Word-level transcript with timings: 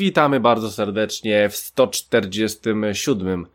witamy 0.00 0.40
bardzo 0.40 0.70
serdecznie 0.70 1.48
w 1.48 1.56
147 1.56 3.46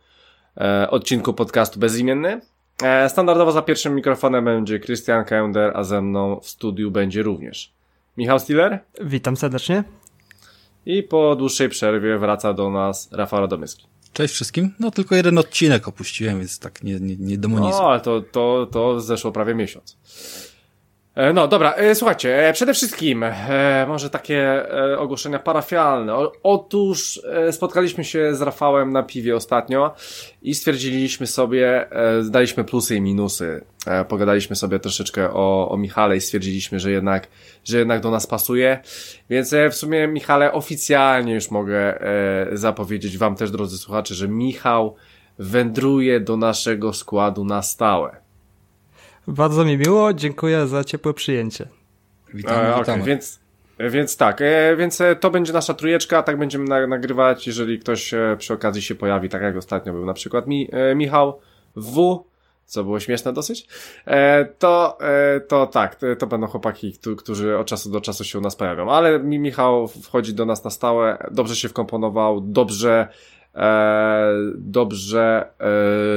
e, 0.57 0.89
odcinku 0.89 1.34
podcastu 1.34 1.80
Bezimienny. 1.80 2.41
E, 2.84 3.09
standardowo 3.09 3.52
za 3.52 3.62
pierwszym 3.62 3.95
mikrofonem 3.95 4.45
będzie 4.45 4.80
Christian 4.80 5.26
Kender, 5.26 5.72
a 5.76 5.84
ze 5.84 6.02
mną 6.02 6.39
w 6.39 6.50
studiu 6.50 6.91
będzie 6.91 7.23
również 7.23 7.73
Michał 8.17 8.39
Stiller. 8.39 8.80
Witam 9.02 9.38
serdecznie. 9.38 9.84
I 10.86 11.03
po 11.03 11.36
dłuższej 11.36 11.70
przerwie 11.70 12.17
wraca 12.17 12.53
do 12.53 12.70
nas 12.70 13.09
Rafał 13.12 13.41
Radomyski. 13.41 13.88
Cześć 14.14 14.34
wszystkim. 14.34 14.73
No 14.80 14.91
tylko 14.91 15.16
jeden 15.16 15.38
odcinek 15.38 15.88
opuściłem, 15.88 16.39
więc 16.39 16.59
tak 16.59 16.84
nie, 16.84 17.00
nie, 17.00 17.16
nie 17.16 17.38
demonizuję. 17.38 17.75
No, 17.81 17.89
ale 17.89 18.00
to, 18.00 18.22
to, 18.22 18.67
to 18.72 19.02
zeszło 19.02 19.31
prawie 19.31 19.55
miesiąc. 19.55 19.98
E, 21.15 21.33
no 21.33 21.47
dobra, 21.47 21.73
e, 21.73 21.95
słuchajcie, 21.95 22.49
e, 22.49 22.53
przede 22.53 22.73
wszystkim 22.73 23.25
może 23.87 24.09
takie 24.09 24.65
ogłoszenia 24.97 25.39
parafialne. 25.39 26.15
Otóż 26.43 27.21
spotkaliśmy 27.51 28.03
się 28.03 28.35
z 28.35 28.41
Rafałem 28.41 28.91
na 28.91 29.03
piwie 29.03 29.35
ostatnio 29.35 29.93
i 30.41 30.55
stwierdziliśmy 30.55 31.27
sobie, 31.27 31.89
daliśmy 32.29 32.63
plusy 32.63 32.95
i 32.95 33.01
minusy. 33.01 33.65
Pogadaliśmy 34.07 34.55
sobie 34.55 34.79
troszeczkę 34.79 35.33
o, 35.33 35.69
o 35.69 35.77
Michale 35.77 36.17
i 36.17 36.21
stwierdziliśmy, 36.21 36.79
że 36.79 36.91
jednak, 36.91 37.27
że 37.63 37.77
jednak 37.77 38.02
do 38.02 38.11
nas 38.11 38.27
pasuje. 38.27 38.79
Więc 39.29 39.55
w 39.72 39.75
sumie 39.75 40.07
Michale 40.07 40.52
oficjalnie 40.53 41.33
już 41.33 41.52
mogę 41.52 42.00
zapowiedzieć 42.52 43.17
wam 43.17 43.35
też, 43.35 43.52
drodzy 43.52 43.77
słuchacze, 43.77 44.16
że 44.16 44.27
Michał 44.27 44.95
wędruje 45.39 46.19
do 46.19 46.38
naszego 46.38 46.94
składu 46.94 47.45
na 47.45 47.61
stałe. 47.61 48.25
Bardzo 49.28 49.66
mi 49.66 49.78
miło, 49.78 50.14
dziękuję 50.14 50.68
za 50.68 50.84
ciepłe 50.84 51.14
przyjęcie. 51.14 51.68
Witamy, 52.34 52.76
e, 52.76 52.80
witamy. 52.80 52.81
Okay, 52.81 53.04
więc, 53.04 53.40
więc 53.80 54.18
tak, 54.18 54.42
e, 54.42 54.76
więc 54.76 55.02
e, 55.02 55.16
to 55.16 55.31
będzie 55.31 55.54
nasza 55.54 55.73
trójeczka, 55.73 56.23
tak 56.23 56.38
będziemy 56.38 56.66
na, 56.66 56.88
nagrywać, 56.88 57.48
jeżeli 57.48 57.80
ktoś 57.80 58.14
e, 58.14 58.36
przy 58.40 58.53
okazji 58.53 58.81
się 58.81 58.96
pojawi, 58.96 59.30
tak 59.30 59.42
jak 59.42 59.58
ostatnio 59.58 59.94
był 59.94 60.06
na 60.06 60.14
przykład 60.14 60.48
mi, 60.48 60.70
e, 60.72 60.96
Michał 60.96 61.40
W, 61.76 62.23
co 62.66 62.84
było 62.84 63.00
śmieszne 63.00 63.34
dosyć, 63.34 63.68
e, 64.06 64.46
to, 64.46 64.98
to 65.48 65.68
tak, 65.68 65.96
to, 65.96 66.16
to 66.16 66.28
będą 66.28 66.48
chłopaki, 66.48 66.94
którzy 67.18 67.58
od 67.58 67.68
czasu 67.68 67.92
do 67.92 68.02
czasu 68.02 68.23
się 68.23 68.40
u 68.40 68.42
nas 68.42 68.56
pojawią, 68.56 68.92
ale 68.92 69.20
mi 69.20 69.40
Michał 69.40 69.88
wchodzi 69.88 70.34
do 70.34 70.46
nas 70.46 70.64
na 70.64 70.70
stałe, 70.70 71.28
dobrze 71.31 71.56
się 71.56 71.70
wkomponował, 71.70 72.42
dobrze 72.42 73.08
e, 73.08 73.08
dobrze, 74.56 75.48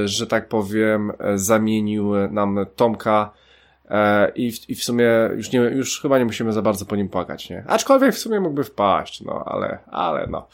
e, 0.04 0.08
że 0.08 0.26
tak 0.26 0.48
powiem, 0.48 1.12
zamienił 1.34 2.14
nam 2.30 2.66
Tomka 2.76 3.30
e, 3.90 4.32
i, 4.34 4.52
w, 4.52 4.70
i 4.70 4.74
w 4.74 4.84
sumie 4.84 5.10
już, 5.36 5.52
nie, 5.52 5.60
już 5.60 6.00
chyba 6.00 6.18
nie 6.18 6.24
musimy 6.24 6.52
za 6.52 6.62
bardzo 6.62 6.84
po 6.84 6.96
nim 6.96 7.08
płakać, 7.08 7.50
nie? 7.50 7.64
Aczkolwiek 7.66 8.14
w 8.14 8.18
sumie 8.18 8.40
mógłby 8.40 8.64
wpaść, 8.64 9.20
no, 9.20 9.44
ale, 9.46 9.78
ale 9.86 10.26
no. 10.26 10.48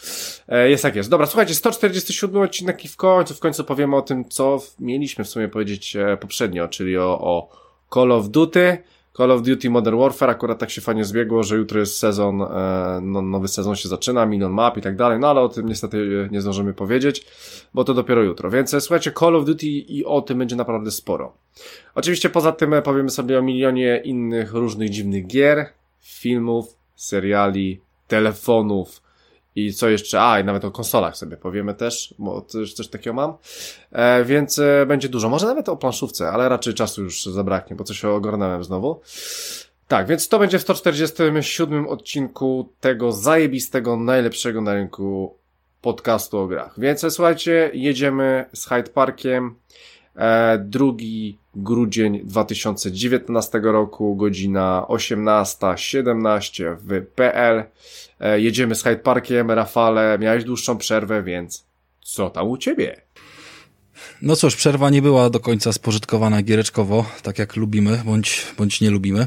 E, 0.49 0.71
jest 0.71 0.85
jak 0.85 0.97
jest. 0.97 1.11
Dobra, 1.11 1.27
słuchajcie, 1.27 1.55
147 1.55 2.43
odcinek 2.43 2.85
i 2.85 2.89
w 2.89 2.97
końcu, 2.97 3.35
w 3.35 3.41
końcu 3.41 3.65
powiemy 3.65 3.97
o 3.97 4.03
tym, 4.03 4.29
co 4.29 4.59
mieliśmy 4.81 5.25
w 5.25 5.29
sumie 5.29 5.49
powiedzieć 5.49 5.97
e, 5.97 6.17
poprzednio, 6.17 6.69
czyli 6.69 6.99
o, 6.99 7.21
o 7.21 7.49
Call 7.95 8.13
of 8.13 8.29
Duty, 8.29 8.79
Call 9.17 9.31
of 9.31 9.43
Duty 9.43 9.71
Modern 9.71 9.99
Warfare, 9.99 10.31
akurat 10.31 10.59
tak 10.59 10.71
się 10.71 10.81
fajnie 10.81 11.05
zbiegło, 11.05 11.43
że 11.43 11.57
jutro 11.57 11.81
jest 11.81 11.99
sezon, 11.99 12.43
e, 12.43 13.01
no, 13.03 13.23
nowy 13.23 13.49
sezon 13.49 13.77
się 13.77 13.89
zaczyna, 13.89 14.27
milion 14.27 14.53
map 14.53 14.77
i 14.77 14.81
tak 14.81 14.97
dalej, 14.97 15.19
no 15.19 15.29
ale 15.31 15.41
o 15.41 15.49
tym 15.49 15.69
niestety 15.69 16.29
nie 16.31 16.41
zdążymy 16.41 16.75
powiedzieć, 16.75 17.27
bo 17.75 17.85
to 17.85 17.95
dopiero 17.95 18.23
jutro. 18.23 18.51
Więc 18.51 18.75
e, 18.75 18.81
słuchajcie, 18.81 19.13
Call 19.13 19.37
of 19.37 19.45
Duty 19.45 19.67
i 19.67 20.05
o 20.05 20.23
tym 20.23 20.39
będzie 20.39 20.57
naprawdę 20.57 20.91
sporo. 20.91 21.33
Oczywiście 21.95 22.31
poza 22.31 22.53
tym 22.53 22.75
e, 22.75 22.83
powiemy 22.83 23.11
sobie 23.11 23.39
o 23.39 23.43
milionie 23.43 24.01
innych 24.05 24.53
różnych 24.53 24.91
dziwnych 24.91 25.27
gier, 25.27 25.67
filmów, 26.01 26.77
seriali, 26.97 27.81
telefonów, 28.09 29.04
i 29.57 29.75
co 29.75 29.89
jeszcze? 29.89 30.23
A, 30.23 30.41
i 30.41 30.45
nawet 30.45 30.65
o 30.65 30.71
konsolach 30.71 31.17
sobie 31.17 31.37
powiemy 31.37 31.75
też, 31.75 32.15
bo 32.19 32.41
też 32.41 32.75
coś 32.75 32.89
takiego 32.89 33.15
mam. 33.15 33.35
E, 33.93 34.25
więc 34.25 34.59
e, 34.59 34.87
będzie 34.87 35.09
dużo. 35.09 35.29
Może 35.29 35.47
nawet 35.47 35.69
o 35.69 35.77
planszówce, 35.77 36.31
ale 36.31 36.49
raczej 36.49 36.75
czasu 36.75 37.03
już 37.03 37.25
zabraknie, 37.25 37.77
bo 37.77 37.85
coś 37.85 38.05
ogarnąłem 38.05 38.65
znowu. 38.65 39.01
Tak, 39.89 40.07
więc 40.07 40.29
to 40.29 40.39
będzie 40.39 40.59
w 40.59 40.63
147 40.63 41.89
odcinku 41.89 42.69
tego 42.81 43.13
zajebistego, 43.13 43.97
najlepszego 43.97 44.61
na 44.61 44.75
rynku 44.75 45.37
podcastu 45.81 46.39
o 46.39 46.47
grach. 46.47 46.81
Więc 46.81 47.05
e, 47.05 47.11
słuchajcie, 47.11 47.71
jedziemy 47.75 48.45
z 48.53 48.67
Hyde 48.67 48.91
Parkiem. 48.91 49.55
E, 50.17 50.59
drugi 50.59 51.39
grudzień 51.55 52.21
2019 52.25 53.61
roku, 53.63 54.17
godzina 54.17 54.87
18.17 54.89 56.77
w 56.81 57.07
PL. 57.15 57.65
E, 58.21 58.41
jedziemy 58.41 58.75
z 58.75 58.83
Hyde 58.83 58.97
Parkiem, 58.97 59.51
Rafale, 59.51 60.19
miałeś 60.21 60.45
dłuższą 60.45 60.79
przerwę, 60.79 61.23
więc 61.23 61.65
co 62.05 62.31
tam 62.31 62.49
u 62.49 62.57
ciebie? 62.57 63.01
No 64.23 64.37
cóż, 64.37 64.57
przerwa 64.57 64.91
nie 64.91 65.03
była 65.03 65.31
do 65.31 65.41
końca 65.41 65.73
spożytkowana 65.73 66.43
giereczkowo, 66.43 67.05
tak 67.23 67.39
jak 67.39 67.57
lubimy, 67.57 68.03
bądź, 68.05 68.47
bądź 68.59 68.81
nie 68.81 68.91
lubimy. 68.91 69.27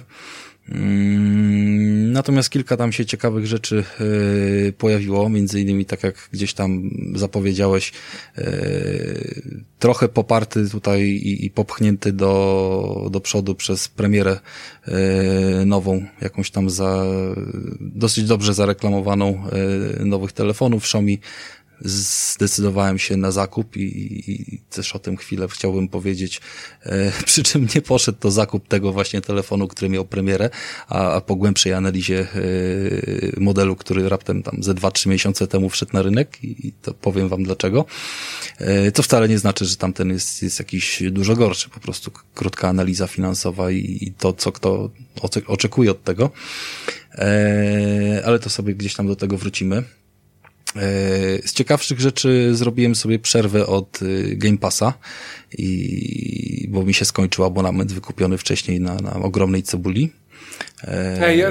Mm, 0.69 2.11
natomiast 2.11 2.49
kilka 2.49 2.77
tam 2.77 2.91
się 2.91 3.05
ciekawych 3.05 3.45
rzeczy 3.45 3.83
yy, 3.99 4.73
pojawiło, 4.77 5.29
między 5.29 5.61
innymi 5.61 5.85
tak 5.85 6.03
jak 6.03 6.29
gdzieś 6.33 6.53
tam 6.53 6.89
zapowiedziałeś, 7.15 7.93
yy, 8.37 8.43
trochę 9.79 10.07
poparty 10.09 10.69
tutaj 10.69 11.01
i, 11.23 11.49
popchnięty 11.49 12.13
do, 12.13 13.07
do 13.11 13.19
przodu 13.19 13.55
przez 13.55 13.87
premierę 13.87 14.39
yy, 14.87 15.65
nową, 15.65 16.05
jakąś 16.21 16.51
tam 16.51 16.69
za 16.69 17.05
dosyć 17.79 18.25
dobrze 18.25 18.53
zareklamowaną 18.53 19.43
nowych 19.99 20.31
telefonów 20.31 20.83
Xiaomi 20.83 21.19
zdecydowałem 21.81 22.99
się 22.99 23.17
na 23.17 23.31
zakup 23.31 23.77
i, 23.77 23.81
i, 24.31 24.59
też 24.69 24.95
o 24.95 24.99
tym 24.99 25.17
chwilę 25.17 25.47
chciałbym 25.47 25.87
powiedzieć. 25.87 26.41
E, 26.83 27.11
przy 27.25 27.43
czym 27.43 27.67
nie 27.75 27.81
poszedł 27.81 28.17
to 28.19 28.31
zakup 28.31 28.67
tego 28.67 28.93
właśnie 28.93 29.21
telefonu, 29.21 29.67
który 29.67 29.89
miał 29.89 30.05
premierę, 30.05 30.49
a, 30.87 31.11
a 31.11 31.21
po 31.21 31.35
głębszej 31.35 31.73
analizie 31.73 32.19
e, 32.19 33.39
modelu, 33.39 33.75
który 33.75 34.09
raptem 34.09 34.43
tam 34.43 34.63
ze 34.63 34.73
2-3 34.73 35.09
miesiące 35.09 35.47
temu 35.47 35.69
wszedł 35.69 35.91
na 35.93 36.01
rynek 36.01 36.43
i, 36.43 36.67
i 36.67 36.71
to 36.81 36.93
powiem 36.93 37.29
wam 37.29 37.43
dlaczego. 37.43 37.85
E, 38.57 38.91
to 38.91 39.03
wcale 39.03 39.29
nie 39.29 39.37
znaczy, 39.37 39.65
że 39.65 39.75
tamten 39.75 40.09
jest, 40.09 40.43
jest 40.43 40.59
jakiś 40.59 41.03
dużo 41.11 41.35
gorszy, 41.35 41.69
po 41.69 41.79
prostu 41.79 42.11
krótka 42.35 42.69
analiza 42.69 43.07
finansowa 43.07 43.71
i, 43.71 43.97
i 44.01 44.11
to, 44.11 44.33
co 44.33 44.51
kto 44.51 44.89
oczekuje 45.47 45.91
od 45.91 46.03
tego. 46.03 46.31
E, 47.15 48.21
ale 48.25 48.39
to 48.39 48.49
sobie 48.49 48.75
gdzieś 48.75 48.95
tam 48.95 49.07
do 49.07 49.15
tego 49.15 49.37
wrócimy. 49.37 49.83
E, 50.77 51.47
z 51.47 51.53
ciekawszych 51.53 51.99
rzeczy 51.99 52.55
zrobiłem 52.55 52.95
sobie 52.95 53.19
przerwę 53.19 53.67
od 53.67 54.01
y, 54.01 54.35
Game 54.35 54.57
Passa, 54.57 54.93
i, 55.57 56.67
bo 56.69 56.83
mi 56.83 56.93
się 56.93 57.05
skończył 57.05 57.45
abonament 57.45 57.93
wykupiony 57.93 58.37
wcześniej 58.37 58.79
na, 58.79 58.95
na 58.95 59.13
ogromnej 59.13 59.63
cebuli. 59.63 60.11
E, 60.83 61.27
Ej, 61.27 61.43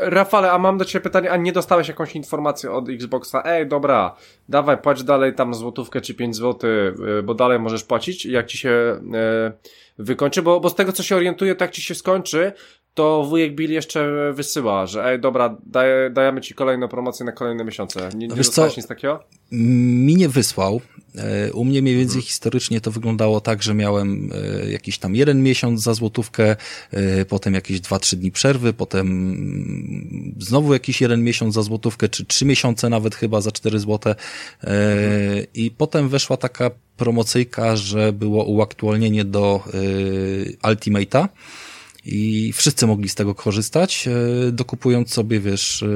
Rafale, 0.00 0.52
a 0.52 0.58
mam 0.58 0.78
do 0.78 0.84
Ciebie 0.84 1.02
pytanie, 1.02 1.30
a 1.30 1.36
nie 1.36 1.52
dostałeś 1.52 1.88
jakąś 1.88 2.16
informację 2.16 2.72
od 2.72 2.88
Xboxa? 2.88 3.42
Ej, 3.44 3.66
dobra, 3.66 4.16
dawaj, 4.48 4.78
płać 4.78 5.04
dalej 5.04 5.34
tam 5.34 5.54
złotówkę 5.54 6.00
czy 6.00 6.14
5 6.14 6.36
zł, 6.36 6.70
y, 6.70 7.22
bo 7.22 7.34
dalej 7.34 7.58
możesz 7.58 7.84
płacić, 7.84 8.26
jak 8.26 8.46
Ci 8.46 8.58
się 8.58 8.70
e, 9.14 9.52
wykończy, 9.98 10.42
bo, 10.42 10.60
bo 10.60 10.68
z 10.68 10.74
tego 10.74 10.92
co 10.92 11.02
się 11.02 11.16
orientuję, 11.16 11.54
to 11.54 11.64
jak 11.64 11.70
Ci 11.70 11.82
się 11.82 11.94
skończy, 11.94 12.52
to 12.94 13.24
wujek 13.24 13.54
Bill 13.54 13.72
jeszcze 13.72 14.32
wysyła, 14.32 14.86
że 14.86 15.04
ej, 15.04 15.20
dobra, 15.20 15.56
daj, 15.66 15.88
dajemy 16.12 16.40
ci 16.40 16.54
kolejną 16.54 16.88
promocję 16.88 17.26
na 17.26 17.32
kolejne 17.32 17.64
miesiące. 17.64 18.08
Nie, 18.14 18.28
nie 18.28 18.36
dostałeś 18.36 18.76
nic 18.76 18.86
takiego? 18.86 19.24
Mi 19.52 20.16
nie 20.16 20.28
wysłał. 20.28 20.80
E, 21.18 21.52
u 21.52 21.64
mnie 21.64 21.82
mniej 21.82 21.96
więcej 21.96 22.12
hmm. 22.12 22.26
historycznie 22.26 22.80
to 22.80 22.90
wyglądało 22.90 23.40
tak, 23.40 23.62
że 23.62 23.74
miałem 23.74 24.30
e, 24.34 24.70
jakiś 24.70 24.98
tam 24.98 25.14
jeden 25.14 25.42
miesiąc 25.42 25.82
za 25.82 25.94
złotówkę, 25.94 26.56
e, 26.90 27.24
potem 27.24 27.54
jakieś 27.54 27.80
dwa, 27.80 27.98
trzy 27.98 28.16
dni 28.16 28.30
przerwy, 28.30 28.72
potem 28.72 30.34
znowu 30.38 30.72
jakiś 30.72 31.00
jeden 31.00 31.24
miesiąc 31.24 31.54
za 31.54 31.62
złotówkę, 31.62 32.08
czy 32.08 32.24
trzy 32.24 32.44
miesiące 32.44 32.88
nawet 32.88 33.14
chyba 33.14 33.40
za 33.40 33.52
cztery 33.52 33.78
złote. 33.78 34.14
Hmm. 34.60 34.78
I 35.54 35.70
potem 35.70 36.08
weszła 36.08 36.36
taka 36.36 36.70
promocyjka, 36.96 37.76
że 37.76 38.12
było 38.12 38.44
uaktualnienie 38.44 39.24
do 39.24 39.60
Ultimate'a 40.62 41.28
i 42.08 42.52
wszyscy 42.52 42.86
mogli 42.86 43.08
z 43.08 43.14
tego 43.14 43.34
korzystać, 43.34 44.08
e, 44.08 44.52
dokupując 44.52 45.12
sobie, 45.12 45.40
wiesz, 45.40 45.82
e, 45.82 45.86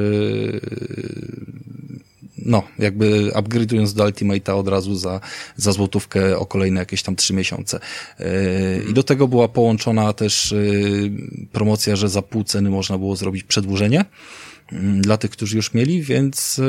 no, 2.38 2.62
jakby 2.78 3.30
upgrade'ując 3.30 3.94
do 3.94 4.04
Ultimate'a 4.04 4.52
od 4.52 4.68
razu 4.68 4.94
za, 4.94 5.20
za 5.56 5.72
złotówkę 5.72 6.38
o 6.38 6.46
kolejne 6.46 6.80
jakieś 6.80 7.02
tam 7.02 7.16
trzy 7.16 7.34
miesiące. 7.34 7.80
E, 8.18 8.26
I 8.90 8.92
do 8.92 9.02
tego 9.02 9.28
była 9.28 9.48
połączona 9.48 10.12
też 10.12 10.54
promocja, 11.52 11.96
że 11.96 12.08
za 12.08 12.22
pół 12.22 12.44
ceny 12.44 12.70
można 12.70 12.98
było 12.98 13.16
zrobić 13.16 13.44
przedłużenie 13.44 14.04
mm, 14.72 15.02
dla 15.02 15.16
tych, 15.16 15.30
którzy 15.30 15.56
już 15.56 15.74
mieli, 15.74 16.02
więc 16.02 16.60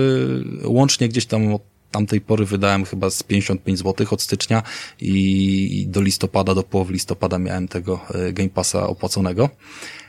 łącznie 0.64 1.10
gdzieś 1.10 1.26
tam 1.26 1.54
od 1.54 1.73
tamtej 1.94 2.22
pory 2.22 2.46
wydałem 2.46 2.86
chyba 2.86 3.10
z 3.10 3.24
55 3.24 3.80
zł 3.80 4.08
od 4.12 4.22
stycznia 4.22 4.64
i 5.02 5.86
do 5.90 6.02
listopada, 6.02 6.56
do 6.56 6.64
połowy 6.64 6.94
listopada 6.94 7.40
miałem 7.40 7.68
tego 7.68 8.00
e, 8.14 8.34
Game 8.34 8.50
Passa 8.50 8.88
opłaconego. 8.88 9.50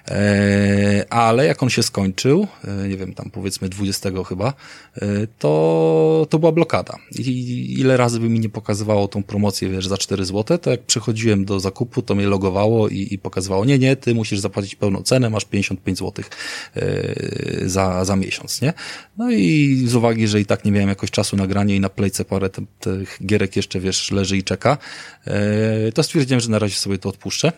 E, 0.09 1.06
ale 1.11 1.47
jak 1.47 1.62
on 1.62 1.71
się 1.71 1.83
skończył, 1.83 2.47
e, 2.65 2.89
nie 2.89 2.97
wiem, 2.97 3.15
tam 3.15 3.31
powiedzmy 3.31 3.69
20 3.69 4.11
chyba, 4.29 4.55
e, 4.97 5.06
to, 5.39 6.27
to 6.31 6.39
była 6.39 6.53
blokada. 6.53 6.99
I 7.19 7.81
ile 7.81 7.97
razy 7.97 8.21
by 8.21 8.29
mi 8.29 8.41
nie 8.41 8.49
pokazywało 8.49 9.09
tą 9.09 9.23
promocję, 9.23 9.69
wiesz, 9.69 9.87
za 9.87 9.99
4 9.99 10.25
zł, 10.25 10.59
to 10.59 10.71
jak 10.71 10.83
przychodziłem 10.83 11.45
do 11.45 11.61
zakupu, 11.61 12.03
to 12.03 12.15
mnie 12.15 12.27
logowało 12.27 12.89
i, 12.89 13.09
i 13.11 13.19
pokazywało, 13.19 13.65
nie, 13.65 13.79
nie, 13.79 13.97
ty 13.97 14.15
musisz 14.15 14.39
zapłacić 14.39 14.75
pełną 14.75 15.03
cenę, 15.03 15.31
masz 15.31 15.45
55 15.45 15.99
zł 15.99 16.25
za, 17.62 18.05
za 18.05 18.17
miesiąc, 18.17 18.62
nie? 18.62 18.73
No 19.19 19.31
i 19.31 19.83
z 19.87 19.95
uwagi, 19.95 20.29
że 20.29 20.41
i 20.41 20.47
tak 20.47 20.65
nie 20.65 20.73
miałem 20.73 20.89
jakoś 20.89 21.11
czasu 21.11 21.37
na 21.37 21.47
granie 21.47 21.77
i 21.77 21.81
na 21.81 21.89
playce 21.89 22.25
parę 22.25 22.51
tych 22.81 23.19
gierek 23.27 23.56
jeszcze, 23.56 23.81
wiesz, 23.81 24.11
leży 24.11 24.37
i 24.37 24.43
czeka, 24.43 24.79
to 25.95 26.03
stwierdziłem, 26.03 26.41
że 26.41 26.51
na 26.51 26.59
razie 26.59 26.75
sobie 26.75 26.99
to 26.99 27.09
odpuszczę. 27.09 27.53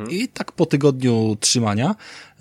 Mhm. 0.00 0.10
I 0.10 0.28
tak 0.28 0.52
po 0.52 0.66
tygodniu 0.66 1.36
trzymania, 1.40 1.94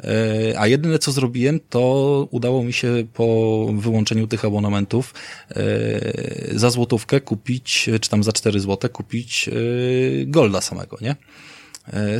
e, 0.03 0.59
a 0.59 0.67
jedyne 0.67 0.99
co 0.99 1.11
zrobiłem, 1.11 1.59
to 1.69 2.27
udało 2.31 2.63
mi 2.63 2.73
się 2.73 3.07
po 3.13 3.67
wyłączeniu 3.77 4.27
tych 4.27 4.45
abonamentów 4.45 5.13
e, 5.49 6.57
za 6.57 6.69
złotówkę 6.69 7.21
kupić, 7.21 7.89
czy 8.01 8.09
tam 8.09 8.23
za 8.23 8.31
4 8.31 8.59
złote 8.59 8.89
kupić 8.89 9.49
e, 9.49 9.51
Golda 10.25 10.61
samego, 10.61 10.97
nie? 11.01 11.15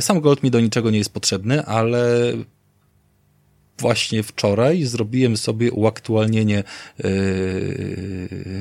Sam 0.00 0.20
Gold 0.20 0.42
mi 0.42 0.50
do 0.50 0.60
niczego 0.60 0.90
nie 0.90 0.98
jest 0.98 1.12
potrzebny, 1.12 1.64
ale 1.64 2.32
właśnie 3.78 4.22
wczoraj 4.22 4.82
zrobiłem 4.82 5.36
sobie 5.36 5.72
uaktualnienie 5.72 6.64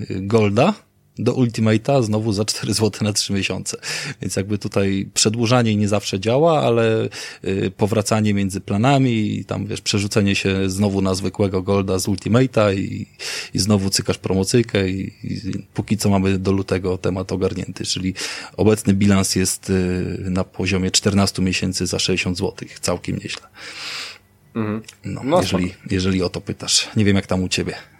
Golda, 0.09 0.73
do 1.19 1.33
Ultimate'a 1.33 2.03
znowu 2.03 2.33
za 2.33 2.45
4 2.45 2.73
zł 2.73 2.91
na 3.01 3.13
3 3.13 3.33
miesiące. 3.33 3.77
Więc 4.21 4.35
jakby 4.35 4.57
tutaj 4.57 5.09
przedłużanie 5.13 5.75
nie 5.75 5.87
zawsze 5.87 6.19
działa, 6.19 6.61
ale 6.61 7.09
y, 7.45 7.71
powracanie 7.77 8.33
między 8.33 8.61
planami 8.61 9.39
i 9.39 9.45
tam 9.45 9.67
wiesz, 9.67 9.81
przerzucenie 9.81 10.35
się 10.35 10.69
znowu 10.69 11.01
na 11.01 11.15
zwykłego 11.15 11.61
Golda 11.61 11.99
z 11.99 12.07
Ultimate'a 12.07 12.75
i, 12.77 13.07
i 13.53 13.59
znowu 13.59 13.89
cykasz 13.89 14.17
promocyjkę 14.17 14.89
i, 14.89 15.13
i 15.23 15.41
póki 15.73 15.97
co 15.97 16.09
mamy 16.09 16.39
do 16.39 16.51
lutego 16.51 16.97
temat 16.97 17.31
ogarnięty, 17.31 17.85
czyli 17.85 18.13
obecny 18.57 18.93
bilans 18.93 19.35
jest 19.35 19.69
y, 19.69 20.17
na 20.19 20.43
poziomie 20.43 20.91
14 20.91 21.41
miesięcy 21.41 21.87
za 21.87 21.99
60 21.99 22.37
zł. 22.37 22.67
Całkiem 22.81 23.17
nieźle. 23.17 23.47
Mhm. 24.55 24.81
No, 25.05 25.21
no, 25.23 25.41
jeżeli, 25.41 25.73
jeżeli 25.91 26.23
o 26.23 26.29
to 26.29 26.41
pytasz. 26.41 26.89
Nie 26.95 27.05
wiem 27.05 27.15
jak 27.15 27.27
tam 27.27 27.43
u 27.43 27.49
ciebie 27.49 27.92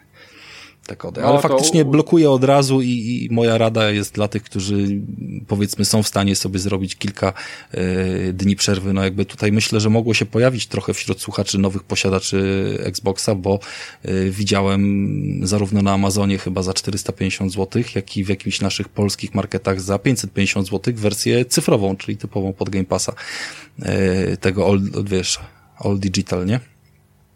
te 0.86 0.96
kody. 0.96 1.22
No, 1.22 1.28
Ale 1.28 1.42
faktycznie 1.42 1.84
to... 1.84 1.92
blokuje 1.92 2.32
od 2.32 2.44
razu 2.44 2.82
i, 2.82 2.88
i, 2.90 3.34
moja 3.34 3.58
rada 3.58 3.92
jest 3.92 4.14
dla 4.14 4.28
tych, 4.28 4.44
którzy 4.44 5.02
powiedzmy 5.48 5.86
są 5.86 6.04
w 6.04 6.08
stanie 6.08 6.36
sobie 6.36 6.60
zrobić 6.60 6.96
kilka 6.96 7.34
y, 7.74 8.34
dni 8.34 8.56
przerwy. 8.56 8.94
No 8.94 9.04
jakby 9.04 9.26
tutaj 9.26 9.52
myślę, 9.52 9.80
że 9.80 9.90
mogło 9.90 10.14
się 10.14 10.26
pojawić 10.26 10.68
trochę 10.68 10.94
wśród 10.94 11.22
słuchaczy 11.22 11.58
nowych 11.58 11.84
posiadaczy 11.84 12.78
Xboxa, 12.84 13.36
bo 13.36 13.60
y, 14.06 14.32
widziałem 14.32 15.48
zarówno 15.48 15.82
na 15.82 15.94
Amazonie 15.94 16.38
chyba 16.38 16.64
za 16.64 16.74
450 16.74 17.54
zł, 17.54 17.84
jak 17.96 18.18
i 18.18 18.24
w 18.24 18.30
jakichś 18.30 18.62
naszych 18.62 18.90
polskich 18.90 19.36
marketach 19.36 19.82
za 19.82 20.00
550 20.00 20.68
zł 20.68 20.94
wersję 20.98 21.46
cyfrową, 21.46 21.96
czyli 21.98 22.18
typową 22.18 22.54
pod 22.54 22.70
Game 22.70 22.86
Passa 22.86 23.14
y, 23.80 24.38
tego 24.38 24.66
all, 24.66 24.82
wiesz, 25.04 25.40
all 25.78 26.00
digital, 26.00 26.46
nie? 26.46 26.73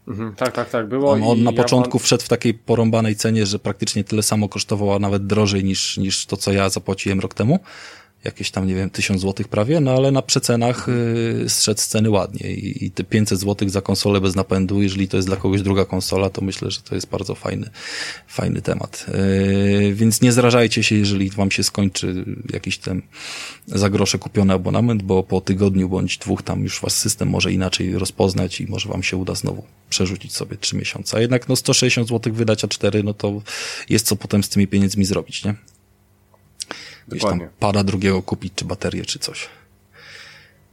Mhm, 0.07 0.36
tak, 0.36 0.54
tak, 0.54 0.69
tak, 0.69 0.88
było. 0.88 1.12
On, 1.12 1.24
on 1.24 1.44
na 1.44 1.51
ja 1.51 1.57
początku 1.57 2.00
wszedł 2.00 2.24
w 2.24 2.27
takiej 2.27 2.54
porąbanej 2.54 3.15
cenie, 3.15 3.45
że 3.45 3.59
praktycznie 3.59 4.04
tyle 4.04 4.24
samo 4.24 4.50
kosztowało, 4.50 4.95
a 4.95 5.00
nawet 5.00 5.27
drożej 5.27 5.63
niż, 5.63 5.98
niż 5.98 6.25
to, 6.25 6.38
co 6.38 6.51
ja 6.54 6.69
zapłaciłem 6.69 7.19
rok 7.19 7.33
temu 7.33 7.59
jakieś 8.24 8.52
tam, 8.52 8.68
nie 8.68 8.75
wiem, 8.75 8.90
tysiąc 8.90 9.22
złotych 9.22 9.48
prawie, 9.48 9.80
no 9.80 9.92
ale 9.92 10.12
na 10.12 10.22
przecenach 10.22 10.90
y, 10.90 11.46
zszedł 11.48 11.81
z 11.81 11.88
ceny 11.88 12.10
ładnie 12.10 12.52
i, 12.52 12.86
i 12.86 12.92
te 12.92 13.04
500 13.04 13.40
złotych 13.40 13.69
za 13.69 13.81
konsolę 13.81 14.22
bez 14.22 14.36
napędu, 14.36 14.81
jeżeli 14.81 15.08
to 15.08 15.18
jest 15.18 15.30
dla 15.30 15.38
kogoś 15.38 15.62
druga 15.62 15.86
konsola, 15.86 16.30
to 16.30 16.42
myślę, 16.42 16.72
że 16.72 16.81
to 16.81 16.96
jest 16.96 17.10
bardzo 17.10 17.36
fajny, 17.36 17.69
fajny 18.28 18.62
temat. 18.62 19.06
Y, 19.10 19.94
więc 19.94 20.22
nie 20.22 20.31
zrażajcie 20.31 20.84
się, 20.84 20.96
jeżeli 20.96 21.30
wam 21.30 21.52
się 21.52 21.64
skończy 21.64 22.25
jakiś 22.54 22.78
ten 22.78 23.02
za 23.68 23.90
grosze 23.90 24.19
kupiony 24.19 24.54
abonament, 24.54 25.04
bo 25.04 25.24
po 25.24 25.42
tygodniu 25.42 25.90
bądź 25.90 26.18
dwóch 26.18 26.42
tam 26.42 26.64
już 26.64 26.81
was 26.81 26.98
system 26.98 27.30
może 27.30 27.54
inaczej 27.54 27.98
rozpoznać 27.98 28.62
i 28.62 28.68
może 28.68 28.90
wam 28.90 29.04
się 29.04 29.18
uda 29.18 29.36
znowu 29.36 29.64
przerzucić 29.90 30.34
sobie 30.34 30.58
trzy 30.58 30.75
miesiące. 30.75 31.18
A 31.18 31.22
jednak 31.22 31.50
no 31.50 31.56
160 31.56 32.08
złotych 32.08 32.36
wydać 32.36 32.64
a 32.64 32.68
4, 32.68 33.04
no 33.04 33.14
to 33.14 33.42
jest 33.90 34.06
co 34.06 34.16
potem 34.16 34.44
z 34.44 34.50
tymi 34.50 34.68
pieniędzmi 34.68 35.06
zrobić, 35.06 35.46
nie? 35.46 35.56
Gdzieś 37.07 37.21
tam 37.21 37.39
pada 37.59 37.83
drugiego 37.83 38.21
kupić, 38.21 38.54
czy 38.56 38.65
baterię, 38.65 39.06
czy 39.06 39.19
coś. 39.19 39.50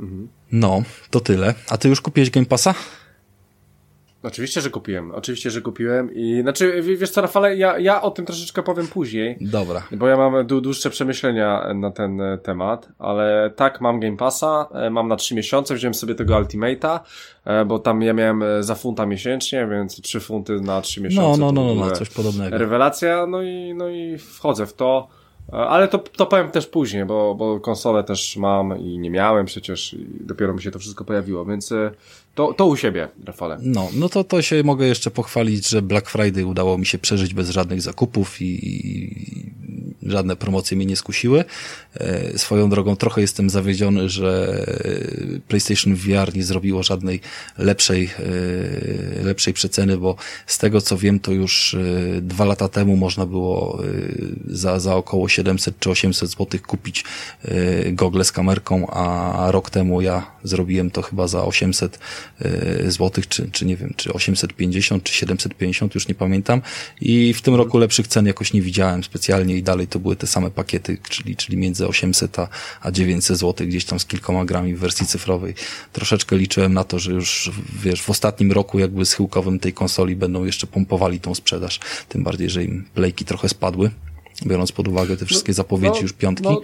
Mhm. 0.01 0.29
No, 0.53 0.83
to 1.11 1.21
tyle. 1.21 1.55
A 1.69 1.79
ty 1.79 1.89
już 1.89 2.01
kupiłeś 2.01 2.31
Game 2.31 2.47
Passa? 2.47 2.75
Oczywiście, 4.25 4.61
że 4.61 4.71
kupiłem. 4.71 5.11
Oczywiście, 5.11 5.51
że 5.51 5.61
kupiłem 5.61 6.15
i 6.15 6.41
znaczy, 6.43 6.83
wiesz 6.83 7.11
co, 7.11 7.21
Rafale, 7.21 7.57
ja, 7.57 7.79
ja 7.79 8.03
o 8.03 8.11
tym 8.11 8.27
troszeczkę 8.27 8.63
powiem 8.63 8.87
później. 8.87 9.39
Dobra. 9.41 9.83
Bo 9.93 10.09
ja 10.09 10.17
mam 10.17 10.47
dłuższe 10.47 10.91
przemyślenia 10.91 11.75
na 11.75 11.91
ten 11.91 12.21
e, 12.21 12.39
temat, 12.39 12.89
ale 12.99 13.51
tak, 13.57 13.81
mam 13.81 14.01
Game 14.01 14.17
Passa, 14.17 14.69
e, 14.73 14.91
mam 14.91 15.09
na 15.09 15.17
3 15.17 15.35
miesiące, 15.35 15.75
wziąłem 15.75 15.95
sobie 15.95 16.15
tego 16.15 16.35
Ultimate'a, 16.35 17.01
e, 17.45 17.65
bo 17.65 17.79
tam 17.79 18.03
ja 18.03 18.13
miałem 18.13 18.45
za 18.61 18.75
funta 18.75 19.07
miesięcznie, 19.07 19.69
więc 19.71 20.01
3 20.01 20.21
funty 20.21 20.61
na 20.61 20.81
3 20.81 21.03
miesiące. 21.03 21.41
No, 21.41 21.53
no, 21.53 21.63
no, 21.65 21.75
no, 21.75 21.87
no 21.87 21.91
coś 21.91 22.11
podobnego. 22.11 22.59
Rewelacja, 22.59 23.27
no 23.27 23.43
i, 23.43 23.75
no 23.75 23.89
i 23.89 24.19
wchodzę 24.19 24.67
w 24.67 24.73
to. 24.73 25.09
Ale 25.53 25.89
to, 25.89 25.99
to 25.99 26.27
powiem 26.27 26.51
też 26.51 26.67
później, 26.67 27.05
bo, 27.05 27.35
bo 27.35 27.61
konsolę 27.61 28.05
też 28.05 28.37
mam 28.37 28.79
i 28.79 28.99
nie 28.99 29.11
miałem 29.11 29.47
przecież 29.47 29.97
dopiero 30.21 30.55
mi 30.55 30.63
się 30.63 30.71
to 30.71 30.79
wszystko 30.79 31.05
pojawiło, 31.05 31.45
więc 31.45 31.73
to, 32.35 32.53
to 32.53 32.67
u 32.67 32.77
siebie, 32.77 33.09
Rafale. 33.25 33.59
No, 33.63 33.89
no 33.97 34.09
to, 34.09 34.25
to 34.25 34.43
się 34.43 34.63
mogę 34.63 34.87
jeszcze 34.87 35.11
pochwalić, 35.11 35.69
że 35.69 35.83
Black 35.83 36.11
Friday 36.11 36.47
udało 36.47 36.79
mi 36.79 36.87
się 36.87 36.99
przeżyć 36.99 37.35
bez 37.35 37.51
żadnych 37.51 37.83
zakupów 37.83 38.41
i, 38.41 38.69
i 38.69 39.53
żadne 40.07 40.37
promocje 40.37 40.77
mnie 40.77 40.87
nie 40.87 40.97
skusiły. 40.97 41.45
E, 41.95 42.39
swoją 42.39 42.71
drogą 42.71 42.97
trochę 42.97 43.21
jestem 43.21 43.51
zawiedziony, 43.51 44.09
że 44.09 44.65
PlayStation 45.49 45.95
VR 45.95 46.37
nie 46.37 46.45
zrobiło 46.45 46.83
żadnej 46.83 47.21
lepszej, 47.59 48.11
e, 49.21 49.25
lepszej 49.25 49.55
przeceny, 49.55 49.97
bo 49.97 50.17
z 50.47 50.59
tego 50.59 50.81
co 50.81 50.99
wiem, 50.99 51.21
to 51.21 51.33
już 51.33 51.75
e, 51.75 52.21
dwa 52.21 52.45
lata 52.45 52.69
temu 52.69 52.97
można 52.97 53.27
było 53.27 53.83
za, 54.47 54.81
za 54.81 54.97
około 54.97 55.29
700 55.29 55.79
czy 55.79 55.91
800 55.91 56.31
złotych 56.31 56.63
kupić 56.63 57.05
gogle 57.93 58.25
z 58.25 58.33
kamerką, 58.33 58.87
a 58.91 59.47
rok 59.51 59.71
temu 59.71 60.01
ja 60.01 60.34
zrobiłem 60.45 60.91
to 60.91 61.03
chyba 61.03 61.29
za 61.29 61.45
800 61.45 61.99
E, 62.41 62.91
złotych, 62.91 63.29
czy, 63.29 63.51
czy 63.51 63.67
nie 63.67 63.77
wiem, 63.77 63.95
czy 63.97 64.13
850, 64.13 65.03
czy 65.03 65.15
750, 65.15 65.95
już 65.95 66.09
nie 66.09 66.15
pamiętam. 66.15 66.63
I 67.01 67.35
w 67.35 67.43
tym 67.43 67.55
roku 67.55 67.79
lepszych 67.79 68.09
cen 68.09 68.27
jakoś 68.27 68.53
nie 68.53 68.63
widziałem 68.63 69.05
specjalnie 69.05 69.57
i 69.57 69.63
dalej 69.63 69.87
to 69.87 69.99
były 69.99 70.17
te 70.17 70.27
same 70.27 70.51
pakiety, 70.51 70.99
czyli, 71.09 71.37
czyli 71.37 71.57
między 71.57 71.87
800 71.87 72.39
a, 72.39 72.49
a 72.81 72.91
900 72.91 73.37
złotych, 73.39 73.69
gdzieś 73.69 73.85
tam 73.85 74.01
z 74.01 74.07
kilkoma 74.07 74.45
grami 74.45 74.75
w 74.75 74.79
wersji 74.79 75.07
cyfrowej. 75.07 75.55
Troszeczkę 75.93 76.37
liczyłem 76.37 76.75
na 76.75 76.85
to, 76.85 76.99
że 76.99 77.13
już, 77.13 77.51
wiesz, 77.83 78.03
w 78.03 78.11
ostatnim 78.11 78.53
roku 78.53 78.79
jakby 78.79 79.07
schyłkowym 79.07 79.59
tej 79.59 79.73
konsoli 79.73 80.17
będą 80.17 80.45
jeszcze 80.45 80.67
pompowali 80.67 81.21
tą 81.21 81.35
sprzedaż. 81.35 81.81
Tym 82.09 82.23
bardziej, 82.23 82.51
że 82.51 82.65
im 82.65 82.85
plejki 82.95 83.25
trochę 83.25 83.49
spadły 83.49 83.91
biorąc 84.47 84.73
pod 84.73 84.89
uwagę 84.89 85.17
te 85.17 85.27
wszystkie 85.27 85.51
no, 85.51 85.55
zapowiedzi 85.55 85.95
no, 85.95 86.03
już 86.03 86.13
piątki. 86.13 86.45
No, 86.49 86.61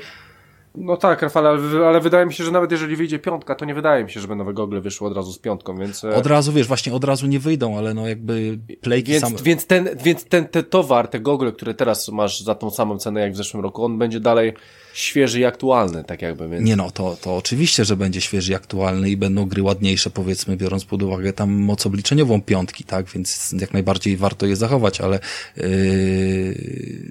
no 0.74 0.96
tak, 0.96 1.22
Rafał, 1.22 1.46
ale, 1.46 1.86
ale, 1.86 2.00
wydaje 2.00 2.26
mi 2.26 2.34
się, 2.34 2.44
że 2.44 2.50
nawet 2.50 2.72
jeżeli 2.72 2.96
wyjdzie 2.96 3.18
piątka, 3.18 3.54
to 3.54 3.64
nie 3.64 3.74
wydaje 3.74 4.04
mi 4.04 4.10
się, 4.10 4.20
żeby 4.20 4.36
nowe 4.36 4.54
gogle 4.54 4.80
wyszły 4.80 5.08
od 5.08 5.16
razu 5.16 5.32
z 5.32 5.38
piątką, 5.38 5.78
więc... 5.78 6.04
E, 6.04 6.14
od 6.14 6.26
razu, 6.26 6.52
wiesz, 6.52 6.66
właśnie 6.66 6.92
od 6.92 7.04
razu 7.04 7.26
nie 7.26 7.38
wyjdą, 7.38 7.78
ale 7.78 7.94
no 7.94 8.08
jakby 8.08 8.58
playki 8.80 9.12
więc, 9.12 9.24
same... 9.24 9.36
Więc 9.42 9.66
ten, 9.66 9.88
więc 10.04 10.24
ten, 10.24 10.48
ten 10.48 10.64
towar, 10.64 11.08
te 11.08 11.20
gogle, 11.20 11.52
które 11.52 11.74
teraz 11.74 12.08
masz 12.08 12.40
za 12.40 12.54
tą 12.54 12.70
samą 12.70 12.98
cenę 12.98 13.20
jak 13.20 13.32
w 13.32 13.36
zeszłym 13.36 13.62
roku, 13.62 13.84
on 13.84 13.98
będzie 13.98 14.20
dalej 14.20 14.52
świeży 14.94 15.40
i 15.40 15.44
aktualny, 15.44 16.04
tak 16.04 16.22
jakby, 16.22 16.48
więc... 16.48 16.66
Nie 16.66 16.76
no, 16.76 16.90
to, 16.90 17.16
to 17.22 17.36
oczywiście, 17.36 17.84
że 17.84 17.96
będzie 17.96 18.20
świeży 18.20 18.52
i 18.52 18.54
aktualny 18.54 19.10
i 19.10 19.16
będą 19.16 19.46
gry 19.46 19.62
ładniejsze, 19.62 20.10
powiedzmy, 20.10 20.56
biorąc 20.56 20.84
pod 20.84 21.02
uwagę 21.02 21.32
tam 21.32 21.50
moc 21.50 21.86
obliczeniową 21.86 22.42
piątki, 22.42 22.84
tak, 22.84 23.06
więc 23.06 23.54
jak 23.60 23.72
najbardziej 23.72 24.16
warto 24.16 24.46
je 24.46 24.56
zachować, 24.56 25.00
ale 25.00 25.20
yy, 25.56 25.64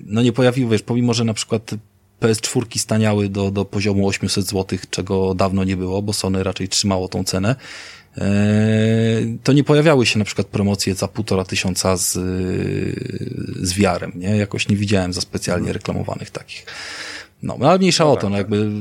no 0.06 0.22
nie 0.22 0.32
pojawił, 0.32 0.70
wiesz, 0.70 0.82
pomimo, 0.82 1.14
że 1.14 1.24
na 1.24 1.34
przykład 1.34 1.72
PS4 2.22 2.80
staniały 2.80 3.30
do, 3.30 3.52
do 3.52 3.66
poziomu 3.66 4.08
800 4.08 4.46
zł, 4.46 4.80
czego 4.90 5.36
dawno 5.36 5.64
nie 5.64 5.78
było, 5.78 6.02
bo 6.02 6.14
Sony 6.14 6.44
raczej 6.44 6.68
trzymało 6.68 7.08
tą 7.08 7.24
cenę. 7.24 7.56
Eee, 8.18 9.38
to 9.44 9.54
nie 9.54 9.64
pojawiały 9.64 10.06
się 10.06 10.20
na 10.20 10.26
przykład 10.26 10.48
promocje 10.48 10.96
za 10.96 11.08
półtora 11.08 11.46
tysiąca 11.46 11.98
z, 11.98 12.14
z 13.62 13.74
wiarem, 13.74 14.12
nie? 14.16 14.38
Jakoś 14.38 14.68
nie 14.68 14.76
widziałem 14.76 15.14
za 15.14 15.22
specjalnie 15.22 15.74
reklamowanych 15.74 16.30
takich. 16.30 16.66
No, 17.44 17.58
no, 17.60 17.70
ale 17.70 17.80
mniejsza 17.80 18.04
Dobra, 18.04 18.20
o 18.20 18.22
to, 18.22 18.30
no 18.30 18.38
jakby 18.38 18.72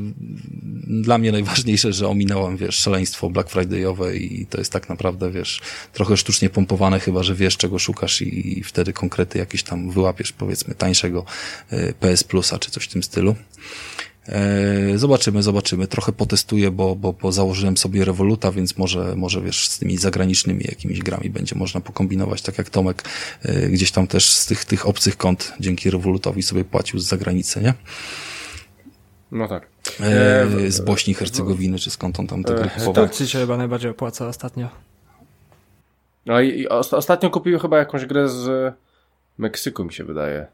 dla 0.88 1.18
mnie 1.18 1.32
najważniejsze, 1.32 1.92
że 1.92 2.08
ominąłem, 2.08 2.56
wiesz, 2.56 2.76
szaleństwo 2.76 3.30
Black 3.30 3.50
Friday'owe 3.50 4.14
i 4.14 4.46
to 4.46 4.58
jest 4.58 4.72
tak 4.72 4.88
naprawdę, 4.88 5.30
wiesz, 5.30 5.60
trochę 5.92 6.16
sztucznie 6.16 6.50
pompowane, 6.50 7.00
chyba, 7.00 7.22
że 7.22 7.34
wiesz, 7.34 7.56
czego 7.56 7.78
szukasz 7.78 8.22
i, 8.22 8.58
i 8.58 8.64
wtedy 8.64 8.92
konkrety 8.92 9.38
jakieś 9.38 9.62
tam 9.62 9.90
wyłapiesz, 9.90 10.32
powiedzmy, 10.32 10.74
tańszego 10.74 11.24
e, 11.70 11.92
PS 11.92 12.24
Plusa 12.24 12.58
czy 12.58 12.70
coś 12.70 12.84
w 12.84 12.88
tym 12.88 13.02
stylu. 13.02 13.34
E, 14.28 14.98
zobaczymy, 14.98 15.42
zobaczymy. 15.42 15.86
Trochę 15.86 16.12
potestuję, 16.12 16.70
bo, 16.70 16.96
bo, 16.96 17.12
bo 17.12 17.32
założyłem 17.32 17.76
sobie 17.76 18.04
Revoluta, 18.04 18.52
więc 18.52 18.76
może, 18.76 19.16
może 19.16 19.40
wiesz, 19.40 19.68
z 19.68 19.78
tymi 19.78 19.98
zagranicznymi 19.98 20.64
jakimiś 20.68 20.98
grami 20.98 21.30
będzie 21.30 21.56
można 21.56 21.80
pokombinować, 21.80 22.42
tak 22.42 22.58
jak 22.58 22.70
Tomek 22.70 23.04
e, 23.42 23.68
gdzieś 23.68 23.90
tam 23.90 24.06
też 24.06 24.34
z 24.34 24.46
tych, 24.46 24.64
tych 24.64 24.86
obcych 24.86 25.16
kont 25.16 25.52
dzięki 25.60 25.90
Revolutowi 25.90 26.42
sobie 26.42 26.64
płacił 26.64 26.98
z 26.98 27.06
zagranicy, 27.06 27.60
nie? 27.60 27.74
No 29.32 29.48
tak. 29.48 29.66
E, 30.00 30.70
z 30.70 30.80
Bośni, 30.80 31.14
Hercegowiny, 31.14 31.78
czy 31.78 31.90
skąd 31.90 32.20
on 32.20 32.26
tam 32.26 32.44
te 32.44 32.54
gry 32.54 32.70
kupował. 32.70 33.08
Tak, 33.08 33.14
się 33.14 33.38
chyba 33.38 33.56
najbardziej 33.56 33.90
opłaca 33.90 34.28
ostatnio. 34.28 34.68
No 36.26 36.40
i, 36.40 36.60
i 36.60 36.68
ostatnio 36.68 37.30
kupiłem 37.30 37.60
chyba 37.60 37.78
jakąś 37.78 38.06
grę 38.06 38.28
z 38.28 38.74
Meksyku, 39.38 39.84
mi 39.84 39.92
się 39.92 40.04
wydaje. 40.04 40.46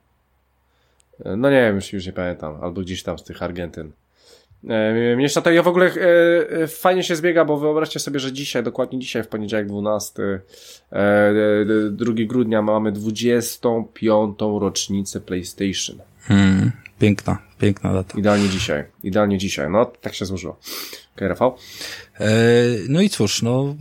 No 1.36 1.50
nie 1.50 1.60
wiem, 1.60 1.76
już, 1.76 1.92
już 1.92 2.06
nie 2.06 2.12
pamiętam. 2.12 2.58
Albo 2.62 2.80
gdzieś 2.80 3.02
tam 3.02 3.18
z 3.18 3.24
tych 3.24 3.42
Argentyn. 3.42 3.92
E, 4.68 5.16
Mniejsza 5.16 5.40
to 5.40 5.50
ja 5.50 5.62
w 5.62 5.68
ogóle 5.68 5.86
e, 5.86 6.62
e, 6.62 6.66
fajnie 6.66 7.02
się 7.02 7.16
zbiega, 7.16 7.44
bo 7.44 7.56
wyobraźcie 7.56 8.00
sobie, 8.00 8.20
że 8.20 8.32
dzisiaj, 8.32 8.62
dokładnie 8.62 8.98
dzisiaj, 8.98 9.22
w 9.22 9.28
poniedziałek 9.28 9.66
12, 9.66 10.22
e, 10.92 11.34
2 11.90 12.12
grudnia 12.26 12.62
mamy 12.62 12.92
25. 12.92 14.38
rocznicę 14.60 15.20
PlayStation. 15.20 15.96
Hmm, 16.20 16.72
piękna, 16.98 17.38
piękna 17.64 17.92
data. 17.92 18.18
Idealnie 18.18 18.48
dzisiaj, 18.48 18.84
idealnie 19.02 19.38
dzisiaj. 19.38 19.70
No, 19.70 19.84
tak 19.84 20.14
się 20.14 20.24
złożyło. 20.24 20.58
Okay, 21.16 21.28
Rafał? 21.28 21.56
E, 22.20 22.26
no 22.88 23.00
i 23.00 23.08
cóż, 23.10 23.42
no 23.42 23.74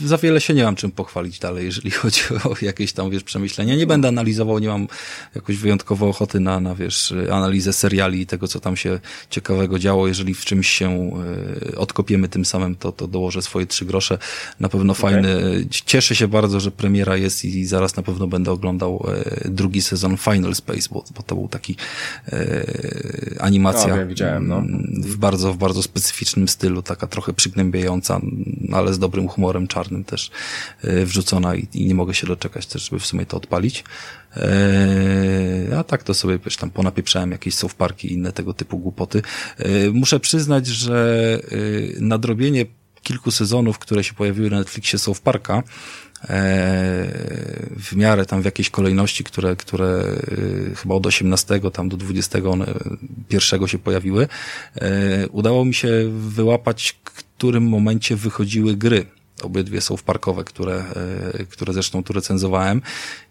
za 0.00 0.18
wiele 0.18 0.40
się 0.40 0.54
nie 0.54 0.64
mam 0.64 0.76
czym 0.76 0.90
pochwalić 0.90 1.38
dalej, 1.38 1.64
jeżeli 1.64 1.90
chodzi 2.00 2.20
o 2.44 2.54
jakieś 2.62 2.92
tam, 2.92 3.10
wiesz, 3.10 3.24
przemyślenia. 3.24 3.76
Nie 3.76 3.86
będę 3.86 4.08
analizował, 4.08 4.58
nie 4.58 4.68
mam 4.68 4.88
jakoś 5.34 5.56
wyjątkowo 5.56 6.08
ochoty 6.08 6.40
na, 6.40 6.60
na 6.60 6.74
wiesz, 6.74 7.14
analizę 7.32 7.72
seriali 7.72 8.20
i 8.20 8.26
tego, 8.26 8.48
co 8.48 8.60
tam 8.60 8.76
się 8.76 9.00
ciekawego 9.30 9.78
działo. 9.78 10.08
Jeżeli 10.08 10.34
w 10.34 10.44
czymś 10.44 10.68
się 10.68 11.10
y, 11.72 11.78
odkopiemy 11.78 12.28
tym 12.28 12.44
samym, 12.44 12.76
to, 12.76 12.92
to 12.92 13.08
dołożę 13.08 13.42
swoje 13.42 13.66
trzy 13.66 13.84
grosze. 13.84 14.18
Na 14.60 14.68
pewno 14.68 14.92
okay. 14.92 15.02
fajny. 15.02 15.28
Cieszę 15.86 16.14
się 16.16 16.28
bardzo, 16.28 16.60
że 16.60 16.70
premiera 16.70 17.16
jest 17.16 17.44
i 17.44 17.64
zaraz 17.64 17.96
na 17.96 18.02
pewno 18.02 18.26
będę 18.26 18.52
oglądał 18.52 19.06
y, 19.44 19.50
drugi 19.50 19.82
sezon 19.82 20.16
Final 20.16 20.54
Space, 20.54 20.88
bo, 20.92 21.04
bo 21.16 21.22
to 21.22 21.34
był 21.34 21.48
taki 21.48 21.76
animacja 23.40 23.88
no, 23.88 23.96
ja 23.96 24.06
widziałem, 24.06 24.48
no. 24.48 24.62
w 25.02 25.16
bardzo, 25.16 25.52
w 25.52 25.56
bardzo 25.56 25.82
specyficznym 25.82 26.48
stylu, 26.48 26.82
taka 26.82 27.06
trochę 27.06 27.32
przygnębiająca, 27.32 28.20
ale 28.72 28.94
z 28.94 28.98
dobrym 28.98 29.28
humorem 29.28 29.66
czarnym 29.66 29.87
też 30.04 30.30
e, 30.84 31.04
wrzucona 31.04 31.54
i, 31.54 31.68
i 31.74 31.86
nie 31.86 31.94
mogę 31.94 32.14
się 32.14 32.26
doczekać 32.26 32.66
też, 32.66 32.84
żeby 32.84 33.00
w 33.00 33.06
sumie 33.06 33.26
to 33.26 33.36
odpalić. 33.36 33.84
E, 34.36 35.78
a 35.78 35.84
tak 35.84 36.02
to 36.02 36.14
sobie 36.14 36.38
wiesz, 36.44 36.56
tam 36.56 36.70
ponapieprzałem 36.70 37.30
jakieś 37.30 37.54
South 37.54 37.74
Parki 37.74 38.08
i 38.08 38.12
inne 38.12 38.32
tego 38.32 38.54
typu 38.54 38.78
głupoty. 38.78 39.22
E, 39.58 39.90
muszę 39.90 40.20
przyznać, 40.20 40.66
że 40.66 41.38
nadrobienie 42.00 42.66
kilku 43.02 43.30
sezonów, 43.30 43.78
które 43.78 44.04
się 44.04 44.14
pojawiły 44.14 44.50
na 44.50 44.58
Netflixie 44.58 44.98
South 44.98 45.20
Parka, 45.20 45.62
w 47.76 47.92
miarę 47.96 48.26
tam 48.26 48.42
w 48.42 48.44
jakiejś 48.44 48.70
kolejności, 48.70 49.24
które, 49.24 49.56
które 49.56 50.04
chyba 50.76 50.94
od 50.94 51.06
18 51.06 51.60
tam 51.72 51.88
do 51.88 51.96
20 51.96 52.38
one 52.38 52.66
pierwszego 53.28 53.66
się 53.66 53.78
pojawiły, 53.78 54.28
udało 55.30 55.64
mi 55.64 55.74
się 55.74 55.88
wyłapać, 56.18 56.98
w 57.04 57.38
którym 57.38 57.68
momencie 57.68 58.16
wychodziły 58.16 58.76
gry 58.76 59.06
obydwie 59.42 59.80
są 59.80 59.96
w 59.96 60.02
parkowe, 60.02 60.44
które, 60.44 60.84
e, 61.34 61.44
które 61.44 61.72
zresztą 61.72 62.02
tu 62.02 62.12
recenzowałem 62.12 62.82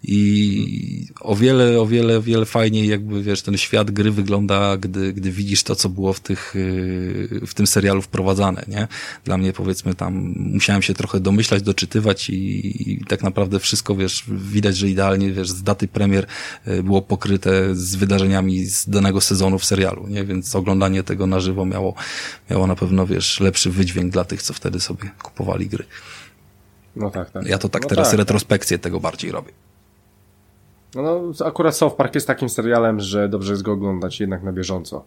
i 0.03 1.07
o 1.21 1.35
wiele, 1.35 1.81
o 1.81 1.87
wiele, 1.87 2.21
wiele 2.21 2.45
fajniej 2.45 2.87
jakby, 2.87 3.23
wiesz, 3.23 3.41
ten 3.41 3.57
świat 3.57 3.91
gry 3.91 4.11
wygląda, 4.11 4.77
gdy, 4.77 5.13
gdy 5.13 5.31
widzisz 5.31 5.63
to, 5.63 5.75
co 5.75 5.89
było 5.89 6.13
w 6.13 6.19
tych, 6.19 6.55
e, 7.41 7.47
w 7.47 7.53
tym 7.53 7.67
serialu 7.67 8.01
wprowadzane, 8.01 8.63
nie? 8.67 8.87
Dla 9.25 9.37
mnie 9.37 9.53
powiedzmy 9.53 9.95
tam 9.95 10.33
musiałem 10.35 10.81
się 10.81 10.93
trochę 10.93 11.19
domyślać, 11.19 11.63
doczytywać 11.63 12.29
i, 12.29 12.91
i 12.91 13.05
tak 13.05 13.23
naprawdę 13.23 13.59
wszystko, 13.59 13.95
wiesz, 13.95 14.23
widać, 14.27 14.77
że 14.77 14.89
idealnie, 14.89 15.31
wiesz, 15.31 15.49
z 15.49 15.63
daty 15.63 15.87
premier 15.87 16.25
e, 16.65 16.83
było 16.83 17.01
pokryte 17.01 17.75
z 17.75 17.95
wydarzeniami 17.95 18.65
z 18.65 18.89
danego 18.89 19.21
sezonu 19.21 19.59
w 19.59 19.65
serialu, 19.65 20.07
nie? 20.07 20.25
Więc 20.25 20.55
oglądanie 20.55 21.03
tego 21.03 21.27
na 21.27 21.39
żywo 21.39 21.65
miało, 21.65 21.95
miało 22.49 22.67
na 22.67 22.75
pewno, 22.75 23.07
wiesz, 23.07 23.39
lepszy 23.39 23.71
wydźwięk 23.71 24.11
dla 24.11 24.25
tych, 24.25 24.41
co 24.41 24.53
wtedy 24.53 24.79
sobie 24.79 25.11
kupowali 25.23 25.67
gry. 25.67 25.85
No 26.97 27.11
tak, 27.11 27.31
tak. 27.31 27.45
Ja 27.45 27.57
to 27.57 27.69
tak 27.69 27.83
no 27.83 27.89
teraz 27.89 28.09
tak, 28.09 28.19
retrospekcję 28.19 28.77
tak. 28.77 28.83
tego 28.83 28.99
bardziej 28.99 29.31
robię. 29.31 29.51
No, 30.95 31.01
no, 31.01 31.45
akurat 31.45 31.77
South 31.77 31.95
Park 31.95 32.15
jest 32.15 32.27
takim 32.27 32.49
serialem, 32.49 32.99
że 32.99 33.29
dobrze 33.29 33.53
jest 33.53 33.63
go 33.63 33.71
oglądać 33.71 34.19
jednak 34.19 34.43
na 34.43 34.51
bieżąco. 34.51 35.05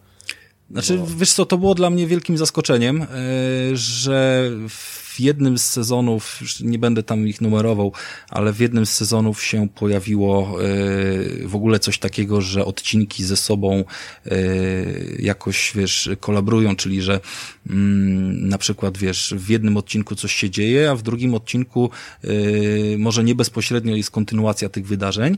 Znaczy, 0.71 1.01
wiesz 1.17 1.33
co, 1.33 1.47
to 1.47 1.59
było 1.59 1.75
dla 1.75 1.91
mnie 1.91 2.07
wielkim 2.07 2.39
zaskoczeniem, 2.39 2.99
yy, 2.99 3.77
że 3.77 4.51
w 4.69 5.10
jednym 5.21 5.59
z 5.59 5.65
sezonów, 5.65 6.41
nie 6.61 6.79
będę 6.79 7.03
tam 7.03 7.29
ich 7.29 7.41
numerował, 7.41 7.93
ale 8.29 8.53
w 8.53 8.61
jednym 8.61 8.87
z 8.87 8.93
sezonów 8.93 9.43
się 9.43 9.69
pojawiło 9.69 10.57
yy, 10.61 11.49
w 11.49 11.55
ogóle 11.55 11.79
coś 11.79 11.99
takiego, 11.99 12.41
że 12.41 12.65
odcinki 12.65 13.25
ze 13.25 13.37
sobą 13.37 13.85
yy, 14.25 15.17
jakoś, 15.19 15.73
wiesz, 15.75 16.11
kolabrują, 16.21 16.77
czyli 16.77 17.03
że 17.03 17.21
Mm, 17.67 18.49
na 18.49 18.59
przykład, 18.59 18.99
wiesz, 18.99 19.35
w 19.37 19.51
jednym 19.51 19.77
odcinku 19.77 20.15
coś 20.15 20.35
się 20.35 20.51
dzieje, 20.51 20.91
a 20.91 20.95
w 20.95 21.03
drugim 21.03 21.35
odcinku 21.35 21.91
yy, 22.23 22.97
może 22.99 23.25
nie 23.25 23.35
bezpośrednio 23.35 23.97
jest 23.97 24.11
kontynuacja 24.11 24.69
tych 24.69 24.87
wydarzeń, 24.87 25.37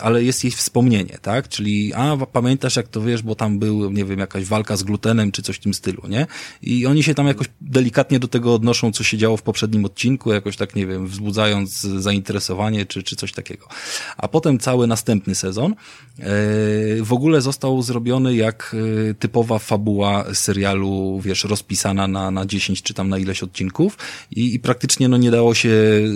ale 0.00 0.24
jest 0.24 0.44
jej 0.44 0.50
wspomnienie, 0.50 1.18
tak? 1.22 1.48
Czyli, 1.48 1.94
a 1.94 2.16
pamiętasz 2.32 2.76
jak 2.76 2.88
to 2.88 3.02
wiesz, 3.02 3.22
bo 3.22 3.34
tam 3.34 3.58
był, 3.58 3.90
nie 3.90 4.04
wiem, 4.04 4.18
jakaś 4.18 4.44
walka 4.44 4.76
z 4.76 4.82
glutenem, 4.82 5.32
czy 5.32 5.42
coś 5.42 5.56
w 5.56 5.60
tym 5.60 5.74
stylu, 5.74 6.02
nie? 6.08 6.26
I 6.62 6.86
oni 6.86 7.02
się 7.02 7.14
tam 7.14 7.26
jakoś 7.26 7.46
delikatnie 7.60 8.18
do 8.18 8.28
tego 8.28 8.54
odnoszą, 8.54 8.92
co 8.92 9.04
się 9.04 9.18
działo 9.20 9.36
w 9.36 9.42
poprzednim 9.42 9.84
odcinku, 9.84 10.32
jakoś 10.32 10.56
tak, 10.56 10.76
nie 10.76 10.86
wiem, 10.86 11.06
wzbudzając 11.06 11.80
zainteresowanie, 11.80 12.86
czy, 12.86 13.02
czy 13.02 13.16
coś 13.16 13.32
takiego. 13.32 13.66
A 14.16 14.28
potem 14.28 14.58
cały 14.58 14.86
następny 14.86 15.34
sezon 15.34 15.74
yy, 16.18 16.24
w 17.02 17.12
ogóle 17.12 17.40
został 17.40 17.82
zrobiony 17.82 18.36
jak 18.36 18.76
yy, 19.06 19.14
typowa 19.14 19.58
fabuła 19.58 20.24
serialu, 20.34 21.20
wiesz, 21.20 21.44
rozpisana 21.44 22.08
na, 22.08 22.30
na 22.30 22.46
10 22.46 22.82
czy 22.82 22.94
tam 22.94 23.08
na 23.08 23.18
ileś 23.18 23.42
odcinków 23.42 23.98
i, 24.30 24.54
i 24.54 24.60
praktycznie 24.60 25.08
no 25.08 25.16
nie 25.16 25.30
dało 25.30 25.54
się 25.54 25.70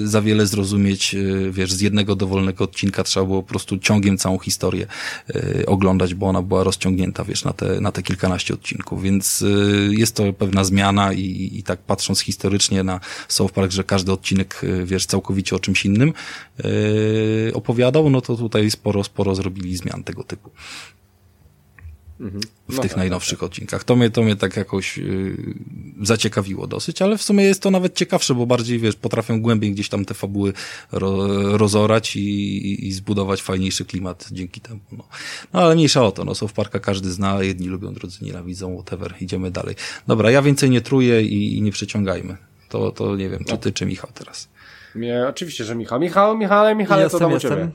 za 0.05 0.23
wiele 0.23 0.47
zrozumieć, 0.47 1.15
e, 1.15 1.51
wiesz, 1.51 1.73
z 1.73 1.81
jednego 1.81 2.17
dowolnego 2.17 2.65
odcinka 2.65 3.05
trzeba 3.05 3.27
było 3.27 3.43
po 3.43 3.49
prostu 3.49 3.79
ciągiem 3.79 4.19
całą 4.19 4.39
historię 4.39 4.87
oglądać, 5.67 6.15
bo 6.15 6.27
ona 6.27 6.43
była 6.43 6.65
rozciągnięta, 6.65 7.25
wiesz, 7.25 7.45
na 7.45 7.53
te, 7.53 7.81
na 7.81 7.93
te 7.93 8.03
kilkanaście 8.03 8.55
odcinków, 8.55 9.03
więc 9.03 9.45
jest 9.91 10.17
to 10.17 10.33
pewna 10.33 10.65
zmiana 10.65 11.13
i, 11.13 11.51
i 11.53 11.63
tak 11.63 11.83
patrząc 11.83 12.21
historycznie 12.21 12.83
na 12.83 12.94
South 13.29 13.53
Park, 13.53 13.73
że 13.73 13.85
każdy 13.85 14.13
odcinek, 14.13 14.61
wiesz, 14.85 15.07
całkowicie 15.07 15.57
o 15.57 15.61
czymś 15.61 15.85
innym 15.85 16.13
y, 16.65 17.53
opowiadał, 17.55 18.11
no 18.11 18.21
to 18.21 18.37
tutaj 18.37 18.71
sporo, 18.71 19.05
sporo 19.05 19.35
zrobili 19.35 19.77
zmian 19.77 20.05
tego 20.05 20.25
typu 20.25 20.51
w 22.69 22.77
no 22.77 22.83
tych 22.83 22.91
tak, 22.91 22.97
najnowszych 22.97 23.39
tak. 23.39 23.47
odcinkach. 23.47 23.85
To 23.85 23.97
mnie, 23.97 24.11
to 24.11 24.23
mnie 24.23 24.37
tak 24.37 24.57
jakoś 24.57 24.99
yy, 24.99 25.37
zaciekawiło 26.03 26.67
dosyć, 26.67 27.03
ale 27.03 27.19
w 27.19 27.23
sumie 27.23 27.45
jest 27.45 27.63
to 27.63 27.71
nawet 27.71 27.95
ciekawsze, 27.95 28.35
bo 28.35 28.47
bardziej, 28.47 28.79
wiesz, 28.79 28.97
potrafią 28.97 29.43
głębiej 29.43 29.73
gdzieś 29.73 29.89
tam 29.89 30.05
te 30.05 30.15
fabuły 30.15 30.53
ro, 30.93 31.29
rozorać 31.59 32.17
i, 32.17 32.87
i, 32.89 32.93
zbudować 32.93 33.43
fajniejszy 33.43 33.85
klimat 33.85 34.29
dzięki 34.33 34.61
temu. 34.61 34.81
No. 34.93 35.05
no 35.53 35.61
ale 35.61 35.75
mniejsza 35.75 36.05
o 36.05 36.13
to, 36.13 36.25
no 36.25 36.35
w 36.35 36.53
Parka 36.53 36.79
każdy 36.81 37.11
zna, 37.11 37.43
jedni 37.43 37.69
lubią, 37.69 37.95
drudzy 37.95 38.25
nienawidzą, 38.25 38.75
whatever, 38.75 39.15
idziemy 39.21 39.51
dalej. 39.51 39.75
Dobra, 40.07 40.31
ja 40.31 40.43
więcej 40.43 40.71
nie 40.71 40.81
truję 40.81 41.23
i, 41.23 41.57
i 41.57 41.63
nie 41.63 41.73
przeciągajmy. 41.73 42.37
To, 42.75 42.93
to 42.93 43.17
nie 43.17 43.29
wiem, 43.29 43.45
czy 43.45 43.59
ty, 43.59 43.73
czy 43.73 43.87
Michał 43.87 44.11
teraz. 44.15 44.49
Mnie, 44.95 45.27
oczywiście, 45.29 45.65
że 45.65 45.75
Michał. 45.75 46.01
Michał, 46.01 46.37
Michale, 46.37 46.75
Michale, 46.75 47.03
jestem, 47.03 47.21
to 47.21 47.25
tam 47.25 47.33
jestem. 47.33 47.73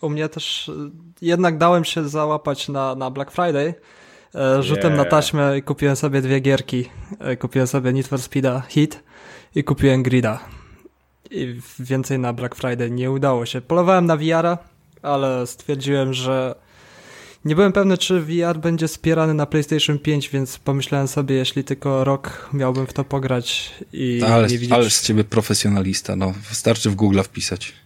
u 0.00 0.10
mnie 0.10 0.28
też 0.28 0.70
jednak 1.22 1.58
dałem 1.58 1.84
się 1.84 2.08
załapać 2.08 2.68
na, 2.68 2.94
na 2.94 3.10
Black 3.10 3.30
Friday. 3.30 3.74
E, 4.34 4.62
rzutem 4.62 4.92
yeah. 4.92 5.04
na 5.04 5.04
taśmę 5.04 5.58
i 5.58 5.62
kupiłem 5.62 5.96
sobie 5.96 6.22
dwie 6.22 6.40
gierki. 6.40 6.90
E, 7.18 7.36
kupiłem 7.36 7.66
sobie 7.66 7.92
Need 7.92 8.06
for 8.06 8.18
Speed'a 8.18 8.62
Hit 8.68 9.02
i 9.54 9.64
kupiłem 9.64 10.02
Grida. 10.02 10.40
I 11.30 11.60
więcej 11.78 12.18
na 12.18 12.32
Black 12.32 12.54
Friday 12.54 12.90
nie 12.90 13.10
udało 13.10 13.46
się. 13.46 13.60
Polowałem 13.60 14.06
na 14.06 14.16
VR-a, 14.16 14.58
ale 15.02 15.46
stwierdziłem, 15.46 16.14
że 16.14 16.54
nie 17.44 17.54
byłem 17.54 17.72
pewny, 17.72 17.98
czy 17.98 18.20
VR 18.20 18.58
będzie 18.58 18.88
wspierany 18.88 19.34
na 19.34 19.46
PlayStation 19.46 19.98
5, 19.98 20.28
więc 20.28 20.58
pomyślałem 20.58 21.08
sobie, 21.08 21.34
jeśli 21.34 21.64
tylko 21.64 22.04
rok 22.04 22.50
miałbym 22.52 22.86
w 22.86 22.92
to 22.92 23.04
pograć 23.04 23.74
i 23.92 24.22
ale, 24.22 24.48
nie 24.48 24.58
widzieć... 24.58 24.72
Ale 24.72 24.90
z 24.90 25.02
ciebie 25.02 25.24
profesjonalista, 25.24 26.16
no. 26.16 26.34
Wystarczy 26.48 26.90
w 26.90 26.94
Google 26.94 27.20
wpisać. 27.22 27.79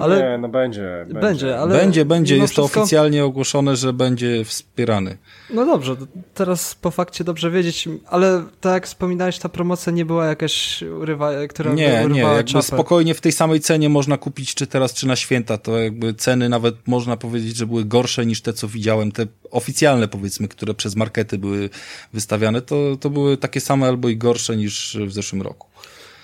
Ale... 0.00 0.22
Nie, 0.22 0.38
no 0.38 0.48
będzie. 0.48 1.06
Będzie, 1.06 1.20
będzie 1.20 1.58
ale... 1.58 1.76
Będzie, 1.76 2.04
będzie. 2.04 2.36
Jest 2.36 2.52
wszystko... 2.52 2.74
to 2.74 2.80
oficjalnie 2.82 3.24
ogłoszone, 3.24 3.76
że 3.76 3.92
będzie 3.92 4.44
wspierany. 4.44 5.18
No 5.50 5.66
dobrze, 5.66 5.96
teraz 6.34 6.74
po 6.74 6.90
fakcie 6.90 7.24
dobrze 7.24 7.50
wiedzieć, 7.50 7.88
ale 8.06 8.44
tak 8.60 8.72
jak 8.72 8.86
wspominałeś, 8.86 9.38
ta 9.38 9.48
promocja 9.48 9.92
nie 9.92 10.04
była 10.04 10.26
jakaś 10.26 10.82
urywa, 10.82 11.30
która 11.48 11.74
Nie, 11.74 12.06
nie, 12.10 12.20
jakby 12.20 12.62
spokojnie 12.62 13.14
w 13.14 13.20
tej 13.20 13.32
samej 13.32 13.60
cenie 13.60 13.88
można 13.88 14.18
kupić 14.18 14.54
czy 14.54 14.66
teraz, 14.66 14.94
czy 14.94 15.06
na 15.06 15.16
święta. 15.16 15.58
To 15.58 15.78
jakby 15.78 16.14
ceny 16.14 16.48
nawet 16.48 16.88
można 16.88 17.16
powiedzieć, 17.16 17.56
że 17.56 17.66
były 17.66 17.84
gorsze 17.84 18.26
niż 18.26 18.42
te, 18.42 18.52
co 18.52 18.68
widziałem. 18.68 19.12
Te 19.12 19.26
oficjalne 19.50 20.08
powiedzmy, 20.08 20.48
które 20.48 20.74
przez 20.74 20.96
markety 20.96 21.38
były 21.38 21.70
wystawiane, 22.12 22.62
to, 22.62 22.76
to 23.00 23.10
były 23.10 23.36
takie 23.36 23.60
same 23.60 23.86
albo 23.86 24.08
i 24.08 24.16
gorsze 24.16 24.56
niż 24.56 24.98
w 25.06 25.12
zeszłym 25.12 25.42
roku. 25.42 25.68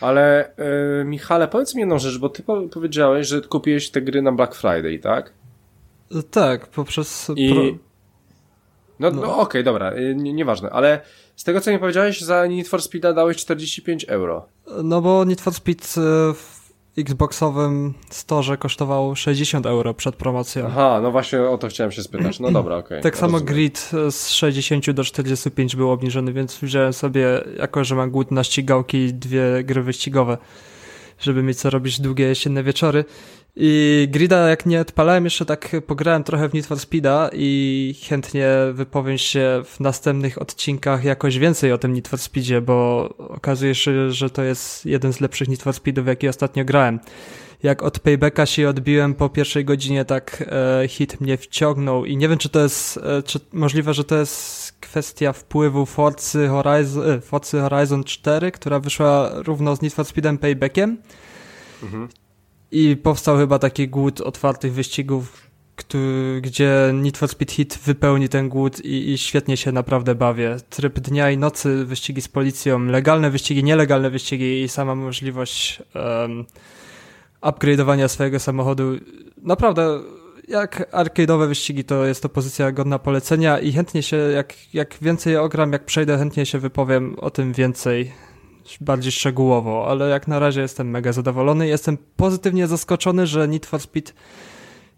Ale 0.02 0.54
yy, 0.98 1.04
Michale, 1.04 1.48
powiedz 1.48 1.74
mi 1.74 1.80
jedną 1.80 1.98
rzecz, 1.98 2.18
bo 2.18 2.28
ty 2.28 2.42
powiedziałeś, 2.72 3.26
że 3.26 3.40
kupiłeś 3.40 3.90
te 3.90 4.02
gry 4.02 4.22
na 4.22 4.32
Black 4.32 4.54
Friday, 4.54 4.98
tak? 4.98 5.32
Tak, 6.30 6.66
poprzez... 6.66 7.32
I... 7.36 7.54
Pro... 7.54 7.62
No, 9.00 9.10
no. 9.10 9.22
no 9.22 9.32
okej, 9.32 9.42
okay, 9.42 9.62
dobra, 9.62 9.92
y, 9.92 10.14
nie, 10.14 10.32
nieważne, 10.32 10.70
ale 10.70 11.00
z 11.36 11.44
tego 11.44 11.60
co 11.60 11.70
mi 11.70 11.78
powiedziałeś, 11.78 12.20
za 12.20 12.46
Need 12.46 12.68
for 12.68 12.82
Speed 12.82 13.14
dałeś 13.14 13.36
45 13.36 14.04
euro. 14.04 14.48
No 14.82 15.00
bo 15.00 15.24
Need 15.24 15.40
for 15.40 15.54
Speed 15.54 15.84
y, 15.98 16.34
Xboxowym 16.98 17.94
storze 18.10 18.56
kosztował 18.56 19.16
60 19.16 19.66
euro 19.66 19.94
przed 19.94 20.16
promocją. 20.16 20.66
Aha, 20.66 21.00
no 21.02 21.10
właśnie 21.10 21.42
o 21.42 21.58
to 21.58 21.68
chciałem 21.68 21.92
się 21.92 22.02
spytać. 22.02 22.40
No 22.40 22.50
dobra, 22.50 22.76
okej. 22.76 22.98
Okay, 22.98 23.02
tak 23.02 23.18
samo 23.18 23.32
rozumiem. 23.32 23.54
grid 23.54 23.90
z 24.10 24.28
60 24.28 24.90
do 24.90 25.04
45 25.04 25.76
był 25.76 25.90
obniżony, 25.90 26.32
więc 26.32 26.58
wziąłem 26.58 26.92
sobie, 26.92 27.44
jako 27.58 27.84
że 27.84 27.94
mam 27.94 28.10
głód 28.10 28.30
na 28.30 28.44
ścigałki, 28.44 29.14
dwie 29.14 29.64
gry 29.64 29.82
wyścigowe, 29.82 30.38
żeby 31.18 31.42
mieć 31.42 31.58
co 31.58 31.70
robić 31.70 32.00
długie 32.00 32.24
jesienne 32.24 32.62
wieczory. 32.62 33.04
I 33.56 34.08
Grida 34.10 34.48
jak 34.48 34.66
nie 34.66 34.80
odpalałem 34.80 35.24
jeszcze 35.24 35.44
tak 35.44 35.76
pograłem 35.86 36.24
trochę 36.24 36.48
w 36.48 36.54
Need 36.54 36.66
for 36.66 36.80
Speeda 36.80 37.30
i 37.32 37.94
chętnie 38.08 38.48
wypowiem 38.72 39.18
się 39.18 39.62
w 39.64 39.80
następnych 39.80 40.42
odcinkach 40.42 41.04
jakoś 41.04 41.38
więcej 41.38 41.72
o 41.72 41.78
tym 41.78 41.92
Need 41.92 42.08
for 42.08 42.18
Speedzie, 42.18 42.60
bo 42.60 43.08
okazuje 43.18 43.74
się, 43.74 44.12
że 44.12 44.30
to 44.30 44.42
jest 44.42 44.86
jeden 44.86 45.12
z 45.12 45.20
lepszych 45.20 45.48
Need 45.48 45.62
for 45.62 45.74
Speedów, 45.74 46.06
jaki 46.06 46.28
ostatnio 46.28 46.64
grałem. 46.64 47.00
Jak 47.62 47.82
od 47.82 47.98
Paybacka 47.98 48.46
się 48.46 48.68
odbiłem 48.68 49.14
po 49.14 49.28
pierwszej 49.28 49.64
godzinie, 49.64 50.04
tak 50.04 50.44
e, 50.82 50.88
hit 50.88 51.20
mnie 51.20 51.36
wciągnął 51.36 52.04
i 52.04 52.16
nie 52.16 52.28
wiem, 52.28 52.38
czy 52.38 52.48
to 52.48 52.60
jest, 52.60 52.96
e, 52.96 53.22
czy 53.22 53.40
możliwe, 53.52 53.94
że 53.94 54.04
to 54.04 54.16
jest 54.16 54.72
kwestia 54.80 55.32
wpływu 55.32 55.86
Forcy 55.86 56.48
Horizon, 56.48 57.10
e, 57.10 57.20
Forcy 57.20 57.60
Horizon 57.60 58.04
4, 58.04 58.52
która 58.52 58.80
wyszła 58.80 59.30
równo 59.34 59.76
z 59.76 59.82
Need 59.82 59.94
for 59.94 60.04
Speedem 60.04 60.38
Paybackiem. 60.38 60.98
Mhm. 61.82 62.08
I 62.72 62.96
powstał 62.96 63.36
chyba 63.36 63.58
taki 63.58 63.88
głód 63.88 64.20
otwartych 64.20 64.72
wyścigów, 64.72 65.50
który, 65.76 66.40
gdzie 66.40 66.90
Need 66.94 67.18
for 67.18 67.28
Speed 67.28 67.54
Hit 67.54 67.78
wypełni 67.84 68.28
ten 68.28 68.48
głód 68.48 68.84
i, 68.84 69.10
i, 69.10 69.18
świetnie 69.18 69.56
się 69.56 69.72
naprawdę 69.72 70.14
bawię. 70.14 70.56
Tryb 70.70 71.00
dnia 71.00 71.30
i 71.30 71.38
nocy, 71.38 71.84
wyścigi 71.84 72.22
z 72.22 72.28
policją, 72.28 72.84
legalne 72.84 73.30
wyścigi, 73.30 73.64
nielegalne 73.64 74.10
wyścigi 74.10 74.62
i 74.62 74.68
sama 74.68 74.94
możliwość 74.94 75.82
um, 75.94 76.44
upgrade'owania 77.42 78.08
swojego 78.08 78.40
samochodu. 78.40 78.92
Naprawdę, 79.42 80.00
jak 80.48 80.92
arcade'owe 80.92 81.48
wyścigi, 81.48 81.84
to 81.84 82.04
jest 82.04 82.22
to 82.22 82.28
pozycja 82.28 82.72
godna 82.72 82.98
polecenia 82.98 83.58
i 83.58 83.72
chętnie 83.72 84.02
się, 84.02 84.16
jak, 84.16 84.74
jak 84.74 84.96
więcej 85.02 85.36
ogram, 85.36 85.72
jak 85.72 85.84
przejdę, 85.84 86.18
chętnie 86.18 86.46
się 86.46 86.58
wypowiem 86.58 87.16
o 87.18 87.30
tym 87.30 87.52
więcej 87.52 88.12
bardziej 88.80 89.12
szczegółowo, 89.12 89.86
ale 89.88 90.08
jak 90.08 90.28
na 90.28 90.38
razie 90.38 90.60
jestem 90.60 90.90
mega 90.90 91.12
zadowolony. 91.12 91.68
Jestem 91.68 91.98
pozytywnie 92.16 92.66
zaskoczony, 92.66 93.26
że 93.26 93.48
Need 93.48 93.66
for 93.66 93.80
Speed 93.80 94.12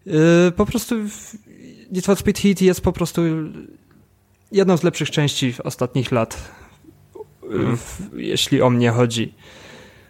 yy, 0.05 0.13
po 0.55 0.65
prostu 0.65 0.95
Need 1.91 2.05
for 2.05 2.17
Speed 2.17 2.41
Heat 2.41 2.61
jest 2.61 2.81
po 2.81 2.91
prostu 2.91 3.21
jedną 4.51 4.77
z 4.77 4.83
lepszych 4.83 5.11
części 5.11 5.53
ostatnich 5.63 6.11
lat, 6.11 6.51
mm. 7.51 7.77
w, 7.77 8.01
jeśli 8.13 8.61
o 8.61 8.69
mnie 8.69 8.91
chodzi. 8.91 9.33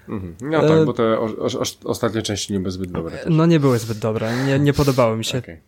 Mhm. 0.10 0.36
No 0.42 0.62
tak, 0.62 0.72
e, 0.72 0.86
bo 0.86 0.94
te 0.94 1.20
o, 1.20 1.26
o, 1.26 1.64
ostatnie 1.84 2.22
części 2.22 2.54
nie 2.54 2.60
były 2.60 2.72
zbyt 2.72 2.92
dobre. 2.92 3.18
No 3.30 3.46
nie 3.46 3.60
były 3.60 3.80
zbyt 3.80 3.98
dobre, 3.98 4.46
nie, 4.46 4.60
nie 4.60 4.74
podobały 4.74 5.18
mi 5.18 5.26
się. 5.26 5.38
Okay. 5.38 5.62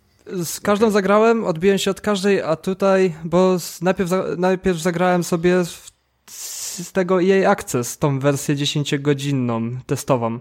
Z 0.43 0.59
każdą 0.59 0.85
okay. 0.85 0.93
zagrałem, 0.93 1.45
odbiłem 1.45 1.77
się 1.77 1.91
od 1.91 2.01
każdej, 2.01 2.41
a 2.41 2.55
tutaj, 2.55 3.15
bo 3.23 3.57
najpierw, 3.81 4.11
najpierw 4.37 4.79
zagrałem 4.79 5.23
sobie 5.23 5.65
w 5.65 5.91
z 6.83 6.91
tego 6.91 7.23
EA 7.23 7.49
Access, 7.51 7.97
tą 7.97 8.19
wersję 8.19 8.55
10-godzinną 8.55 9.77
testową. 9.85 10.39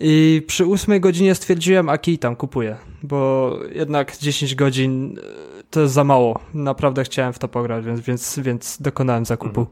I 0.00 0.42
przy 0.46 0.66
ósmej 0.66 1.00
godzinie 1.00 1.34
stwierdziłem, 1.34 1.88
a 1.88 1.98
kij 1.98 2.18
tam 2.18 2.36
kupuję, 2.36 2.76
bo 3.02 3.52
jednak 3.72 4.16
10 4.16 4.54
godzin 4.54 5.18
e, 5.18 5.62
to 5.70 5.80
jest 5.80 5.94
za 5.94 6.04
mało. 6.04 6.40
Naprawdę 6.54 7.04
chciałem 7.04 7.32
w 7.32 7.38
to 7.38 7.48
pograć, 7.48 7.84
więc, 7.84 8.00
więc, 8.00 8.38
więc 8.38 8.82
dokonałem 8.82 9.24
zakupu. 9.24 9.66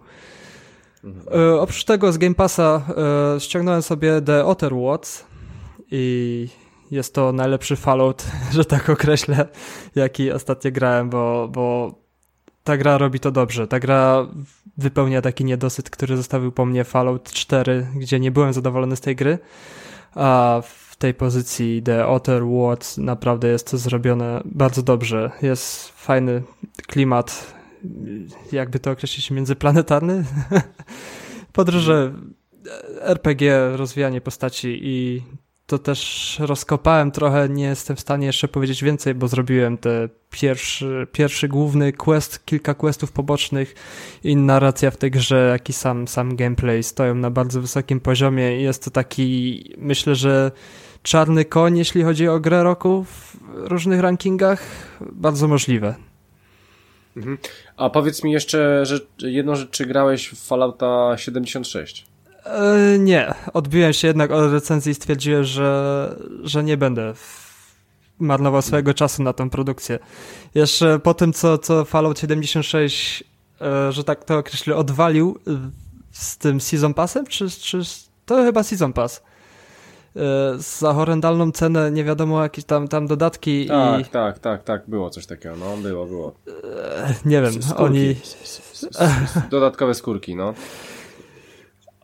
Mhm. 1.05 1.41
E, 1.41 1.61
oprócz 1.61 1.85
tego 1.85 2.13
z 2.13 2.19
Game 2.19 2.35
Passa 2.35 2.83
e, 3.37 3.41
ściągnąłem 3.41 3.83
sobie 3.83 4.21
The 4.21 4.45
Outer 4.45 4.75
Worlds 4.75 5.25
i 5.91 6.49
jest 6.91 7.15
to 7.15 7.33
najlepszy 7.33 7.77
Fallout, 7.77 8.25
że 8.53 8.65
tak 8.65 8.91
określę, 8.91 9.49
jaki 9.95 10.33
ostatnio 10.33 10.71
grałem, 10.73 11.11
bo, 11.11 11.49
bo 11.53 11.95
ta 12.69 12.77
gra 12.77 12.99
robi 12.99 13.21
to 13.21 13.31
dobrze. 13.31 13.67
Ta 13.67 13.81
gra 13.81 14.27
wypełnia 14.77 15.23
taki 15.23 15.45
niedosyt, 15.45 15.91
który 15.91 16.17
zostawił 16.17 16.53
po 16.53 16.67
mnie 16.67 16.85
Fallout 16.85 17.33
4, 17.33 17.87
gdzie 17.97 18.21
nie 18.21 18.31
byłem 18.31 18.53
zadowolony 18.53 18.97
z 18.97 19.01
tej 19.01 19.17
gry, 19.17 19.39
a 20.15 20.61
w 20.65 20.97
tej 20.97 21.15
pozycji 21.15 21.83
The 21.83 22.05
Outer 22.05 22.45
Worlds 22.47 22.99
naprawdę 22.99 23.49
jest 23.49 23.71
to 23.71 23.79
zrobione 23.79 24.41
bardzo 24.45 24.83
dobrze. 24.83 25.31
Jest 25.43 25.89
fajny 25.89 26.43
klimat, 26.87 27.55
jakby 28.53 28.79
to 28.79 28.91
określić, 28.91 29.31
międzyplanetarny. 29.31 30.25
Podróże, 31.53 32.13
RPG, 33.01 33.77
rozwijanie 33.77 34.21
postaci 34.21 34.81
i 34.83 35.23
to 35.69 35.79
też 35.79 36.37
rozkopałem 36.41 37.11
trochę, 37.11 37.49
nie 37.49 37.65
jestem 37.65 37.97
w 37.97 38.01
stanie 38.01 38.27
jeszcze 38.27 38.49
powiedzieć 38.49 38.85
więcej, 38.85 39.15
bo 39.15 39.29
zrobiłem 39.29 39.79
te 39.79 40.09
pierwszy, 40.31 41.07
pierwszy 41.13 41.49
główny 41.49 41.93
quest, 41.93 42.47
kilka 42.47 42.75
questów 42.75 43.13
pobocznych 43.13 43.75
i 44.25 44.37
narracja 44.37 44.91
w 44.91 44.97
tej 44.97 45.11
grze, 45.11 45.49
jak 45.53 45.69
i 45.69 45.73
sam, 45.73 46.09
sam 46.09 46.37
gameplay 46.37 46.83
stoją 46.83 47.15
na 47.15 47.31
bardzo 47.31 47.61
wysokim 47.61 48.01
poziomie 48.01 48.61
i 48.61 48.63
jest 48.63 48.85
to 48.85 48.91
taki, 48.91 49.65
myślę, 49.79 50.15
że 50.15 50.51
czarny 51.03 51.45
koń, 51.45 51.79
jeśli 51.79 52.03
chodzi 52.03 52.29
o 52.29 52.41
grę 52.41 52.63
roku 52.63 53.05
w 53.05 53.37
różnych 53.55 54.01
rankingach, 54.01 54.63
bardzo 55.01 55.49
możliwe. 55.49 55.95
Mhm. 57.17 57.39
A 57.77 57.91
powiedz 57.91 58.25
mi 58.25 58.33
jeszcze 58.33 58.87
że 58.87 59.01
jedną 59.19 59.55
rzecz, 59.55 59.71
czy 59.71 59.87
grałeś 59.87 60.29
w 60.29 60.47
Fallouta 60.47 61.19
76? 61.19 62.07
E, 62.45 62.99
nie, 62.99 63.35
odbiłem 63.53 63.93
się 63.93 64.09
jednak 64.09 64.31
od 64.31 64.53
recenzji 64.53 64.93
i 64.93 64.95
stwierdziłem, 64.95 65.45
że, 65.45 66.17
że 66.43 66.65
nie 66.65 66.77
będę 66.77 67.13
marnował 68.19 68.63
swojego 68.63 68.95
czasu 68.95 69.23
na 69.23 69.33
tę 69.33 69.51
produkcję. 69.51 69.99
Jeszcze 70.55 70.99
po 70.99 71.15
tym, 71.15 71.33
co, 71.33 71.59
co 71.59 71.85
Fallout 71.85 72.19
76, 72.19 73.25
e, 73.61 73.93
że 73.93 74.05
tak 74.05 74.25
to 74.25 74.39
określę, 74.39 74.77
odwalił 74.77 75.39
z 76.13 76.39
tym 76.39 76.61
Season 76.61 76.95
Passem, 76.95 77.27
czy, 77.27 77.51
czy 77.51 77.81
to 78.27 78.37
chyba 78.37 78.63
Season 78.63 78.93
Pass? 78.93 79.23
E, 80.17 80.21
za 80.59 80.95
horrendalną 80.95 81.53
cenę, 81.53 81.91
nie 81.91 82.05
wiadomo, 82.05 82.43
jakieś 82.43 82.65
tam, 82.65 82.89
tam 82.89 83.07
dodatki 83.07 83.67
tak, 83.67 84.01
i... 84.01 84.05
Tak, 84.05 84.39
tak, 84.39 84.65
tak, 84.65 84.83
było 84.89 85.11
coś 85.11 85.27
takiego, 85.27 85.57
no, 85.57 85.77
było, 85.77 86.07
było. 86.07 86.35
Nie 87.25 87.43
wiem, 87.43 87.63
skórki. 87.63 87.83
oni... 87.83 88.17
Dodatkowe 89.51 89.95
skórki, 89.95 90.37
no. 90.37 90.55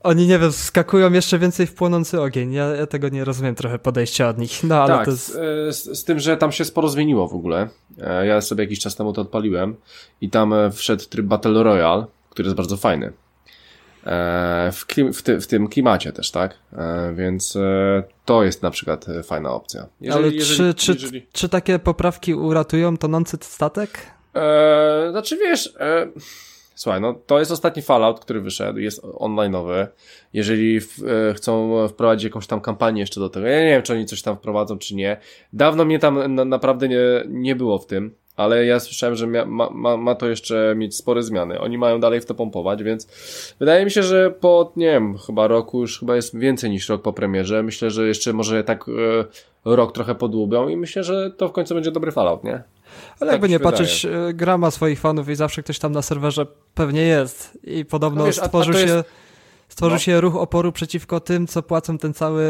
Oni, 0.05 0.27
nie 0.27 0.39
wiem, 0.39 0.53
skakują 0.53 1.13
jeszcze 1.13 1.39
więcej 1.39 1.67
w 1.67 1.75
płonący 1.75 2.21
ogień. 2.21 2.53
Ja, 2.53 2.65
ja 2.65 2.87
tego 2.87 3.09
nie 3.09 3.25
rozumiem 3.25 3.55
trochę 3.55 3.79
podejścia 3.79 4.29
od 4.29 4.39
nich. 4.39 4.65
No, 4.65 4.83
ale 4.83 4.95
tak, 4.95 5.05
to 5.05 5.11
jest... 5.11 5.39
E, 5.69 5.73
z, 5.73 5.99
z, 5.99 6.05
tym, 6.05 6.19
że 6.19 6.37
tam 6.37 6.53
się 6.53 6.65
sporo 6.65 6.89
zmieniło 6.89 7.29
w 7.29 7.35
ogóle. 7.35 7.69
E, 8.01 8.27
ja 8.27 8.41
sobie 8.41 8.65
jakiś 8.65 8.81
czas 8.81 8.97
temu 8.97 9.13
to 9.13 9.21
odpaliłem 9.21 9.77
i 10.21 10.31
tam 10.31 10.53
e, 10.53 10.71
wszedł 10.71 11.05
tryb 11.05 11.27
Battle 11.27 11.63
Royale, 11.63 12.07
który 12.31 12.47
jest 12.47 12.57
bardzo 12.57 12.77
fajny. 12.77 13.13
W, 14.73 14.87
klim, 14.87 15.13
w, 15.13 15.23
ty, 15.23 15.41
w 15.41 15.47
tym 15.47 15.69
klimacie 15.69 16.13
też, 16.13 16.31
tak? 16.31 16.59
Więc 17.15 17.59
to 18.25 18.45
jest 18.45 18.63
na 18.63 18.71
przykład 18.71 19.07
fajna 19.23 19.51
opcja. 19.51 19.87
Jeżeli, 20.01 20.25
ale 20.25 20.35
jeżeli, 20.35 20.75
czy, 20.75 20.93
jeżeli... 20.93 21.23
Czy, 21.23 21.29
czy 21.33 21.49
takie 21.49 21.79
poprawki 21.79 22.35
uratują 22.35 22.97
tonący 22.97 23.39
statek? 23.41 23.91
Eee, 24.35 25.11
znaczy 25.11 25.37
wiesz... 25.37 25.75
E 25.81 26.07
Słuchaj, 26.75 27.01
no 27.01 27.15
to 27.27 27.39
jest 27.39 27.51
ostatni 27.51 27.83
Fallout, 27.83 28.21
który 28.21 28.41
wyszedł, 28.41 28.79
jest 28.79 29.03
online'owy. 29.03 29.87
Jeżeli 30.33 30.81
w, 30.81 30.99
e, 31.31 31.35
chcą 31.35 31.75
wprowadzić 31.89 32.25
jakąś 32.25 32.47
tam 32.47 32.61
kampanię 32.61 33.01
jeszcze 33.01 33.21
do 33.21 33.29
tego, 33.29 33.47
ja 33.47 33.61
nie 33.61 33.71
wiem, 33.71 33.83
czy 33.83 33.93
oni 33.93 34.07
coś 34.07 34.23
tam 34.23 34.37
wprowadzą, 34.37 34.79
czy 34.79 34.95
nie. 34.95 35.17
Dawno 35.53 35.85
mnie 35.85 35.99
tam 35.99 36.35
na, 36.35 36.45
naprawdę 36.45 36.89
nie, 36.89 36.99
nie 37.29 37.57
było 37.57 37.79
w 37.79 37.87
tym. 37.87 38.15
ale 38.37 38.67
ja 38.67 38.81
słyszałem, 38.81 39.15
że 39.17 39.27
ma, 39.27 39.71
ma, 39.71 39.97
ma 39.97 40.15
to 40.15 40.29
jeszcze 40.29 40.75
mieć 40.77 40.97
spore 40.97 41.23
zmiany. 41.23 41.61
Oni 41.61 41.79
mają 41.79 42.01
dalej 42.01 42.21
w 42.21 42.27
to 42.27 42.35
pompować, 42.35 42.83
więc 42.83 43.09
wydaje 43.59 43.85
mi 43.85 43.91
się, 43.91 44.03
że 44.03 44.31
po, 44.31 44.73
nie 44.77 44.87
wiem, 44.87 45.19
chyba 45.19 45.47
roku 45.47 45.81
już 45.81 45.99
chyba 45.99 46.17
jest 46.17 46.39
więcej 46.39 46.71
niż 46.71 46.89
rok 46.89 47.03
po 47.03 47.13
premierze. 47.13 47.63
Myślę, 47.63 47.91
że 47.91 48.09
jeszcze 48.09 48.33
może 48.33 48.65
tak 48.65 48.85
e, 48.89 49.25
rok 49.65 49.93
trochę 49.93 50.15
podłubią 50.15 50.69
i 50.69 50.77
myślę, 50.77 51.05
że 51.05 51.31
to 51.31 51.49
w 51.49 51.53
końcu 51.53 51.75
będzie 51.75 51.91
dobry 51.91 52.13
Fallout, 52.13 52.45
nie? 52.45 52.63
Ale 53.21 53.31
tak 53.31 53.33
jakby 53.33 53.49
nie 53.49 53.61
patrzeć, 53.61 54.05
e, 54.05 54.35
gra 54.35 54.59
ma 54.59 54.71
swoich 54.71 55.01
fanów 55.01 55.29
i 55.29 55.35
zawsze 55.35 55.63
ktoś 55.63 55.79
tam 55.79 55.93
na 55.93 56.03
serwerze 56.03 56.47
pewnie 56.75 57.03
jest 57.03 57.59
i 57.65 57.85
podobno 57.85 58.19
no 58.19 58.27
wiesz, 58.27 58.37
stworzył 58.37 58.75
a, 58.75 58.77
a 58.77 58.81
się... 58.81 58.89
Jest 58.89 59.09
Stworzył 59.69 59.95
no. 59.95 59.99
się 59.99 60.21
ruch 60.21 60.37
oporu 60.37 60.73
przeciwko 60.73 61.21
tym, 61.21 61.47
co 61.47 61.63
płacą 61.63 61.99
ten 61.99 62.15
cały, 62.15 62.45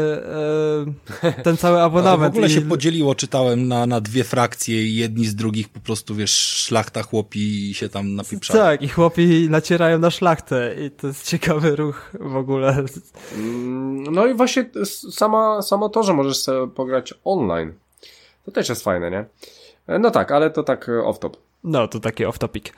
e, 1.23 1.43
ten 1.43 1.57
cały 1.57 1.81
abonament. 1.87 2.33
w 2.33 2.35
ogóle 2.35 2.47
I... 2.47 2.49
się 2.49 2.61
podzieliło, 2.61 3.15
czytałem, 3.15 3.67
na, 3.67 3.85
na 3.85 4.01
dwie 4.01 4.23
frakcje 4.23 4.83
i 4.83 4.95
jedni 4.95 5.25
z 5.25 5.35
drugich 5.35 5.69
po 5.69 5.79
prostu, 5.79 6.15
wiesz, 6.15 6.35
szlachta 6.35 7.03
chłopi 7.03 7.73
się 7.73 7.89
tam 7.89 8.15
napieprzają. 8.15 8.63
Tak, 8.63 8.81
i 8.81 8.87
chłopi 8.87 9.47
nacierają 9.49 9.99
na 9.99 10.11
szlachtę 10.11 10.75
i 10.85 10.91
to 10.91 11.07
jest 11.07 11.27
ciekawy 11.27 11.75
ruch 11.75 12.11
w 12.19 12.35
ogóle. 12.35 12.83
Mm, 13.35 14.03
no 14.13 14.27
i 14.27 14.33
właśnie 14.33 14.69
sama, 15.11 15.61
samo 15.61 15.89
to, 15.89 16.03
że 16.03 16.13
możesz 16.13 16.37
sobie 16.37 16.67
pograć 16.67 17.13
online, 17.23 17.73
to 18.45 18.51
też 18.51 18.69
jest 18.69 18.83
fajne, 18.83 19.11
nie? 19.11 19.25
No 19.87 20.11
tak, 20.11 20.31
ale 20.31 20.49
to 20.49 20.63
tak 20.63 20.87
off-top. 21.03 21.37
No, 21.63 21.87
to 21.87 21.99
taki 21.99 22.25
off-topic. 22.25 22.73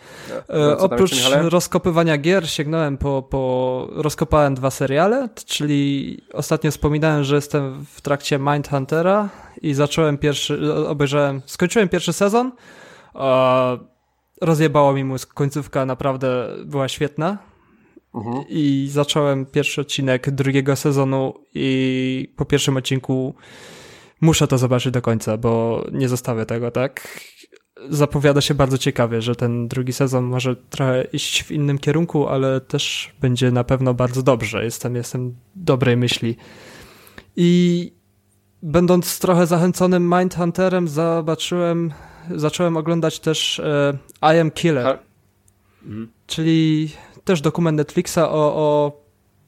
No, 0.50 0.56
e, 0.56 0.78
oprócz 0.78 1.12
rozkopywania 1.42 2.18
gier 2.18 2.50
sięgnąłem 2.50 2.98
po, 2.98 3.22
po... 3.22 3.88
Rozkopałem 3.92 4.56
dwa 4.56 4.72
seriale, 4.72 5.30
czyli 5.46 6.22
ostatnio 6.34 6.72
wspominałem, 6.72 7.24
że 7.24 7.36
jestem 7.36 7.86
w 7.86 8.02
trakcie 8.02 8.40
Mindhuntera 8.40 9.30
i 9.62 9.74
zacząłem 9.74 10.18
pierwszy... 10.18 10.74
obejrzałem... 10.88 11.42
Skończyłem 11.46 11.90
pierwszy 11.90 12.14
sezon. 12.14 12.52
E, 13.16 13.78
rozjebało 14.42 14.94
mi 14.94 15.04
mózg. 15.04 15.34
Końcówka 15.34 15.86
naprawdę 15.86 16.48
była 16.66 16.88
świetna. 16.88 17.38
Mhm. 18.16 18.44
I 18.50 18.88
zacząłem 18.92 19.46
pierwszy 19.46 19.82
odcinek 19.82 20.32
drugiego 20.32 20.76
sezonu 20.76 21.34
i 21.54 22.34
po 22.36 22.46
pierwszym 22.46 22.78
odcinku 22.78 23.36
muszę 24.22 24.48
to 24.48 24.58
zobaczyć 24.58 24.94
do 24.94 25.02
końca, 25.02 25.38
bo 25.38 25.84
nie 25.92 26.10
zostawię 26.10 26.46
tego, 26.46 26.72
tak? 26.72 27.08
zapowiada 27.90 28.42
się 28.42 28.54
bardzo 28.54 28.78
ciekawie, 28.78 29.22
że 29.22 29.36
ten 29.36 29.68
drugi 29.68 29.94
sezon 29.94 30.26
może 30.26 30.56
trochę 30.56 31.04
iść 31.04 31.44
w 31.44 31.52
innym 31.52 31.78
kierunku, 31.78 32.28
ale 32.28 32.62
też 32.62 33.14
będzie 33.22 33.52
na 33.52 33.64
pewno 33.64 33.94
bardzo 33.94 34.24
dobrze. 34.24 34.64
Jestem, 34.64 34.96
jestem 34.96 35.36
dobrej 35.56 35.98
myśli. 35.98 36.36
I 37.36 37.92
będąc 38.64 39.20
trochę 39.20 39.48
zachęconym 39.48 40.14
Mindhunterem, 40.20 40.88
zobaczyłem, 40.88 41.94
zacząłem 42.36 42.78
oglądać 42.78 43.20
też 43.20 43.60
e, 43.60 43.98
I 44.22 44.40
Am 44.40 44.52
Killer, 44.52 45.00
czyli 46.28 46.90
też 47.24 47.42
dokument 47.42 47.78
Netflixa 47.78 48.18
o, 48.18 48.56
o 48.56 48.92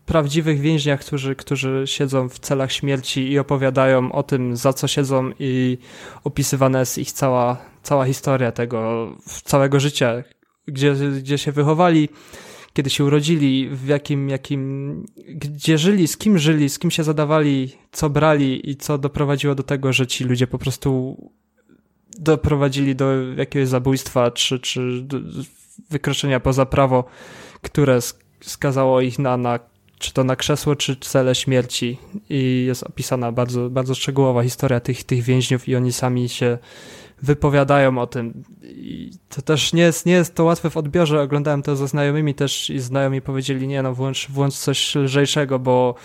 prawdziwych 0.10 0.60
więźniach, 0.60 1.00
którzy, 1.00 1.36
którzy 1.36 1.84
siedzą 1.86 2.30
w 2.30 2.40
celach 2.40 2.72
śmierci 2.72 3.32
i 3.32 3.40
opowiadają 3.40 4.12
o 4.12 4.24
tym, 4.24 4.56
za 4.56 4.74
co 4.74 4.88
siedzą 4.88 5.32
i 5.40 5.78
opisywana 6.24 6.80
jest 6.80 6.98
ich 6.98 7.12
cała, 7.12 7.58
cała 7.84 8.06
historia 8.06 8.52
tego, 8.52 9.10
całego 9.44 9.80
życia, 9.80 10.24
gdzie, 10.68 10.94
gdzie 10.94 11.38
się 11.38 11.52
wychowali, 11.52 12.10
kiedy 12.74 12.90
się 12.90 13.04
urodzili, 13.06 13.70
w 13.70 13.88
jakim, 13.88 14.30
jakim, 14.30 15.06
gdzie 15.28 15.78
żyli, 15.78 16.08
z 16.08 16.18
kim 16.18 16.38
żyli, 16.38 16.70
z 16.70 16.80
kim 16.80 16.92
się 16.92 17.04
zadawali, 17.04 17.72
co 17.92 18.10
brali 18.10 18.70
i 18.70 18.76
co 18.76 18.98
doprowadziło 18.98 19.56
do 19.56 19.64
tego, 19.64 19.94
że 19.94 20.08
ci 20.08 20.24
ludzie 20.24 20.48
po 20.48 20.58
prostu 20.58 21.18
doprowadzili 22.20 22.96
do 22.96 23.34
jakiegoś 23.38 23.68
zabójstwa 23.68 24.32
czy, 24.32 24.60
czy 24.60 25.08
wykroczenia 25.90 26.40
poza 26.40 26.66
prawo, 26.66 27.04
które 27.62 28.00
skazało 28.42 29.02
ich 29.02 29.20
na, 29.20 29.38
na 29.38 29.60
czy 30.00 30.14
to 30.14 30.24
na 30.24 30.36
krzesło, 30.36 30.76
czy 30.76 30.96
cele 30.96 31.36
śmierci. 31.36 31.98
I 32.30 32.64
jest 32.68 32.84
opisana 32.84 33.32
bardzo, 33.32 33.70
bardzo 33.70 33.96
szczegółowa 33.96 34.44
historia 34.44 34.80
tych, 34.80 35.04
tych 35.04 35.24
więźniów 35.24 35.68
i 35.68 35.76
oni 35.76 35.94
sami 35.94 36.30
się 36.30 36.58
wypowiadają 37.22 37.98
o 37.98 38.08
tym. 38.08 38.44
I 38.64 39.12
to 39.30 39.42
też 39.42 39.74
nie 39.74 39.84
jest, 39.84 40.06
nie 40.06 40.14
jest 40.14 40.36
to 40.36 40.44
łatwe 40.44 40.70
w 40.70 40.78
odbiorze. 40.78 41.22
Oglądałem 41.22 41.64
to 41.64 41.76
ze 41.76 41.88
znajomymi 41.88 42.36
też 42.36 42.70
i 42.70 42.80
znajomi 42.80 43.22
powiedzieli, 43.22 43.68
nie 43.68 43.82
no, 43.82 43.94
włącz, 43.94 44.28
włącz 44.30 44.56
coś 44.56 44.96
lżejszego, 44.96 45.60
bo 45.60 45.96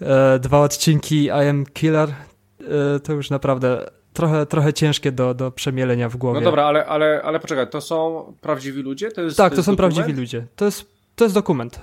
e, 0.00 0.38
dwa 0.38 0.60
odcinki 0.60 1.24
I 1.24 1.30
Am 1.30 1.66
Killer 1.66 2.08
e, 2.08 3.00
to 3.00 3.12
już 3.12 3.30
naprawdę 3.30 3.90
trochę, 4.12 4.46
trochę 4.46 4.72
ciężkie 4.72 5.12
do, 5.12 5.34
do 5.34 5.50
przemielenia 5.50 6.08
w 6.08 6.16
głowie. 6.16 6.40
No 6.40 6.44
dobra, 6.44 6.64
ale, 6.64 6.86
ale, 6.86 7.22
ale 7.24 7.40
poczekaj, 7.40 7.70
to 7.70 7.80
są 7.80 8.24
prawdziwi 8.40 8.82
ludzie? 8.82 9.10
To 9.10 9.22
jest, 9.22 9.36
tak, 9.36 9.52
to, 9.52 9.56
to 9.56 9.62
są 9.62 9.72
dokument? 9.72 9.94
prawdziwi 9.94 10.20
ludzie. 10.20 10.46
To 10.56 10.64
jest, 10.64 10.86
to 11.16 11.24
jest 11.24 11.34
dokument 11.34 11.80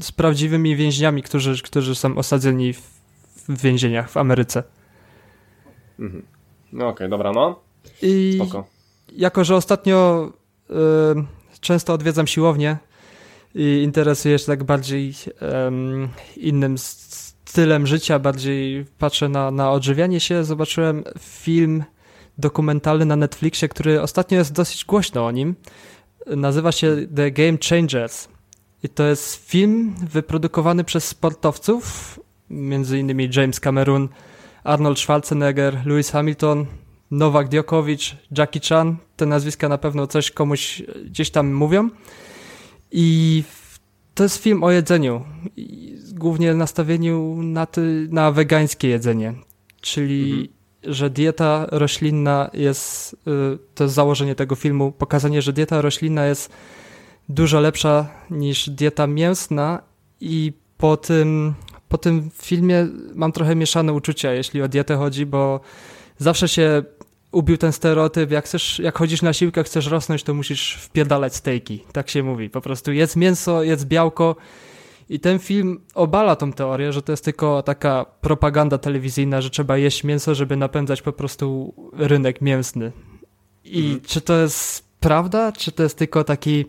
z 0.00 0.12
prawdziwymi 0.12 0.76
więźniami, 0.76 1.22
którzy, 1.22 1.62
którzy 1.62 1.94
są 1.94 2.16
osadzeni 2.16 2.72
w, 2.72 2.80
w 3.48 3.60
więzieniach 3.62 4.10
w 4.10 4.16
Ameryce. 4.16 4.62
Mhm. 5.98 6.22
No 6.72 6.88
okej, 6.88 6.94
okay, 6.94 7.08
dobra, 7.08 7.32
no. 7.32 7.60
I 8.02 8.32
Spoko. 8.36 8.66
jako, 9.12 9.44
że 9.44 9.56
ostatnio 9.56 10.28
y, 10.70 10.74
często 11.60 11.92
odwiedzam 11.92 12.26
siłownię 12.26 12.76
i 13.54 13.82
interesuję 13.84 14.38
się 14.38 14.46
tak 14.46 14.64
bardziej 14.64 15.10
y, 15.10 16.40
innym 16.40 16.78
stylem 16.78 17.86
życia, 17.86 18.18
bardziej 18.18 18.86
patrzę 18.98 19.28
na, 19.28 19.50
na 19.50 19.70
odżywianie 19.70 20.20
się, 20.20 20.44
zobaczyłem 20.44 21.04
film 21.18 21.84
dokumentalny 22.38 23.04
na 23.04 23.16
Netflixie, 23.16 23.68
który 23.68 24.00
ostatnio 24.00 24.38
jest 24.38 24.52
dosyć 24.52 24.84
głośno 24.84 25.26
o 25.26 25.30
nim. 25.30 25.54
Nazywa 26.26 26.72
się 26.72 26.96
The 27.16 27.30
Game 27.30 27.58
Changers. 27.68 28.28
I 28.82 28.88
to 28.88 29.06
jest 29.06 29.50
film 29.50 29.94
wyprodukowany 30.10 30.84
przez 30.84 31.04
sportowców, 31.04 32.18
między 32.50 32.98
innymi 32.98 33.28
James 33.36 33.60
Cameron, 33.60 34.08
Arnold 34.64 34.98
Schwarzenegger, 34.98 35.86
Lewis 35.86 36.10
Hamilton, 36.10 36.66
Nowak 37.10 37.48
Djokovic, 37.48 38.16
Jackie 38.38 38.60
Chan. 38.68 38.96
Te 39.16 39.26
nazwiska 39.26 39.68
na 39.68 39.78
pewno 39.78 40.06
coś 40.06 40.30
komuś 40.30 40.82
gdzieś 41.04 41.30
tam 41.30 41.52
mówią. 41.52 41.90
I 42.92 43.42
to 44.14 44.22
jest 44.22 44.36
film 44.36 44.64
o 44.64 44.70
jedzeniu, 44.70 45.24
głównie 46.12 46.54
nastawieniu 46.54 47.42
na, 47.42 47.66
ty, 47.66 48.08
na 48.10 48.32
wegańskie 48.32 48.88
jedzenie, 48.88 49.34
czyli 49.80 50.30
mhm. 50.30 50.94
że 50.94 51.10
dieta 51.10 51.66
roślinna 51.70 52.50
jest, 52.52 53.14
y, 53.14 53.58
to 53.74 53.84
jest 53.84 53.94
założenie 53.94 54.34
tego 54.34 54.54
filmu, 54.54 54.92
pokazanie, 54.92 55.42
że 55.42 55.52
dieta 55.52 55.80
roślinna 55.80 56.26
jest 56.26 56.52
dużo 57.30 57.60
lepsza 57.60 58.08
niż 58.30 58.70
dieta 58.70 59.06
mięsna 59.06 59.82
i 60.20 60.52
po 60.78 60.96
tym, 60.96 61.54
po 61.88 61.98
tym 61.98 62.30
filmie 62.34 62.86
mam 63.14 63.32
trochę 63.32 63.56
mieszane 63.56 63.92
uczucia, 63.92 64.32
jeśli 64.32 64.62
o 64.62 64.68
dietę 64.68 64.96
chodzi, 64.96 65.26
bo 65.26 65.60
zawsze 66.18 66.48
się 66.48 66.82
ubił 67.32 67.56
ten 67.56 67.72
stereotyp, 67.72 68.30
jak 68.30 68.44
chcesz, 68.44 68.78
jak 68.78 68.98
chodzisz 68.98 69.22
na 69.22 69.32
siłkę, 69.32 69.64
chcesz 69.64 69.86
rosnąć, 69.86 70.22
to 70.22 70.34
musisz 70.34 70.74
wpierdalać 70.74 71.36
stejki. 71.36 71.84
Tak 71.92 72.10
się 72.10 72.22
mówi. 72.22 72.50
Po 72.50 72.60
prostu 72.60 72.92
jedz 72.92 73.16
mięso, 73.16 73.62
jedz 73.62 73.84
białko. 73.84 74.36
I 75.08 75.20
ten 75.20 75.38
film 75.38 75.80
obala 75.94 76.36
tą 76.36 76.52
teorię, 76.52 76.92
że 76.92 77.02
to 77.02 77.12
jest 77.12 77.24
tylko 77.24 77.62
taka 77.62 78.04
propaganda 78.20 78.78
telewizyjna, 78.78 79.40
że 79.40 79.50
trzeba 79.50 79.76
jeść 79.76 80.04
mięso, 80.04 80.34
żeby 80.34 80.56
napędzać 80.56 81.02
po 81.02 81.12
prostu 81.12 81.74
rynek 81.92 82.40
mięsny. 82.40 82.92
I 83.64 83.82
mhm. 83.82 84.00
czy 84.00 84.20
to 84.20 84.36
jest 84.40 84.84
prawda, 85.00 85.52
czy 85.52 85.72
to 85.72 85.82
jest 85.82 85.98
tylko 85.98 86.24
taki 86.24 86.64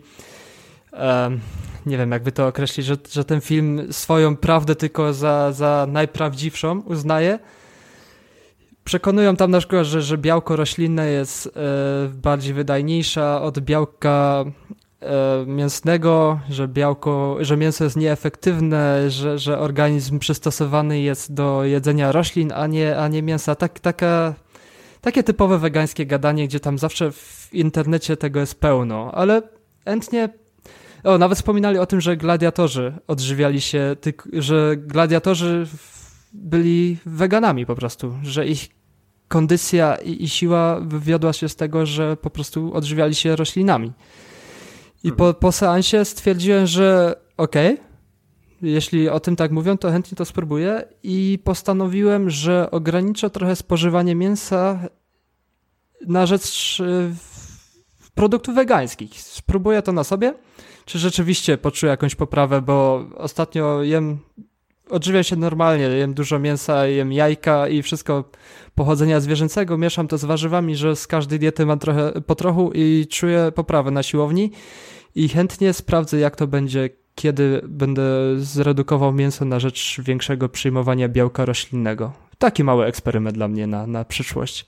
nie 1.86 1.98
wiem, 1.98 2.10
jakby 2.10 2.32
to 2.32 2.46
określić, 2.46 2.86
że, 2.86 2.96
że 3.10 3.24
ten 3.24 3.40
film 3.40 3.92
swoją 3.92 4.36
prawdę 4.36 4.74
tylko 4.74 5.12
za, 5.12 5.52
za 5.52 5.86
najprawdziwszą 5.88 6.80
uznaje. 6.80 7.38
Przekonują 8.84 9.36
tam 9.36 9.50
na 9.50 9.58
przykład, 9.58 9.86
że, 9.86 10.02
że 10.02 10.18
białko 10.18 10.56
roślinne 10.56 11.08
jest 11.08 11.46
e, 11.46 11.50
bardziej 12.08 12.54
wydajniejsza 12.54 13.42
od 13.42 13.60
białka 13.60 14.44
e, 15.00 15.44
mięsnego, 15.46 16.40
że 16.50 16.68
białko, 16.68 17.36
że 17.40 17.56
mięso 17.56 17.84
jest 17.84 17.96
nieefektywne, 17.96 19.10
że, 19.10 19.38
że 19.38 19.58
organizm 19.58 20.18
przystosowany 20.18 21.00
jest 21.00 21.34
do 21.34 21.64
jedzenia 21.64 22.12
roślin, 22.12 22.52
a 22.52 22.66
nie, 22.66 22.98
a 22.98 23.08
nie 23.08 23.22
mięsa. 23.22 23.54
Tak, 23.54 23.80
taka, 23.80 24.34
takie 25.00 25.22
typowe 25.22 25.58
wegańskie 25.58 26.06
gadanie, 26.06 26.48
gdzie 26.48 26.60
tam 26.60 26.78
zawsze 26.78 27.12
w 27.12 27.48
internecie 27.52 28.16
tego 28.16 28.40
jest 28.40 28.60
pełno, 28.60 29.12
ale 29.14 29.42
chętnie 29.84 30.41
o, 31.04 31.18
nawet 31.18 31.38
wspominali 31.38 31.78
o 31.78 31.86
tym, 31.86 32.00
że 32.00 32.16
gladiatorzy 32.16 32.94
odżywiali 33.06 33.60
się, 33.60 33.96
że 34.32 34.76
gladiatorzy 34.76 35.66
byli 36.32 36.98
weganami 37.06 37.66
po 37.66 37.74
prostu, 37.74 38.14
że 38.22 38.46
ich 38.46 38.68
kondycja 39.28 39.96
i, 39.96 40.24
i 40.24 40.28
siła 40.28 40.80
wywiodła 40.80 41.32
się 41.32 41.48
z 41.48 41.56
tego, 41.56 41.86
że 41.86 42.16
po 42.16 42.30
prostu 42.30 42.74
odżywiali 42.74 43.14
się 43.14 43.36
roślinami. 43.36 43.92
I 45.04 45.12
po, 45.12 45.34
po 45.34 45.52
seansie 45.52 46.04
stwierdziłem, 46.04 46.66
że 46.66 47.14
okej, 47.36 47.74
okay, 47.74 47.92
jeśli 48.62 49.08
o 49.08 49.20
tym 49.20 49.36
tak 49.36 49.50
mówią, 49.50 49.78
to 49.78 49.90
chętnie 49.90 50.16
to 50.16 50.24
spróbuję 50.24 50.84
i 51.02 51.38
postanowiłem, 51.44 52.30
że 52.30 52.70
ograniczę 52.70 53.30
trochę 53.30 53.56
spożywanie 53.56 54.14
mięsa 54.14 54.88
na 56.06 56.26
rzecz 56.26 56.82
produktów 58.14 58.54
wegańskich. 58.54 59.20
Spróbuję 59.20 59.82
to 59.82 59.92
na 59.92 60.04
sobie, 60.04 60.34
czy 60.84 60.98
rzeczywiście 60.98 61.58
poczuję 61.58 61.90
jakąś 61.90 62.14
poprawę, 62.14 62.62
bo 62.62 63.04
ostatnio 63.16 63.82
jem, 63.82 64.18
odżywiam 64.90 65.24
się 65.24 65.36
normalnie, 65.36 65.84
jem 65.84 66.14
dużo 66.14 66.38
mięsa, 66.38 66.86
jem 66.86 67.12
jajka 67.12 67.68
i 67.68 67.82
wszystko 67.82 68.24
pochodzenia 68.74 69.20
zwierzęcego, 69.20 69.78
mieszam 69.78 70.08
to 70.08 70.18
z 70.18 70.24
warzywami, 70.24 70.76
że 70.76 70.96
z 70.96 71.06
każdej 71.06 71.38
diety 71.38 71.66
mam 71.66 71.78
trochę 71.78 72.12
po 72.26 72.34
trochu 72.34 72.70
i 72.74 73.06
czuję 73.10 73.52
poprawę 73.54 73.90
na 73.90 74.02
siłowni 74.02 74.50
i 75.14 75.28
chętnie 75.28 75.72
sprawdzę, 75.72 76.18
jak 76.18 76.36
to 76.36 76.46
będzie, 76.46 76.90
kiedy 77.14 77.60
będę 77.68 78.02
zredukował 78.36 79.12
mięso 79.12 79.44
na 79.44 79.60
rzecz 79.60 80.00
większego 80.00 80.48
przyjmowania 80.48 81.08
białka 81.08 81.44
roślinnego. 81.44 82.12
Taki 82.38 82.64
mały 82.64 82.84
eksperyment 82.84 83.36
dla 83.36 83.48
mnie 83.48 83.66
na, 83.66 83.86
na 83.86 84.04
przyszłość. 84.04 84.66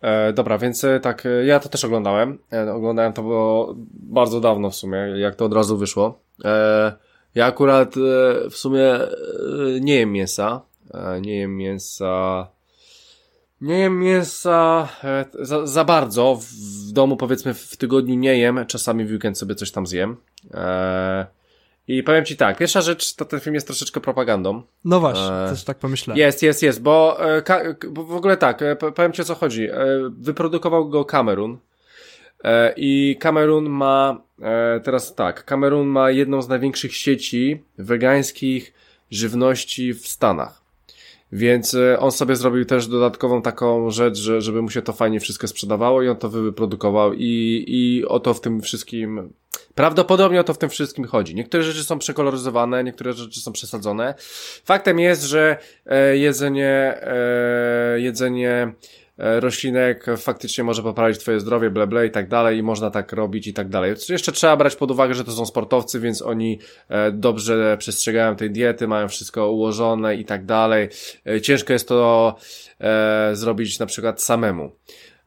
E, 0.00 0.32
dobra, 0.32 0.58
więc 0.58 0.84
e, 0.84 1.00
tak, 1.00 1.26
e, 1.26 1.44
ja 1.44 1.60
to 1.60 1.68
też 1.68 1.84
oglądałem. 1.84 2.38
E, 2.52 2.72
oglądałem 2.72 3.12
to 3.12 3.22
było 3.22 3.74
bardzo 3.92 4.40
dawno 4.40 4.70
w 4.70 4.74
sumie, 4.74 4.98
jak 4.98 5.34
to 5.34 5.44
od 5.44 5.52
razu 5.52 5.76
wyszło. 5.76 6.20
E, 6.44 6.92
ja 7.34 7.46
akurat 7.46 7.94
e, 7.96 8.00
w 8.50 8.56
sumie 8.56 8.98
nie 9.80 9.94
jem 9.94 10.12
mięsa. 10.12 10.60
nie 11.20 11.36
jem 11.36 11.56
mięsa. 11.56 12.46
Nie 13.60 13.78
jem 13.78 14.00
mięsa 14.00 14.88
za, 15.40 15.66
za 15.66 15.84
bardzo. 15.84 16.34
W, 16.34 16.44
w, 16.44 16.92
domu 16.92 17.16
powiedzmy 17.16 17.54
w 17.54 17.76
tygodniu 17.76 18.14
nie 18.14 18.38
jem. 18.38 18.66
Czasami 18.66 19.04
w 19.04 19.10
weekend 19.10 19.38
sobie 19.38 19.54
coś 19.54 19.70
tam 19.70 19.86
zjem. 19.86 20.16
I 21.88 22.02
powiem 22.02 22.24
ci 22.24 22.36
tak, 22.36 22.58
pierwsza 22.58 22.80
rzecz 22.80 23.14
to 23.14 23.24
ten 23.24 23.40
film 23.40 23.54
jest 23.54 23.66
troszeczkę 23.66 24.00
propagandą. 24.00 24.62
No 24.84 25.00
właśnie, 25.00 25.32
e, 25.32 25.50
też 25.50 25.64
tak 25.64 25.78
pomyślałem. 25.78 26.18
Jest, 26.18 26.42
jest, 26.42 26.62
jest, 26.62 26.82
bo, 26.82 27.18
e, 27.36 27.74
bo 27.90 28.04
w 28.04 28.14
ogóle 28.14 28.36
tak, 28.36 28.62
e, 28.62 28.76
powiem 28.76 29.12
ci 29.12 29.22
o 29.22 29.24
co 29.24 29.34
chodzi. 29.34 29.70
E, 29.70 29.76
wyprodukował 30.18 30.88
go 30.88 31.04
Kamerun 31.04 31.58
e, 32.44 32.74
i 32.76 33.16
Kamerun 33.20 33.68
ma, 33.68 34.22
e, 34.42 34.80
teraz 34.80 35.14
tak, 35.14 35.44
Kamerun 35.44 35.86
ma 35.86 36.10
jedną 36.10 36.42
z 36.42 36.48
największych 36.48 36.96
sieci 36.96 37.62
wegańskich 37.78 38.72
żywności 39.10 39.94
w 39.94 40.08
Stanach. 40.08 40.57
Więc 41.32 41.76
on 41.98 42.12
sobie 42.12 42.36
zrobił 42.36 42.64
też 42.64 42.86
dodatkową 42.86 43.42
taką 43.42 43.90
rzecz, 43.90 44.18
że, 44.18 44.40
żeby 44.40 44.62
mu 44.62 44.70
się 44.70 44.82
to 44.82 44.92
fajnie 44.92 45.20
wszystko 45.20 45.48
sprzedawało 45.48 46.02
i 46.02 46.08
on 46.08 46.16
to 46.16 46.28
wyprodukował 46.28 47.12
i, 47.14 47.64
i 47.68 48.04
o 48.04 48.20
to 48.20 48.34
w 48.34 48.40
tym 48.40 48.60
wszystkim 48.60 49.32
Prawdopodobnie 49.74 50.40
o 50.40 50.44
to 50.44 50.54
w 50.54 50.58
tym 50.58 50.70
wszystkim 50.70 51.04
chodzi. 51.04 51.34
Niektóre 51.34 51.62
rzeczy 51.62 51.84
są 51.84 51.98
przekoloryzowane, 51.98 52.84
niektóre 52.84 53.12
rzeczy 53.12 53.40
są 53.40 53.52
przesadzone. 53.52 54.14
Faktem 54.64 54.98
jest, 54.98 55.22
że 55.22 55.56
e, 55.86 56.16
jedzenie, 56.16 57.00
e, 57.02 58.00
jedzenie 58.00 58.50
e, 58.50 58.72
roślinek 59.18 60.06
faktycznie 60.16 60.64
może 60.64 60.82
poprawić 60.82 61.18
twoje 61.18 61.40
zdrowie, 61.40 61.70
ble, 61.70 61.86
ble 61.86 62.06
i 62.06 62.10
tak 62.10 62.28
dalej 62.28 62.58
i 62.58 62.62
można 62.62 62.90
tak 62.90 63.12
robić 63.12 63.46
i 63.46 63.54
tak 63.54 63.68
dalej. 63.68 63.94
Jeszcze 64.08 64.32
trzeba 64.32 64.56
brać 64.56 64.76
pod 64.76 64.90
uwagę, 64.90 65.14
że 65.14 65.24
to 65.24 65.32
są 65.32 65.46
sportowcy, 65.46 66.00
więc 66.00 66.22
oni 66.22 66.58
dobrze 67.12 67.76
przestrzegają 67.78 68.36
tej 68.36 68.50
diety, 68.50 68.88
mają 68.88 69.08
wszystko 69.08 69.50
ułożone 69.50 70.16
i 70.16 70.24
tak 70.24 70.44
dalej. 70.44 70.88
Ciężko 71.42 71.72
jest 71.72 71.88
to 71.88 72.36
zrobić 73.32 73.78
na 73.78 73.86
przykład 73.86 74.22
samemu. 74.22 74.72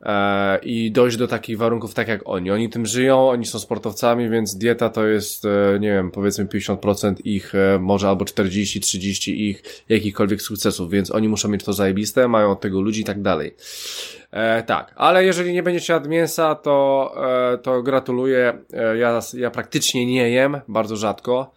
E, 0.04 0.60
i 0.64 0.92
dojść 0.92 1.18
do 1.18 1.28
takich 1.28 1.58
warunków 1.58 1.94
tak 1.94 2.08
jak 2.08 2.22
oni. 2.26 2.52
Oni 2.52 2.70
tym 2.70 2.86
żyją, 2.86 3.30
oni 3.30 3.46
są 3.46 3.60
sportowcami, 3.60 4.30
więc 4.30 4.56
dieta 4.56 4.90
to 4.90 5.06
jest, 5.06 5.46
e, 5.46 5.80
nie 5.80 5.90
wiem, 5.90 6.12
powiedzmy 6.12 6.46
50% 6.46 7.16
ich, 7.26 7.56
e, 7.56 7.80
może 7.80 8.10
albo 8.10 8.26
40-30 8.26 9.32
ich 9.32 9.64
jakichkolwiek 9.90 10.42
sukcesów, 10.42 10.92
więc 10.92 11.12
oni 11.12 11.30
muszą 11.30 11.50
mieć 11.50 11.64
to 11.64 11.74
zajebiste, 11.74 12.28
mają 12.28 12.52
od 12.52 12.62
tego 12.62 12.82
ludzi 12.82 13.02
i 13.02 13.06
tak 13.06 13.22
dalej. 13.22 13.56
E, 14.32 14.64
tak, 14.64 14.94
ale 14.96 15.26
jeżeli 15.26 15.54
nie 15.54 15.64
będziecie 15.64 15.94
jadł 15.94 16.10
mięsa, 16.10 16.56
to, 16.56 17.12
e, 17.54 17.58
to 17.58 17.84
gratuluję. 17.84 18.54
E, 18.74 18.98
ja, 18.98 19.20
ja 19.34 19.52
praktycznie 19.52 20.06
nie 20.06 20.30
jem, 20.30 20.62
bardzo 20.68 20.96
rzadko. 20.96 21.54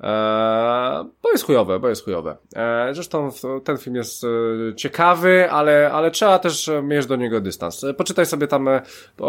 Eee, 0.00 1.04
bo 1.22 1.30
jest 1.32 1.44
chujowe, 1.44 1.80
bo 1.80 1.88
jest 1.88 2.04
chujowe. 2.04 2.36
Eee, 2.54 2.94
zresztą 2.94 3.30
ten 3.64 3.78
film 3.78 3.96
jest 3.96 4.24
e, 4.24 4.74
ciekawy, 4.74 5.50
ale, 5.50 5.92
ale 5.92 6.10
trzeba 6.10 6.38
też 6.38 6.70
mieć 6.82 7.06
do 7.06 7.16
niego 7.16 7.40
dystans. 7.40 7.84
E, 7.84 7.94
poczytaj 7.94 8.26
sobie 8.26 8.46
tam, 8.46 8.68
e, 8.68 8.82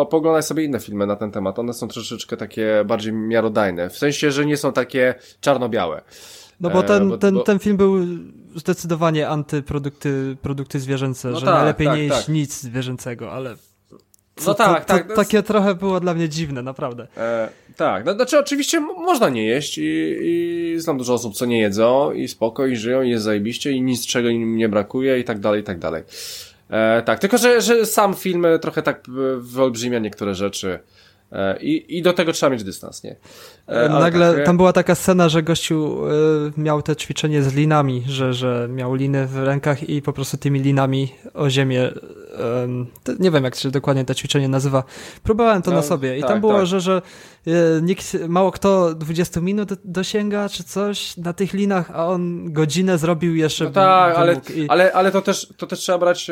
poglądaj 0.09 0.43
sobie 0.43 0.63
inne 0.63 0.79
filmy 0.79 1.05
na 1.05 1.15
ten 1.15 1.31
temat. 1.31 1.59
One 1.59 1.73
są 1.73 1.87
troszeczkę 1.87 2.37
takie 2.37 2.83
bardziej 2.85 3.13
miarodajne. 3.13 3.89
W 3.89 3.97
sensie, 3.97 4.31
że 4.31 4.45
nie 4.45 4.57
są 4.57 4.73
takie 4.73 5.15
czarno-białe. 5.41 6.01
No 6.59 6.69
bo 6.69 6.83
ten, 6.83 7.09
bo, 7.09 7.17
ten, 7.17 7.33
bo... 7.35 7.43
ten 7.43 7.59
film 7.59 7.77
był 7.77 7.97
zdecydowanie 8.55 9.29
antyprodukty 9.29 10.37
produkty 10.41 10.79
zwierzęce, 10.79 11.29
no 11.29 11.39
że 11.39 11.45
tak, 11.45 11.55
najlepiej 11.55 11.87
tak, 11.87 11.95
nie 11.97 12.03
jeść 12.03 12.17
tak. 12.17 12.29
nic 12.29 12.61
zwierzęcego, 12.61 13.31
ale 13.31 13.55
no 14.45 14.53
tak, 14.53 14.85
to, 14.85 14.93
tak. 14.93 15.07
To, 15.07 15.15
takie 15.15 15.43
trochę 15.43 15.75
było 15.75 15.99
dla 15.99 16.13
mnie 16.13 16.29
dziwne, 16.29 16.61
naprawdę. 16.61 17.07
E, 17.17 17.49
tak, 17.75 18.05
no, 18.05 18.13
znaczy 18.13 18.39
oczywiście 18.39 18.79
można 18.79 19.29
nie 19.29 19.45
jeść 19.45 19.77
i, 19.77 20.17
i 20.21 20.75
znam 20.77 20.97
dużo 20.97 21.13
osób, 21.13 21.35
co 21.35 21.45
nie 21.45 21.61
jedzą 21.61 22.11
i 22.11 22.27
spoko, 22.27 22.65
i 22.65 22.75
żyją, 22.75 23.01
i 23.01 23.09
jest 23.09 23.23
zajebiście 23.23 23.71
i 23.71 23.81
nic 23.81 24.07
czego 24.07 24.29
im 24.29 24.57
nie 24.57 24.69
brakuje 24.69 25.19
i 25.19 25.23
tak 25.23 25.39
dalej, 25.39 25.61
i 25.61 25.63
tak 25.63 25.79
dalej. 25.79 26.03
E, 26.69 27.01
tak, 27.01 27.19
tylko 27.19 27.37
że, 27.37 27.61
że 27.61 27.85
sam 27.85 28.13
film 28.13 28.45
trochę 28.61 28.81
tak 28.81 29.03
wyolbrzymia 29.37 29.99
niektóre 29.99 30.35
rzeczy. 30.35 30.79
E, 31.31 31.59
I, 31.61 31.97
I 31.97 32.01
do 32.01 32.13
tego 32.13 32.33
trzeba 32.33 32.49
mieć 32.49 32.63
dystans, 32.63 33.03
nie? 33.03 33.15
E, 33.67 33.89
Nagle 33.89 34.33
tak, 34.33 34.45
tam 34.45 34.57
była 34.57 34.73
taka 34.73 34.95
scena, 34.95 35.29
że 35.29 35.43
gościu 35.43 35.97
e, 36.05 36.61
miał 36.61 36.81
te 36.81 36.95
ćwiczenie 36.95 37.43
z 37.43 37.53
linami, 37.53 38.03
że, 38.07 38.33
że 38.33 38.67
miał 38.71 38.93
liny 38.93 39.27
w 39.27 39.37
rękach 39.37 39.89
i 39.89 40.01
po 40.01 40.13
prostu 40.13 40.37
tymi 40.37 40.59
linami 40.59 41.13
o 41.33 41.49
ziemię 41.49 41.91
nie 43.19 43.31
wiem 43.31 43.43
jak 43.43 43.55
się 43.55 43.71
dokładnie 43.71 44.05
to 44.05 44.13
ćwiczenie 44.13 44.47
nazywa. 44.47 44.83
Próbowałem 45.23 45.61
to 45.61 45.71
no, 45.71 45.77
na 45.77 45.83
sobie 45.83 46.17
i 46.17 46.21
tak, 46.21 46.29
tam 46.29 46.39
było, 46.41 46.53
tak. 46.53 46.65
że, 46.65 46.81
że 46.81 47.01
E, 47.47 47.81
nikt, 47.81 48.13
mało 48.27 48.51
kto 48.51 48.95
20 48.95 49.41
minut 49.41 49.69
dosięga 49.85 50.49
czy 50.49 50.63
coś 50.63 51.17
na 51.17 51.33
tych 51.33 51.53
linach, 51.53 51.91
a 51.93 52.07
on 52.07 52.53
godzinę 52.53 52.97
zrobił 52.97 53.35
jeszcze. 53.35 53.63
No 53.63 53.71
tak, 53.71 54.15
ale, 54.15 54.41
i... 54.55 54.69
ale, 54.69 54.93
ale 54.93 55.11
to 55.11 55.21
też, 55.21 55.53
to 55.57 55.67
też 55.67 55.79
trzeba 55.79 55.97
brać 55.97 56.31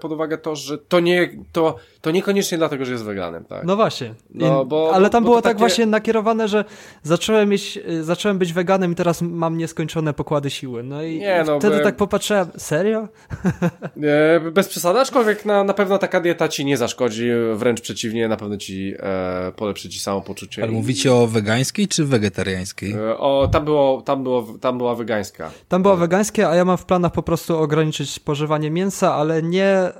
pod 0.00 0.12
uwagę 0.12 0.38
to, 0.38 0.56
że 0.56 0.78
to 0.78 1.00
nie, 1.00 1.30
to, 1.52 1.76
to 2.00 2.10
niekoniecznie 2.10 2.58
dlatego, 2.58 2.84
że 2.84 2.92
jest 2.92 3.04
weganem, 3.04 3.44
tak. 3.44 3.64
No 3.64 3.76
właśnie. 3.76 4.14
No, 4.34 4.64
bo, 4.64 4.92
ale 4.94 5.10
tam 5.10 5.24
bo 5.24 5.28
było 5.28 5.42
tak 5.42 5.52
takie... 5.52 5.58
właśnie 5.58 5.86
nakierowane, 5.86 6.48
że 6.48 6.64
zacząłem 7.02 7.48
mieć, 7.48 7.78
e, 7.86 8.02
zacząłem 8.02 8.38
być 8.38 8.52
weganem 8.52 8.92
i 8.92 8.94
teraz 8.94 9.22
mam 9.22 9.58
nieskończone 9.58 10.12
pokłady 10.12 10.50
siły. 10.50 10.82
No 10.82 11.02
i 11.02 11.18
nie, 11.18 11.44
no, 11.46 11.58
wtedy 11.58 11.76
by... 11.76 11.82
tak 11.82 11.96
popatrzyłem, 11.96 12.46
serio? 12.56 13.08
Nie, 13.96 14.40
bez 14.52 14.68
przesady, 14.68 15.00
aczkolwiek 15.00 15.44
na, 15.44 15.64
na 15.64 15.74
pewno 15.74 15.98
taka 15.98 16.20
dieta 16.20 16.48
ci 16.48 16.64
nie 16.64 16.76
zaszkodzi, 16.76 17.30
wręcz 17.54 17.80
przeciwnie, 17.80 18.28
na 18.28 18.36
pewno 18.36 18.56
ci 18.56 18.94
e, 18.98 19.52
polepszy 19.56 19.88
ci 19.88 20.00
samopoczucie 20.00 20.36
poczucie. 20.46 20.62
Ale 20.62 20.72
mówicie 20.72 21.14
o 21.14 21.26
wegańskiej 21.26 21.88
czy 21.88 22.04
wegetariańskiej? 22.04 22.92
E, 22.92 23.18
o, 23.18 23.48
tam, 23.52 23.64
było, 23.64 24.02
tam, 24.02 24.22
było, 24.22 24.46
tam 24.60 24.78
była 24.78 24.94
wegańska. 24.94 25.50
Tam 25.68 25.82
była 25.82 25.96
wegańskie, 25.96 26.48
a 26.48 26.54
ja 26.54 26.64
mam 26.64 26.76
w 26.76 26.84
planach 26.84 27.12
po 27.12 27.22
prostu 27.22 27.58
ograniczyć 27.58 28.10
spożywanie 28.10 28.70
mięsa, 28.70 29.14
ale 29.14 29.42
nie 29.42 29.66
e, 29.66 29.92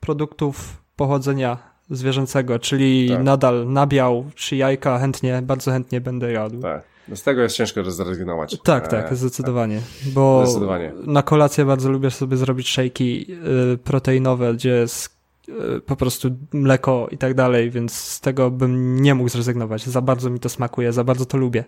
produktów 0.00 0.82
pochodzenia 0.96 1.77
zwierzęcego, 1.90 2.58
czyli 2.58 3.08
tak. 3.08 3.22
nadal 3.22 3.68
nabiał 3.68 4.24
czy 4.34 4.56
jajka 4.56 4.98
chętnie, 4.98 5.42
bardzo 5.42 5.70
chętnie 5.70 6.00
będę 6.00 6.32
jadł. 6.32 6.60
Tak. 6.60 6.82
No 7.08 7.16
z 7.16 7.22
tego 7.22 7.42
jest 7.42 7.56
ciężko 7.56 7.90
zrezygnować. 7.90 8.56
Tak, 8.64 8.88
tak, 8.88 9.12
e, 9.12 9.16
zdecydowanie. 9.16 9.80
Bo 10.06 10.46
zdecydowanie. 10.46 10.92
na 11.06 11.22
kolację 11.22 11.64
bardzo 11.64 11.90
lubię 11.90 12.10
sobie 12.10 12.36
zrobić 12.36 12.68
szejki 12.68 13.26
y, 13.74 13.78
proteinowe, 13.78 14.54
gdzie 14.54 14.70
jest 14.70 15.18
E, 15.48 15.80
po 15.80 15.96
prostu 15.96 16.30
mleko 16.52 17.08
i 17.10 17.18
tak 17.18 17.34
dalej, 17.34 17.70
więc 17.70 17.92
z 17.92 18.20
tego 18.20 18.50
bym 18.50 19.02
nie 19.02 19.14
mógł 19.14 19.28
zrezygnować. 19.30 19.86
Za 19.86 20.00
bardzo 20.00 20.30
mi 20.30 20.40
to 20.40 20.48
smakuje, 20.48 20.92
za 20.92 21.04
bardzo 21.04 21.26
to 21.26 21.38
lubię. 21.38 21.64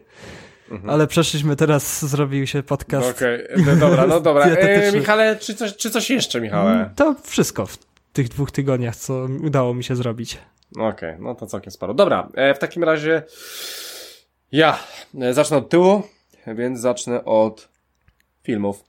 Mhm. 0.71 0.91
Ale 0.91 1.07
przeszliśmy 1.07 1.57
teraz, 1.57 2.05
zrobił 2.05 2.47
się 2.47 2.63
podcast. 2.63 3.11
Okej, 3.11 3.45
okay. 3.45 3.65
no 3.67 3.77
dobra, 3.77 4.07
no 4.07 4.21
dobra. 4.21 4.45
E, 4.51 4.93
Michale, 4.93 5.37
czy 5.37 5.55
coś, 5.55 5.77
czy 5.77 5.91
coś 5.91 6.11
jeszcze, 6.11 6.41
Michale? 6.41 6.91
To 6.97 7.15
wszystko 7.23 7.67
tych 8.13 8.29
dwóch 8.29 8.51
tygodniach, 8.51 8.97
co 8.97 9.29
udało 9.45 9.75
mi 9.75 9.85
się 9.85 9.97
zrobić. 9.97 10.39
Okej, 10.73 10.89
okay, 10.89 11.19
no 11.21 11.35
to 11.35 11.47
całkiem 11.47 11.71
sporo. 11.71 11.95
Dobra, 11.95 12.29
e, 12.35 12.55
w 12.55 12.59
takim 12.59 12.85
razie 12.85 13.23
ja 14.53 14.79
e, 15.21 15.35
zacznę 15.35 15.57
od 15.57 15.69
tyłu, 15.69 16.03
więc 16.47 16.81
zacznę 16.81 17.25
od 17.25 17.69
filmów. 18.43 18.85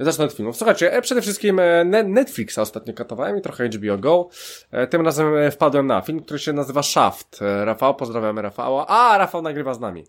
Zacznę 0.00 0.24
od 0.24 0.32
filmów. 0.32 0.56
Słuchajcie, 0.56 0.92
e, 0.92 1.02
przede 1.02 1.22
wszystkim 1.22 1.58
e, 1.58 1.84
Netflixa 2.04 2.58
ostatnio 2.58 2.94
katowałem 2.94 3.38
i 3.38 3.40
trochę 3.40 3.68
HBO 3.68 3.98
Go. 3.98 4.28
E, 4.70 4.86
tym 4.86 5.04
razem 5.04 5.26
wpadłem 5.50 5.86
na 5.86 6.00
film, 6.00 6.20
który 6.20 6.38
się 6.38 6.52
nazywa 6.52 6.82
Shaft. 6.82 7.38
Rafał, 7.64 7.94
pozdrawiamy 7.94 8.42
Rafała. 8.42 8.86
A, 8.86 9.18
Rafał 9.18 9.42
nagrywa 9.42 9.74
z 9.74 9.80
nami. 9.80 10.04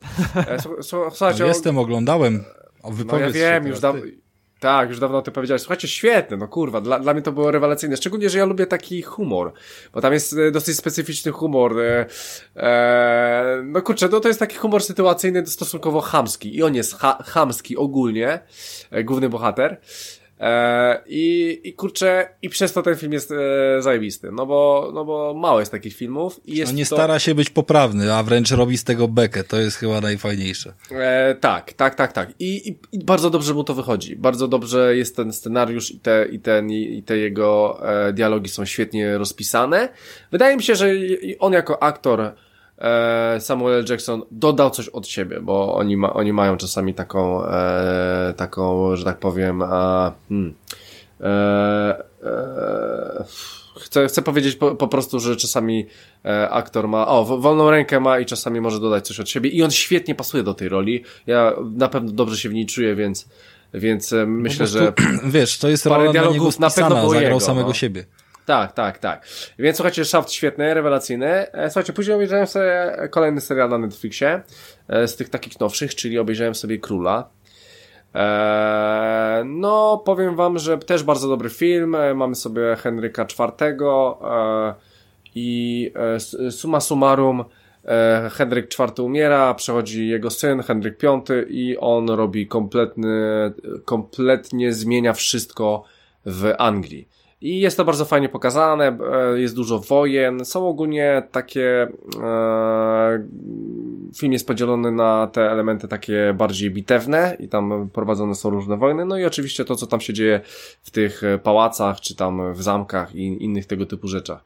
Słuchajcie, 0.81 1.39
no 1.39 1.45
jestem, 1.45 1.77
oglądałem. 1.77 2.43
O, 2.83 2.91
no 3.05 3.19
ja 3.19 3.29
wiem, 3.29 3.67
już 3.67 3.79
dawno... 3.79 4.01
Tak, 4.61 4.89
już 4.89 4.99
dawno 4.99 5.17
o 5.17 5.21
tym 5.21 5.33
powiedziałeś. 5.33 5.61
Słuchajcie, 5.61 5.87
świetne, 5.87 6.37
no 6.37 6.47
kurwa, 6.47 6.81
dla, 6.81 6.99
dla 6.99 7.13
mnie 7.13 7.21
to 7.21 7.31
było 7.31 7.51
rewelacyjne. 7.51 7.97
Szczególnie, 7.97 8.29
że 8.29 8.37
ja 8.37 8.45
lubię 8.45 8.67
taki 8.67 9.01
humor, 9.01 9.53
bo 9.93 10.01
tam 10.01 10.13
jest 10.13 10.33
e, 10.33 10.51
dosyć 10.51 10.77
specyficzny 10.77 11.31
humor. 11.31 11.79
E, 11.79 12.05
e, 12.55 13.61
no 13.65 13.81
kurczę, 13.81 14.09
no 14.11 14.19
to 14.19 14.27
jest 14.27 14.39
taki 14.39 14.57
humor 14.57 14.83
sytuacyjny, 14.83 15.47
stosunkowo 15.47 16.01
chamski 16.01 16.55
i 16.55 16.63
on 16.63 16.75
jest 16.75 16.95
ha 16.95 17.23
chamski 17.25 17.77
ogólnie, 17.77 18.39
e, 18.91 19.03
główny 19.03 19.29
bohater. 19.29 19.81
E, 20.41 21.01
i, 21.07 21.59
I 21.63 21.73
kurczę, 21.73 22.29
i 22.41 22.49
przez 22.49 22.73
to 22.73 22.81
ten 22.81 22.95
film 22.95 23.13
jest 23.13 23.31
e, 23.31 23.81
zajebisty, 23.81 24.31
no 24.31 24.45
bo, 24.45 24.91
no 24.93 25.05
bo 25.05 25.33
mało 25.33 25.59
jest 25.59 25.71
takich 25.71 25.95
filmów. 25.95 26.41
I 26.45 26.55
jest 26.55 26.71
no 26.71 26.77
nie 26.77 26.85
to... 26.85 26.95
stara 26.95 27.19
się 27.19 27.35
być 27.35 27.49
poprawny, 27.49 28.13
a 28.13 28.23
wręcz 28.23 28.51
robi 28.51 28.77
z 28.77 28.83
tego 28.83 29.07
bekę, 29.07 29.43
to 29.43 29.57
jest 29.57 29.77
chyba 29.77 30.01
najfajniejsze. 30.01 30.73
E, 30.91 31.35
tak, 31.35 31.73
tak, 31.73 31.95
tak, 31.95 32.13
tak. 32.13 32.29
I, 32.39 32.69
i, 32.69 32.79
I 32.91 33.03
bardzo 33.03 33.29
dobrze 33.29 33.53
mu 33.53 33.63
to 33.63 33.73
wychodzi. 33.73 34.15
Bardzo 34.15 34.47
dobrze 34.47 34.97
jest 34.97 35.15
ten 35.15 35.33
scenariusz 35.33 35.91
i 35.91 35.99
te, 35.99 36.25
i 36.31 36.39
ten, 36.39 36.71
i 36.71 37.03
te 37.03 37.17
jego 37.17 37.79
e, 38.07 38.13
dialogi 38.13 38.49
są 38.49 38.65
świetnie 38.65 39.17
rozpisane. 39.17 39.89
Wydaje 40.31 40.57
mi 40.57 40.63
się, 40.63 40.75
że 40.75 40.89
on 41.39 41.53
jako 41.53 41.83
aktor 41.83 42.33
E, 42.81 43.39
Samuel 43.39 43.85
Jackson 43.89 44.21
dodał 44.31 44.69
coś 44.69 44.89
od 44.89 45.07
siebie, 45.07 45.39
bo 45.41 45.75
oni, 45.75 45.97
ma, 45.97 46.13
oni 46.13 46.33
mają 46.33 46.57
czasami 46.57 46.93
taką, 46.93 47.45
e, 47.45 48.33
taką, 48.37 48.95
że 48.95 49.05
tak 49.05 49.17
powiem, 49.17 49.61
a, 49.61 50.11
hmm, 50.29 50.53
e, 51.21 52.03
e, 52.23 53.23
chcę, 53.79 54.07
chcę 54.07 54.21
powiedzieć 54.21 54.55
po, 54.55 54.75
po 54.75 54.87
prostu, 54.87 55.19
że 55.19 55.35
czasami 55.35 55.85
e, 56.25 56.49
aktor 56.49 56.87
ma, 56.87 57.07
o, 57.07 57.25
wolną 57.25 57.71
rękę 57.71 57.99
ma 57.99 58.19
i 58.19 58.25
czasami 58.25 58.61
może 58.61 58.79
dodać 58.79 59.07
coś 59.07 59.19
od 59.19 59.29
siebie 59.29 59.49
i 59.49 59.63
on 59.63 59.71
świetnie 59.71 60.15
pasuje 60.15 60.43
do 60.43 60.53
tej 60.53 60.69
roli. 60.69 61.03
Ja 61.27 61.53
na 61.75 61.87
pewno 61.87 62.11
dobrze 62.11 62.37
się 62.37 62.49
w 62.49 62.53
niej 62.53 62.65
czuję, 62.65 62.95
więc 62.95 63.27
więc 63.73 64.13
e, 64.13 64.25
myślę, 64.25 64.65
no 64.65 64.67
że 64.67 64.93
wiesz, 65.37 65.57
to 65.57 65.69
jest 65.69 65.83
dla 65.83 65.97
niego 65.97 66.49
na 66.59 66.69
pewno 66.69 67.09
zagrał 67.09 67.13
jego, 67.13 67.39
samego 67.39 67.67
no. 67.67 67.73
siebie. 67.73 68.05
Tak, 68.51 68.73
tak, 68.73 68.97
tak. 68.97 69.27
Więc 69.59 69.77
słuchajcie, 69.77 70.05
Shaft 70.05 70.31
świetny, 70.31 70.73
rewelacyjny. 70.73 71.51
E, 71.51 71.69
słuchajcie, 71.69 71.93
później 71.93 72.15
obejrzałem 72.15 72.47
sobie 72.47 72.97
kolejny 73.09 73.41
serial 73.41 73.69
na 73.69 73.77
Netflixie 73.77 74.41
e, 74.87 75.07
z 75.07 75.15
tych 75.15 75.29
takich 75.29 75.59
nowszych, 75.59 75.95
czyli 75.95 76.19
obejrzałem 76.19 76.55
sobie 76.55 76.77
Króla. 76.77 77.29
Eee, 78.13 79.45
no, 79.45 80.03
powiem 80.05 80.35
wam, 80.35 80.59
że 80.59 80.77
też 80.77 81.03
bardzo 81.03 81.27
dobry 81.27 81.49
film. 81.49 81.95
E, 81.95 82.13
mamy 82.13 82.35
sobie 82.35 82.75
Henryka 82.75 83.23
IV 83.23 83.41
e, 83.61 84.73
i 85.35 85.91
e, 86.45 86.51
summa 86.51 86.79
summarum 86.79 87.43
e, 87.85 88.29
Henryk 88.33 88.79
IV 88.79 89.03
umiera, 89.03 89.53
przechodzi 89.53 90.07
jego 90.07 90.29
syn, 90.29 90.63
Henryk 90.63 90.97
V 91.01 91.21
i 91.49 91.77
on 91.77 92.09
robi 92.09 92.47
kompletny, 92.47 93.11
kompletnie 93.85 94.73
zmienia 94.73 95.13
wszystko 95.13 95.83
w 96.25 96.53
Anglii. 96.57 97.20
I 97.41 97.59
jest 97.59 97.77
to 97.77 97.85
bardzo 97.85 98.05
fajnie 98.05 98.29
pokazane, 98.29 98.97
e, 99.33 99.39
jest 99.39 99.55
dużo 99.55 99.79
wojen, 99.79 100.45
są 100.45 100.67
ogólnie 100.67 101.23
takie, 101.31 101.87
e, 102.23 103.27
film 104.17 104.33
jest 104.33 104.47
podzielony 104.47 104.91
na 104.91 105.27
te 105.27 105.51
elementy 105.51 105.87
takie 105.87 106.33
bardziej 106.37 106.71
bitewne 106.71 107.37
i 107.39 107.47
tam 107.47 107.89
prowadzone 107.93 108.35
są 108.35 108.49
różne 108.49 108.77
wojny, 108.77 109.05
no 109.05 109.17
i 109.17 109.25
oczywiście 109.25 109.65
to, 109.65 109.75
co 109.75 109.87
tam 109.87 110.01
się 110.01 110.13
dzieje 110.13 110.41
w 110.83 110.91
tych 110.91 111.21
pałacach, 111.43 111.99
czy 111.99 112.15
tam 112.15 112.53
w 112.53 112.61
zamkach 112.61 113.15
i 113.15 113.43
innych 113.43 113.65
tego 113.65 113.85
typu 113.85 114.07
rzeczach. 114.07 114.43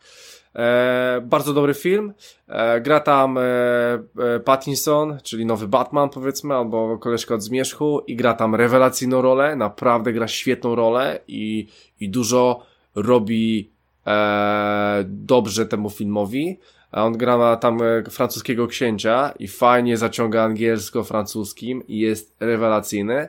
E, 0.55 1.21
bardzo 1.23 1.53
dobry 1.53 1.73
film. 1.73 2.13
E, 2.47 2.81
gra 2.81 2.99
tam 2.99 3.37
e, 3.37 3.41
e, 3.41 4.39
Pattinson, 4.39 5.17
czyli 5.23 5.45
nowy 5.45 5.67
Batman 5.67 6.09
powiedzmy, 6.09 6.53
albo 6.53 6.97
koleżka 6.97 7.35
od 7.35 7.43
Zmierzchu 7.43 7.99
i 8.07 8.15
gra 8.15 8.33
tam 8.33 8.55
rewelacyjną 8.55 9.21
rolę, 9.21 9.55
naprawdę 9.55 10.13
gra 10.13 10.27
świetną 10.27 10.75
rolę 10.75 11.19
i, 11.27 11.67
i 11.99 12.09
dużo 12.09 12.65
robi 12.95 13.71
e, 14.07 15.03
dobrze 15.07 15.65
temu 15.65 15.89
filmowi. 15.89 16.59
A 16.91 17.05
on 17.05 17.17
gra 17.17 17.55
tam 17.55 17.81
e, 17.81 18.03
francuskiego 18.09 18.67
księcia 18.67 19.33
i 19.39 19.47
fajnie 19.47 19.97
zaciąga 19.97 20.43
angielsko-francuskim 20.43 21.81
i 21.87 21.99
jest 21.99 22.35
rewelacyjny. 22.39 23.27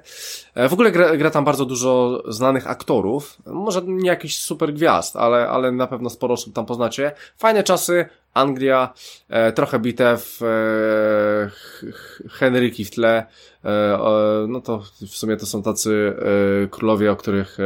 E, 0.54 0.68
w 0.68 0.72
ogóle 0.72 0.92
gra, 0.92 1.16
gra 1.16 1.30
tam 1.30 1.44
bardzo 1.44 1.64
dużo 1.64 2.22
znanych 2.28 2.70
aktorów. 2.70 3.38
Może 3.46 3.82
nie 3.82 4.08
jakiś 4.08 4.38
super 4.38 4.74
gwiazd, 4.74 5.16
ale, 5.16 5.48
ale 5.48 5.72
na 5.72 5.86
pewno 5.86 6.10
sporo 6.10 6.34
osób 6.34 6.54
tam 6.54 6.66
poznacie. 6.66 7.12
Fajne 7.36 7.62
czasy, 7.62 8.08
Anglia, 8.34 8.92
e, 9.28 9.52
trochę 9.52 9.78
bitew, 9.78 10.40
e, 10.42 11.50
Henryki 12.30 12.84
w 12.84 12.90
tle. 12.90 13.26
E, 13.64 13.98
no 14.48 14.60
to 14.60 14.82
w 15.00 15.16
sumie 15.16 15.36
to 15.36 15.46
są 15.46 15.62
tacy 15.62 16.16
e, 16.64 16.66
królowie, 16.66 17.12
o 17.12 17.16
których 17.16 17.58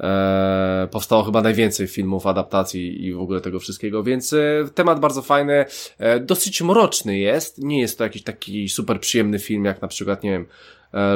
e, 0.00 0.88
powstało 0.90 1.24
chyba 1.24 1.42
najwięcej 1.42 1.86
filmów, 1.86 2.26
adaptacji 2.26 3.04
i 3.04 3.12
w 3.12 3.20
ogóle 3.20 3.40
tego 3.40 3.60
wszystkiego, 3.60 4.02
więc 4.02 4.32
e, 4.32 4.38
temat 4.74 5.00
bardzo 5.00 5.22
fajny, 5.22 5.64
e, 5.98 6.20
dosyć 6.20 6.62
mroczny 6.62 7.18
jest, 7.18 7.58
nie 7.58 7.80
jest 7.80 7.98
to 7.98 8.04
jakiś 8.04 8.22
taki 8.22 8.68
super 8.68 9.00
przyjemny 9.00 9.38
film, 9.38 9.64
jak 9.64 9.82
na 9.82 9.88
przykład, 9.88 10.22
nie 10.22 10.30
wiem, 10.30 10.46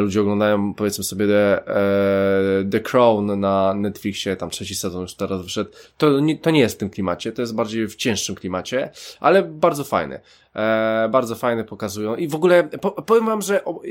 ludzie 0.00 0.20
oglądają, 0.20 0.74
powiedzmy 0.74 1.04
sobie, 1.04 1.26
The, 1.26 1.66
e, 1.66 2.64
The 2.70 2.80
Crown 2.80 3.40
na 3.40 3.74
Netflixie, 3.74 4.36
tam 4.36 4.50
trzeci 4.50 4.74
sezon 4.74 5.02
już 5.02 5.14
teraz 5.14 5.42
wyszedł, 5.42 5.70
to 5.98 6.20
nie, 6.20 6.38
to 6.38 6.50
nie 6.50 6.60
jest 6.60 6.74
w 6.74 6.78
tym 6.78 6.90
klimacie, 6.90 7.32
to 7.32 7.42
jest 7.42 7.54
bardziej 7.54 7.88
w 7.88 7.96
cięższym 7.96 8.34
klimacie, 8.34 8.90
ale 9.20 9.42
bardzo 9.42 9.84
fajny. 9.84 10.20
E, 10.56 11.08
bardzo 11.12 11.34
fajne 11.34 11.64
pokazują 11.64 12.16
i 12.16 12.28
w 12.28 12.34
ogóle 12.34 12.64
po, 12.64 12.90
powiem 12.90 13.26
wam, 13.26 13.42
że 13.42 13.64
o, 13.64 13.82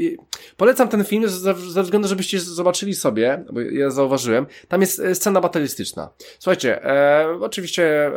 polecam 0.57 0.87
ten 0.87 1.03
film 1.03 1.27
ze, 1.27 1.53
ze, 1.53 1.83
względu, 1.83 2.07
żebyście 2.07 2.39
zobaczyli 2.39 2.95
sobie, 2.95 3.45
bo 3.53 3.61
ja 3.61 3.89
zauważyłem, 3.89 4.45
tam 4.67 4.81
jest 4.81 4.99
e, 4.99 5.15
scena 5.15 5.41
batalistyczna. 5.41 6.09
Słuchajcie, 6.39 6.85
e, 6.85 7.27
oczywiście 7.41 8.07
e, 8.07 8.11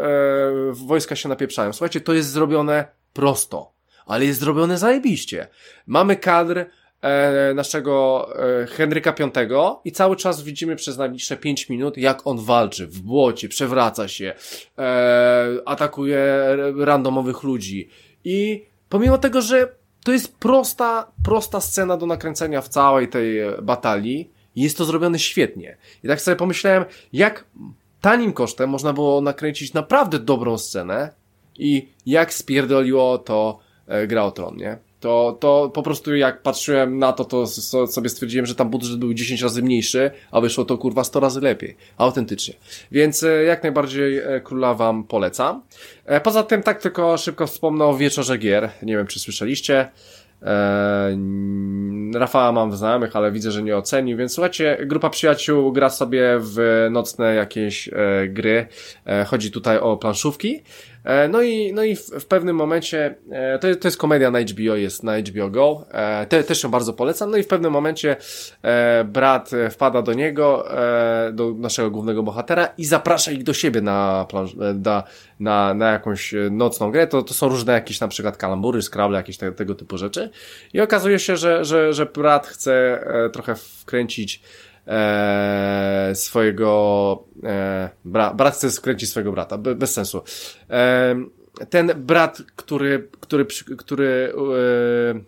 wojska 0.73 1.17
się 1.17 1.29
napieprzają. 1.29 1.73
Słuchajcie, 1.73 2.01
to 2.01 2.13
jest 2.13 2.31
zrobione 2.31 2.85
prosto, 3.13 3.73
ale 4.07 4.25
jest 4.25 4.41
zrobione 4.41 4.79
zajebiście. 4.79 5.49
Mamy 5.87 6.17
kadr 6.17 6.59
e, 6.59 6.67
naszego 7.55 8.29
e, 8.63 8.67
Henryka 8.67 9.15
V 9.49 9.77
i 9.85 9.93
cały 9.93 10.17
czas 10.17 10.43
widzimy 10.43 10.77
przez 10.77 10.99
najbliższe 10.99 11.37
5 11.37 11.69
minut, 11.69 11.97
jak 11.97 12.27
on 12.27 12.39
walczy 12.39 12.87
w 12.87 13.01
błocie, 13.01 13.49
przewraca 13.49 14.09
się, 14.09 14.35
e, 14.79 15.47
atakuje 15.65 16.27
randomowych 16.77 17.43
ludzi 17.43 17.89
i 18.25 18.65
pomimo 18.89 19.19
tego, 19.19 19.43
że 19.43 19.69
to 20.05 20.13
jest 20.13 20.37
prosta, 20.37 21.13
prosta 21.25 21.61
scena 21.61 21.97
do 21.97 22.07
nakręcenia 22.07 22.61
w 22.61 22.69
całej 22.69 23.09
tej 23.09 23.39
e, 23.41 23.63
batalii, 23.63 24.31
jest 24.57 24.79
to 24.79 24.85
zrobione 24.85 25.19
świetnie. 25.19 25.77
I 26.05 26.09
tak 26.09 26.21
sobie 26.21 26.37
pomyślałem, 26.37 26.85
jak 27.13 27.45
tanim 28.01 28.33
kosztem 28.33 28.71
można 28.71 28.93
było 28.93 29.21
nakręcić 29.21 29.73
naprawdę 29.73 30.19
dobrą 30.19 30.59
scenę 30.59 31.13
i 31.59 31.89
jak 32.07 32.35
spierdoliło 32.35 33.19
to 33.19 33.59
e, 33.87 34.07
Gra 34.07 34.25
o 34.25 34.31
Tron, 34.31 34.57
nie? 34.57 34.86
To, 35.07 35.37
to 35.41 35.71
po 35.75 35.83
prostu 35.83 36.17
jak 36.17 36.43
patrzyłem 36.43 36.99
na 36.99 37.13
to, 37.13 37.25
to 37.25 37.47
sobie 37.87 38.09
stwierdziłem, 38.09 38.47
że 38.47 38.55
tam 38.55 38.71
budżet 38.71 38.99
był 38.99 39.15
10 39.15 39.43
razy 39.43 39.63
mniejszy, 39.63 40.11
a 40.31 40.41
wyszło 40.41 40.65
to 40.65 40.79
kurwa 40.79 41.05
100 41.05 41.21
razy 41.21 41.41
lepiej. 41.41 41.77
Autentycznie. 41.99 42.55
Więc 42.93 43.23
e, 43.23 43.45
jak 43.45 43.63
najbardziej 43.63 44.19
e, 44.19 44.41
Króla 44.41 44.75
wam 44.75 45.05
polecam. 45.05 45.63
E, 46.05 46.21
poza 46.21 46.43
tym 46.43 46.63
tak 46.63 46.83
tylko 46.83 47.19
szybko 47.19 47.47
wspomnę 47.47 47.85
o 47.85 47.97
Wieczorze 47.97 48.39
Gier. 48.39 48.71
Nie 48.83 48.97
wiem, 48.97 49.07
czy 49.07 49.21
słyszeliście. 49.21 49.89
Rafała 52.15 52.53
mam 52.53 52.71
w 52.71 52.77
znajomych, 52.77 53.17
ale 53.17 53.33
widzę, 53.33 53.51
że 53.51 53.63
nie 53.63 53.77
ocenił, 53.77 54.19
więc 54.19 54.33
słuchajcie, 54.33 54.79
grupa 54.87 55.11
przyjaciół 55.11 55.73
gra 55.73 55.91
sobie 55.91 56.39
w 56.41 56.87
nocne 56.91 57.35
jakieś 57.35 57.91
gry. 58.29 58.67
Chodzi 59.27 59.51
tutaj 59.51 59.79
o 59.79 59.97
planszówki. 59.97 60.63
E, 61.07 61.29
no 61.29 61.43
i, 61.43 61.73
no 61.73 61.85
i 61.85 61.97
w, 61.97 62.01
w 62.01 62.27
pewnym 62.27 62.57
momencie, 62.57 63.15
e, 63.31 63.59
to, 63.59 63.77
to 63.77 63.89
jest 63.89 63.99
komedia 63.99 64.31
na 64.31 64.41
HBO, 64.41 64.77
jest 64.77 65.03
na 65.03 65.19
HBO 65.19 65.51
Go, 65.51 65.87
e, 65.93 66.27
te, 66.27 66.45
też 66.45 66.63
ją 66.63 66.71
bardzo 66.71 66.93
polecam, 66.93 67.31
no 67.31 67.37
i 67.37 67.43
w 67.43 67.47
pewnym 67.47 67.73
momencie 67.73 68.17
brat 69.05 69.51
wpada 69.71 70.03
do 70.03 70.13
niego, 70.13 70.69
do 71.33 71.55
naszego 71.55 71.91
głównego 71.91 72.23
bohatera 72.23 72.69
i 72.79 72.85
zaprasza 72.85 73.33
ich 73.33 73.43
do 73.43 73.55
siebie 73.55 73.81
na, 73.81 74.27
na, 74.75 75.03
na, 75.41 75.75
na 75.75 75.93
jakąś 75.93 76.35
nocną 76.51 76.91
grę, 76.91 77.07
to, 77.07 77.23
to 77.23 77.35
są 77.35 77.49
różne 77.49 77.73
jakieś 77.73 78.01
na 78.01 78.09
przykład 78.09 78.37
kalambury, 78.37 78.83
scrabble, 78.83 79.17
jakieś 79.17 79.37
te, 79.37 79.53
tego 79.53 79.75
typu 79.75 79.99
rzeczy. 79.99 80.31
I 80.73 80.81
okazuje 80.81 81.19
się, 81.19 81.37
że, 81.37 81.65
że, 81.65 81.93
że 81.93 82.07
brat 82.07 82.47
chce 82.47 83.05
trochę 83.33 83.55
wkręcić 83.55 84.43
e, 84.87 86.11
swojego 86.15 87.25
e, 87.45 87.91
bra, 88.05 88.35
brat 88.35 88.55
chce 88.55 88.71
skręcić 88.71 89.11
swojego 89.11 89.33
brata, 89.33 89.59
Be, 89.59 89.75
bez 89.75 89.93
sensu. 89.93 90.23
E, 90.71 91.17
ten 91.71 91.93
brat, 91.97 92.43
który, 92.57 93.09
który, 93.21 93.47
który, 93.79 94.33
e, 95.15 95.21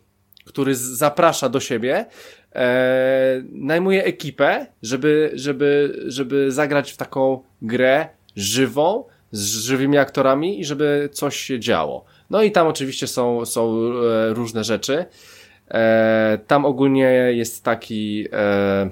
który 0.45 0.75
zaprasza 0.75 1.49
do 1.49 1.61
siebie, 1.61 2.07
e, 2.55 3.43
najmuje 3.53 4.05
ekipę, 4.05 4.67
żeby, 4.83 5.31
żeby, 5.35 6.01
żeby 6.07 6.53
zagrać 6.53 6.93
w 6.93 6.97
taką 6.97 7.43
grę 7.63 8.09
żywą, 8.37 9.05
z 9.33 9.65
żywymi 9.65 9.99
aktorami 9.99 10.61
i 10.61 10.65
żeby 10.65 11.09
coś 11.13 11.37
się 11.37 11.61
działo. 11.61 12.05
No 12.31 12.43
i 12.43 12.53
tam 12.53 12.67
oczywiście 12.67 13.07
są, 13.07 13.47
są 13.47 13.77
e, 13.77 14.35
różne 14.35 14.65
rzeczy. 14.65 15.05
E, 15.69 16.39
tam 16.47 16.65
ogólnie 16.65 17.11
jest 17.31 17.65
taki, 17.65 18.29
e, 18.33 18.91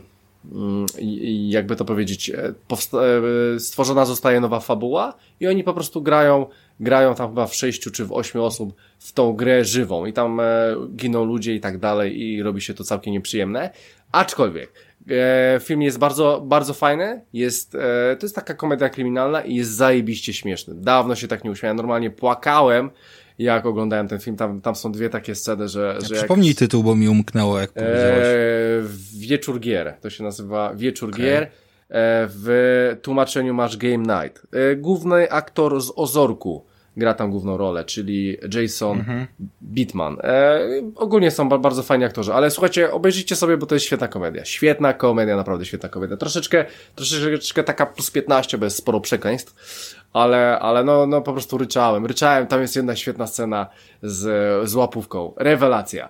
jakby 1.49 1.77
to 1.77 1.85
powiedzieć, 1.85 2.31
e, 2.31 2.55
e, 3.55 3.61
stworzona 3.61 4.05
zostaje 4.05 4.41
nowa 4.41 4.61
fabuła 4.61 5.15
i 5.41 5.47
oni 5.47 5.65
po 5.65 5.75
prostu 5.75 6.03
grają, 6.03 6.47
grają 6.81 7.15
tam 7.15 7.29
chyba 7.29 7.47
w 7.47 7.55
sześciu 7.55 7.91
czy 7.91 8.05
w 8.05 8.13
ośmiu 8.13 8.45
osób 8.45 8.75
w 8.99 9.13
tą 9.13 9.33
grę 9.33 9.65
żywą 9.65 10.07
i 10.07 10.13
tam 10.13 10.41
giną 10.97 11.25
ludzie 11.25 11.55
i 11.55 11.61
tak 11.61 11.79
dalej 11.79 12.23
i 12.23 12.43
robi 12.43 12.61
się 12.61 12.75
to 12.75 12.85
całkiem 12.85 13.13
nieprzyjemne. 13.13 13.71
Aczkolwiek, 14.13 14.73
film 15.61 15.83
jest 15.83 15.99
bardzo, 15.99 16.43
bardzo 16.47 16.75
fajny, 16.75 17.21
jest, 17.33 17.73
to 18.19 18.27
jest 18.27 18.35
taka 18.35 18.55
komedia 18.55 18.89
kryminalna 18.89 19.41
i 19.41 19.55
jest 19.55 19.71
zajebiście 19.71 20.33
śmieszny. 20.33 20.75
Dawno 20.75 21.15
się 21.15 21.29
tak 21.29 21.45
nie 21.45 21.51
uśmiałem, 21.51 21.77
normalnie 21.77 22.11
płakałem, 22.11 22.91
jak 23.39 23.67
oglądałem 23.67 24.09
ten 24.09 24.19
film, 24.19 24.37
tam, 24.37 24.61
tam 24.61 24.75
są 24.75 24.93
dwie 24.93 25.11
takie 25.11 25.35
sceny, 25.35 25.69
że... 25.69 25.99
że 26.01 26.15
Przypomnij 26.15 26.49
jak... 26.49 26.59
tytuł, 26.59 26.83
bo 26.83 26.95
mi 26.95 27.09
umknęło, 27.09 27.61
jak 27.61 27.73
powiedziałeś. 27.73 28.25
E, 28.25 28.83
Wieczór 29.19 29.61
Gier, 29.61 29.95
to 30.01 30.11
się 30.11 30.25
nazywa 30.25 30.75
Wieczór 30.75 31.09
okay. 31.09 31.21
Gier. 31.21 31.43
E, 31.43 31.49
w 32.29 32.97
tłumaczeniu 33.03 33.55
masz 33.55 33.77
Game 33.77 33.97
Night. 34.23 34.47
E, 34.53 34.77
główny 34.77 35.31
aktor 35.31 35.81
z 35.81 35.93
Ozorku 35.97 36.65
gra 36.97 37.15
tam 37.15 37.31
główną 37.31 37.57
rolę, 37.57 37.85
czyli 37.85 38.37
Jason 38.55 38.99
mhm. 38.99 39.27
Bitman. 39.63 40.19
E, 40.23 40.61
ogólnie 40.95 41.31
są 41.31 41.49
bardzo 41.49 41.83
fajni 41.83 42.05
aktorzy, 42.05 42.35
ale 42.35 42.51
słuchajcie, 42.51 42.93
obejrzyjcie 42.93 43.37
sobie, 43.37 43.57
bo 43.57 43.67
to 43.67 43.75
jest 43.75 43.87
świetna 43.87 44.09
komedia. 44.09 44.45
Świetna 44.45 44.93
komedia, 44.93 45.37
naprawdę 45.37 45.65
świetna 45.65 45.89
komedia. 45.89 46.17
Troszeczkę, 46.17 46.65
troszeczkę 46.95 47.65
taka 47.65 47.87
plus 47.87 48.11
15, 48.11 48.59
bez 48.59 48.77
sporo 48.77 49.01
przekleństw, 49.01 49.55
ale, 50.17 50.59
ale 50.59 50.85
no, 50.85 51.07
no 51.07 51.21
po 51.21 51.33
prostu 51.33 51.59
ryczałem. 51.59 52.07
Ryczałem, 52.07 52.47
tam 52.47 52.61
jest 52.61 52.77
jedna 52.77 52.97
świetna 52.97 53.27
scena 53.27 53.67
z, 54.03 54.69
z 54.69 54.75
łapówką. 54.75 55.33
Rewelacja. 55.37 56.09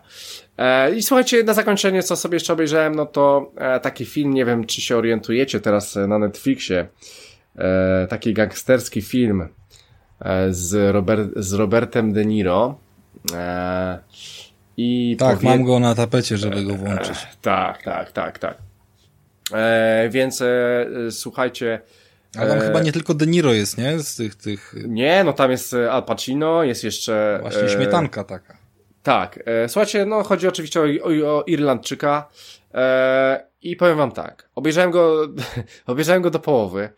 E, 0.59 0.94
I 0.94 1.02
słuchajcie, 1.02 1.44
na 1.44 1.54
zakończenie, 1.54 2.02
co 2.02 2.16
sobie 2.16 2.36
jeszcze 2.36 2.52
obejrzałem, 2.52 2.94
no 2.94 3.07
to 3.07 3.52
e, 3.57 3.80
taki 3.80 4.04
film, 4.04 4.34
nie 4.34 4.44
wiem, 4.44 4.66
czy 4.66 4.80
się 4.80 4.96
orientujecie 4.96 5.61
teraz 5.61 5.96
na 5.96 6.18
Netflixie, 6.18 6.88
e, 7.59 8.07
taki 8.07 8.34
gangsterski 8.34 9.02
film 9.02 9.48
e, 10.20 10.52
z, 10.52 10.94
Robert, 10.94 11.30
z 11.36 11.52
Robertem 11.52 12.12
De 12.12 12.24
Niro. 12.24 12.78
E, 13.34 13.98
I 14.76 15.16
tak, 15.18 15.36
powie... 15.36 15.48
mam 15.48 15.64
go 15.64 15.80
na 15.80 15.94
tapecie, 15.94 16.36
żeby 16.36 16.64
go 16.64 16.74
włączyć. 16.74 17.18
E, 17.18 17.36
tak, 17.42 17.82
tak, 17.82 18.12
tak, 18.12 18.38
tak. 18.38 18.57
więc 20.11 20.42
słuchajcie, 21.11 21.80
ale 22.38 22.48
tam 22.48 22.58
e... 22.58 22.60
chyba 22.60 22.80
nie 22.80 22.92
tylko 22.92 23.14
De 23.14 23.26
Niro 23.26 23.52
jest, 23.52 23.78
nie? 23.78 23.98
Z 23.98 24.16
tych, 24.16 24.34
tych... 24.34 24.74
Nie, 24.88 25.24
no 25.24 25.32
tam 25.32 25.50
jest 25.50 25.74
e, 25.74 25.92
Al 25.92 26.02
Pacino, 26.02 26.64
jest 26.64 26.84
jeszcze... 26.84 27.38
Właśnie 27.42 27.62
e... 27.62 27.68
śmietanka 27.68 28.24
taka. 28.24 28.56
Tak. 29.02 29.40
E, 29.46 29.68
słuchajcie, 29.68 30.06
no 30.06 30.22
chodzi 30.22 30.48
oczywiście 30.48 30.80
o, 30.80 30.84
o, 30.84 31.38
o 31.38 31.44
Irlandczyka 31.46 32.28
e, 32.74 33.46
i 33.62 33.76
powiem 33.76 33.96
wam 33.96 34.12
tak. 34.12 34.48
Obejrzałem 34.54 34.90
go, 34.90 35.28
obejrzałem 35.86 36.22
go 36.22 36.30
do 36.30 36.38
połowy. 36.38 36.88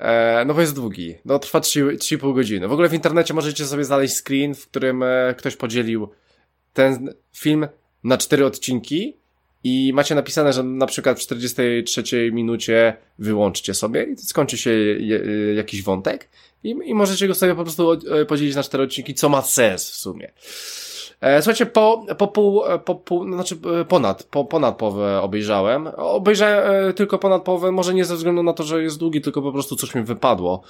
E, 0.00 0.44
no 0.46 0.54
bo 0.54 0.60
jest 0.60 0.74
długi. 0.74 1.14
No 1.24 1.38
trwa 1.38 1.58
3,5 1.58 2.34
godziny. 2.34 2.68
W 2.68 2.72
ogóle 2.72 2.88
w 2.88 2.94
internecie 2.94 3.34
możecie 3.34 3.66
sobie 3.66 3.84
znaleźć 3.84 4.16
screen, 4.16 4.54
w 4.54 4.68
którym 4.68 5.02
e, 5.02 5.34
ktoś 5.38 5.56
podzielił 5.56 6.08
ten 6.72 7.14
film 7.36 7.68
na 8.04 8.18
cztery 8.18 8.46
odcinki 8.46 9.21
i 9.64 9.92
macie 9.94 10.14
napisane, 10.14 10.52
że 10.52 10.62
na 10.62 10.86
przykład 10.86 11.18
w 11.18 11.22
43 11.22 12.30
minucie 12.32 12.96
wyłączcie 13.18 13.74
sobie 13.74 14.02
i 14.04 14.16
skończy 14.16 14.58
się 14.58 14.70
jakiś 15.54 15.82
wątek 15.82 16.28
i, 16.64 16.70
i 16.84 16.94
możecie 16.94 17.28
go 17.28 17.34
sobie 17.34 17.54
po 17.54 17.62
prostu 17.62 17.92
e, 17.92 18.24
podzielić 18.24 18.56
na 18.56 18.62
cztery 18.62 18.84
odcinki, 18.84 19.14
co 19.14 19.28
ma 19.28 19.42
sens 19.42 19.90
w 19.90 19.94
sumie. 19.94 20.32
E, 21.20 21.42
słuchajcie, 21.42 21.66
po, 21.66 22.06
po 22.18 22.28
pół, 22.28 22.64
e, 22.66 22.78
po 22.78 22.94
pół, 22.94 23.24
no 23.24 23.36
znaczy 23.36 23.56
ponad, 23.88 24.22
po, 24.22 24.44
ponad 24.44 24.76
połowę 24.76 25.20
obejrzałem. 25.20 25.86
Obejrzałem 25.96 26.92
tylko 26.92 27.18
ponad 27.18 27.42
połowę, 27.42 27.72
może 27.72 27.94
nie 27.94 28.04
ze 28.04 28.16
względu 28.16 28.42
na 28.42 28.52
to, 28.52 28.62
że 28.62 28.82
jest 28.82 28.98
długi, 28.98 29.20
tylko 29.20 29.42
po 29.42 29.52
prostu 29.52 29.76
coś 29.76 29.94
mi 29.94 30.02
wypadło. 30.02 30.62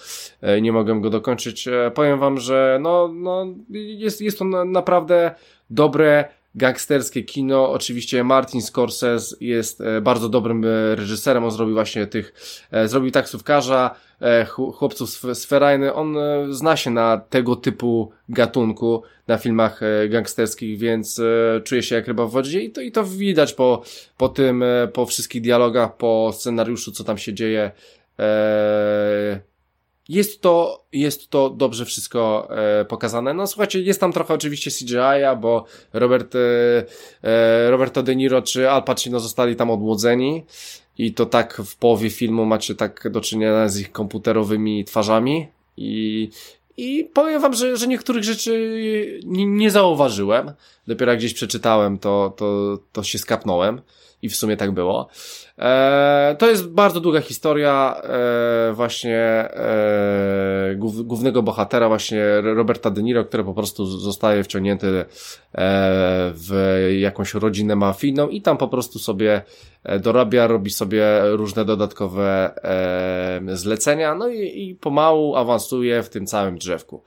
Nie 0.62 0.72
mogłem 0.72 1.00
go 1.00 1.10
dokończyć. 1.10 1.68
Powiem 1.94 2.18
wam, 2.18 2.38
że 2.38 2.78
no, 2.82 3.08
no, 3.08 3.46
jest, 3.70 4.20
jest 4.20 4.38
to 4.38 4.44
naprawdę 4.64 5.34
dobre, 5.70 6.24
gangsterskie 6.54 7.22
kino. 7.22 7.70
Oczywiście 7.70 8.24
Martin 8.24 8.62
Scorsese 8.62 9.36
jest 9.40 9.80
e, 9.80 10.00
bardzo 10.00 10.28
dobrym 10.28 10.64
e, 10.64 10.94
reżyserem. 10.94 11.44
On 11.44 11.50
zrobił 11.50 11.74
właśnie 11.74 12.06
tych, 12.06 12.34
e, 12.70 12.88
zrobił 12.88 13.10
taksówkarza, 13.10 13.94
chłopców 14.48 15.10
z 15.10 15.44
Ferajny. 15.44 15.94
On 15.94 16.16
zna 16.50 16.76
się 16.76 16.90
na 16.90 17.18
tego 17.18 17.56
typu 17.56 18.12
gatunku, 18.28 19.02
na 19.28 19.38
filmach 19.38 19.80
gangsterskich, 20.08 20.78
więc 20.78 21.20
czuje 21.64 21.82
się 21.82 21.94
jak 21.94 22.06
ryba 22.06 22.26
w 22.26 22.30
wodzie 22.30 22.60
i 22.60 22.70
to, 22.70 22.80
i 22.80 22.92
to 22.92 23.04
widać 23.04 23.52
po, 23.52 23.82
po 24.16 24.28
tym, 24.28 24.64
po 24.92 25.06
wszystkich 25.06 25.42
dialogach, 25.42 25.96
po 25.96 26.30
scenariuszu, 26.34 26.92
co 26.92 27.04
tam 27.04 27.18
się 27.18 27.34
dzieje. 27.34 27.70
Jest 30.08 30.40
to, 30.40 30.84
jest 30.92 31.30
to 31.30 31.50
dobrze 31.50 31.84
wszystko 31.84 32.48
e, 32.80 32.84
pokazane. 32.84 33.34
No 33.34 33.46
słuchajcie, 33.46 33.80
jest 33.80 34.00
tam 34.00 34.12
trochę 34.12 34.34
oczywiście 34.34 34.70
CGI-a, 34.70 35.36
bo 35.36 35.64
Robert, 35.92 36.34
e, 36.34 36.38
e, 37.22 37.70
Roberto 37.70 38.02
De 38.02 38.16
Niro 38.16 38.42
czy 38.42 38.70
Al 38.70 38.82
Pacino 38.82 39.20
zostali 39.20 39.56
tam 39.56 39.70
odmłodzeni 39.70 40.44
i 40.98 41.14
to 41.14 41.26
tak 41.26 41.62
w 41.64 41.76
połowie 41.76 42.10
filmu 42.10 42.44
macie 42.44 42.74
tak 42.74 43.08
do 43.10 43.20
czynienia 43.20 43.68
z 43.68 43.80
ich 43.80 43.92
komputerowymi 43.92 44.84
twarzami 44.84 45.48
i, 45.76 46.30
i 46.76 47.10
powiem 47.14 47.42
wam, 47.42 47.54
że, 47.54 47.76
że 47.76 47.86
niektórych 47.86 48.24
rzeczy 48.24 49.20
nie, 49.24 49.46
nie 49.46 49.70
zauważyłem. 49.70 50.52
Dopiero 50.86 51.12
jak 51.12 51.18
gdzieś 51.18 51.34
przeczytałem, 51.34 51.98
to, 51.98 52.34
to, 52.36 52.78
to 52.92 53.02
się 53.02 53.18
skapnąłem 53.18 53.80
i 54.22 54.28
w 54.28 54.36
sumie 54.36 54.56
tak 54.56 54.70
było. 54.70 55.08
E, 55.58 56.36
to 56.38 56.50
jest 56.50 56.68
bardzo 56.68 57.00
długa 57.00 57.20
historia 57.20 57.96
e, 58.02 58.72
właśnie 58.72 59.18
e, 59.18 60.74
głównego 61.04 61.42
bohatera, 61.42 61.88
właśnie 61.88 62.40
Roberta 62.40 62.90
De 62.90 63.02
Niro, 63.02 63.24
który 63.24 63.44
po 63.44 63.54
prostu 63.54 63.86
zostaje 63.86 64.44
wciągnięty 64.44 64.86
e, 64.88 65.04
w 66.34 66.86
jakąś 66.98 67.34
rodzinę 67.34 67.76
mafijną 67.76 68.28
i 68.28 68.42
tam 68.42 68.56
po 68.56 68.68
prostu 68.68 68.98
sobie 68.98 69.42
e, 69.84 69.98
dorabia, 69.98 70.46
robi 70.46 70.70
sobie 70.70 71.06
różne 71.24 71.64
dodatkowe 71.64 72.54
e, 72.64 73.56
zlecenia, 73.56 74.14
no 74.14 74.28
i, 74.28 74.68
i 74.68 74.74
pomału 74.74 75.36
awansuje 75.36 76.02
w 76.02 76.08
tym 76.08 76.26
całym 76.26 76.58
drzewku. 76.58 77.02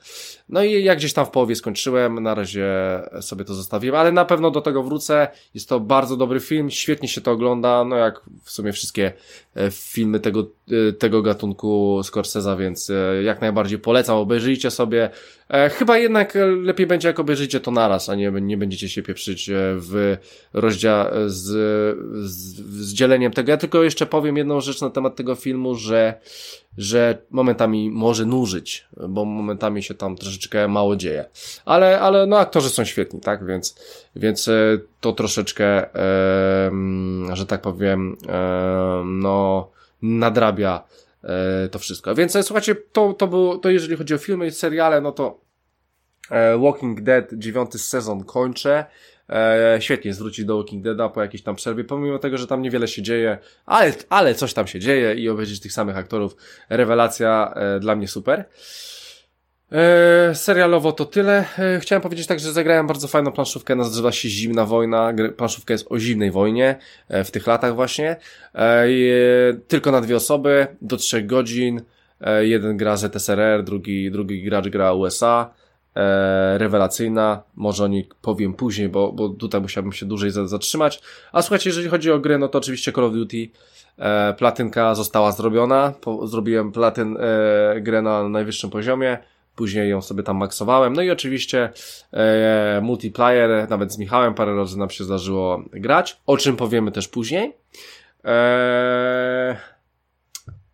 No 0.49 0.63
i 0.63 0.83
jak 0.83 0.97
gdzieś 0.97 1.13
tam 1.13 1.25
w 1.25 1.29
połowie 1.29 1.55
skończyłem, 1.55 2.23
na 2.23 2.35
razie 2.35 2.73
sobie 3.21 3.45
to 3.45 3.53
zostawiłem, 3.53 3.95
ale 3.95 4.11
na 4.11 4.25
pewno 4.25 4.51
do 4.51 4.61
tego 4.61 4.83
wrócę. 4.83 5.27
Jest 5.53 5.69
to 5.69 5.79
bardzo 5.79 6.17
dobry 6.17 6.39
film, 6.39 6.71
świetnie 6.71 7.07
się 7.07 7.21
to 7.21 7.31
ogląda, 7.31 7.85
no 7.85 7.95
jak 7.95 8.21
w 8.43 8.51
sumie 8.51 8.73
wszystkie 8.73 9.13
filmy 9.71 10.19
tego, 10.19 10.47
e, 10.89 10.93
tego 10.93 11.21
gatunku 11.21 12.01
Scorsesa, 12.03 12.55
więc 12.55 12.89
e, 12.89 13.23
jak 13.23 13.41
najbardziej 13.41 13.79
polecam, 13.79 14.17
obejrzyjcie 14.17 14.71
sobie. 14.71 15.09
Chyba 15.71 15.97
jednak 15.97 16.37
lepiej 16.61 16.87
będzie, 16.87 17.07
jak 17.07 17.19
obejrzycie 17.19 17.59
to 17.59 17.71
naraz, 17.71 18.09
a 18.09 18.15
nie, 18.15 18.31
nie 18.31 18.57
będziecie 18.57 18.89
się 18.89 19.03
pieprzyć 19.03 19.49
w 19.53 20.17
rozdział 20.53 21.05
z, 21.27 21.43
z, 22.29 22.55
z 22.85 22.93
dzieleniem 22.93 23.31
tego. 23.31 23.51
Ja 23.51 23.57
tylko 23.57 23.83
jeszcze 23.83 24.05
powiem 24.05 24.37
jedną 24.37 24.61
rzecz 24.61 24.81
na 24.81 24.89
temat 24.89 25.15
tego 25.15 25.35
filmu, 25.35 25.75
że 25.75 26.19
że 26.77 27.17
momentami 27.31 27.91
może 27.91 28.25
nużyć, 28.25 28.87
bo 29.09 29.25
momentami 29.25 29.83
się 29.83 29.93
tam 29.93 30.15
troszeczkę 30.15 30.67
mało 30.67 30.95
dzieje. 30.95 31.25
Ale, 31.65 31.99
ale 31.99 32.25
no 32.25 32.39
aktorzy 32.39 32.69
są 32.69 32.85
świetni, 32.85 33.21
tak? 33.21 33.45
Więc, 33.45 33.75
więc 34.15 34.47
e, 34.47 34.79
to 35.05 35.13
troszeczkę, 35.13 35.89
że 37.33 37.45
tak 37.47 37.61
powiem, 37.61 38.17
no 39.05 39.69
nadrabia 40.01 40.83
e, 41.23 41.69
to 41.69 41.79
wszystko. 41.79 42.15
Więc 42.15 42.35
e, 42.35 42.43
słuchajcie, 42.43 42.75
to, 42.75 43.13
to 43.13 43.27
było, 43.27 43.57
to 43.57 43.69
jeżeli 43.69 43.95
chodzi 43.95 44.13
o 44.13 44.17
filmy 44.17 44.47
i 44.47 44.51
seriale, 44.51 45.01
no 45.01 45.11
to 45.11 45.41
e, 46.31 46.57
Walking 46.57 47.01
Dead 47.01 47.33
dziewiąty 47.33 47.79
sezon 47.79 48.23
kończę. 48.23 48.85
E, 49.29 49.77
świetnie 49.79 50.13
zwrócić 50.13 50.45
do 50.45 50.57
Walking 50.57 50.83
Deada 50.83 51.09
po 51.09 51.21
jakiejś 51.21 51.43
tam 51.43 51.55
przerwie, 51.55 51.83
pomimo 51.83 52.19
tego, 52.19 52.37
że 52.37 52.47
tam 52.47 52.61
niewiele 52.61 52.87
się 52.87 53.01
dzieje, 53.01 53.37
ale, 53.65 53.93
ale 54.09 54.35
coś 54.35 54.53
tam 54.53 54.67
się 54.67 54.79
dzieje 54.79 55.15
i 55.15 55.29
obejrzeć 55.29 55.59
tych 55.59 55.73
samych 55.73 55.97
aktorów, 55.97 56.35
rewelacja 56.69 57.53
e, 57.55 57.79
dla 57.79 57.95
mnie 57.95 58.07
super. 58.07 58.45
E, 59.71 60.35
serialowo 60.35 60.91
to 60.91 61.05
tyle. 61.05 61.45
E, 61.59 61.79
chciałem 61.79 62.01
powiedzieć 62.01 62.27
tak, 62.27 62.39
że 62.39 62.53
zagrałem 62.53 62.87
bardzo 62.87 63.07
fajną 63.07 63.31
planszówkę, 63.31 63.75
nazywa 63.75 64.11
się 64.11 64.29
Zimna 64.29 64.65
Wojna. 64.65 65.13
Planszówka 65.37 65.73
jest 65.73 65.87
o 65.89 65.99
zimnej 65.99 66.31
wojnie, 66.31 66.75
e, 67.09 67.23
w 67.23 67.31
tych 67.31 67.47
latach 67.47 67.75
właśnie. 67.75 68.15
Tylko 69.67 69.91
na 69.91 70.01
dwie 70.01 70.15
osoby, 70.15 70.67
do 70.81 70.97
trzech 70.97 71.25
godzin. 71.25 71.81
Jeden 72.41 72.77
gra 72.77 72.97
ZSRR, 72.97 73.63
drugi, 73.63 74.11
drugi 74.11 74.43
gracz 74.43 74.67
gra 74.67 74.93
USA 74.93 75.53
rewelacyjna. 76.57 77.43
Może 77.55 77.83
o 77.83 77.87
niej 77.87 78.09
powiem 78.21 78.53
później, 78.53 78.89
bo, 78.89 79.11
bo 79.11 79.29
tutaj 79.29 79.61
musiałbym 79.61 79.93
się 79.93 80.05
dłużej 80.05 80.31
zatrzymać. 80.31 81.01
A 81.31 81.41
słuchajcie, 81.41 81.69
jeżeli 81.69 81.89
chodzi 81.89 82.11
o 82.11 82.19
gry, 82.19 82.37
no 82.37 82.47
to 82.47 82.57
oczywiście 82.57 82.91
Call 82.91 83.03
of 83.03 83.13
Duty 83.13 83.49
platynka 84.37 84.95
została 84.95 85.31
zrobiona. 85.31 85.93
Zrobiłem 86.23 86.71
platyn 86.71 87.17
grę 87.81 88.01
na 88.01 88.29
najwyższym 88.29 88.69
poziomie. 88.69 89.17
Później 89.55 89.89
ją 89.89 90.01
sobie 90.01 90.23
tam 90.23 90.37
maksowałem. 90.37 90.93
No 90.93 91.01
i 91.01 91.11
oczywiście 91.11 91.69
e, 92.13 92.79
multiplayer, 92.83 93.69
nawet 93.69 93.93
z 93.93 93.97
Michałem 93.97 94.33
parę 94.33 94.55
razy 94.55 94.77
nam 94.79 94.89
się 94.89 95.03
zdarzyło 95.03 95.63
grać, 95.71 96.21
o 96.25 96.37
czym 96.37 96.55
powiemy 96.55 96.91
też 96.91 97.07
później. 97.07 97.53
Eee, 98.23 99.55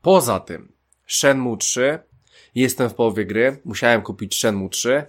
poza 0.02 0.40
tym, 0.40 0.72
Shenmue 1.08 1.58
3, 1.58 2.00
jestem 2.56 2.90
w 2.90 2.94
połowie 2.94 3.26
gry, 3.26 3.58
musiałem 3.66 4.02
kupić 4.02 4.40
Shenmue 4.40 4.70
3. 4.70 5.04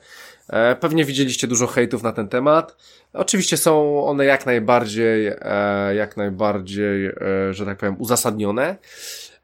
Eee, 0.48 0.76
pewnie 0.76 1.04
widzieliście 1.04 1.46
dużo 1.46 1.66
hejtów 1.66 2.02
na 2.02 2.12
ten 2.12 2.28
temat. 2.28 2.76
Oczywiście 3.12 3.56
są 3.56 4.04
one 4.04 4.24
jak 4.24 4.46
najbardziej, 4.46 5.26
e, 5.26 5.94
jak 5.94 6.16
najbardziej, 6.16 7.06
e, 7.06 7.14
że 7.50 7.66
tak 7.66 7.78
powiem, 7.78 7.96
uzasadnione. 7.98 8.76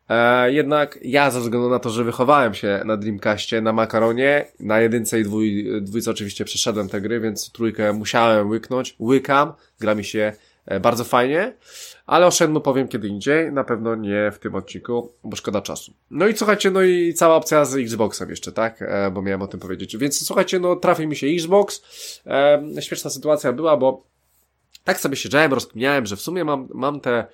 E, 0.08 0.52
jednak 0.52 0.98
ja 1.02 1.30
ze 1.30 1.40
względu 1.40 1.70
na 1.70 1.78
to, 1.78 1.90
że 1.90 2.04
wychowałem 2.04 2.54
się 2.54 2.82
na 2.84 2.96
Dreamcastie, 2.96 3.60
na 3.60 3.72
Makaronie, 3.72 4.46
na 4.60 4.80
jedynce 4.80 5.20
i 5.20 5.24
dwój, 5.24 5.68
dwójce 5.82 6.10
oczywiście 6.10 6.44
przeszedłem 6.44 6.88
te 6.88 7.00
gry, 7.00 7.20
więc 7.20 7.52
trójkę 7.52 7.92
musiałem 7.92 8.50
łyknąć. 8.50 8.96
Łykam, 9.00 9.52
gra 9.80 9.94
mi 9.94 10.04
się 10.04 10.32
e, 10.66 10.80
bardzo 10.80 11.04
fajnie, 11.04 11.54
ale 12.06 12.26
o 12.26 12.30
Shenmue 12.30 12.60
powiem 12.60 12.88
kiedy 12.88 13.08
indziej, 13.08 13.52
na 13.52 13.64
pewno 13.64 13.94
nie 13.94 14.30
w 14.32 14.38
tym 14.38 14.54
odcinku, 14.54 15.12
bo 15.24 15.36
szkoda 15.36 15.60
czasu. 15.60 15.92
No 16.10 16.26
i 16.28 16.36
słuchajcie, 16.36 16.70
no 16.70 16.82
i 16.82 17.14
cała 17.14 17.36
opcja 17.36 17.64
z 17.64 17.76
Xboxem 17.76 18.30
jeszcze, 18.30 18.52
tak? 18.52 18.82
E, 18.82 19.10
bo 19.10 19.22
miałem 19.22 19.42
o 19.42 19.46
tym 19.46 19.60
powiedzieć. 19.60 19.96
Więc 19.96 20.26
słuchajcie, 20.26 20.60
no 20.60 20.76
trafił 20.76 21.08
mi 21.08 21.16
się 21.16 21.26
Xbox. 21.26 21.82
Śmieszna 22.80 23.10
sytuacja 23.10 23.52
była, 23.52 23.76
bo 23.76 24.06
tak 24.84 25.00
sobie 25.00 25.16
siedziałem, 25.16 25.52
rozkminiałem, 25.52 26.06
że 26.06 26.16
w 26.16 26.20
sumie 26.20 26.44
mam, 26.44 26.68
mam 26.74 27.00
te 27.00 27.26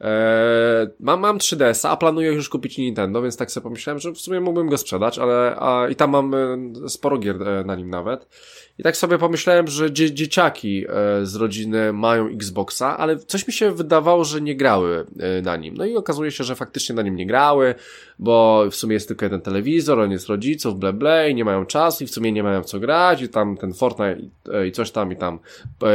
Eee, 0.00 0.88
mam, 1.00 1.20
mam 1.20 1.38
3DS, 1.38 1.88
a 1.88 1.96
planuję 1.96 2.32
już 2.32 2.48
kupić 2.48 2.78
Nintendo, 2.78 3.22
więc 3.22 3.36
tak 3.36 3.50
sobie 3.50 3.62
pomyślałem, 3.64 4.00
że 4.00 4.12
w 4.12 4.18
sumie 4.18 4.40
mógłbym 4.40 4.68
go 4.68 4.78
sprzedać, 4.78 5.18
ale 5.18 5.56
a, 5.58 5.88
i 5.88 5.96
tam 5.96 6.10
mam 6.10 6.34
e, 6.34 6.88
sporo 6.88 7.18
gier 7.18 7.48
e, 7.48 7.64
na 7.64 7.74
nim 7.74 7.90
nawet. 7.90 8.28
I 8.78 8.82
tak 8.82 8.96
sobie 8.96 9.18
pomyślałem, 9.18 9.68
że 9.68 9.92
dzie 9.92 10.12
dzieciaki 10.12 10.84
e, 10.88 11.26
z 11.26 11.34
rodziny 11.34 11.92
mają 11.92 12.28
Xboxa, 12.28 12.98
ale 12.98 13.18
coś 13.18 13.46
mi 13.46 13.52
się 13.52 13.72
wydawało, 13.72 14.24
że 14.24 14.40
nie 14.40 14.56
grały 14.56 15.06
e, 15.18 15.42
na 15.42 15.56
nim. 15.56 15.74
No 15.76 15.84
i 15.84 15.96
okazuje 15.96 16.30
się, 16.30 16.44
że 16.44 16.54
faktycznie 16.54 16.94
na 16.94 17.02
nim 17.02 17.16
nie 17.16 17.26
grały, 17.26 17.74
bo 18.18 18.64
w 18.70 18.74
sumie 18.74 18.94
jest 18.94 19.08
tylko 19.08 19.24
jeden 19.24 19.40
telewizor, 19.40 20.00
on 20.00 20.10
jest 20.10 20.26
rodziców, 20.26 20.78
ble 20.78 20.92
ble 20.92 21.30
i 21.30 21.34
nie 21.34 21.44
mają 21.44 21.66
czasu 21.66 22.04
i 22.04 22.06
w 22.06 22.10
sumie 22.10 22.32
nie 22.32 22.42
mają 22.42 22.62
co 22.62 22.80
grać 22.80 23.22
i 23.22 23.28
tam 23.28 23.56
ten 23.56 23.72
Fortnite 23.72 24.20
i, 24.20 24.30
e, 24.52 24.66
i 24.66 24.72
coś 24.72 24.90
tam 24.90 25.12
i 25.12 25.16
tam. 25.16 25.38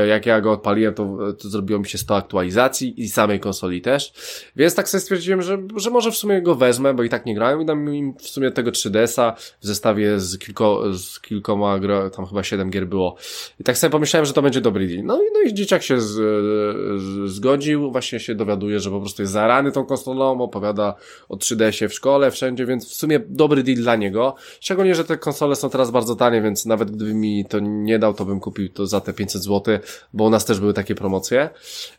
Jak 0.08 0.26
ja 0.26 0.42
go 0.42 0.52
odpaliłem, 0.52 0.94
to, 0.94 1.18
to 1.34 1.50
zrobiło 1.50 1.80
mi 1.80 1.86
się 1.86 1.98
100 1.98 2.16
aktualizacji 2.16 3.02
i 3.02 3.10
samej 3.10 3.40
konsoli 3.40 3.82
też. 3.82 4.14
Więc 4.56 4.76
tak 4.76 4.90
sobie 4.90 5.02
stwierdziłem, 5.02 5.42
że, 5.42 5.58
że 5.76 5.90
może 5.90 6.12
w 6.12 6.18
sumie 6.18 6.42
go 6.42 6.56
wezmę, 6.56 6.94
bo 6.94 7.04
i 7.04 7.10
tak 7.10 7.26
nie 7.26 7.36
grają 7.36 7.60
i 7.60 7.66
dam 7.66 7.96
im 7.96 8.14
w 8.14 8.28
sumie 8.28 8.52
tego 8.52 8.72
3DS-a 8.72 9.36
w 9.62 9.66
zestawie 9.66 10.20
z, 10.20 10.38
kilko, 10.38 10.94
z 10.94 11.20
kilkoma, 11.20 11.80
tam 12.16 12.26
chyba 12.26 12.44
7 12.44 12.71
gier 12.72 12.88
było. 12.88 13.16
I 13.60 13.64
tak 13.64 13.78
sobie 13.78 13.92
pomyślałem, 13.92 14.26
że 14.26 14.34
to 14.34 14.42
będzie 14.42 14.62
dobry 14.62 14.88
deal. 14.88 15.06
No 15.06 15.24
i, 15.24 15.26
no 15.34 15.42
i 15.42 15.54
dzieciak 15.54 15.84
się 15.84 16.02
z, 16.02 16.08
z, 16.08 17.32
zgodził, 17.32 17.92
właśnie 17.92 18.20
się 18.20 18.36
dowiaduje, 18.36 18.80
że 18.80 18.90
po 18.90 19.00
prostu 19.00 19.22
jest 19.22 19.34
zarany 19.34 19.72
tą 19.72 19.86
konsolą, 19.86 20.42
opowiada 20.42 20.96
o 21.30 21.36
3DS-ie 21.36 21.90
w 21.90 21.94
szkole, 21.94 22.32
wszędzie, 22.32 22.66
więc 22.66 22.90
w 22.90 22.94
sumie 22.94 23.20
dobry 23.28 23.64
deal 23.64 23.78
dla 23.78 23.96
niego. 23.96 24.36
Szczególnie, 24.60 24.96
że 24.96 25.06
te 25.06 25.18
konsole 25.18 25.56
są 25.56 25.70
teraz 25.70 25.92
bardzo 25.92 26.16
tanie, 26.16 26.42
więc 26.42 26.66
nawet 26.66 26.92
gdyby 26.92 27.14
mi 27.14 27.46
to 27.46 27.60
nie 27.60 28.00
dał, 28.00 28.14
to 28.14 28.26
bym 28.26 28.40
kupił 28.40 28.70
to 28.70 28.88
za 28.88 29.02
te 29.02 29.14
500 29.14 29.44
zł, 29.44 29.78
bo 30.14 30.24
u 30.24 30.30
nas 30.30 30.46
też 30.46 30.60
były 30.60 30.74
takie 30.74 30.96
promocje. 30.96 31.50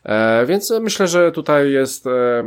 E, 0.03 0.45
więc 0.45 0.73
myślę, 0.81 1.07
że 1.07 1.31
tutaj 1.31 1.71
jest 1.71 2.07
e, 2.07 2.09
e, 2.09 2.43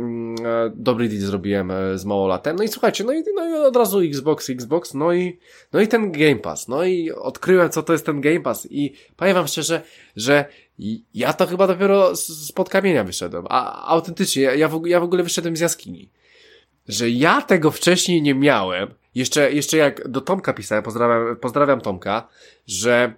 dobry 0.75 1.09
deal 1.09 1.21
zrobiłem 1.21 1.71
e, 1.71 1.97
z 1.97 2.05
małolatem. 2.05 2.55
No 2.55 2.63
i 2.63 2.67
słuchajcie, 2.67 3.03
no 3.03 3.13
i, 3.13 3.23
no 3.35 3.49
i 3.49 3.53
od 3.53 3.75
razu 3.75 3.99
Xbox, 3.99 4.49
Xbox, 4.49 4.93
no 4.93 5.13
i, 5.13 5.39
no 5.73 5.81
i 5.81 5.87
ten 5.87 6.11
Game 6.11 6.35
Pass. 6.35 6.67
No 6.67 6.83
i 6.83 7.11
odkryłem, 7.11 7.69
co 7.69 7.83
to 7.83 7.93
jest 7.93 8.05
ten 8.05 8.16
Game 8.21 8.39
Pass. 8.39 8.67
I 8.71 8.93
powiem 9.15 9.33
wam 9.33 9.47
szczerze, 9.47 9.81
że 10.15 10.45
ja 11.13 11.33
to 11.33 11.47
chyba 11.47 11.67
dopiero 11.67 12.15
spod 12.15 12.69
kamienia 12.69 13.03
wyszedłem, 13.03 13.45
a 13.49 13.87
autentycznie, 13.87 14.41
ja 14.41 14.67
w, 14.67 14.85
ja 14.85 14.99
w 14.99 15.03
ogóle 15.03 15.23
wyszedłem 15.23 15.57
z 15.57 15.59
jaskini. 15.59 16.09
Że 16.87 17.09
ja 17.09 17.41
tego 17.41 17.71
wcześniej 17.71 18.21
nie 18.21 18.35
miałem, 18.35 18.93
jeszcze, 19.15 19.51
jeszcze 19.51 19.77
jak 19.77 20.07
do 20.07 20.21
Tomka 20.21 20.53
pisałem, 20.53 20.83
pozdrawiam, 20.83 21.35
pozdrawiam 21.35 21.81
Tomka, 21.81 22.27
że 22.67 23.13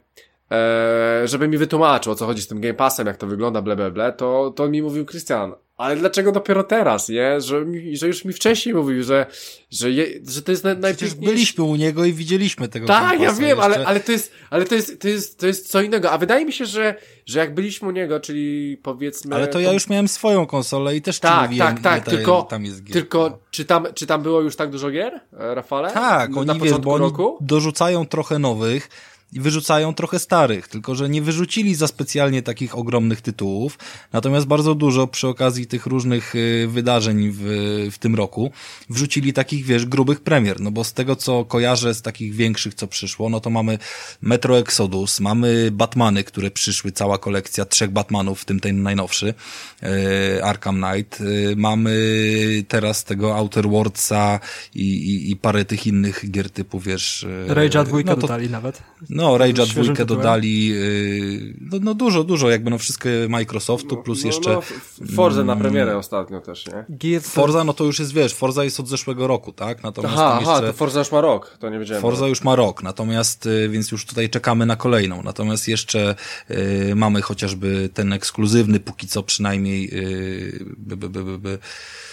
e, 0.52 1.22
żeby 1.28 1.48
mi 1.48 1.58
wytłumaczył, 1.58 2.12
o 2.12 2.16
co 2.16 2.26
chodzi 2.26 2.42
z 2.42 2.48
tym 2.48 2.62
Game 2.62 2.74
Passem, 2.74 3.08
jak 3.08 3.18
to 3.18 3.28
wygląda, 3.28 3.62
ble, 3.62 3.76
ble, 3.76 3.92
ble, 3.92 4.14
to, 4.14 4.54
to 4.56 4.70
mi 4.70 4.82
mówił 4.82 5.06
Krystian, 5.06 5.54
ale 5.80 5.96
dlaczego 5.96 6.32
dopiero 6.32 6.64
teraz, 6.64 7.10
nie? 7.10 7.42
Że, 7.42 7.66
mi, 7.66 7.98
że 7.98 8.08
już 8.08 8.26
mi 8.26 8.34
wcześniej 8.34 8.76
mówił, 8.76 9.04
że, 9.04 9.26
że, 9.72 9.92
je, 9.92 10.08
że 10.28 10.42
to 10.42 10.52
jest 10.52 10.64
na, 10.64 10.74
najpiękniejsze. 10.74 11.34
byliśmy 11.34 11.64
u 11.64 11.76
niego 11.76 12.06
i 12.06 12.14
widzieliśmy 12.14 12.68
tego 12.68 12.88
Tak, 12.88 13.20
ja 13.20 13.34
wiem, 13.34 13.60
ale, 13.60 13.88
ale, 13.88 14.00
to 14.00 14.12
jest, 14.12 14.32
ale 14.50 14.66
to 14.66 14.76
jest, 14.76 15.02
to 15.02 15.08
jest, 15.08 15.40
to 15.40 15.48
jest 15.48 15.72
co 15.72 15.82
innego. 15.82 16.12
A 16.12 16.18
wydaje 16.18 16.46
mi 16.46 16.54
się, 16.54 16.66
że, 16.66 16.96
że 17.26 17.40
jak 17.40 17.54
byliśmy 17.54 17.88
u 17.88 17.92
niego, 17.92 18.20
czyli 18.20 18.78
powiedzmy... 18.84 19.36
Ale 19.36 19.48
to 19.48 19.60
ja 19.60 19.74
już 19.74 19.90
miałem 19.90 20.08
swoją 20.08 20.46
konsolę 20.46 20.96
i 20.96 21.02
też 21.02 21.20
tak, 21.20 21.42
mówiłem, 21.50 21.68
tak, 21.68 21.84
tak, 21.84 22.06
tylko, 22.06 22.44
tam 22.44 22.66
jest 22.66 22.84
gier. 22.84 22.94
Tylko, 22.94 23.30
no. 23.30 23.38
czy 23.52 23.66
tam, 23.66 23.88
czy 23.94 24.08
tam 24.08 24.22
było 24.22 24.42
już 24.42 24.56
tak 24.56 24.70
dużo 24.70 24.92
gier, 24.92 25.20
e, 25.40 25.56
Rafale? 25.56 25.92
Tak, 25.92 26.32
na 26.32 26.42
oni, 26.42 26.60
wiesz, 26.60 26.78
bo 26.78 26.94
oni 26.94 27.04
roku? 27.04 27.38
dorzucają 27.42 28.06
trochę 28.06 28.40
nowych, 28.40 28.90
i 29.34 29.40
wyrzucają 29.40 29.94
trochę 29.94 30.20
starych, 30.20 30.68
tylko 30.68 30.96
że 30.96 31.10
nie 31.10 31.22
wyrzucili 31.22 31.76
za 31.76 31.88
specjalnie 31.88 32.42
takich 32.42 32.78
ogromnych 32.78 33.22
tytułów, 33.22 33.78
natomiast 34.14 34.48
bardzo 34.48 34.76
dużo 34.76 35.08
przy 35.08 35.28
okazji 35.28 35.68
tych 35.68 35.86
różnych 35.86 36.36
y, 36.36 36.68
wydarzeń 36.70 37.32
w, 37.34 37.42
w 37.92 37.98
tym 37.98 38.16
roku 38.16 38.52
wrzucili 38.90 39.34
takich, 39.34 39.66
wiesz, 39.66 39.86
grubych 39.86 40.22
premier, 40.22 40.60
no 40.60 40.72
bo 40.72 40.84
z 40.84 40.94
tego, 40.94 41.16
co 41.16 41.46
kojarzę 41.46 41.94
z 41.94 42.02
takich 42.02 42.36
większych, 42.36 42.74
co 42.74 42.88
przyszło, 42.88 43.30
no 43.30 43.40
to 43.40 43.50
mamy 43.50 43.78
Metro 44.22 44.60
Exodus, 44.60 45.20
mamy 45.20 45.72
Batmany, 45.72 46.24
które 46.24 46.52
przyszły, 46.52 46.92
cała 46.92 47.18
kolekcja 47.18 47.66
trzech 47.66 47.92
Batmanów, 47.92 48.42
w 48.42 48.46
tym 48.46 48.60
ten 48.60 48.84
najnowszy, 48.84 49.34
y, 50.38 50.44
Arkham 50.44 50.82
Knight, 50.82 51.22
y, 51.22 51.54
mamy 51.58 51.90
teraz 52.68 53.04
tego 53.04 53.36
Outer 53.36 53.70
Worldsa 53.70 54.40
i, 54.76 54.82
i, 54.82 55.32
i 55.32 55.36
parę 55.36 55.66
tych 55.66 55.88
innych 55.88 56.32
gier 56.32 56.50
typu, 56.50 56.80
wiesz... 56.80 57.26
Rage'a 57.48 57.86
dwójkę 57.86 58.10
no 58.10 58.16
to, 58.16 58.22
dodali 58.22 58.50
nawet. 58.50 58.82
No, 59.20 59.38
Rage'a 59.38 59.68
dwójkę 59.68 60.06
dodali, 60.06 60.68
yy, 60.68 61.54
no, 61.62 61.78
no, 61.82 61.94
dużo, 61.94 62.24
dużo, 62.24 62.50
jakby 62.50 62.70
no 62.70 62.78
wszystkie 62.78 63.10
Microsoftu, 63.30 63.96
no, 63.96 64.02
plus 64.02 64.24
no, 64.24 64.28
jeszcze... 64.28 64.54
No, 64.54 64.62
Forza 65.16 65.44
na 65.44 65.54
mm, 65.54 65.64
premierę 65.64 65.98
ostatnio 65.98 66.42
też, 66.42 66.68
nie? 66.68 66.86
Gears... 66.90 67.30
Forza, 67.30 67.64
no 67.64 67.74
to 67.74 67.84
już 67.84 68.00
jest, 68.00 68.14
wiesz, 68.14 68.34
Forza 68.34 68.64
jest 68.64 68.80
od 68.80 68.88
zeszłego 68.88 69.28
roku, 69.28 69.54
tak? 69.54 69.84
Natomiast 69.84 70.16
aha, 70.18 70.36
jeszcze... 70.40 70.52
aha, 70.52 70.62
to 70.62 70.74
Forza 70.74 71.00
już 71.00 71.12
ma 71.12 71.22
rok, 71.22 71.58
to 71.60 71.70
nie 71.70 71.80
wiedziałem. 71.80 72.02
Forza 72.02 72.28
już 72.28 72.44
ma 72.44 72.56
rok, 72.56 72.84
natomiast, 72.84 73.46
yy, 73.46 73.70
więc 73.70 73.92
już 73.92 74.06
tutaj 74.06 74.30
czekamy 74.30 74.66
na 74.66 74.76
kolejną, 74.76 75.24
natomiast 75.24 75.68
jeszcze 75.68 76.16
yy, 76.50 76.96
mamy 76.96 77.22
chociażby 77.22 77.90
ten 77.94 78.14
ekskluzywny, 78.14 78.80
póki 78.80 79.08
co 79.08 79.24
przynajmniej, 79.24 79.84
yy, 79.84 80.66
by, 80.78 80.98
by, 80.98 81.10
by, 81.10 81.24
by, 81.24 81.38
by 81.38 81.60
Y, 81.60 82.09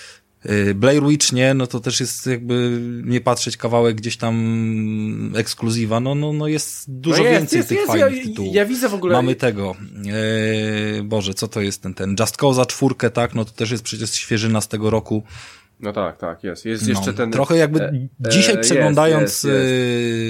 Blair 0.74 1.02
Witch 1.06 1.32
nie, 1.32 1.54
no 1.54 1.66
to 1.66 1.80
też 1.80 2.00
jest 2.00 2.26
jakby 2.26 2.80
nie 3.04 3.20
patrzeć 3.20 3.56
kawałek 3.56 3.96
gdzieś 3.96 4.16
tam 4.16 5.32
ekskluzywa, 5.36 6.00
no, 6.00 6.14
no, 6.14 6.32
no 6.32 6.48
jest 6.48 7.00
dużo 7.00 7.22
no 7.22 7.28
jest, 7.28 7.40
więcej 7.40 7.56
jest, 7.56 7.68
tych 7.68 7.78
jest, 7.78 7.90
fajnych 7.90 8.18
ja, 8.18 8.24
tytułów. 8.24 8.54
Ja 8.54 8.64
widzę 8.64 8.88
w 8.88 8.94
ogóle... 8.94 9.12
Mamy 9.12 9.34
tego, 9.34 9.76
e, 10.98 11.02
Boże, 11.02 11.34
co 11.34 11.48
to 11.48 11.60
jest 11.60 11.82
ten, 11.82 11.94
ten? 11.94 12.16
Just 12.20 12.36
Cause 12.36 12.66
czwórkę, 12.66 13.10
tak, 13.10 13.34
no 13.34 13.44
to 13.44 13.52
też 13.52 13.70
jest 13.70 13.82
przecież 13.82 14.10
świeżyna 14.10 14.60
z 14.60 14.68
tego 14.68 14.90
roku. 14.90 15.22
No 15.80 15.92
tak, 15.92 16.16
tak, 16.16 16.44
jest. 16.44 16.64
Jest 16.64 16.82
no, 16.82 16.88
jeszcze 16.88 17.14
ten. 17.14 17.32
Trochę 17.32 17.56
jakby 17.56 17.80
e, 17.80 18.08
dzisiaj 18.28 18.54
e, 18.54 18.58
przeglądając, 18.58 19.22
jest, 19.22 19.44
jest, 19.44 19.54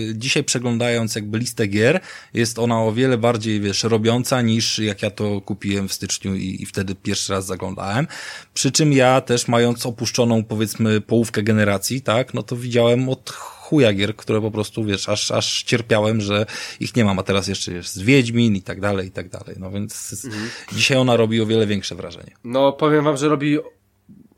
jest. 0.07 0.19
dzisiaj 0.19 0.45
przeglądając 0.45 1.15
jakby 1.15 1.39
listę 1.39 1.67
gier, 1.67 2.01
jest 2.35 2.59
ona 2.59 2.83
o 2.83 2.93
wiele 2.93 3.19
bardziej, 3.19 3.61
wiesz, 3.61 3.83
robiąca 3.83 4.43
niż 4.43 4.79
jak 4.79 5.03
ja 5.03 5.11
to 5.11 5.41
kupiłem 5.41 5.89
w 5.89 5.93
styczniu 5.93 6.35
i, 6.35 6.63
i 6.63 6.67
wtedy 6.67 6.95
pierwszy 6.95 7.33
raz 7.33 7.47
zaglądałem. 7.47 8.07
Przy 8.55 8.73
czym 8.73 8.93
ja 8.93 9.21
też 9.21 9.49
mając 9.49 9.87
opuszczoną 9.87 10.45
powiedzmy 10.45 11.01
połówkę 11.01 11.43
generacji, 11.43 12.01
tak, 12.01 12.35
no 12.35 12.43
to 12.43 12.57
widziałem 12.57 13.09
od 13.09 13.31
chuja 13.67 13.93
gier, 13.93 14.17
które 14.17 14.41
po 14.41 14.51
prostu, 14.51 14.85
wiesz, 14.85 15.09
aż, 15.09 15.31
aż 15.31 15.63
cierpiałem, 15.63 16.21
że 16.21 16.47
ich 16.81 16.97
nie 16.97 17.05
mam, 17.05 17.19
a 17.19 17.23
teraz 17.23 17.49
jeszcze 17.49 17.73
jest 17.73 18.03
Wiedźmin 18.03 18.57
i 18.57 18.63
tak 18.63 18.81
dalej, 18.81 19.07
i 19.07 19.11
tak 19.11 19.29
dalej. 19.29 19.57
No 19.59 19.71
więc 19.71 20.25
mhm. 20.25 20.49
dzisiaj 20.73 20.99
ona 20.99 21.17
robi 21.17 21.41
o 21.41 21.47
wiele 21.47 21.67
większe 21.67 21.95
wrażenie. 21.95 22.31
No 22.45 22.73
powiem 22.73 23.05
wam, 23.05 23.17
że 23.17 23.29
robi 23.29 23.59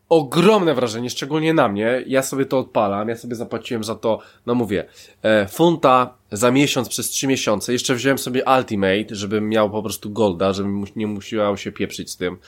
ogromne 0.09 0.75
wrażenie, 0.75 1.11
szczególnie 1.11 1.55
na 1.55 1.69
mnie. 1.69 2.03
Ja 2.07 2.23
sobie 2.23 2.47
to 2.47 2.59
odpalam, 2.59 3.09
ja 3.09 3.17
sobie 3.17 3.35
zapłaciłem 3.35 3.85
za 3.85 3.95
to, 3.95 4.19
no 4.47 4.55
mówię, 4.55 4.85
e, 5.23 5.49
funta 5.49 6.15
za 6.33 6.51
miesiąc 6.51 6.89
przez 6.89 7.09
trzy 7.09 7.27
miesiące. 7.27 7.73
Jeszcze 7.73 7.95
wziąłem 7.95 8.19
sobie 8.19 8.43
Ultimate, 8.59 9.15
żebym 9.15 9.49
miał 9.49 9.71
po 9.71 9.83
prostu 9.83 10.11
Golda, 10.11 10.53
żebym 10.53 10.85
nie 10.97 11.07
musiał 11.07 11.57
się 11.57 11.73
pieprzyć 11.73 12.11
z 12.11 12.17
tym. 12.17 12.39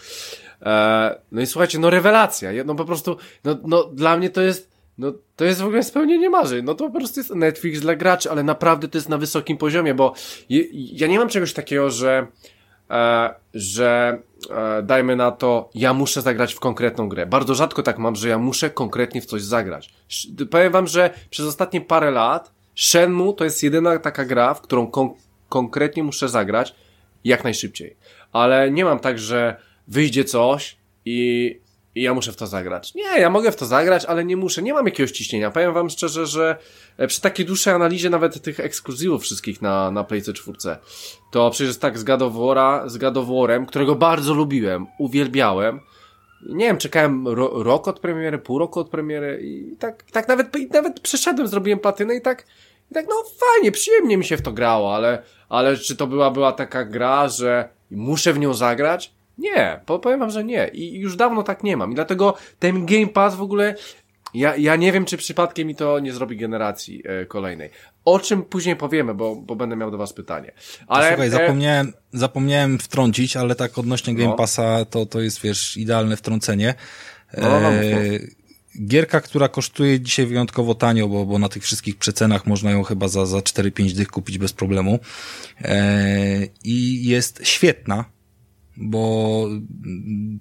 E, 0.63 1.21
no 1.33 1.41
i 1.41 1.47
słuchajcie, 1.47 1.79
no 1.79 1.91
rewelacja. 1.91 2.51
No 2.65 2.75
po 2.75 2.85
prostu, 2.85 3.17
no, 3.45 3.57
no 3.65 3.85
dla 3.85 4.17
mnie 4.17 4.31
to 4.31 4.43
jest, 4.43 4.71
no 4.99 5.13
to 5.37 5.45
jest 5.45 5.61
w 5.61 5.67
ogóle 5.67 5.83
spełnienie 5.83 6.31
marzeń. 6.31 6.65
No 6.65 6.75
to 6.75 6.91
po 6.91 6.99
prostu 6.99 7.21
jest 7.21 7.35
Netflix 7.35 7.81
dla 7.81 7.97
graczy, 7.97 8.31
ale 8.31 8.43
naprawdę 8.43 8.89
to 8.89 8.99
jest 8.99 9.09
na 9.09 9.19
wysokim 9.19 9.57
poziomie, 9.57 9.95
bo 9.95 10.15
je, 10.49 10.65
ja 10.73 11.07
nie 11.07 11.19
mam 11.19 11.29
czegoś 11.29 11.53
takiego, 11.53 11.91
że 11.91 12.27
E, 12.91 13.35
że 13.55 14.19
dajmy 14.82 15.16
na 15.16 15.30
to, 15.30 15.70
ja 15.74 15.95
muszę 15.95 16.22
zagrać 16.22 16.55
w 16.55 16.61
konkretną 16.61 17.09
grę. 17.09 17.26
Bardzo 17.26 17.55
rzadko 17.55 17.82
tak 17.82 17.99
mam, 17.99 18.16
że 18.16 18.28
ja 18.28 18.38
muszę 18.38 18.70
konkretnie 18.70 19.20
w 19.20 19.26
coś 19.26 19.43
zagrać. 19.43 19.95
Powiem 20.51 20.72
wam, 20.72 20.86
że 20.86 21.11
przez 21.30 21.47
ostatnie 21.47 21.80
parę 21.80 22.11
lat 22.11 22.53
Shenmue 22.76 23.32
to 23.32 23.45
jest 23.45 23.62
jedyna 23.62 23.99
taka 23.99 24.24
gra, 24.24 24.55
w 24.55 24.61
którą 24.61 24.86
kon 24.86 25.11
konkretnie 25.49 26.03
muszę 26.03 26.28
zagrać 26.28 26.74
jak 27.24 27.45
najszybciej. 27.45 27.97
Ale 28.32 28.70
nie 28.70 28.84
mam 28.84 28.99
tak, 28.99 29.18
że 29.18 29.57
wyjdzie 29.88 30.24
coś 30.24 30.76
i 31.05 31.61
i 31.95 32.03
ja 32.03 32.14
muszę 32.14 32.32
w 32.32 32.36
to 32.36 32.47
zagrać. 32.47 32.95
Nie, 32.95 33.20
ja 33.20 33.30
mogę 33.30 33.53
w 33.53 33.57
to 33.57 33.66
zagrać, 33.66 34.05
ale 34.05 34.24
nie 34.24 34.36
muszę, 34.36 34.62
nie 34.62 34.74
mam 34.74 34.86
jakiegoś 34.86 35.11
ciśnienia. 35.11 35.51
Powiem 35.51 35.74
wam 35.74 35.91
szczerze, 35.91 36.26
że 36.26 36.51
e, 36.51 36.59
przy 37.09 37.20
takiej 37.20 37.46
dłuższej 37.46 37.74
analizie 37.74 38.11
nawet 38.11 38.42
tych 38.42 38.61
ekskluzywów 38.61 39.22
wszystkich 39.22 39.62
na, 39.62 39.90
na 39.90 40.05
Playce 40.05 40.32
4, 40.32 40.59
to 41.30 41.51
przecież 41.51 41.78
tak 41.78 41.98
z 41.98 42.05
God 42.05 42.22
of, 42.22 42.32
War'a, 42.32 42.88
z 42.88 42.98
God 42.98 43.16
of 43.16 43.26
War'em, 43.26 43.66
którego 43.66 43.94
bardzo 43.94 44.34
lubiłem, 44.34 44.86
uwielbiałem, 44.98 45.80
nie 46.48 46.66
wiem, 46.66 46.78
czekałem 46.78 47.28
ro, 47.28 47.62
rok 47.62 47.88
od 47.88 48.01
premiery, 48.01 48.38
pół 48.38 48.59
roku 48.59 48.80
od 48.80 48.88
premiery 48.88 49.40
i 49.42 49.76
tak, 49.76 50.03
tak 50.03 50.28
nawet, 50.28 50.57
i 50.57 50.66
nawet 50.66 51.01
przeszedłem, 51.01 51.48
zrobiłem 51.48 51.78
platynę 51.78 52.14
i 52.14 52.20
tak, 52.20 52.46
i 52.90 52.94
tak, 52.94 53.07
no 53.09 53.14
fajnie, 53.38 53.72
przyjemnie 53.72 54.16
mi 54.16 54.24
się 54.24 54.36
w 54.36 54.42
to 54.42 54.53
grało, 54.53 54.94
ale, 54.94 55.22
ale 55.48 55.76
czy 55.76 55.96
to 55.96 56.07
była, 56.07 56.30
była 56.30 56.53
taka 56.53 56.84
gra, 56.84 57.28
że 57.28 57.68
muszę 57.90 58.32
w 58.32 58.38
nią 58.38 58.55
zagrać? 58.55 59.12
Nie, 59.38 59.80
powiem 59.86 60.20
wam, 60.20 60.30
że 60.30 60.44
nie. 60.44 60.68
I 60.68 60.98
już 60.98 61.16
dawno 61.16 61.42
tak 61.42 61.62
nie 61.62 61.76
mam. 61.76 61.92
I 61.92 61.94
dlatego 61.94 62.34
ten 62.59 62.86
Game 62.86 63.07
Pass 63.07 63.34
w 63.34 63.42
ogóle, 63.42 63.74
ja, 64.35 64.57
ja 64.57 64.76
nie 64.76 64.93
wiem, 64.93 65.05
czy 65.05 65.16
przypadkiem 65.16 65.68
mi 65.68 65.74
to 65.74 66.01
nie 66.01 66.12
zrobi 66.12 66.37
generacji 66.37 67.03
e, 67.05 67.26
kolejnej. 67.26 67.70
O 68.05 68.18
czym 68.18 68.43
później 68.43 68.76
powiemy, 68.76 69.14
bo, 69.14 69.37
bo 69.37 69.57
będę 69.57 69.76
miał 69.76 69.91
do 69.91 69.99
was 69.99 70.12
pytanie. 70.12 70.53
Ale, 70.87 71.09
Słuchaj, 71.09 71.28
e... 71.28 71.31
zapomniałem, 71.31 71.93
zapomniałem 72.12 72.78
wtrącić, 72.78 73.37
ale 73.37 73.55
tak 73.55 73.78
odnośnie 73.78 74.14
Game 74.14 74.31
no. 74.31 74.37
Passa, 74.37 74.85
to, 74.85 75.07
to 75.07 75.20
jest, 75.20 75.41
wiesz, 75.41 75.76
idealne 75.76 76.16
wtrącenie. 76.16 76.74
No, 77.39 77.51
no, 77.51 77.61
no, 77.61 77.68
e... 77.68 77.91
Gierka, 78.87 79.20
która 79.20 79.49
kosztuje 79.49 80.01
dzisiaj 80.01 80.26
wyjątkowo 80.26 80.74
tanio, 80.74 81.09
bo, 81.09 81.26
bo 81.26 81.39
na 81.39 81.49
tych 81.49 81.62
wszystkich 81.62 81.97
przecenach 81.99 82.47
można 82.47 82.70
ją 82.70 82.83
chyba 82.83 83.09
za, 83.09 83.26
za 83.26 83.39
4-5 83.39 83.93
dych 83.93 84.09
kupić 84.09 84.39
bez 84.39 84.53
problemu. 84.53 84.99
E... 85.62 86.47
I 86.64 87.05
jest 87.09 87.41
świetna 87.43 88.05
bo 88.77 89.47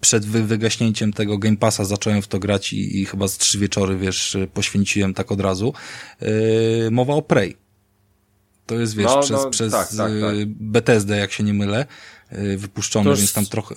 przed 0.02 0.26
wygaśnięciem 0.26 1.14
tego 1.14 1.38
Game 1.38 1.58
Passa 1.58 1.86
zacząłem 1.86 2.22
w 2.22 2.28
to 2.28 2.40
grać 2.40 2.74
i, 2.74 3.02
i 3.02 3.06
chyba 3.06 3.28
z 3.28 3.38
trzy 3.38 3.60
wieczory, 3.60 3.98
wiesz, 3.98 4.38
poświęciłem 4.54 5.14
tak 5.14 5.32
od 5.32 5.42
razu. 5.42 5.74
Yy, 6.22 6.92
mowa 6.92 7.14
o 7.14 7.22
Prey. 7.22 7.58
To 8.66 8.76
jest, 8.76 8.96
wiesz, 8.96 9.06
no, 9.06 9.22
przez, 9.22 9.44
no, 9.44 9.50
przez 9.50 9.72
tak, 9.72 9.88
tak, 9.88 9.98
tak. 9.98 10.36
Bethesdę, 10.48 11.18
jak 11.18 11.32
się 11.32 11.44
nie 11.44 11.54
mylę, 11.54 11.86
yy, 12.32 12.58
wypuszczony, 12.58 13.16
więc 13.16 13.34
tam 13.34 13.46
trochę... 13.46 13.76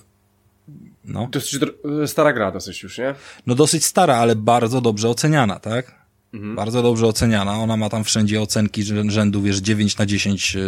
No. 1.05 1.29
Dosyć 1.33 1.61
stara 2.07 2.33
gra 2.33 2.53
dosyć 2.53 2.83
już, 2.83 2.99
nie? 2.99 3.15
No 3.47 3.55
dosyć 3.55 3.85
stara, 3.85 4.17
ale 4.17 4.37
bardzo 4.37 4.81
dobrze 4.81 5.09
oceniana, 5.09 5.59
tak? 5.59 6.02
Mhm. 6.33 6.55
Bardzo 6.57 6.83
dobrze 6.83 7.07
oceniana. 7.07 7.59
Ona 7.59 7.77
ma 7.77 7.89
tam 7.89 8.05
wszędzie 8.05 8.41
ocenki 8.41 8.83
rzędu, 9.09 9.43
wiesz, 9.43 9.59
9 9.59 9.99
na 9.99 10.07
10 10.07 10.55
yy, 10.55 10.61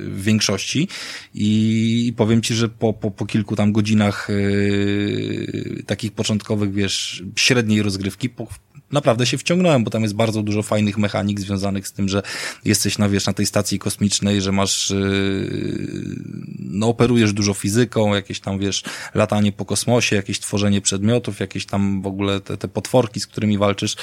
w 0.00 0.22
większości. 0.22 0.88
I 1.34 2.12
powiem 2.16 2.42
ci, 2.42 2.54
że 2.54 2.68
po, 2.68 2.92
po, 2.92 3.10
po 3.10 3.26
kilku 3.26 3.56
tam 3.56 3.72
godzinach 3.72 4.28
yy, 4.30 5.82
takich 5.86 6.12
początkowych, 6.12 6.72
wiesz, 6.72 7.22
średniej 7.36 7.82
rozgrywki, 7.82 8.28
po, 8.28 8.46
naprawdę 8.92 9.26
się 9.26 9.38
wciągnąłem, 9.38 9.84
bo 9.84 9.90
tam 9.90 10.02
jest 10.02 10.14
bardzo 10.14 10.42
dużo 10.42 10.62
fajnych 10.62 10.98
mechanik 10.98 11.40
związanych 11.40 11.88
z 11.88 11.92
tym, 11.92 12.08
że 12.08 12.22
jesteś 12.64 12.98
na, 12.98 13.08
wiesz, 13.08 13.26
na 13.26 13.32
tej 13.32 13.46
stacji 13.46 13.78
kosmicznej, 13.78 14.40
że 14.40 14.52
masz, 14.52 14.90
yy, 14.90 16.16
no 16.58 16.88
operujesz 16.88 17.32
dużo 17.32 17.54
fizyką, 17.54 18.14
jakieś 18.14 18.40
tam, 18.40 18.58
wiesz, 18.58 18.82
latanie 19.14 19.52
po 19.52 19.64
kosmosie, 19.64 20.16
jakieś 20.16 20.40
tworzenie 20.40 20.80
przedmiotów, 20.80 21.40
jakieś 21.40 21.66
tam 21.66 22.02
w 22.02 22.06
ogóle 22.06 22.40
te, 22.40 22.56
te 22.56 22.68
potworki, 22.68 23.20
z 23.20 23.26
którymi 23.26 23.58
walczysz, 23.58 23.96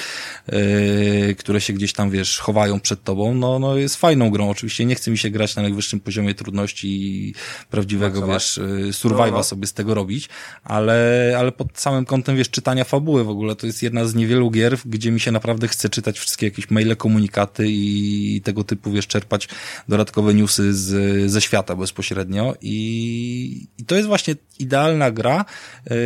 yy, 0.52 1.34
które 1.34 1.60
się 1.60 1.72
gdzieś 1.72 1.92
tam, 1.92 2.10
wiesz, 2.10 2.38
chowają 2.38 2.80
przed 2.80 3.02
tobą, 3.02 3.34
no, 3.34 3.58
no 3.58 3.76
jest 3.76 3.96
fajną 3.96 4.30
grą. 4.30 4.50
Oczywiście 4.50 4.84
nie 4.84 4.94
chce 4.94 5.10
mi 5.10 5.18
się 5.18 5.30
grać 5.30 5.56
na 5.56 5.62
najwyższym 5.62 6.00
poziomie 6.00 6.34
trudności 6.34 6.88
i 6.88 7.34
prawdziwego, 7.70 8.20
tak, 8.20 8.30
wiesz, 8.30 8.56
yy, 8.56 8.90
survive'a 8.90 9.30
no, 9.30 9.36
no. 9.36 9.44
sobie 9.44 9.66
z 9.66 9.72
tego 9.72 9.94
robić, 9.94 10.28
ale, 10.64 11.34
ale 11.38 11.52
pod 11.52 11.78
samym 11.78 12.04
kątem, 12.04 12.36
wiesz, 12.36 12.50
czytania 12.50 12.84
fabuły 12.84 13.24
w 13.24 13.28
ogóle 13.28 13.56
to 13.56 13.66
jest 13.66 13.82
jedna 13.82 14.04
z 14.04 14.14
niewielu 14.14 14.50
gier, 14.50 14.73
gdzie 14.86 15.10
mi 15.10 15.20
się 15.20 15.32
naprawdę 15.32 15.68
chce 15.68 15.88
czytać 15.88 16.18
wszystkie 16.18 16.46
jakieś 16.46 16.70
maile, 16.70 16.96
komunikaty 16.96 17.64
i 17.68 18.40
tego 18.44 18.64
typu, 18.64 18.92
wiesz, 18.92 19.06
czerpać 19.06 19.48
dodatkowe 19.88 20.34
newsy 20.34 20.74
z, 20.74 21.30
ze 21.30 21.40
świata 21.40 21.76
bezpośrednio. 21.76 22.54
I, 22.62 23.66
i 23.78 23.84
to 23.84 23.94
jest 23.96 24.08
właśnie 24.08 24.34
idealna 24.58 25.10
gra, 25.10 25.44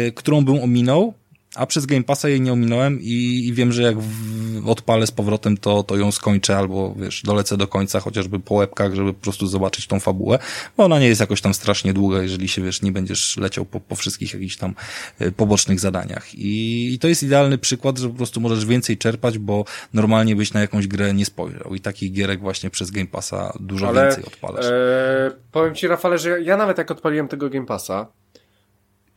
y, 0.09 0.13
którą 0.13 0.45
bym 0.45 0.63
ominął, 0.63 1.15
a 1.55 1.67
przez 1.67 1.87
Game 1.87 2.05
Passa 2.05 2.29
jej 2.29 2.41
nie 2.41 2.53
ominąłem 2.53 3.01
i, 3.01 3.47
i 3.47 3.53
wiem, 3.53 3.73
że 3.73 3.83
jak 3.83 3.99
w, 3.99 4.69
odpalę 4.69 5.07
z 5.07 5.11
powrotem, 5.11 5.57
to, 5.57 5.83
to 5.83 5.97
ją 5.97 6.13
skończę 6.13 6.57
albo, 6.57 6.95
wiesz, 6.95 7.23
dolecę 7.23 7.57
do 7.57 7.69
końca, 7.69 8.01
chociażby 8.01 8.41
po 8.41 8.55
łebkach, 8.55 8.95
żeby 8.95 9.15
po 9.15 9.21
prostu 9.21 9.47
zobaczyć 9.47 9.87
tą 9.87 10.01
fabułę, 10.01 10.39
bo 10.77 10.85
ona 10.85 10.99
nie 10.99 11.09
jest 11.09 11.21
jakoś 11.21 11.41
tam 11.41 11.55
strasznie 11.55 11.93
długa, 11.93 12.23
jeżeli 12.23 12.49
się, 12.49 12.63
wiesz, 12.63 12.83
nie 12.83 12.93
będziesz 12.93 13.37
leciał 13.37 13.65
po, 13.65 13.81
po 13.81 13.97
wszystkich 13.97 14.35
jakichś 14.35 14.57
tam 14.57 14.75
y, 15.21 15.33
pobocznych 15.33 15.81
zadaniach. 15.81 16.35
I, 16.35 16.95
I 16.95 16.99
to 16.99 17.09
jest 17.09 17.23
idealny 17.23 17.59
przykład, 17.59 17.99
że 17.99 18.09
po 18.09 18.15
prostu 18.15 18.41
możesz 18.41 18.67
więcej 18.67 18.99
czerpać, 18.99 19.39
bo 19.39 19.65
normalnie 19.93 20.37
byś 20.37 20.53
na 20.53 20.61
jakąś 20.61 20.87
grę 20.87 21.15
nie 21.15 21.25
spojrzał 21.25 21.75
i 21.75 21.81
takich 21.81 22.13
gierek 22.13 22.41
właśnie 22.41 22.71
przez 22.71 22.91
Game 22.91 23.07
Passa 23.07 23.53
dużo 23.61 23.89
Ale, 23.89 24.03
więcej 24.03 24.25
odpalasz. 24.25 24.67
E, 24.67 25.31
powiem 25.53 25.75
ci, 25.75 25.89
Rafale, 25.89 26.19
że 26.19 26.43
ja 26.43 26.57
nawet 26.57 26.79
jak 26.79 26.91
odpaliłem 26.91 27.29
tego 27.29 27.51
Game 27.51 27.67
Passa, 27.67 28.07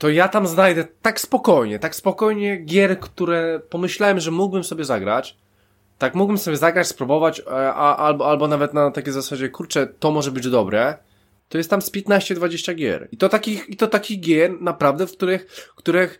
to 0.01 0.09
ja 0.09 0.27
tam 0.27 0.47
znajdę 0.47 0.87
tak 1.01 1.19
spokojnie, 1.19 1.79
tak 1.79 1.95
spokojnie 1.95 2.57
gier, 2.57 2.99
które 2.99 3.61
pomyślałem, 3.69 4.19
że 4.19 4.31
mógłbym 4.31 4.63
sobie 4.63 4.85
zagrać. 4.85 5.37
Tak, 5.97 6.15
mógłbym 6.15 6.37
sobie 6.37 6.57
zagrać, 6.57 6.87
spróbować, 6.87 7.39
e, 7.39 7.73
a, 7.73 7.95
albo, 7.97 8.29
albo 8.29 8.47
nawet 8.47 8.73
na 8.73 8.91
takiej 8.91 9.13
zasadzie, 9.13 9.49
kurczę, 9.49 9.87
to 9.87 10.11
może 10.11 10.31
być 10.31 10.49
dobre. 10.49 10.97
To 11.49 11.57
jest 11.57 11.69
tam 11.69 11.81
z 11.81 11.91
15-20 11.91 12.75
gier. 12.75 13.07
I 13.11 13.17
to 13.17 13.29
takich, 13.29 13.69
i 13.69 13.77
to 13.77 13.87
takich 13.87 14.19
gier 14.19 14.61
naprawdę, 14.61 15.07
w 15.07 15.11
których, 15.11 15.71
których 15.75 16.19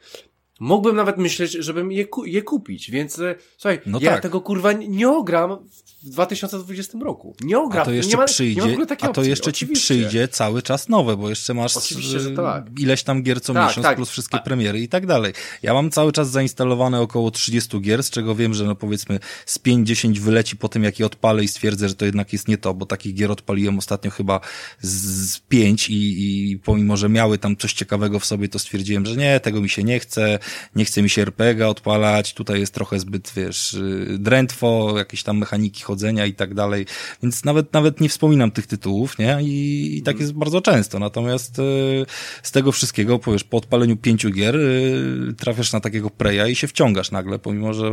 mógłbym 0.60 0.96
nawet 0.96 1.18
myśleć, 1.18 1.52
żebym 1.52 1.92
je, 1.92 2.06
je 2.26 2.42
kupić, 2.42 2.92
więc 2.92 3.20
e, 3.20 3.36
słuchaj, 3.58 3.80
no 3.86 4.00
ja 4.02 4.12
tak. 4.12 4.22
tego 4.22 4.42
kurwa 4.42 4.74
nie 4.74 5.10
ogram 5.10 5.58
w 6.04 6.10
2020 6.10 6.98
roku. 7.02 7.36
Nie 7.42 7.60
ogram, 7.60 7.82
a 7.82 7.86
to 7.86 7.92
jeszcze 7.92 8.12
nie 8.12 8.18
ma, 8.18 8.26
przyjdzie, 8.26 8.62
nie 8.62 8.78
ma 8.78 8.84
a 8.84 8.96
to 8.96 9.10
opcji. 9.10 9.30
jeszcze 9.30 9.50
Oczywiście. 9.50 9.88
ci 9.88 10.02
przyjdzie 10.02 10.28
cały 10.28 10.62
czas 10.62 10.90
nowe, 10.90 11.18
bo 11.18 11.30
jeszcze 11.30 11.54
masz 11.54 11.90
że 12.00 12.32
tak. 12.32 12.66
ileś 12.80 13.04
tam 13.04 13.24
gier 13.24 13.42
co 13.42 13.54
tak, 13.54 13.68
miesiąc 13.68 13.86
tak. 13.86 13.96
plus 13.96 14.10
wszystkie 14.10 14.40
premiery 14.40 14.80
i 14.80 14.88
tak 14.88 15.06
dalej. 15.06 15.34
Ja 15.64 15.74
mam 15.74 15.92
cały 15.92 16.12
czas 16.12 16.30
zainstalowane 16.30 17.02
około 17.02 17.32
30 17.32 17.82
gier, 17.82 18.04
z 18.04 18.10
czego 18.10 18.36
wiem, 18.36 18.54
że 18.54 18.66
no 18.66 18.76
powiedzmy 18.76 19.20
z 19.46 19.60
5-10 19.60 20.20
wyleci 20.20 20.58
po 20.58 20.70
tym, 20.70 20.84
jak 20.84 21.00
je 21.00 21.06
odpalę 21.06 21.44
i 21.44 21.48
stwierdzę, 21.48 21.90
że 21.90 21.96
to 21.96 22.06
jednak 22.06 22.34
jest 22.34 22.48
nie 22.48 22.58
to, 22.58 22.74
bo 22.74 22.86
takich 22.86 23.14
gier 23.14 23.32
odpaliłem 23.32 23.78
ostatnio 23.78 24.12
chyba 24.12 24.40
z 24.82 25.40
5 25.40 25.90
i, 25.90 26.52
i 26.52 26.60
pomimo, 26.60 26.98
że 26.98 27.10
miały 27.10 27.38
tam 27.38 27.58
coś 27.58 27.74
ciekawego 27.74 28.20
w 28.20 28.26
sobie, 28.26 28.50
to 28.50 28.60
stwierdziłem, 28.60 29.06
że 29.06 29.16
nie, 29.16 29.40
tego 29.40 29.62
mi 29.62 29.70
się 29.70 29.84
nie 29.84 30.00
chce, 30.00 30.40
nie 30.76 30.86
chce 30.86 31.02
mi 31.02 31.10
się 31.10 31.22
RPG 31.22 31.68
odpalać, 31.68 32.34
tutaj 32.34 32.60
jest 32.60 32.74
trochę 32.74 33.00
zbyt, 33.00 33.32
wiesz, 33.36 33.74
y, 33.74 34.18
drętwo, 34.20 34.94
jakieś 34.98 35.24
tam 35.24 35.38
mechaniki 35.38 35.84
chodzenia 35.92 36.26
i 36.26 36.34
tak 36.34 36.54
dalej, 36.54 36.86
więc 37.24 37.46
nawet, 37.46 37.74
nawet 37.74 38.02
nie 38.02 38.10
wspominam 38.10 38.52
tych 38.52 38.68
tytułów, 38.68 39.18
nie? 39.18 39.38
I, 39.42 39.98
i 39.98 40.02
tak 40.02 40.20
jest 40.20 40.34
bardzo 40.34 40.62
często, 40.62 41.00
natomiast 41.00 41.60
y, 41.60 42.06
z 42.44 42.52
tego 42.52 42.72
wszystkiego, 42.72 43.20
powiesz, 43.20 43.44
po 43.44 43.58
odpaleniu 43.58 43.98
pięciu 43.98 44.30
gier 44.30 44.56
y, 44.56 45.34
trafiasz 45.38 45.74
na 45.74 45.80
takiego 45.80 46.10
preja 46.10 46.48
i 46.48 46.56
się 46.56 46.68
wciągasz 46.68 47.12
nagle, 47.12 47.40
pomimo, 47.40 47.74
że 47.74 47.92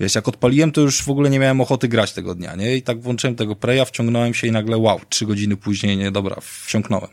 wiesz, 0.00 0.14
jak 0.14 0.28
odpaliłem, 0.28 0.72
to 0.72 0.80
już 0.80 1.02
w 1.02 1.10
ogóle 1.10 1.30
nie 1.30 1.38
miałem 1.38 1.60
ochoty 1.60 1.88
grać 1.88 2.12
tego 2.12 2.34
dnia, 2.34 2.54
nie? 2.54 2.76
I 2.76 2.82
tak 2.82 3.00
włączyłem 3.00 3.36
tego 3.36 3.56
preja, 3.56 3.84
wciągnąłem 3.84 4.34
się 4.34 4.46
i 4.46 4.52
nagle 4.52 4.76
wow, 4.76 5.00
trzy 5.08 5.26
godziny 5.26 5.56
później, 5.56 5.96
nie, 5.96 6.10
dobra, 6.10 6.36
wsiąknąłem. 6.64 7.10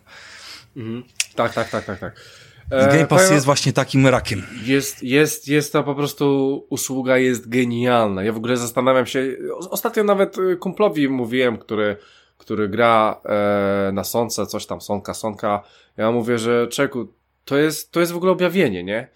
Mhm. 0.77 1.03
Tak, 1.35 1.53
tak, 1.53 1.69
tak, 1.69 1.85
tak, 1.85 1.99
tak. 1.99 2.42
E, 2.73 2.87
Game 2.87 3.07
Pass 3.07 3.31
jest 3.31 3.45
właśnie 3.45 3.73
takim 3.73 4.07
rakiem. 4.07 4.43
Jest, 4.65 5.03
jest, 5.03 5.47
jest 5.47 5.73
to 5.73 5.83
po 5.83 5.95
prostu 5.95 6.67
usługa 6.69 7.17
jest 7.17 7.49
genialna. 7.49 8.23
Ja 8.23 8.33
w 8.33 8.37
ogóle 8.37 8.57
zastanawiam 8.57 9.05
się, 9.05 9.35
ostatnio 9.69 10.03
nawet 10.03 10.37
y, 10.37 10.57
kumplowi 10.57 11.09
mówiłem, 11.09 11.57
który, 11.57 11.97
który 12.37 12.69
gra 12.69 13.21
e, 13.25 13.91
na 13.93 14.03
Sonce, 14.03 14.45
coś 14.45 14.65
tam, 14.65 14.81
Sonka, 14.81 15.13
Sonka. 15.13 15.63
Ja 15.97 16.11
mówię, 16.11 16.37
że 16.37 16.67
czeku, 16.67 17.07
to 17.45 17.57
jest, 17.57 17.91
to 17.91 17.99
jest 17.99 18.11
w 18.11 18.17
ogóle 18.17 18.31
objawienie, 18.31 18.83
nie? 18.83 19.07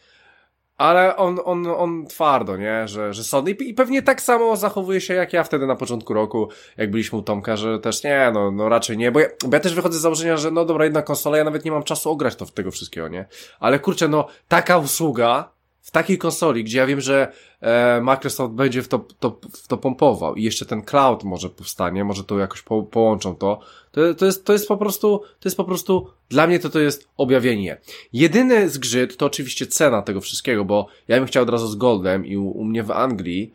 Ale 0.78 1.16
on, 1.16 1.40
on, 1.46 1.68
on 1.68 2.06
twardo, 2.06 2.58
nie? 2.58 2.88
Że, 2.88 3.14
że 3.14 3.24
Sony 3.24 3.52
i 3.52 3.74
pewnie 3.74 4.02
tak 4.02 4.22
samo 4.22 4.56
zachowuje 4.56 5.02
się 5.02 5.14
jak 5.14 5.34
ja 5.34 5.44
wtedy 5.44 5.68
na 5.68 5.76
początku 5.76 6.14
roku, 6.14 6.50
jak 6.78 6.92
byliśmy 6.92 7.18
u 7.18 7.22
Tomka, 7.22 7.58
że 7.58 7.80
też 7.80 8.04
nie, 8.04 8.32
no, 8.34 8.52
no 8.52 8.70
raczej 8.70 8.98
nie, 8.98 9.12
bo 9.12 9.20
ja, 9.20 9.28
bo 9.48 9.56
ja 9.56 9.60
też 9.60 9.76
wychodzę 9.76 9.98
z 9.98 10.02
założenia, 10.02 10.38
że 10.38 10.52
no 10.52 10.66
dobra, 10.66 10.86
jedna 10.86 11.02
konsola, 11.02 11.38
ja 11.38 11.44
nawet 11.44 11.66
nie 11.66 11.72
mam 11.72 11.84
czasu 11.84 12.12
ograć 12.12 12.36
to 12.36 12.46
w 12.46 12.52
tego 12.52 12.72
wszystkiego, 12.72 13.08
nie? 13.08 13.26
Ale 13.60 13.80
kurczę, 13.80 14.08
no, 14.08 14.28
taka 14.48 14.78
usługa, 14.78 15.57
w 15.88 15.92
takiej 15.92 16.18
konsoli, 16.18 16.64
gdzie 16.64 16.78
ja 16.78 16.86
wiem, 16.86 17.02
że 17.02 17.32
e, 17.62 18.02
Microsoft 18.02 18.54
będzie 18.54 18.82
w 18.82 18.88
to, 18.88 19.06
to, 19.20 19.40
w 19.54 19.68
to 19.68 19.78
pompował 19.78 20.36
i 20.36 20.44
jeszcze 20.44 20.66
ten 20.66 20.82
cloud 20.82 21.24
może 21.24 21.50
powstanie, 21.50 22.04
może 22.04 22.24
to 22.24 22.40
jakoś 22.40 22.62
po, 22.62 22.84
połączą 22.84 23.36
to, 23.36 23.60
to, 23.92 24.14
to, 24.14 24.26
jest, 24.26 24.46
to 24.46 24.54
jest 24.54 24.68
po 24.68 24.78
prostu, 24.78 25.20
to 25.40 25.50
jest 25.50 25.58
po 25.58 25.64
prostu, 25.64 26.08
dla 26.30 26.48
mnie 26.48 26.60
to 26.60 26.70
to 26.70 26.80
jest 26.80 27.08
objawienie. 27.18 27.78
Jedyny 28.14 28.70
zgrzyt 28.70 29.18
to 29.18 29.26
oczywiście 29.26 29.68
cena 29.68 30.02
tego 30.02 30.22
wszystkiego, 30.22 30.66
bo 30.66 30.88
ja 31.08 31.18
bym 31.18 31.28
chciał 31.28 31.44
od 31.44 31.50
razu 31.50 31.68
z 31.68 31.76
Goldem 31.76 32.26
i 32.26 32.38
u, 32.38 32.50
u 32.50 32.64
mnie 32.64 32.84
w 32.84 32.92
Anglii 32.92 33.54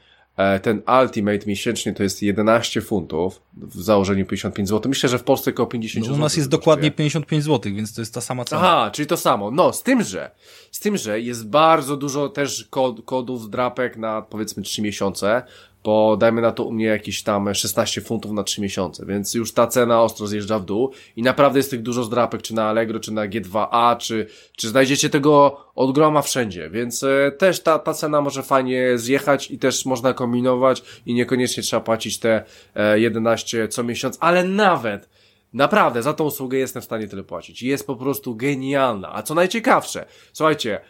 ten 0.62 0.82
Ultimate 1.02 1.46
miesięcznie 1.46 1.94
to 1.94 2.02
jest 2.02 2.22
11 2.22 2.80
funtów, 2.80 3.42
w 3.56 3.82
założeniu 3.82 4.26
55 4.26 4.68
zł. 4.68 4.88
Myślę, 4.88 5.08
że 5.08 5.18
w 5.18 5.24
Polsce 5.24 5.50
około 5.50 5.66
50 5.66 6.04
zł. 6.04 6.16
No, 6.16 6.20
u 6.20 6.24
nas 6.24 6.36
jest 6.36 6.48
dokładnie 6.48 6.90
55 6.90 7.44
zł, 7.44 7.72
więc 7.74 7.94
to 7.94 8.00
jest 8.00 8.14
ta 8.14 8.20
sama 8.20 8.44
cena. 8.44 8.62
Aha, 8.62 8.90
czyli 8.90 9.06
to 9.06 9.16
samo. 9.16 9.50
No, 9.50 9.72
z 9.72 9.82
tym, 9.82 10.02
że, 10.02 10.30
z 10.70 10.80
tym, 10.80 10.96
że 10.96 11.20
jest 11.20 11.48
bardzo 11.48 11.96
dużo 11.96 12.28
też 12.28 12.66
kod, 12.70 13.04
kodów, 13.04 13.42
zdrapek 13.42 13.96
na 13.96 14.22
powiedzmy 14.22 14.62
3 14.62 14.82
miesiące, 14.82 15.42
bo 15.84 16.16
dajmy 16.16 16.42
na 16.42 16.52
to 16.52 16.64
u 16.64 16.72
mnie 16.72 16.84
jakieś 16.84 17.22
tam 17.22 17.54
16 17.54 18.00
funtów 18.00 18.32
na 18.32 18.42
3 18.42 18.60
miesiące, 18.60 19.06
więc 19.06 19.34
już 19.34 19.52
ta 19.52 19.66
cena 19.66 20.02
ostro 20.02 20.26
zjeżdża 20.26 20.58
w 20.58 20.64
dół 20.64 20.92
i 21.16 21.22
naprawdę 21.22 21.58
jest 21.58 21.70
tych 21.70 21.82
dużo 21.82 22.04
zdrapek, 22.04 22.42
czy 22.42 22.54
na 22.54 22.64
Allegro, 22.68 23.00
czy 23.00 23.12
na 23.12 23.28
G2A, 23.28 23.96
czy, 23.96 24.26
czy 24.56 24.68
znajdziecie 24.68 25.10
tego 25.10 25.60
od 25.74 25.94
groma 25.94 26.22
wszędzie, 26.22 26.70
więc 26.70 27.02
e, 27.02 27.32
też 27.38 27.60
ta, 27.60 27.78
ta 27.78 27.94
cena 27.94 28.20
może 28.20 28.42
fajnie 28.42 28.98
zjechać 28.98 29.50
i 29.50 29.58
też 29.58 29.86
można 29.86 30.12
kombinować 30.12 30.82
i 31.06 31.14
niekoniecznie 31.14 31.62
trzeba 31.62 31.82
płacić 31.82 32.18
te 32.18 32.44
e, 32.74 33.00
11 33.00 33.68
co 33.68 33.84
miesiąc, 33.84 34.18
ale 34.20 34.44
nawet 34.44 35.12
Naprawdę, 35.52 36.02
za 36.02 36.12
tą 36.12 36.24
usługę 36.24 36.58
jestem 36.58 36.82
w 36.82 36.84
stanie 36.84 37.08
tyle 37.08 37.22
płacić. 37.22 37.62
Jest 37.62 37.86
po 37.86 37.96
prostu 37.96 38.36
genialna. 38.36 39.14
A 39.14 39.22
co 39.22 39.34
najciekawsze, 39.34 40.06
słuchajcie, 40.32 40.80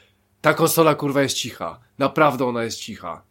ta 0.41 0.55
konsola 0.55 0.95
kurwa 0.95 1.23
jest 1.23 1.37
cicha. 1.37 1.81
Naprawdę 1.99 2.45
ona 2.45 2.65
jest 2.65 2.79
cicha. 2.79 3.23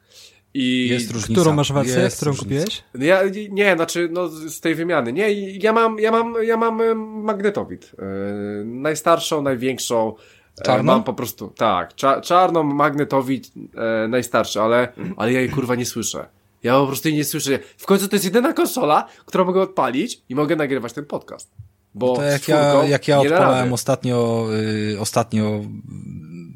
I 0.53 0.87
jest 0.87 1.11
różnica. 1.11 1.41
Którą 1.41 1.55
masz 1.55 1.71
wersję, 1.71 1.99
jest 1.99 2.15
którą 2.15 2.31
różnica. 2.31 2.65
kupiłeś? 2.65 2.83
Ja, 3.07 3.21
nie, 3.49 3.75
znaczy, 3.75 4.09
no, 4.11 4.27
z 4.27 4.59
tej 4.59 4.75
wymiany. 4.75 5.13
Nie, 5.13 5.31
ja 5.49 5.73
mam, 5.73 5.99
ja 5.99 6.11
mam, 6.11 6.35
ja 6.43 6.57
mam 6.57 6.81
e, 6.81 6.95
magnetowid. 6.95 7.91
Yy, 7.97 8.65
najstarszą, 8.65 9.41
największą. 9.41 10.15
E, 10.59 10.63
czarną? 10.63 10.93
Mam 10.93 11.03
po 11.03 11.13
prostu, 11.13 11.47
tak, 11.47 11.95
cza, 11.95 12.21
czarną 12.21 12.63
magnetowid, 12.63 13.55
yy, 13.55 13.63
najstarszy, 14.09 14.61
ale, 14.61 14.93
ale 15.17 15.33
ja 15.33 15.39
jej 15.39 15.49
kurwa 15.49 15.75
nie 15.75 15.85
słyszę. 15.85 16.25
Ja 16.63 16.79
po 16.79 16.87
prostu 16.87 17.07
jej 17.07 17.17
nie 17.17 17.25
słyszę. 17.25 17.59
W 17.77 17.85
końcu 17.85 18.07
to 18.07 18.15
jest 18.15 18.25
jedyna 18.25 18.53
konsola, 18.53 19.07
którą 19.25 19.45
mogę 19.45 19.61
odpalić 19.61 20.21
i 20.29 20.35
mogę 20.35 20.55
nagrywać 20.55 20.93
ten 20.93 21.05
podcast. 21.05 21.51
Bo 21.95 22.07
no 22.07 22.15
to 22.15 22.23
jak 22.23 22.47
ja, 22.47 22.83
jak 22.85 23.07
ja 23.07 23.19
odpalałem 23.19 23.73
ostatnio, 23.73 24.47
yy, 24.91 24.99
ostatnio 24.99 25.61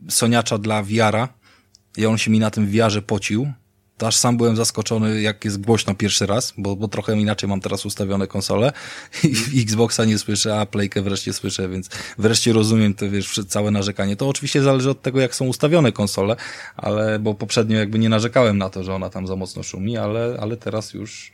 Soniacza 0.10 0.58
dla 0.58 0.84
wiara 0.84 1.30
i 1.98 2.06
on 2.06 2.18
się 2.18 2.32
mi 2.32 2.40
na 2.40 2.52
tym 2.52 2.68
wiarze 2.68 3.02
pocił, 3.02 3.48
aż 4.02 4.16
sam 4.16 4.38
byłem 4.38 4.56
zaskoczony, 4.56 5.22
jak 5.22 5.46
jest 5.46 5.62
głośno 5.62 5.96
pierwszy 5.96 6.26
raz, 6.26 6.54
bo, 6.58 6.76
bo 6.76 6.88
trochę 6.88 7.18
inaczej 7.18 7.50
mam 7.50 7.62
teraz 7.62 7.86
ustawione 7.86 8.28
konsole 8.28 8.74
i 9.54 9.62
Xboxa 9.62 10.06
nie 10.06 10.18
słyszę, 10.18 10.60
a 10.60 10.66
Playkę 10.66 11.02
wreszcie 11.02 11.34
słyszę, 11.34 11.70
więc 11.70 11.90
wreszcie 12.18 12.54
rozumiem 12.54 12.94
to, 12.94 13.10
wiesz, 13.10 13.40
całe 13.48 13.72
narzekanie. 13.72 14.16
To 14.16 14.30
oczywiście 14.30 14.62
zależy 14.62 14.90
od 14.90 15.02
tego, 15.02 15.22
jak 15.22 15.36
są 15.36 15.46
ustawione 15.46 15.92
konsole, 15.92 16.36
ale, 16.78 17.20
bo 17.20 17.34
poprzednio 17.34 17.78
jakby 17.78 18.00
nie 18.00 18.10
narzekałem 18.10 18.58
na 18.58 18.70
to, 18.70 18.84
że 18.84 18.94
ona 18.94 19.10
tam 19.10 19.28
za 19.28 19.36
mocno 19.36 19.64
szumi, 19.64 19.98
ale, 19.98 20.38
ale 20.40 20.58
teraz 20.58 20.94
już... 20.94 21.32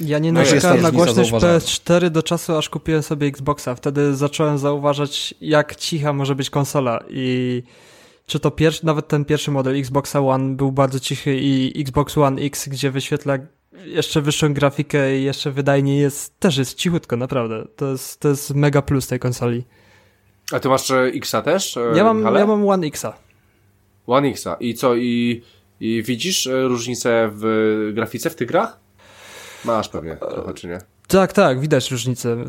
Ja 0.00 0.18
nie 0.18 0.32
no 0.32 0.40
narzekałem 0.40 0.82
na 0.82 0.90
głośność 0.90 1.32
PS4 1.32 2.10
do 2.10 2.22
czasu, 2.22 2.56
aż 2.56 2.68
kupiłem 2.68 3.02
sobie 3.02 3.26
Xboxa. 3.26 3.74
Wtedy 3.74 4.16
zacząłem 4.16 4.58
zauważać, 4.58 5.34
jak 5.40 5.76
cicha 5.76 6.12
może 6.12 6.34
być 6.34 6.50
konsola 6.50 7.04
i 7.10 7.62
czy 8.28 8.40
to 8.40 8.50
pierwszy, 8.50 8.86
nawet 8.86 9.08
ten 9.08 9.24
pierwszy 9.24 9.50
model 9.50 9.76
Xbox 9.76 10.16
One 10.16 10.56
był 10.56 10.72
bardzo 10.72 11.00
cichy 11.00 11.36
i 11.40 11.80
Xbox 11.80 12.18
One 12.18 12.42
X, 12.42 12.68
gdzie 12.68 12.90
wyświetla 12.90 13.38
jeszcze 13.84 14.22
wyższą 14.22 14.54
grafikę 14.54 15.18
i 15.18 15.24
jeszcze 15.24 15.50
wydajniej 15.50 16.00
jest, 16.00 16.40
też 16.40 16.56
jest 16.56 16.74
cichutko, 16.74 17.16
naprawdę. 17.16 17.64
To 17.76 17.90
jest, 17.90 18.20
to 18.20 18.28
jest 18.28 18.54
mega 18.54 18.82
plus 18.82 19.06
tej 19.06 19.18
konsoli. 19.18 19.64
A 20.52 20.60
ty 20.60 20.68
masz 20.68 20.90
e, 20.90 21.02
Xa 21.02 21.42
też? 21.42 21.76
E, 21.76 21.92
ja 21.96 22.04
mam, 22.04 22.34
ja 22.34 22.46
mam 22.46 22.68
One 22.68 22.86
Xa. 22.86 23.12
One 24.06 24.28
Xa. 24.28 24.56
I 24.60 24.74
co, 24.74 24.96
i, 24.96 25.42
i 25.80 26.02
widzisz 26.02 26.46
e, 26.46 26.62
różnicę 26.62 27.30
w 27.32 27.90
grafice 27.94 28.30
w 28.30 28.34
tych 28.34 28.48
grach? 28.48 28.80
Masz 29.64 29.88
pewnie 29.88 30.16
trochę, 30.16 30.54
czy 30.54 30.68
nie? 30.68 30.78
Tak, 31.08 31.32
tak, 31.32 31.60
widać 31.60 31.90
różnicę 31.90 32.44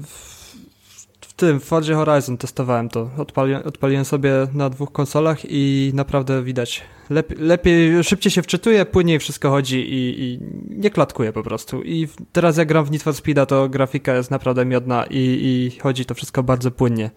tym, 1.39 1.59
w 1.59 1.63
Forza 1.63 1.95
Horizon 1.95 2.37
testowałem 2.37 2.89
to. 2.89 3.09
Odpaliłem, 3.17 3.61
odpaliłem 3.65 4.05
sobie 4.05 4.31
na 4.53 4.69
dwóch 4.69 4.91
konsolach 4.91 5.39
i 5.43 5.91
naprawdę 5.93 6.43
widać. 6.43 6.83
Lep, 7.09 7.39
lepiej, 7.39 8.03
szybciej 8.03 8.31
się 8.31 8.41
wczytuje, 8.41 8.85
płynniej 8.85 9.19
wszystko 9.19 9.49
chodzi 9.49 9.79
i, 9.79 10.23
i, 10.23 10.39
nie 10.69 10.89
klatkuje 10.89 11.33
po 11.33 11.43
prostu. 11.43 11.81
I 11.83 12.07
teraz 12.31 12.57
jak 12.57 12.67
gram 12.67 12.85
w 12.85 12.91
Need 12.91 13.03
for 13.03 13.13
Speeda, 13.13 13.45
to 13.45 13.69
grafika 13.69 14.15
jest 14.15 14.31
naprawdę 14.31 14.65
miodna 14.65 15.05
i, 15.09 15.17
i 15.17 15.79
chodzi 15.79 16.05
to 16.05 16.15
wszystko 16.15 16.43
bardzo 16.43 16.71
płynnie. 16.71 17.11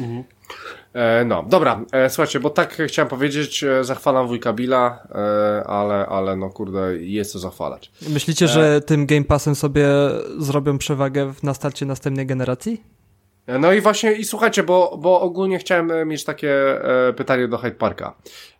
Mhm. 0.00 0.24
E, 0.92 1.24
no, 1.24 1.42
dobra, 1.48 1.84
e, 1.92 2.10
słuchajcie, 2.10 2.40
bo 2.40 2.50
tak 2.50 2.82
chciałem 2.86 3.08
powiedzieć, 3.08 3.64
e, 3.64 3.84
zachwalam 3.84 4.26
wujka 4.28 4.52
Billa, 4.52 5.06
e, 5.10 5.64
ale, 5.66 6.06
ale 6.06 6.36
no 6.36 6.50
kurde, 6.50 6.96
jest 6.96 7.32
co 7.32 7.38
zachwalać. 7.38 7.92
Myślicie, 8.08 8.44
e, 8.44 8.48
że 8.48 8.80
tym 8.80 9.06
Game 9.06 9.24
Passem 9.24 9.54
sobie 9.54 9.88
zrobią 10.38 10.78
przewagę 10.78 11.32
na 11.42 11.54
starcie 11.54 11.86
następnej 11.86 12.26
generacji? 12.26 12.82
No 13.48 13.72
i 13.72 13.80
właśnie, 13.80 14.12
i 14.12 14.24
słuchajcie, 14.24 14.62
bo, 14.62 14.98
bo 15.02 15.20
ogólnie 15.20 15.58
chciałem 15.58 15.90
e, 15.90 16.04
mieć 16.04 16.24
takie 16.24 16.52
e, 17.08 17.12
pytanie 17.12 17.48
do 17.48 17.58
Hyde 17.58 17.76
Parka, 17.76 18.14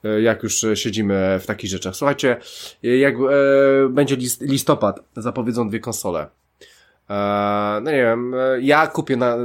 e, 0.05 0.21
jak 0.21 0.43
już 0.43 0.67
siedzimy 0.75 1.39
w 1.41 1.47
takich 1.47 1.71
rzeczach. 1.71 1.97
Słuchajcie, 1.97 2.37
jak 2.83 3.15
e, 3.15 3.19
będzie 3.89 4.17
list, 4.17 4.41
listopad, 4.41 5.01
zapowiedzą 5.17 5.69
dwie 5.69 5.81
konsole. 5.81 6.27
E, 7.11 7.81
no 7.83 7.91
nie 7.91 7.97
wiem, 7.97 8.35
e, 8.35 8.61
ja 8.61 8.87
kupię 8.87 9.17
na, 9.17 9.37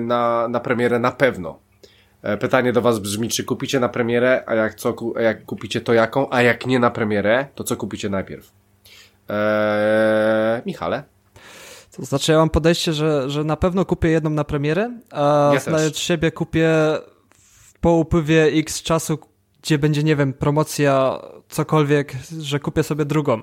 na, 0.00 0.48
na 0.48 0.60
premierę 0.60 0.98
na 0.98 1.12
pewno. 1.12 1.58
Pytanie 2.40 2.72
do 2.72 2.82
was 2.82 2.98
brzmi, 2.98 3.28
czy 3.28 3.44
kupicie 3.44 3.80
na 3.80 3.88
premierę, 3.88 4.42
a 4.46 4.54
jak 4.54 4.74
co, 4.74 4.94
jak 5.20 5.44
kupicie 5.44 5.80
to 5.80 5.92
jaką, 5.92 6.30
a 6.30 6.42
jak 6.42 6.66
nie 6.66 6.78
na 6.78 6.90
premierę, 6.90 7.46
to 7.54 7.64
co 7.64 7.76
kupicie 7.76 8.08
najpierw? 8.08 8.52
Eee, 9.28 10.62
Michale? 10.66 11.02
To 11.96 12.04
znaczy, 12.04 12.32
ja 12.32 12.38
mam 12.38 12.50
podejście, 12.50 12.92
że, 12.92 13.30
że 13.30 13.44
na 13.44 13.56
pewno 13.56 13.84
kupię 13.84 14.08
jedną 14.08 14.30
na 14.30 14.44
premierę, 14.44 14.90
a 15.10 15.50
ja 15.54 15.60
znając 15.60 15.98
siebie 15.98 16.30
kupię 16.30 16.70
po 17.80 17.92
upływie 17.92 18.42
x 18.44 18.82
czasu, 18.82 19.18
gdzie 19.62 19.78
będzie, 19.78 20.02
nie 20.02 20.16
wiem, 20.16 20.32
promocja, 20.32 21.18
cokolwiek, 21.48 22.12
że 22.38 22.60
kupię 22.60 22.82
sobie 22.82 23.04
drugą. 23.04 23.40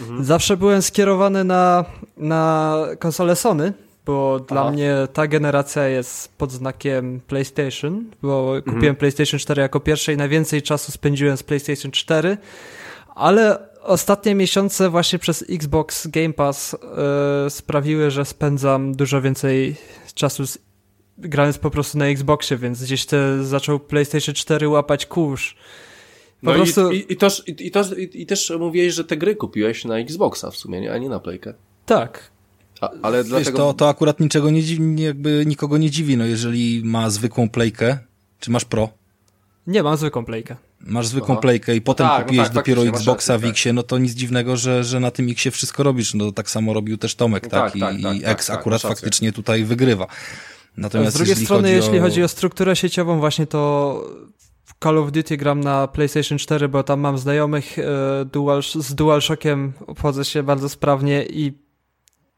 Mhm. 0.00 0.24
Zawsze 0.24 0.56
byłem 0.56 0.82
skierowany 0.82 1.44
na, 1.44 1.84
na 2.16 2.76
konsolę 2.98 3.36
Sony, 3.36 3.72
bo 4.06 4.34
Aha. 4.36 4.44
dla 4.48 4.70
mnie 4.70 4.94
ta 5.12 5.26
generacja 5.26 5.88
jest 5.88 6.38
pod 6.38 6.52
znakiem 6.52 7.20
PlayStation, 7.26 8.04
bo 8.22 8.56
mhm. 8.56 8.74
kupiłem 8.74 8.96
PlayStation 8.96 9.40
4 9.40 9.62
jako 9.62 9.80
pierwsze 9.80 10.12
i 10.12 10.16
najwięcej 10.16 10.62
czasu 10.62 10.92
spędziłem 10.92 11.36
z 11.36 11.42
PlayStation 11.42 11.90
4, 11.90 12.36
ale 13.14 13.58
ostatnie 13.84 14.34
miesiące 14.34 14.90
właśnie 14.90 15.18
przez 15.18 15.44
Xbox 15.50 16.06
Game 16.06 16.32
Pass 16.32 16.72
yy, 17.44 17.50
sprawiły, 17.50 18.10
że 18.10 18.24
spędzam 18.24 18.94
dużo 18.94 19.22
więcej 19.22 19.76
czasu 20.14 20.46
z, 20.46 20.58
grając 21.18 21.58
po 21.58 21.70
prostu 21.70 21.98
na 21.98 22.06
Xboxie, 22.06 22.56
więc 22.56 22.82
gdzieś 22.82 23.06
te 23.06 23.44
zaczął 23.44 23.80
PlayStation 23.80 24.34
4 24.34 24.68
łapać 24.68 25.06
kurz. 25.06 25.56
Po 26.44 26.50
no 26.50 26.56
prostu... 26.56 26.92
i, 26.92 26.96
i, 26.96 27.12
i, 27.12 27.16
toż, 27.16 27.42
i, 27.46 27.70
toż, 27.70 27.98
i, 27.98 28.22
i, 28.22 28.26
też 28.26 28.52
mówiłeś, 28.58 28.94
że 28.94 29.04
te 29.04 29.16
gry 29.16 29.36
kupiłeś 29.36 29.84
na 29.84 29.98
Xboxa 29.98 30.50
w 30.50 30.56
sumie, 30.56 30.80
nie? 30.80 30.92
a 30.92 30.98
nie 30.98 31.08
na 31.08 31.20
Playkę. 31.20 31.54
Tak. 31.86 32.30
A, 32.80 32.90
ale 33.02 33.18
Wiesz, 33.18 33.28
dlatego... 33.28 33.58
to, 33.58 33.74
to 33.74 33.88
akurat 33.88 34.20
niczego 34.20 34.50
nie 34.50 34.62
dziwi, 34.62 35.02
jakby 35.02 35.44
nikogo 35.46 35.78
nie 35.78 35.90
dziwi, 35.90 36.16
no 36.16 36.26
jeżeli 36.26 36.82
ma 36.84 37.10
zwykłą 37.10 37.48
Playkę, 37.48 37.98
czy 38.40 38.50
masz 38.50 38.64
Pro? 38.64 38.88
Nie, 39.66 39.82
mam 39.82 39.96
zwykłą 39.96 40.24
Playkę 40.24 40.56
masz 40.86 41.06
zwykłą 41.06 41.34
Aha. 41.34 41.40
playkę 41.40 41.76
i 41.76 41.80
potem 41.80 42.06
tak, 42.06 42.18
no 42.18 42.24
kupiłeś 42.24 42.48
no 42.48 42.54
tak, 42.54 42.54
dopiero 42.54 42.86
Xboxa 42.86 43.38
w 43.38 43.44
Xie, 43.44 43.72
no 43.72 43.82
to 43.82 43.98
nic 43.98 44.12
dziwnego, 44.12 44.56
że, 44.56 44.84
że 44.84 45.00
na 45.00 45.10
tym 45.10 45.30
Xie 45.30 45.50
wszystko 45.50 45.82
robisz. 45.82 46.14
No 46.14 46.32
tak 46.32 46.50
samo 46.50 46.72
robił 46.72 46.96
też 46.96 47.14
Tomek, 47.14 47.42
no 47.42 47.48
tak? 47.48 47.62
tak? 47.62 47.76
I, 47.76 47.80
tak, 47.80 47.96
i 47.96 48.02
tak, 48.02 48.32
X 48.32 48.50
akurat 48.50 48.82
faktycznie 48.82 49.32
tutaj 49.32 49.64
wygrywa. 49.64 50.06
Natomiast 50.76 51.14
z 51.14 51.18
drugiej 51.18 51.36
strony, 51.36 51.62
chodzi 51.62 51.74
jeśli 51.74 51.98
o... 51.98 52.02
chodzi 52.02 52.22
o 52.22 52.28
strukturę 52.28 52.76
sieciową, 52.76 53.20
właśnie 53.20 53.46
to 53.46 54.04
Call 54.82 54.98
of 54.98 55.12
Duty 55.12 55.36
gram 55.36 55.60
na 55.60 55.88
PlayStation 55.88 56.38
4, 56.38 56.68
bo 56.68 56.82
tam 56.82 57.00
mam 57.00 57.18
znajomych 57.18 57.78
e, 57.78 57.84
dual, 58.24 58.62
z 58.62 58.94
DualShockiem 58.94 59.72
obchodzę 59.86 60.24
się 60.24 60.42
bardzo 60.42 60.68
sprawnie 60.68 61.26
i 61.26 61.52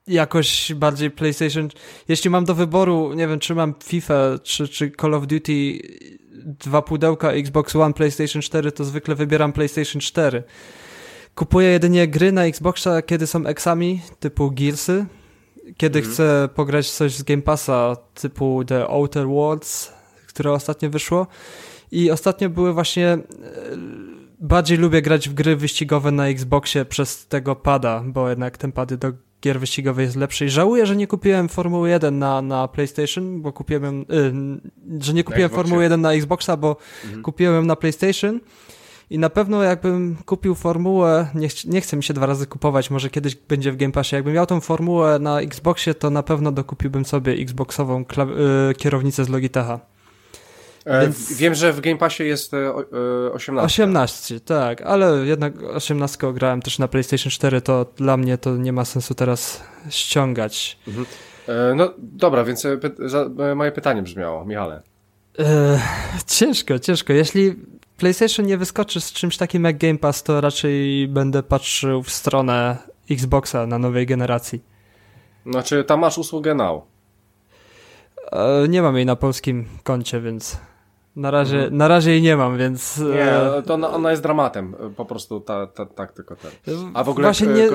jakoś 0.07 0.74
bardziej 0.74 1.11
PlayStation. 1.11 1.68
Jeśli 2.09 2.31
mam 2.31 2.45
do 2.45 2.55
wyboru, 2.55 3.14
nie 3.14 3.29
wiem, 3.29 3.39
czy 3.39 3.55
mam 3.55 3.74
FIFA, 3.85 4.39
czy, 4.43 4.68
czy 4.68 4.93
Call 5.01 5.14
of 5.14 5.27
Duty 5.27 5.79
dwa 6.47 6.82
pudełka 6.82 7.32
Xbox 7.32 7.76
One, 7.76 7.94
PlayStation 7.94 8.42
4, 8.42 8.72
to 8.72 8.84
zwykle 8.84 9.14
wybieram 9.14 9.53
PlayStation 9.53 10.01
4. 10.01 10.42
Kupuję 11.34 11.68
jedynie 11.68 12.09
gry 12.09 12.32
na 12.32 12.44
Xboxa, 12.44 13.03
kiedy 13.03 13.26
są 13.26 13.47
eksami, 13.47 14.01
typu 14.20 14.51
Gearsy. 14.51 15.07
Kiedy 15.76 15.99
mhm. 15.99 16.14
chcę 16.14 16.49
pograć 16.55 16.90
coś 16.90 17.14
z 17.14 17.22
Game 17.22 17.42
Passa, 17.42 17.97
typu 18.14 18.64
The 18.64 18.88
Outer 18.88 19.26
Worlds, 19.26 19.92
które 20.26 20.53
ostatnio 20.53 20.90
wyszło. 20.90 21.26
I 21.92 22.11
ostatnio 22.11 22.51
były 22.51 22.72
właśnie... 22.72 23.07
E, 23.07 23.18
bardziej 24.40 24.78
lubię 24.78 25.03
grać 25.03 25.28
w 25.28 25.34
gry 25.34 25.57
wyścigowe 25.57 26.11
na 26.12 26.28
Xboxie 26.28 26.84
przez 26.84 27.26
tego 27.26 27.57
pada, 27.57 28.03
bo 28.07 28.30
jednak 28.30 28.59
ten 28.59 28.72
pady 28.72 28.97
do 28.97 29.12
gier 29.47 29.61
wyścigowych 29.61 30.05
jest 30.05 30.16
lepszy 30.16 30.44
i 30.47 30.51
żałuję, 30.51 30.86
że 30.86 30.97
nie 30.97 31.07
kupiłem 31.07 31.49
Formuły 31.49 31.90
1 31.90 32.18
na, 32.18 32.42
na 32.42 32.68
PlayStation, 32.68 33.42
bo 33.42 33.53
kupiłem, 33.53 34.01
y, 34.01 35.05
że 35.05 35.12
nie 35.12 35.24
kupiłem 35.24 35.51
Formuły 35.51 35.82
1 35.82 36.01
na 36.01 36.12
Xboxa, 36.12 36.57
bo 36.57 36.76
mhm. 37.05 37.22
kupiłem 37.22 37.66
na 37.66 37.76
PlayStation 37.76 38.40
I 39.11 39.18
na 39.18 39.30
pewno 39.30 39.62
jakbym 39.62 40.16
kupił 40.26 40.55
formułę, 40.55 41.28
nie, 41.34 41.49
ch 41.49 41.64
nie 41.64 41.80
chcę 41.80 41.97
mi 41.97 42.03
się 42.03 42.14
dwa 42.14 42.26
razy 42.26 42.47
kupować, 42.47 42.90
może 42.90 43.11
kiedyś 43.11 43.34
będzie 43.34 43.72
w 43.72 43.76
Game 43.76 43.92
Passie. 43.92 44.16
Jakbym 44.16 44.34
miał 44.34 44.47
tą 44.47 44.61
formułę 44.61 45.18
na 45.18 45.40
Xboxie, 45.40 45.94
to 45.94 46.11
na 46.11 46.22
pewno 46.22 46.53
dokupiłbym 46.53 47.05
sobie 47.05 47.32
Xboxową 47.32 48.05
y 48.70 48.74
kierownicę 48.74 49.24
z 49.24 49.28
Logitecha. 49.28 49.95
E, 50.87 51.01
Więc... 51.03 51.32
Wiem, 51.32 51.55
że 51.55 51.72
w 51.72 51.80
Game 51.80 51.97
Passie 51.97 52.22
jest 52.24 52.53
18. 53.32 53.82
E, 53.82 53.84
18, 53.87 54.41
tak, 54.41 54.82
ale 54.82 55.26
jednak 55.26 55.62
18 55.62 56.32
grałem 56.32 56.62
też 56.62 56.78
na 56.78 56.89
PlayStation 56.89 57.30
4, 57.30 57.61
to 57.61 57.87
dla 57.97 58.16
mnie 58.16 58.39
to 58.39 58.57
nie 58.57 58.72
ma 58.72 58.84
sensu 58.84 59.14
teraz 59.14 59.64
ściągać. 59.91 60.78
Mhm. 60.89 61.07
E, 61.49 61.74
no 61.74 61.93
dobra, 61.99 62.45
więc 62.45 62.66
moje 63.57 63.72
pytanie 63.72 64.03
brzmiało, 64.03 64.45
Michale. 64.45 64.82
ciężko, 66.26 66.78
ciężko. 66.78 67.12
Jeśli 67.12 67.55
PlayStation 67.97 68.47
nie 68.47 68.59
wyskoczy 68.59 69.01
z 69.01 69.12
czymś 69.12 69.37
takim 69.37 69.64
jak 69.64 69.78
Game 69.78 69.99
Pass, 69.99 70.22
to 70.22 70.41
raczej 70.41 71.09
będę 71.09 71.43
patrzył 71.43 72.03
w 72.03 72.11
stronę 72.11 72.76
Xboxa 73.11 73.66
na 73.66 73.78
nowej 73.78 74.07
generacji. 74.07 74.62
Znaczy, 75.47 75.84
tam 75.84 76.01
masz 76.01 76.18
usługę 76.18 76.55
Now. 76.55 76.82
nie 78.68 78.82
mam 78.82 78.97
jej 78.97 79.07
na 79.07 79.16
polskim 79.16 79.64
koncie, 79.82 80.20
więc 80.20 80.59
na 81.17 81.31
razie, 81.31 81.57
mhm. 81.57 81.77
na 81.77 81.89
razie 81.89 82.11
jej 82.11 82.23
nie 82.23 82.37
mam, 82.37 82.59
więc... 82.59 82.99
Nie, 82.99 83.33
e, 83.33 83.62
to 83.62 83.75
ona, 83.75 83.91
ona 83.91 84.11
jest 84.11 84.23
dramatem, 84.23 84.75
po 84.97 85.05
prostu 85.05 85.41
ta, 85.41 85.67
ta, 85.67 85.87
tak 85.87 86.12
tylko 86.12 86.37
ten. 86.37 86.51
A 86.95 87.05
w 87.05 87.09
ogóle... 87.09 87.27
Właśnie 87.27 87.49
e, 87.49 87.53
nie, 87.55 87.69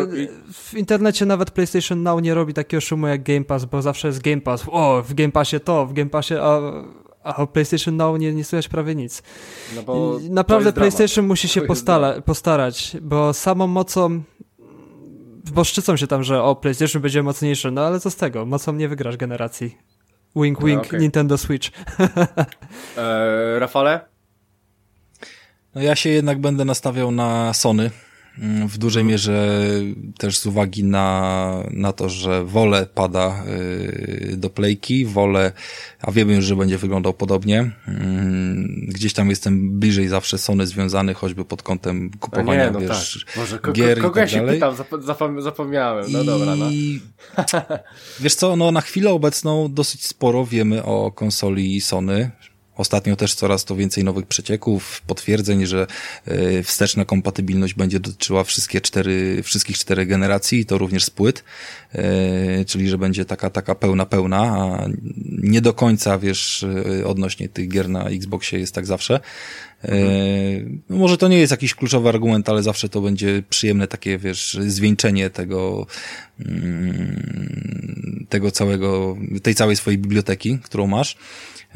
w 0.54 0.74
internecie 0.74 1.26
nawet 1.26 1.52
PlayStation 1.52 2.04
Now 2.04 2.22
nie 2.22 2.34
robi 2.34 2.54
takiego 2.54 2.82
szumu 2.82 3.08
jak 3.08 3.24
Game 3.24 3.44
Pass, 3.44 3.66
bo 3.66 3.82
zawsze 3.82 4.08
jest 4.08 4.22
Game 4.22 4.42
Pass. 4.42 4.66
O, 4.72 5.02
w 5.02 5.14
Game 5.14 5.32
Passie 5.32 5.60
to, 5.60 5.86
w 5.86 5.94
Game 5.94 6.10
Passie, 6.10 6.34
a, 6.42 6.60
a 7.24 7.36
o 7.36 7.48
PlayStation 7.48 7.96
Now 7.96 8.20
nie, 8.20 8.34
nie 8.34 8.44
słychać 8.44 8.68
prawie 8.68 8.96
nic. 8.96 9.24
No 9.88 10.20
naprawdę 10.30 10.74
PlayStation 10.74 11.28
musi 11.28 11.48
się 11.48 11.62
postala, 11.62 12.22
postarać, 12.22 12.98
bo 13.02 13.34
samą 13.34 13.68
mocą 13.68 14.22
bo 15.54 15.64
szczycą 15.64 15.98
się 15.98 16.08
tam, 16.08 16.24
że 16.24 16.44
o, 16.44 16.56
PlayStation 16.56 17.02
będzie 17.02 17.24
mocniejsze, 17.24 17.72
no 17.72 17.82
ale 17.82 18.00
co 18.00 18.12
z 18.12 18.16
tego, 18.16 18.46
mocą 18.46 18.74
nie 18.74 18.88
wygrasz 18.90 19.18
generacji. 19.18 19.78
Wink, 20.36 20.60
no, 20.60 20.66
wink, 20.66 20.86
okay. 20.86 21.00
Nintendo 21.00 21.38
Switch. 21.38 21.72
e, 22.98 23.60
Rafale? 23.60 24.00
No 25.76 25.82
ja 25.82 25.96
się 25.96 26.10
jednak 26.10 26.40
będę 26.40 26.66
nastawiał 26.66 27.12
na 27.12 27.54
Sony. 27.54 27.92
Mm, 28.40 28.68
w 28.68 28.78
dużej 28.78 29.04
mierze 29.04 29.60
też 30.18 30.40
z 30.40 30.46
uwagi 30.46 30.84
na, 30.84 31.64
na 31.72 31.94
to, 31.94 32.10
że 32.10 32.46
wolę 32.46 32.88
pada 32.94 33.44
y, 33.48 34.34
do 34.38 34.50
playki, 34.50 35.06
wolę, 35.06 35.52
a 36.02 36.12
wiemy 36.12 36.36
już, 36.36 36.46
że 36.46 36.56
będzie 36.56 36.78
wyglądał 36.78 37.14
podobnie. 37.14 37.72
Mm, 37.88 38.86
gdzieś 38.88 39.14
tam 39.14 39.30
jestem 39.30 39.80
bliżej 39.80 40.08
zawsze 40.08 40.38
Sony 40.38 40.68
związany, 40.68 41.14
choćby 41.14 41.46
pod 41.46 41.64
kątem 41.64 42.12
kupowania, 42.20 42.66
nie, 42.66 42.72
no 42.72 42.80
wiesz, 42.80 43.26
tak. 43.26 43.36
Boże, 43.36 43.60
ko 43.60 43.72
gier 43.72 44.00
kogo 44.02 44.10
i 44.10 44.24
tak 44.24 44.32
ja 44.32 44.40
się 44.40 44.48
pytam, 44.48 44.76
zapomniałem, 45.40 46.06
no 46.12 46.22
I... 46.22 46.26
dobra, 46.26 46.56
no. 46.56 46.66
Wiesz 48.20 48.36
co, 48.36 48.56
no 48.56 48.72
na 48.72 48.82
chwilę 48.82 49.12
obecną 49.12 49.74
dosyć 49.74 50.06
sporo 50.06 50.46
wiemy 50.46 50.84
o 50.84 51.12
konsoli 51.12 51.82
Sony, 51.82 52.32
Ostatnio 52.82 53.16
też 53.16 53.36
coraz 53.36 53.66
to 53.66 53.76
więcej 53.76 54.04
nowych 54.04 54.26
przecieków, 54.26 55.02
potwierdzeń, 55.08 55.66
że 55.66 55.88
e, 56.26 56.64
wsteczna 56.64 57.06
kompatybilność 57.06 57.74
będzie 57.74 58.00
dotyczyła 58.00 58.44
wszystkie 58.44 58.82
cztery, 58.82 59.44
wszystkich 59.44 59.78
czterech 59.78 60.08
generacji 60.08 60.60
i 60.60 60.66
to 60.66 60.78
również 60.78 61.06
z 61.06 61.10
płyt, 61.10 61.44
e, 61.94 62.66
czyli 62.66 62.90
że 62.90 62.98
będzie 62.98 63.26
taka, 63.26 63.50
taka 63.50 63.76
pełna, 63.76 64.06
pełna, 64.06 64.42
a 64.42 64.88
nie 65.28 65.62
do 65.62 65.74
końca, 65.74 66.18
wiesz, 66.18 66.66
e, 67.00 67.08
odnośnie 67.08 67.50
tych 67.50 67.70
gier 67.70 67.90
na 67.90 68.10
Xboxie 68.10 68.60
jest 68.60 68.76
tak 68.76 68.86
zawsze. 68.86 69.20
Mhm. 69.84 70.82
Może 70.90 71.18
to 71.18 71.28
nie 71.28 71.40
jest 71.40 71.52
jakiś 71.52 71.76
kluczowy 71.76 72.10
argument, 72.10 72.50
ale 72.50 72.64
zawsze 72.64 72.90
to 72.90 73.02
będzie 73.02 73.44
przyjemne 73.50 73.88
takie, 73.88 74.18
wiesz, 74.18 74.58
zwieńczenie 74.68 75.30
tego, 75.30 75.88
mm, 76.40 78.26
tego 78.30 78.52
całego, 78.52 79.18
tej 79.44 79.56
całej 79.56 79.76
swojej 79.76 79.98
biblioteki, 79.98 80.60
którą 80.64 80.88
masz. 80.88 81.18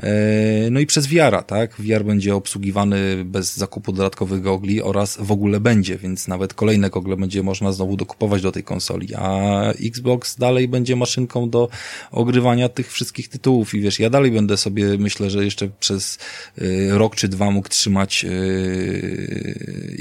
E, 0.04 0.70
no 0.72 0.80
i 0.80 0.86
przez 0.86 1.08
VR, 1.08 1.44
tak? 1.48 1.76
VR 1.80 2.04
będzie 2.04 2.36
obsługiwany 2.36 3.26
bez 3.26 3.58
zakupu 3.58 3.92
dodatkowych 3.92 4.42
gogli 4.42 4.82
oraz 4.82 5.18
w 5.22 5.32
ogóle 5.32 5.60
będzie, 5.60 5.98
więc 5.98 6.28
nawet 6.28 6.54
kolejne 6.54 6.90
gogle 6.90 7.18
będzie 7.18 7.44
można 7.44 7.72
znowu 7.72 7.98
dokupować 7.98 8.42
do 8.42 8.52
tej 8.52 8.64
konsoli, 8.64 9.16
a 9.16 9.62
Xbox 9.72 10.36
dalej 10.36 10.68
będzie 10.68 10.96
maszynką 10.96 11.50
do 11.50 11.70
ogrywania 12.12 12.70
tych 12.70 12.92
wszystkich 12.92 13.30
tytułów 13.30 13.74
i 13.74 13.82
wiesz, 13.82 14.00
ja 14.00 14.10
dalej 14.10 14.32
będę 14.32 14.58
sobie, 14.58 14.98
myślę, 14.98 15.30
że 15.30 15.46
jeszcze 15.46 15.70
przez 15.80 16.18
e, 16.58 16.98
rok 16.98 17.16
czy 17.16 17.28
dwa 17.28 17.52
mógł 17.52 17.70
trzymać 17.70 18.26
e, 18.26 18.30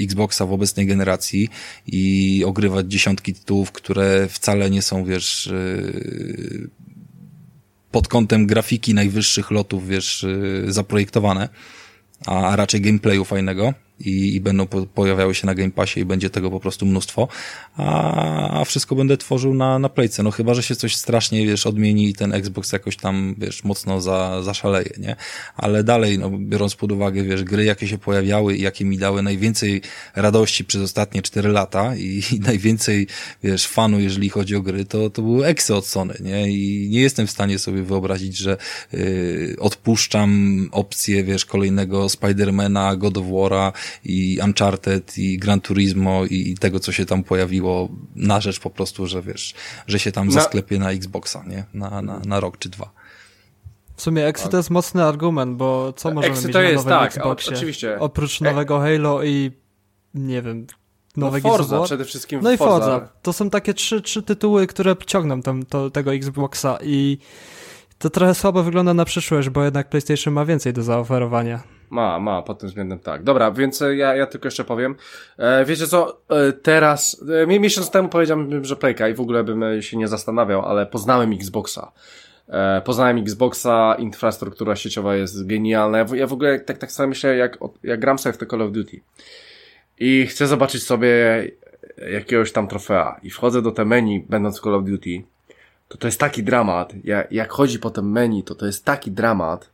Xboxa 0.03 0.45
w 0.45 0.53
obecnej 0.53 0.85
generacji 0.85 1.49
i 1.87 2.43
ogrywać 2.45 2.85
dziesiątki 2.85 3.33
tytułów, 3.33 3.71
które 3.71 4.27
wcale 4.27 4.69
nie 4.69 4.81
są, 4.81 5.05
wiesz, 5.05 5.49
pod 7.95 8.07
kątem 8.07 8.47
grafiki 8.47 8.93
najwyższych 8.93 9.51
lotów, 9.51 9.87
wiesz, 9.87 10.23
y, 10.23 10.65
zaprojektowane, 10.67 11.49
a 12.25 12.55
raczej 12.55 12.81
gameplayu 12.81 13.25
fajnego 13.25 13.73
i, 13.99 14.35
i 14.35 14.41
będą 14.41 14.67
po, 14.67 14.85
pojawiały 14.85 15.35
się 15.35 15.47
na 15.47 15.55
Game 15.55 15.71
Passie 15.71 15.99
i 15.99 16.05
będzie 16.05 16.29
tego 16.29 16.51
po 16.51 16.59
prostu 16.59 16.85
mnóstwo, 16.85 17.27
a, 17.77 18.61
a 18.61 18.65
wszystko 18.65 18.95
będę 18.95 19.17
tworzył 19.17 19.53
na, 19.53 19.79
na 19.79 19.89
Playce, 19.89 20.23
no 20.23 20.31
chyba, 20.31 20.53
że 20.53 20.63
się 20.63 20.75
coś 20.75 20.95
strasznie, 20.95 21.47
wiesz, 21.47 21.67
odmieni 21.67 22.09
i 22.09 22.13
ten 22.13 22.33
Xbox 22.33 22.71
jakoś 22.71 22.97
tam, 22.97 23.35
wiesz, 23.37 23.63
mocno 23.63 24.01
za, 24.01 24.43
zaszaleje, 24.43 24.89
nie? 24.97 25.15
Ale 25.55 25.83
dalej, 25.83 26.19
no, 26.19 26.31
biorąc 26.39 26.75
pod 26.75 26.91
uwagę, 26.91 27.23
wiesz, 27.23 27.43
gry, 27.43 27.65
jakie 27.65 27.87
się 27.87 27.97
pojawiały 27.97 28.55
i 28.55 28.61
jakie 28.61 28.85
mi 28.85 28.97
dały 28.97 29.21
najwięcej 29.21 29.81
radości 30.15 30.65
przez 30.65 30.81
ostatnie 30.81 31.21
4 31.21 31.49
lata 31.49 31.95
i, 31.95 32.21
i 32.31 32.39
najwięcej, 32.39 33.07
wiesz, 33.43 33.67
fanu, 33.67 33.99
jeżeli 33.99 34.29
chodzi 34.29 34.55
o 34.55 34.61
gry, 34.61 34.85
to, 34.85 35.09
to 35.09 35.21
były 35.21 35.45
eksy 35.45 35.75
od 35.75 35.87
Sony, 35.87 36.13
nie? 36.19 36.51
I 36.51 36.89
nie 36.91 37.01
jestem 37.01 37.27
w 37.27 37.31
stanie 37.31 37.59
sobie 37.59 37.83
wyobrazić, 37.83 38.37
że 38.37 38.57
yy, 38.93 39.55
odpuszczam 39.59 40.69
opcję, 40.71 41.23
wiesz, 41.23 41.45
kolejnego 41.45 42.09
Spidermana, 42.09 42.95
God 42.95 43.17
of 43.17 43.25
War'a, 43.25 43.71
i 44.05 44.39
Uncharted 44.43 45.17
i 45.17 45.37
Gran 45.37 45.61
Turismo 45.61 46.25
i, 46.25 46.51
i 46.51 46.57
tego, 46.57 46.79
co 46.79 46.91
się 46.91 47.05
tam 47.05 47.23
pojawiło 47.23 47.89
na 48.15 48.41
rzecz 48.41 48.59
po 48.59 48.69
prostu, 48.69 49.07
że 49.07 49.21
wiesz, 49.21 49.53
że 49.87 49.99
się 49.99 50.11
tam 50.11 50.27
na... 50.27 50.33
zasklepie 50.33 50.79
na 50.79 50.91
Xboxa, 50.91 51.43
nie? 51.47 51.65
Na, 51.73 52.01
na, 52.01 52.19
na 52.19 52.39
rok 52.39 52.57
czy 52.57 52.69
dwa. 52.69 52.91
W 53.95 54.01
sumie 54.01 54.25
Exy 54.27 54.49
to 54.49 54.57
jest 54.57 54.69
mocny 54.69 55.03
argument, 55.03 55.57
bo 55.57 55.93
co 55.93 56.11
możemy 56.13 56.33
Exy 56.33 56.47
mieć 56.47 56.53
to 56.53 56.61
jest, 56.61 56.85
na 56.85 56.91
nowym 56.91 57.07
tak, 57.07 57.17
Xboxie? 57.17 57.55
oczywiście. 57.55 57.99
Oprócz 57.99 58.41
e- 58.41 58.45
nowego 58.45 58.79
Halo 58.79 59.23
i 59.23 59.51
nie 60.13 60.41
wiem, 60.41 60.67
nowego 61.17 61.49
no 61.49 61.57
Forza 61.57 61.81
przede 61.81 62.05
wszystkim 62.05 62.39
No 62.43 62.51
i 62.51 62.57
Forza. 62.57 62.85
Forza. 62.85 63.09
To 63.21 63.33
są 63.33 63.49
takie 63.49 63.73
trzy, 63.73 64.01
trzy 64.01 64.23
tytuły, 64.23 64.67
które 64.67 64.95
ciągną 65.05 65.41
tam, 65.41 65.65
to, 65.65 65.89
tego 65.89 66.13
Xboxa 66.13 66.77
i 66.83 67.17
to 67.97 68.09
trochę 68.09 68.35
słabo 68.35 68.63
wygląda 68.63 68.93
na 68.93 69.05
przyszłość, 69.05 69.49
bo 69.49 69.63
jednak 69.63 69.89
PlayStation 69.89 70.33
ma 70.33 70.45
więcej 70.45 70.73
do 70.73 70.83
zaoferowania. 70.83 71.74
Ma, 71.95 72.19
ma, 72.19 72.41
pod 72.41 72.59
tym 72.59 72.69
względem 72.69 72.99
tak. 72.99 73.23
Dobra, 73.23 73.51
więc 73.51 73.81
e, 73.81 73.95
ja, 73.95 74.15
ja 74.15 74.25
tylko 74.25 74.47
jeszcze 74.47 74.63
powiem. 74.63 74.95
E, 75.37 75.65
wiecie 75.65 75.87
co, 75.87 76.21
e, 76.29 76.53
teraz, 76.53 77.23
e, 77.43 77.47
miesiąc 77.47 77.91
temu 77.91 78.09
powiedziałem, 78.09 78.65
że 78.65 78.75
Playka 78.75 79.09
i 79.09 79.13
w 79.13 79.21
ogóle 79.21 79.43
bym 79.43 79.63
e, 79.63 79.81
się 79.81 79.97
nie 79.97 80.07
zastanawiał, 80.07 80.65
ale 80.65 80.85
poznałem 80.85 81.33
Xboxa. 81.33 81.91
E, 82.49 82.81
poznałem 82.81 83.17
Xboxa, 83.17 83.95
infrastruktura 83.99 84.75
sieciowa 84.75 85.15
jest 85.15 85.47
genialna. 85.47 85.97
Ja 85.97 86.05
w, 86.05 86.15
ja 86.15 86.27
w 86.27 86.33
ogóle 86.33 86.59
tak, 86.59 86.77
tak 86.77 86.91
sobie 86.91 87.07
myślę, 87.07 87.37
jak, 87.37 87.57
jak 87.83 87.99
gram 87.99 88.19
sobie 88.19 88.33
w 88.33 88.37
te 88.37 88.45
Call 88.45 88.61
of 88.61 88.71
Duty 88.71 89.01
i 89.99 90.27
chcę 90.27 90.47
zobaczyć 90.47 90.83
sobie 90.83 91.07
jakiegoś 92.11 92.51
tam 92.51 92.67
trofea 92.67 93.19
i 93.23 93.29
wchodzę 93.29 93.61
do 93.61 93.71
te 93.71 93.85
menu, 93.85 94.25
będąc 94.29 94.59
w 94.59 94.63
Call 94.63 94.75
of 94.75 94.83
Duty, 94.83 95.23
to 95.87 95.97
to 95.97 96.07
jest 96.07 96.19
taki 96.19 96.43
dramat. 96.43 96.93
Ja, 97.03 97.23
jak 97.31 97.51
chodzi 97.51 97.79
po 97.79 97.89
tym 97.89 98.11
menu, 98.11 98.43
to 98.43 98.55
to 98.55 98.65
jest 98.65 98.85
taki 98.85 99.11
dramat, 99.11 99.69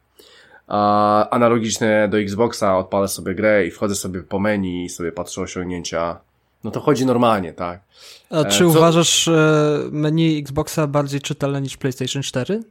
analogiczne 1.31 2.07
do 2.07 2.19
Xboxa, 2.19 2.77
odpalę 2.77 3.07
sobie 3.07 3.35
grę 3.35 3.65
i 3.67 3.71
wchodzę 3.71 3.95
sobie 3.95 4.23
po 4.23 4.39
menu 4.39 4.85
i 4.85 4.89
sobie 4.89 5.11
patrzę 5.11 5.41
osiągnięcia. 5.41 6.19
No 6.63 6.71
to 6.71 6.79
chodzi 6.79 7.05
normalnie, 7.05 7.53
tak. 7.53 7.81
A 8.29 8.43
czy 8.43 8.55
e, 8.55 8.59
Co... 8.59 8.67
uważasz 8.67 9.27
e, 9.27 9.79
menu 9.91 10.39
Xboxa 10.39 10.87
bardziej 10.87 11.21
czytelne 11.21 11.61
niż 11.61 11.77
PlayStation 11.77 12.23
4? 12.23 12.63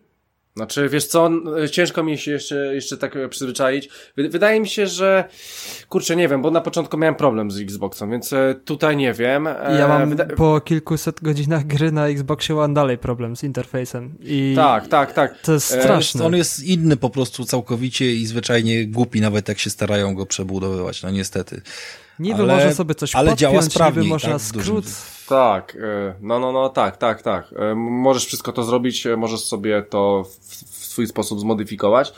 Znaczy, 0.56 0.88
wiesz 0.88 1.06
co, 1.06 1.30
ciężko 1.70 2.02
mi 2.02 2.18
się 2.18 2.30
jeszcze, 2.30 2.74
jeszcze 2.74 2.96
tak 2.96 3.14
przyzwyczaić. 3.30 3.88
Wydaje 4.16 4.60
mi 4.60 4.68
się, 4.68 4.86
że, 4.86 5.24
kurczę, 5.88 6.16
nie 6.16 6.28
wiem, 6.28 6.42
bo 6.42 6.50
na 6.50 6.60
początku 6.60 6.98
miałem 6.98 7.14
problem 7.14 7.50
z 7.50 7.60
Xboxem, 7.60 8.10
więc 8.10 8.32
e, 8.32 8.54
tutaj 8.64 8.96
nie 8.96 9.12
wiem. 9.12 9.46
E, 9.46 9.76
ja 9.78 9.88
mam 9.88 10.10
Wyda 10.10 10.26
po 10.26 10.60
kilkuset 10.60 11.20
godzinach 11.22 11.66
gry 11.66 11.92
na 11.92 12.08
Xboxie 12.08 12.54
mam 12.54 12.74
dalej 12.74 12.98
problem 12.98 13.36
z 13.36 13.44
interfejsem. 13.44 14.14
I 14.20 14.52
tak, 14.56 14.88
tak, 14.88 15.12
tak. 15.12 15.40
To 15.42 15.52
jest 15.52 15.72
e, 15.72 15.82
straszne. 15.82 16.24
On 16.24 16.36
jest 16.36 16.62
inny 16.62 16.96
po 16.96 17.10
prostu 17.10 17.44
całkowicie 17.44 18.14
i 18.14 18.26
zwyczajnie 18.26 18.86
głupi, 18.86 19.20
nawet 19.20 19.48
jak 19.48 19.58
się 19.58 19.70
starają 19.70 20.14
go 20.14 20.26
przebudowywać, 20.26 21.02
no 21.02 21.10
niestety. 21.10 21.62
Niby 22.20 22.42
ale, 22.42 22.54
może 22.54 22.74
sobie 22.74 22.94
coś 22.94 23.14
ale 23.14 23.30
podpiąć, 23.30 23.40
działa 23.40 23.62
sprawniej, 23.62 24.04
niby 24.04 24.14
można 24.14 24.32
tak, 24.32 24.42
skrót... 24.42 24.84
Tak, 25.28 25.76
e, 25.76 26.14
no, 26.20 26.38
no, 26.38 26.52
no, 26.52 26.68
tak, 26.68 26.96
tak, 26.96 27.22
tak. 27.22 27.54
E, 27.56 27.74
możesz 27.74 28.26
wszystko 28.26 28.52
to 28.52 28.62
zrobić, 28.62 29.06
e, 29.06 29.16
możesz 29.16 29.40
sobie 29.40 29.82
to 29.82 30.24
w, 30.24 30.36
w 30.80 30.86
swój 30.86 31.06
sposób 31.06 31.40
zmodyfikować. 31.40 32.12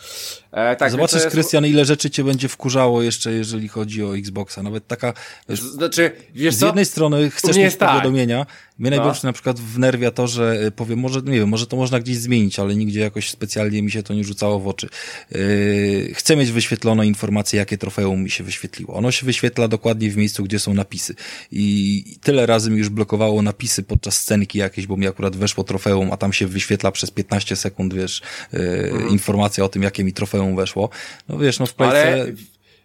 E, 0.53 0.76
tak, 0.76 0.90
Zobaczysz, 0.90 1.26
Krystian, 1.26 1.66
ile 1.66 1.84
rzeczy 1.84 2.11
cię 2.11 2.24
będzie 2.24 2.48
wkurzało 2.48 3.03
jeszcze, 3.03 3.32
jeżeli 3.32 3.68
chodzi 3.68 4.05
o 4.05 4.16
Xboxa. 4.16 4.62
Nawet 4.62 4.86
taka, 4.86 5.12
wiesz, 5.48 5.61
znaczy, 5.61 6.12
wiesz 6.34 6.55
z 6.55 6.59
co? 6.59 6.66
jednej 6.66 6.84
strony 6.86 7.30
chcesz 7.30 7.57
mieć 7.57 7.76
tak. 7.76 7.88
powiadomienia, 7.88 8.46
mnie 8.78 8.90
no. 8.90 8.96
najbardziej 8.96 9.22
na 9.24 9.32
przykład 9.32 9.61
wnerwia 9.61 10.11
to, 10.11 10.26
że 10.26 10.66
y, 10.66 10.70
powiem, 10.70 10.98
może, 10.98 11.20
nie 11.20 11.38
wiem, 11.38 11.48
może 11.48 11.66
to 11.66 11.76
można 11.76 12.00
gdzieś 12.00 12.16
zmienić, 12.16 12.59
ale 12.59 12.76
nigdzie 12.76 13.00
jakoś 13.00 13.30
specjalnie 13.30 13.82
mi 13.82 13.90
się 13.90 14.03
to 14.03 14.14
nie 14.14 14.24
rzucało 14.24 14.61
w 14.61 14.68
oczy. 14.68 14.88
Yy, 15.30 16.14
chcę 16.14 16.36
mieć 16.36 16.50
wyświetlone 16.50 17.07
informacje, 17.07 17.59
jakie 17.59 17.78
trofeum 17.78 18.22
mi 18.22 18.30
się 18.30 18.44
wyświetliło. 18.44 18.94
Ono 18.94 19.11
się 19.11 19.26
wyświetla 19.26 19.68
dokładnie 19.68 20.11
w 20.11 20.16
miejscu, 20.16 20.44
gdzie 20.44 20.59
są 20.59 20.74
napisy. 20.74 21.14
I 21.53 22.05
tyle 22.22 22.46
razy 22.46 22.70
mi 22.70 22.78
już 22.78 22.88
blokowało 22.88 23.42
napisy 23.42 23.82
podczas 23.82 24.16
scenki 24.16 24.59
jakieś, 24.59 24.86
bo 24.86 24.96
mi 24.96 25.07
akurat 25.07 25.36
weszło 25.36 25.64
trofeum, 25.64 26.12
a 26.12 26.16
tam 26.16 26.32
się 26.32 26.46
wyświetla 26.46 26.92
przez 26.92 27.11
15 27.11 27.57
sekund, 27.57 27.94
wiesz, 27.94 28.22
yy, 28.53 28.61
mhm. 28.61 29.11
informacja 29.11 29.64
o 29.64 29.68
tym, 29.68 29.82
jakie 29.82 30.05
mi 30.05 30.12
trofeum 30.12 30.41
weszło. 30.57 30.88
No 31.28 31.38
wiesz, 31.38 31.59
no 31.59 31.66
w 31.66 31.74
playce... 31.74 32.12
Ale 32.12 32.26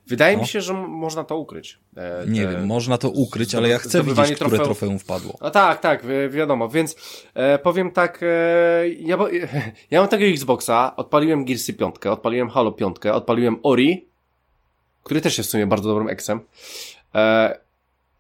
Wydaje 0.08 0.36
no. 0.36 0.42
mi 0.42 0.48
się, 0.48 0.62
że 0.62 0.74
można 0.74 1.24
to 1.24 1.38
ukryć. 1.38 1.80
E, 1.98 2.26
nie 2.28 2.48
wiem, 2.48 2.66
można 2.66 2.98
to 2.98 3.10
ukryć, 3.10 3.56
ale 3.56 3.70
ja 3.70 3.78
chcę 3.78 4.04
widzieć, 4.04 4.26
które 4.26 4.50
trofeum, 4.50 4.66
trofeum 4.66 5.00
wpadło. 5.00 5.38
No 5.42 5.50
tak, 5.50 5.82
tak, 5.82 6.06
wi 6.06 6.30
wiadomo, 6.30 6.70
więc 6.70 6.96
e, 7.34 7.60
powiem 7.60 7.92
tak, 7.92 8.20
e, 8.24 8.90
ja, 8.90 9.18
ja 9.92 10.00
mam 10.00 10.10
tego 10.10 10.26
Xboxa, 10.26 10.96
odpaliłem 10.96 11.46
Gearsy 11.46 11.74
5, 11.74 11.96
odpaliłem 12.06 12.50
Halo 12.50 12.72
5, 12.72 12.96
odpaliłem 13.14 13.60
Ori, 13.64 14.08
który 15.04 15.22
też 15.22 15.38
jest 15.38 15.50
w 15.50 15.52
sumie 15.52 15.68
bardzo 15.68 15.90
dobrym 15.90 16.10
eksem. 16.10 16.40
E, 17.16 17.60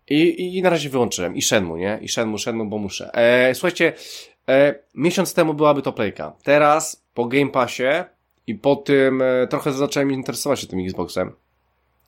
i, 0.10 0.58
I 0.58 0.62
na 0.62 0.70
razie 0.70 0.90
wyłączyłem. 0.90 1.36
I 1.36 1.42
Shenmue, 1.42 1.78
nie? 1.78 2.00
I 2.02 2.10
Shenmue, 2.10 2.38
Shenmue, 2.38 2.66
bo 2.66 2.78
muszę. 2.78 3.12
E, 3.14 3.56
słuchajcie, 3.56 3.94
miesiąc 4.96 5.34
temu 5.34 5.54
byłaby 5.54 5.82
to 5.82 5.94
playka. 5.94 6.34
Teraz, 6.44 7.04
po 7.14 7.26
Game 7.26 7.50
Passie 7.50 7.84
i 8.48 8.56
po 8.56 8.76
tym, 8.76 9.22
e, 9.22 9.48
trochę 9.48 9.72
zacząłem 9.74 10.12
interesować 10.12 10.60
się 10.60 10.68
tym 10.68 10.80
Xboxem 10.80 11.32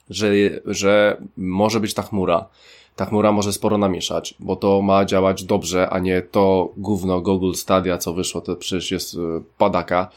że, 0.09 0.31
że 0.65 1.17
może 1.37 1.79
być 1.79 1.93
ta 1.93 2.03
chmura. 2.03 2.47
Ta 2.95 3.05
chmura 3.05 3.31
może 3.31 3.53
sporo 3.53 3.77
namieszać, 3.77 4.35
bo 4.39 4.55
to 4.55 4.81
ma 4.81 5.05
działać 5.05 5.43
dobrze, 5.43 5.89
a 5.89 5.99
nie 5.99 6.21
to 6.21 6.73
gówno 6.77 7.21
Google 7.21 7.53
Stadia, 7.53 7.97
co 7.97 8.13
wyszło, 8.13 8.41
to 8.41 8.55
przecież 8.55 8.91
jest 8.91 9.15
e, 9.15 9.17
padaka. 9.57 10.09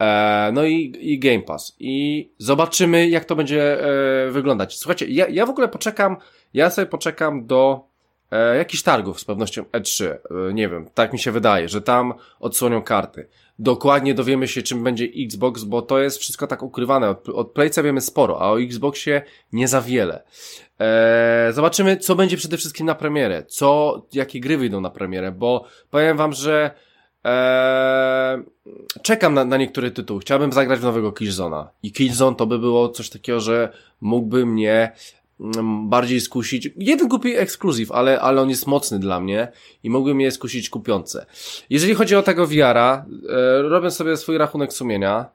E, 0.00 0.50
no 0.52 0.64
i, 0.64 0.92
i 1.00 1.18
Game 1.18 1.42
Pass. 1.42 1.76
I 1.78 2.28
zobaczymy, 2.38 3.08
jak 3.08 3.24
to 3.24 3.36
będzie 3.36 3.78
wyglądać. 4.30 4.78
Słuchajcie, 4.78 5.06
ja, 5.06 5.28
ja 5.28 5.46
w 5.46 5.50
ogóle 5.50 5.68
poczekam, 5.68 6.16
ja 6.54 6.70
sobie 6.70 6.86
poczekam 6.86 7.46
do 7.46 7.90
jakichś 8.58 8.82
targów 8.82 9.20
z 9.20 9.24
pewnością 9.24 9.62
E3. 9.62 10.04
E, 10.04 10.18
nie 10.54 10.68
wiem, 10.68 10.90
tak 10.94 11.12
mi 11.12 11.18
się 11.18 11.32
wydaje, 11.32 11.68
że 11.68 11.82
tam 11.82 12.14
odsłonią 12.40 12.82
karty 12.82 13.28
dokładnie 13.60 14.14
dowiemy 14.14 14.48
się, 14.48 14.62
czym 14.62 14.84
będzie 14.84 15.08
Xbox, 15.16 15.64
bo 15.64 15.82
to 15.82 15.98
jest 15.98 16.18
wszystko 16.18 16.46
tak 16.46 16.62
ukrywane. 16.62 17.08
Od, 17.08 17.28
od 17.28 17.52
Playca 17.52 17.82
wiemy 17.82 18.00
sporo, 18.00 18.40
a 18.40 18.50
o 18.50 18.60
Xboxie 18.60 19.22
nie 19.52 19.68
za 19.68 19.80
wiele. 19.80 20.22
Eee, 20.78 21.52
zobaczymy, 21.52 21.96
co 21.96 22.14
będzie 22.14 22.36
przede 22.36 22.56
wszystkim 22.56 22.86
na 22.86 22.94
premierę, 22.94 23.44
co, 23.48 24.02
jakie 24.12 24.40
gry 24.40 24.58
wyjdą 24.58 24.80
na 24.80 24.90
premierę, 24.90 25.32
bo 25.32 25.64
powiem 25.90 26.16
wam, 26.16 26.32
że 26.32 26.70
eee, 27.24 28.42
czekam 29.02 29.34
na, 29.34 29.44
na 29.44 29.56
niektóre 29.56 29.90
tytuły. 29.90 30.20
Chciałbym 30.20 30.52
zagrać 30.52 30.80
w 30.80 30.84
nowego 30.84 31.12
Killzona. 31.12 31.70
I 31.82 31.92
Killzone 31.92 32.36
to 32.36 32.46
by 32.46 32.58
było 32.58 32.88
coś 32.88 33.10
takiego, 33.10 33.40
że 33.40 33.72
mógłby 34.00 34.46
mnie 34.46 34.92
bardziej 35.88 36.20
skusić. 36.20 36.70
Jeden 36.76 37.08
kupi 37.08 37.36
ekskluzyw, 37.36 37.92
ale, 37.92 38.20
ale 38.20 38.42
on 38.42 38.50
jest 38.50 38.66
mocny 38.66 38.98
dla 38.98 39.20
mnie 39.20 39.52
i 39.82 39.90
mógłbym 39.90 40.20
je 40.20 40.30
skusić 40.30 40.70
kupiące. 40.70 41.26
Jeżeli 41.70 41.94
chodzi 41.94 42.16
o 42.16 42.22
tego 42.22 42.46
VR-a, 42.46 43.06
e, 43.28 43.62
robię 43.62 43.90
sobie 43.90 44.16
swój 44.16 44.38
rachunek 44.38 44.72
sumienia. 44.72 45.28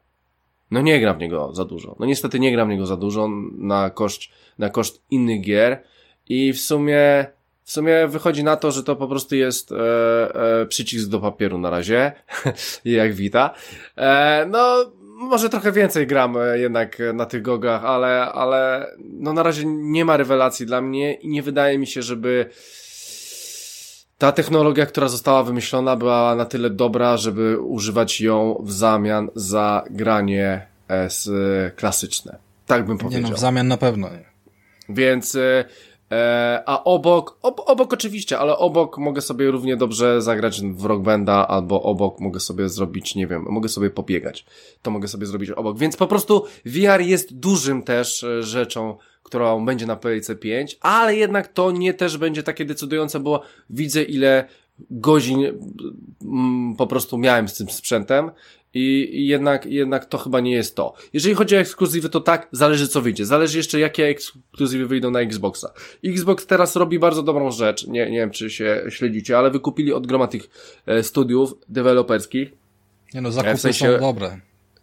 No 0.72 0.82
nie 0.82 1.00
gram 1.00 1.18
w 1.18 1.20
niego 1.20 1.54
za 1.54 1.66
dużo. 1.66 1.96
No 2.00 2.06
niestety 2.06 2.40
nie 2.40 2.52
gram 2.52 2.68
w 2.68 2.72
niego 2.72 2.86
za 2.86 2.98
dużo 2.98 3.30
na 3.58 3.90
koszt, 3.90 4.22
na 4.58 4.70
koszt 4.70 5.04
innych 5.12 5.42
gier 5.42 5.84
i 6.30 6.54
w 6.54 6.60
sumie 6.60 7.26
w 7.66 7.72
sumie 7.72 8.08
wychodzi 8.08 8.44
na 8.44 8.56
to, 8.56 8.72
że 8.72 8.84
to 8.84 8.96
po 8.96 9.08
prostu 9.08 9.36
jest 9.36 9.72
e, 9.72 9.76
e, 10.62 10.66
przycisk 10.66 11.10
do 11.10 11.20
papieru 11.20 11.58
na 11.58 11.70
razie, 11.70 12.12
jak 12.86 13.14
wita. 13.14 13.54
E, 13.98 14.46
no, 14.50 14.92
może 15.16 15.50
trochę 15.50 15.72
więcej 15.72 16.08
gram 16.08 16.38
e, 16.38 16.60
jednak 16.60 16.98
na 17.14 17.26
tych 17.26 17.42
gogach, 17.42 17.86
ale, 17.86 18.22
ale 18.22 18.88
no 19.00 19.34
na 19.34 19.44
razie 19.44 19.64
nie 19.66 20.06
ma 20.06 20.18
rewelacji 20.18 20.66
dla 20.66 20.82
mnie 20.82 21.14
i 21.14 21.28
nie 21.28 21.44
wydaje 21.44 21.78
mi 21.78 21.88
się, 21.88 22.02
żeby 22.02 22.50
ta 24.18 24.32
technologia, 24.32 24.86
która 24.86 25.08
została 25.08 25.44
wymyślona, 25.44 25.96
była 25.96 26.36
na 26.36 26.46
tyle 26.46 26.70
dobra, 26.70 27.18
żeby 27.18 27.60
używać 27.60 28.22
ją 28.22 28.62
w 28.64 28.72
zamian 28.72 29.30
za 29.36 29.84
granie 29.90 30.68
S 30.88 31.30
klasyczne. 31.76 32.38
Tak 32.66 32.86
bym 32.86 32.98
powiedział. 32.98 33.22
Nie 33.22 33.30
no, 33.30 33.36
w 33.36 33.40
zamian 33.40 33.68
na 33.68 33.78
pewno 33.78 34.10
nie. 34.10 34.26
Więc 34.90 35.36
e, 35.36 35.66
E, 35.95 35.95
a 36.66 36.84
obok, 36.84 37.38
ob, 37.42 37.62
obok 37.66 37.94
oczywiście, 37.94 38.40
ale 38.40 38.58
obok 38.58 38.98
mogę 38.98 39.22
sobie 39.22 39.52
równie 39.52 39.78
dobrze 39.78 40.22
zagrać 40.22 40.62
w 40.62 40.86
Rock 40.86 41.04
albo 41.48 41.84
obok 41.84 42.20
mogę 42.20 42.40
sobie 42.40 42.70
zrobić, 42.70 43.16
nie 43.16 43.28
wiem, 43.28 43.46
mogę 43.50 43.70
sobie 43.70 43.90
pobiegać. 43.90 44.46
To 44.82 44.92
mogę 44.92 45.08
sobie 45.08 45.26
zrobić 45.26 45.50
obok. 45.50 45.78
Więc 45.78 45.98
po 45.98 46.08
prostu 46.08 46.46
VR 46.66 47.02
jest 47.02 47.34
dużym 47.34 47.84
też 47.84 48.24
e, 48.24 48.44
rzeczą, 48.44 48.98
którą 49.24 49.66
będzie 49.66 49.86
na 49.86 49.96
PlayC 49.96 50.30
5, 50.40 50.78
ale 50.82 51.16
jednak 51.16 51.48
to 51.48 51.72
nie 51.72 51.94
też 51.94 52.18
będzie 52.18 52.44
takie 52.44 52.66
decydujące, 52.66 53.20
bo 53.20 53.42
widzę 53.70 54.04
ile 54.04 54.48
godzin 54.90 55.44
mm, 56.22 56.76
po 56.76 56.88
prostu 56.88 57.18
miałem 57.18 57.48
z 57.48 57.58
tym 57.58 57.70
sprzętem 57.70 58.32
i 58.76 59.28
jednak, 59.28 59.66
jednak 59.66 60.06
to 60.06 60.18
chyba 60.18 60.40
nie 60.40 60.52
jest 60.52 60.76
to. 60.76 60.94
Jeżeli 61.14 61.36
chodzi 61.36 61.56
o 61.56 61.60
ekskluzywy, 61.60 62.10
to 62.10 62.22
tak, 62.22 62.48
zależy 62.52 62.88
co 62.88 63.02
wyjdzie. 63.02 63.26
Zależy 63.26 63.58
jeszcze, 63.58 63.80
jakie 63.80 64.06
ekskluzywy 64.06 64.88
wyjdą 64.88 65.12
na 65.12 65.20
Xboxa. 65.20 65.74
Xbox 66.04 66.46
teraz 66.46 66.76
robi 66.76 67.00
bardzo 67.00 67.24
dobrą 67.24 67.52
rzecz. 67.52 67.88
Nie, 67.88 68.12
nie 68.12 68.18
wiem, 68.18 68.32
czy 68.32 68.50
się 68.50 68.84
śledzicie, 68.90 69.38
ale 69.38 69.52
wykupili 69.52 69.94
od 69.94 70.08
groma 70.08 70.28
tych 70.28 70.50
e, 70.86 71.04
studiów 71.04 71.54
deweloperskich. 71.70 72.52
Nie 73.14 73.22
no, 73.22 73.32
zakupy 73.32 73.58
w 73.58 73.62
sensie, 73.62 73.86
są 73.86 74.00
dobre. 74.00 74.40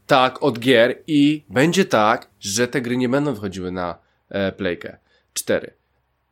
Tak, 0.07 0.43
od 0.43 0.59
gier 0.59 0.99
i 1.07 1.45
będzie 1.49 1.85
tak, 1.85 2.31
że 2.41 2.69
te 2.69 2.81
gry 2.81 2.97
nie 2.97 3.09
będą 3.09 3.35
wychodziły 3.35 3.73
na 3.73 3.99
e, 4.29 4.53
Playkę 4.53 4.97
4. 5.35 5.73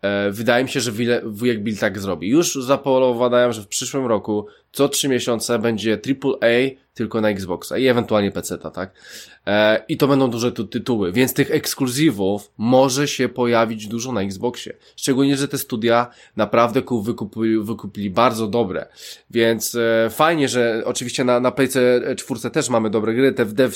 E, 0.02 0.30
wydaje 0.30 0.64
mi 0.64 0.70
się, 0.70 0.80
że 0.80 0.92
wujek 1.24 1.62
Bill 1.62 1.78
tak 1.78 1.98
zrobi. 1.98 2.28
Już 2.28 2.54
zapolowadają, 2.54 3.52
że 3.52 3.62
w 3.62 3.68
przyszłym 3.68 4.06
roku 4.06 4.46
co 4.72 4.88
trzy 4.88 5.08
miesiące 5.08 5.58
będzie 5.58 5.98
AAA 6.22 6.80
tylko 6.94 7.20
na 7.20 7.28
Xboxa 7.28 7.78
i 7.78 7.86
ewentualnie 7.86 8.30
PC-ta, 8.30 8.70
tak? 8.70 8.92
E, 9.46 9.84
I 9.88 9.96
to 9.96 10.08
będą 10.08 10.30
duże 10.30 10.52
tytuły, 10.52 11.12
więc 11.12 11.34
tych 11.34 11.50
ekskluzywów 11.50 12.50
może 12.58 13.08
się 13.08 13.28
pojawić 13.28 13.86
dużo 13.86 14.12
na 14.12 14.22
Xboxie. 14.22 14.76
Szczególnie, 14.96 15.36
że 15.36 15.48
te 15.48 15.58
studia 15.58 16.06
naprawdę 16.36 16.82
wykupili, 17.02 17.60
wykupili 17.60 18.10
bardzo 18.10 18.46
dobre. 18.46 18.86
Więc 19.30 19.74
e, 19.74 20.10
fajnie, 20.10 20.48
że 20.48 20.82
oczywiście 20.84 21.24
na, 21.24 21.40
na 21.40 21.50
Playce 21.50 22.00
4 22.16 22.50
też 22.50 22.68
mamy 22.68 22.90
dobre 22.90 23.14
gry, 23.14 23.32
te 23.32 23.46
Death 23.46 23.74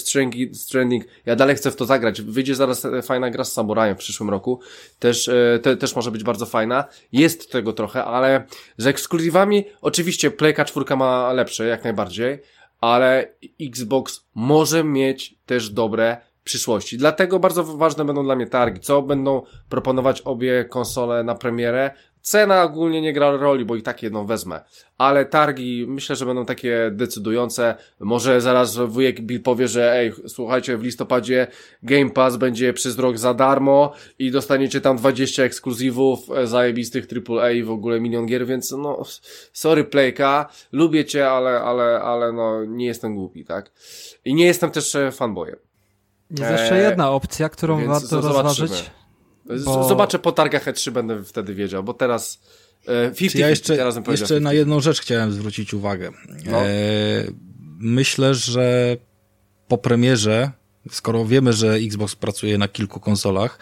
Stranding, 0.53 1.05
ja 1.27 1.37
dalej 1.37 1.57
chcę 1.57 1.71
w 1.71 1.77
to 1.77 1.85
zagrać. 1.85 2.23
Wyjdzie 2.23 2.55
zaraz 2.55 2.87
fajna 3.03 3.31
gra 3.31 3.45
z 3.45 3.53
Samurajem 3.53 3.97
w 3.97 3.99
przyszłym 3.99 4.31
roku. 4.31 4.61
Też, 4.99 5.29
e, 5.29 5.59
te, 5.63 5.77
też 5.77 5.97
może 5.97 6.11
być 6.11 6.25
bardzo 6.25 6.47
fajna. 6.47 6.85
Jest 7.13 7.53
tego 7.53 7.73
trochę, 7.73 8.05
ale 8.05 8.47
z 8.77 8.87
ekskluzywami 8.87 9.65
oczywiście 9.81 10.31
Playka 10.31 10.65
4 10.65 10.84
ma 10.91 11.33
lepsze, 11.33 11.67
jak 11.67 11.85
najbardziej 11.85 12.39
ale 12.85 13.29
Xbox 13.61 14.27
może 14.35 14.85
mieć 14.85 15.39
też 15.47 15.71
dobre 15.71 16.17
przyszłości. 16.45 16.99
Dlatego 16.99 17.39
bardzo 17.39 17.65
ważne 17.65 18.05
będą 18.05 18.25
dla 18.25 18.37
mnie 18.37 18.47
targi, 18.47 18.81
co 18.81 19.03
będą 19.03 19.43
proponować 19.69 20.21
obie 20.21 20.65
konsole 20.65 21.25
na 21.25 21.35
premierę, 21.35 21.91
Cena 22.25 22.63
ogólnie 22.63 23.01
nie 23.01 23.13
gra 23.13 23.31
roli, 23.31 23.65
bo 23.65 23.77
i 23.77 23.83
tak 23.83 24.03
jedną 24.03 24.27
wezmę. 24.27 24.61
Ale 24.99 25.27
targi 25.27 25.87
myślę, 25.89 26.17
że 26.17 26.27
będą 26.27 26.47
takie 26.47 26.91
decydujące. 26.93 27.75
Może 28.01 28.41
zaraz 28.41 28.77
wujek 28.77 29.21
Bill 29.21 29.43
powie, 29.43 29.69
że 29.69 29.93
ej, 29.93 30.13
słuchajcie, 30.27 30.77
w 30.77 30.83
listopadzie 30.83 31.47
Game 31.83 32.11
Pass 32.11 32.37
będzie 32.37 32.73
przez 32.73 32.99
rok 32.99 33.19
za 33.19 33.35
darmo 33.35 33.93
i 34.19 34.31
dostaniecie 34.31 34.81
tam 34.81 34.97
20 34.97 35.43
ekskluzywów 35.43 36.31
e, 36.31 36.47
zajebistych 36.47 37.07
AAA 37.29 37.51
i 37.51 37.63
w 37.63 37.71
ogóle 37.71 38.01
milion 38.01 38.27
gier, 38.27 38.47
więc 38.47 38.71
no, 38.71 39.03
sorry 39.53 39.85
Playka, 39.85 40.49
lubię 40.73 41.05
cię, 41.05 41.31
ale, 41.31 41.61
ale, 41.61 42.01
ale 42.01 42.33
no, 42.33 42.65
nie 42.65 42.87
jestem 42.87 43.15
głupi, 43.15 43.45
tak? 43.45 43.71
I 44.25 44.35
nie 44.35 44.45
jestem 44.45 44.71
też 44.71 44.95
e, 44.95 45.13
fanboyem. 45.13 45.57
Jest 46.31 46.51
jeszcze 46.51 46.79
jedna 46.79 47.11
opcja, 47.11 47.49
którą 47.49 47.87
warto 47.87 48.21
rozważyć. 48.21 48.91
Bo... 49.65 49.89
Zobaczę 49.89 50.19
po 50.19 50.33
targach 50.33 50.65
E3, 50.65 50.91
będę 50.91 51.25
wtedy 51.25 51.55
wiedział, 51.55 51.85
bo 51.85 51.95
teraz... 51.95 52.41
50, 53.17 53.35
e, 53.35 53.39
ja 53.39 53.49
jeszcze, 53.49 53.93
jeszcze 54.09 54.41
na 54.41 54.53
jedną 54.53 54.81
rzecz 54.81 55.01
chciałem 55.01 55.33
zwrócić 55.33 55.75
uwagę. 55.75 56.11
No. 56.47 56.59
E, 56.59 56.67
myślę, 57.79 58.35
że 58.35 58.97
po 59.69 59.79
premierze, 59.79 60.51
skoro 60.91 61.25
wiemy, 61.25 61.53
że 61.53 61.75
Xbox 61.75 62.17
pracuje 62.17 62.59
na 62.59 62.69
kilku 62.69 63.01
konsolach, 63.01 63.59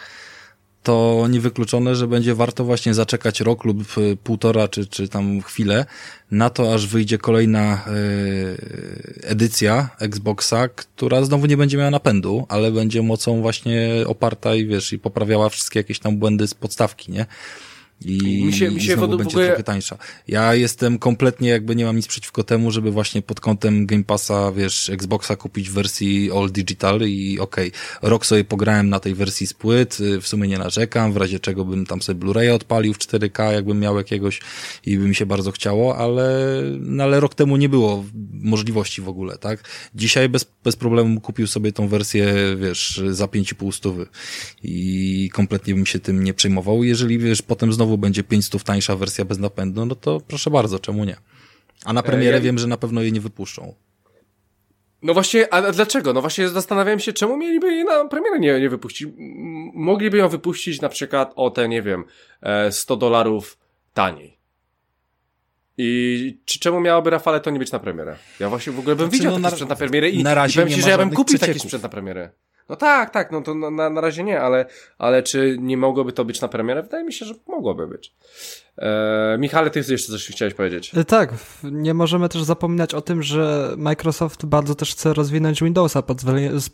to 0.83 1.27
niewykluczone, 1.29 1.95
że 1.95 2.07
będzie 2.07 2.35
warto 2.35 2.63
właśnie 2.63 2.93
zaczekać 2.93 3.41
rok 3.41 3.63
lub 3.63 3.97
y, 3.97 4.17
półtora, 4.23 4.67
czy, 4.67 4.87
czy 4.87 5.07
tam 5.07 5.41
chwilę 5.41 5.85
na 6.31 6.49
to, 6.49 6.73
aż 6.73 6.87
wyjdzie 6.87 7.17
kolejna 7.17 7.85
y, 7.87 9.21
edycja 9.23 9.89
Xboxa, 9.99 10.67
która 10.67 11.23
znowu 11.23 11.45
nie 11.45 11.57
będzie 11.57 11.77
miała 11.77 11.91
napędu, 11.91 12.45
ale 12.49 12.71
będzie 12.71 13.01
mocą 13.01 13.41
właśnie 13.41 13.89
oparta 14.07 14.55
i 14.55 14.65
wiesz, 14.65 14.93
i 14.93 14.99
poprawiała 14.99 15.49
wszystkie 15.49 15.79
jakieś 15.79 15.99
tam 15.99 16.17
błędy 16.17 16.47
z 16.47 16.53
podstawki, 16.53 17.11
nie? 17.11 17.25
I, 18.05 18.45
mi 18.45 18.53
się, 18.53 18.71
mi 18.71 18.81
się 18.81 18.93
i 18.93 18.95
znowu 18.95 19.17
będzie 19.17 19.29
ogóle... 19.29 19.47
trochę 19.47 19.63
tańsza. 19.63 19.97
Ja 20.27 20.55
jestem 20.55 20.99
kompletnie 20.99 21.49
jakby 21.49 21.75
nie 21.75 21.85
mam 21.85 21.95
nic 21.95 22.07
przeciwko 22.07 22.43
temu, 22.43 22.71
żeby 22.71 22.91
właśnie 22.91 23.21
pod 23.21 23.39
kątem 23.39 23.85
Game 23.85 24.03
Passa, 24.03 24.51
wiesz, 24.51 24.89
Xboxa 24.89 25.35
kupić 25.35 25.69
w 25.69 25.73
wersji 25.73 26.31
All 26.31 26.51
Digital 26.51 27.01
i 27.01 27.39
okej, 27.39 27.67
okay, 27.67 28.09
rok 28.09 28.25
sobie 28.25 28.43
pograłem 28.43 28.89
na 28.89 28.99
tej 28.99 29.15
wersji 29.15 29.47
z 29.47 29.53
płyt, 29.53 29.97
w 30.21 30.27
sumie 30.27 30.47
nie 30.47 30.57
narzekam, 30.57 31.13
w 31.13 31.17
razie 31.17 31.39
czego 31.39 31.65
bym 31.65 31.85
tam 31.85 32.01
sobie 32.01 32.25
Blu-ray 32.25 32.53
odpalił 32.53 32.93
w 32.93 32.97
4K, 32.97 33.51
jakbym 33.51 33.79
miał 33.79 33.97
jakiegoś 33.97 34.41
i 34.85 34.97
by 34.97 35.07
mi 35.07 35.15
się 35.15 35.25
bardzo 35.25 35.51
chciało, 35.51 35.97
ale, 35.97 36.61
no 36.79 37.03
ale 37.03 37.19
rok 37.19 37.35
temu 37.35 37.57
nie 37.57 37.69
było 37.69 38.05
możliwości 38.31 39.01
w 39.01 39.07
ogóle, 39.07 39.37
tak? 39.37 39.69
Dzisiaj 39.95 40.29
bez, 40.29 40.45
bez 40.63 40.75
problemu 40.75 41.21
kupił 41.21 41.47
sobie 41.47 41.71
tą 41.71 41.87
wersję, 41.87 42.33
wiesz, 42.59 43.01
za 43.09 43.25
5,5 43.25 43.71
stówy 43.71 44.05
i 44.63 45.29
kompletnie 45.33 45.75
bym 45.75 45.85
się 45.85 45.99
tym 45.99 46.23
nie 46.23 46.33
przejmował. 46.33 46.83
Jeżeli, 46.83 47.17
wiesz, 47.19 47.41
potem 47.41 47.73
znowu 47.73 47.92
znowu 47.93 47.97
będzie 47.97 48.23
500 48.23 48.63
tańsza 48.63 48.95
wersja 48.95 49.25
bez 49.25 49.39
napędu, 49.39 49.85
no 49.85 49.95
to 49.95 50.21
proszę 50.27 50.49
bardzo, 50.49 50.79
czemu 50.79 51.05
nie? 51.05 51.15
A 51.85 51.93
na 51.93 52.01
e, 52.01 52.03
premierę 52.03 52.37
ja... 52.37 52.41
wiem, 52.41 52.57
że 52.57 52.67
na 52.67 52.77
pewno 52.77 53.01
jej 53.01 53.11
nie 53.11 53.21
wypuszczą. 53.21 53.73
No 55.01 55.13
właśnie, 55.13 55.53
a 55.53 55.71
dlaczego? 55.71 56.13
No 56.13 56.21
właśnie 56.21 56.49
zastanawiałem 56.49 56.99
się, 56.99 57.13
czemu 57.13 57.37
mieliby 57.37 57.67
jej 57.67 57.85
na 57.85 58.07
premierę 58.07 58.39
nie, 58.39 58.59
nie 58.59 58.69
wypuścić. 58.69 59.07
Mogliby 59.73 60.17
ją 60.17 60.29
wypuścić 60.29 60.81
na 60.81 60.89
przykład 60.89 61.33
o 61.35 61.49
te, 61.49 61.69
nie 61.69 61.81
wiem, 61.81 62.03
100 62.71 62.93
e, 62.93 62.97
dolarów 62.97 63.57
taniej. 63.93 64.37
I 65.77 66.39
czy 66.45 66.59
czemu 66.59 66.79
miałoby 66.79 67.09
Rafale 67.09 67.39
to 67.39 67.51
nie 67.51 67.59
być 67.59 67.71
na 67.71 67.79
premierę? 67.79 68.15
Ja 68.39 68.49
właśnie 68.49 68.73
w 68.73 68.79
ogóle 68.79 68.95
bym 68.95 69.05
znaczy, 69.05 69.17
widział 69.17 69.31
no, 69.31 69.37
taki 69.37 69.43
na, 69.43 69.51
sprzęt 69.51 69.69
na 69.69 69.75
premierę 69.75 70.09
i, 70.09 70.23
na 70.23 70.33
razie 70.33 70.61
i 70.61 70.63
powiem 70.63 70.75
ci, 70.77 70.83
że 70.83 70.89
ja 70.89 70.97
bym 70.97 71.11
kupił 71.11 71.39
taki 71.39 71.59
sprzęt 71.59 71.83
na 71.83 71.89
premierę. 71.89 72.29
No 72.69 72.75
tak, 72.75 73.09
tak, 73.09 73.31
no 73.31 73.41
to 73.41 73.55
na, 73.55 73.89
na 73.89 74.01
razie 74.01 74.23
nie, 74.23 74.41
ale, 74.41 74.65
ale 74.97 75.23
czy 75.23 75.57
nie 75.59 75.77
mogłoby 75.77 76.13
to 76.13 76.25
być 76.25 76.41
na 76.41 76.47
premierę? 76.47 76.83
Wydaje 76.83 77.03
mi 77.03 77.13
się, 77.13 77.25
że 77.25 77.33
mogłoby 77.47 77.87
być. 77.87 78.15
Eee, 78.77 79.39
Michale, 79.39 79.69
ty 79.69 79.79
jeszcze 79.79 80.11
coś 80.11 80.27
chciałeś 80.27 80.53
powiedzieć? 80.53 80.91
E, 80.97 81.05
tak, 81.05 81.33
nie 81.63 81.93
możemy 81.93 82.29
też 82.29 82.43
zapominać 82.43 82.93
o 82.93 83.01
tym, 83.01 83.23
że 83.23 83.73
Microsoft 83.77 84.45
bardzo 84.45 84.75
też 84.75 84.91
chce 84.91 85.13
rozwinąć 85.13 85.63
Windowsa 85.63 86.01
pod, 86.01 86.21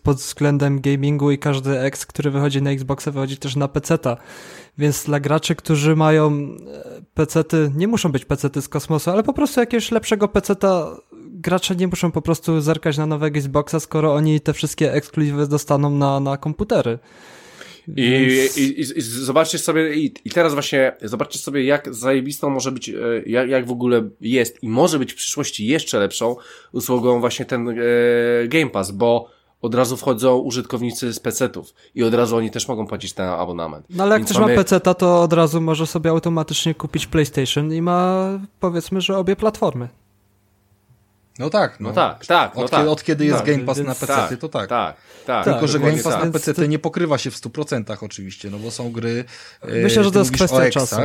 pod 0.03 0.17
względem 0.17 0.81
gamingu 0.81 1.31
i 1.31 1.37
każdy 1.37 1.79
X, 1.79 2.05
który 2.05 2.31
wychodzi 2.31 2.61
na 2.61 2.71
Xboxa, 2.71 3.11
wychodzi 3.11 3.37
też 3.37 3.55
na 3.55 3.67
PC-ta. 3.67 4.17
Więc 4.77 5.05
dla 5.05 5.19
graczy, 5.19 5.55
którzy 5.55 5.95
mają 5.95 6.27
e, 6.27 7.01
PC-ty, 7.13 7.71
nie 7.75 7.87
muszą 7.87 8.11
być 8.11 8.25
PC-ty 8.25 8.61
z 8.61 8.69
kosmosu, 8.69 9.11
ale 9.11 9.23
po 9.23 9.33
prostu 9.33 9.59
jakiegoś 9.59 9.91
lepszego 9.91 10.27
PC-ta 10.27 10.95
gracze 11.39 11.75
nie 11.75 11.87
muszą 11.87 12.11
po 12.11 12.21
prostu 12.21 12.61
zerkać 12.61 12.97
na 12.97 13.05
nowego 13.05 13.37
Xboxa, 13.37 13.79
skoro 13.79 14.13
oni 14.13 14.41
te 14.41 14.53
wszystkie 14.53 14.93
ekskluzywy 14.93 15.47
dostaną 15.47 15.89
na, 15.89 16.19
na 16.19 16.37
komputery. 16.37 16.99
I, 17.97 18.49
i, 18.57 18.81
i, 18.81 19.01
zobaczcie 19.01 19.57
sobie, 19.57 19.95
i, 19.95 20.13
i 20.25 20.29
teraz 20.29 20.53
właśnie 20.53 20.95
zobaczcie 21.01 21.39
sobie, 21.39 21.63
jak 21.63 21.93
zajebistą 21.93 22.49
może 22.49 22.71
być, 22.71 22.89
e, 22.89 22.93
jak, 23.25 23.49
jak 23.49 23.67
w 23.67 23.71
ogóle 23.71 24.09
jest 24.21 24.63
i 24.63 24.69
może 24.69 24.99
być 24.99 25.13
w 25.13 25.15
przyszłości 25.15 25.67
jeszcze 25.67 25.99
lepszą 25.99 26.35
usługą 26.71 27.19
właśnie 27.19 27.45
ten 27.45 27.69
e, 27.69 27.73
Game 28.47 28.69
Pass, 28.69 28.91
bo 28.91 29.29
od 29.61 29.75
razu 29.75 29.97
wchodzą 29.97 30.37
użytkownicy 30.37 31.13
z 31.13 31.19
PC-ów 31.19 31.73
i 31.95 32.03
od 32.03 32.13
razu 32.13 32.35
oni 32.35 32.51
też 32.51 32.67
mogą 32.67 32.87
płacić 32.87 33.13
ten 33.13 33.29
abonament. 33.29 33.85
No 33.89 34.03
ale 34.03 34.13
jak 34.13 34.19
Więc 34.19 34.29
ktoś 34.29 34.41
mamy... 34.41 34.55
ma 34.55 34.63
PC-ta, 34.63 34.93
to 34.93 35.21
od 35.21 35.33
razu 35.33 35.61
może 35.61 35.87
sobie 35.87 36.09
automatycznie 36.09 36.75
kupić 36.75 37.07
PlayStation 37.07 37.73
i 37.73 37.81
ma 37.81 38.29
powiedzmy, 38.59 39.01
że 39.01 39.17
obie 39.17 39.35
platformy. 39.35 39.89
No 41.39 41.49
tak, 41.49 41.79
no, 41.79 41.89
no 41.89 41.95
tak, 41.95 42.25
tak. 42.25 42.55
No 42.55 42.61
od, 42.63 42.71
tak. 42.71 42.79
Kiedy, 42.79 42.89
od 42.89 43.03
kiedy 43.03 43.25
jest 43.25 43.37
tak, 43.37 43.47
Game 43.47 43.63
Pass 43.63 43.77
na 43.77 43.95
PC, 43.95 44.07
tak, 44.07 44.37
to 44.39 44.49
tak. 44.49 44.69
Tak, 44.69 44.95
tak. 45.25 45.45
Tylko, 45.45 45.67
że 45.67 45.79
Game 45.79 46.03
Pass 46.03 46.13
tak. 46.13 46.25
na 46.25 46.31
PC 46.31 46.67
nie 46.67 46.79
pokrywa 46.79 47.17
się 47.17 47.31
w 47.31 47.35
100% 47.35 47.97
oczywiście, 48.01 48.49
no 48.49 48.59
bo 48.59 48.71
są 48.71 48.91
gry... 48.91 49.25
E, 49.61 49.81
Myślę, 49.81 50.03
że 50.03 50.11
to 50.11 50.19
jest 50.19 50.31
kwestia 50.31 50.69
czasu. 50.69 50.95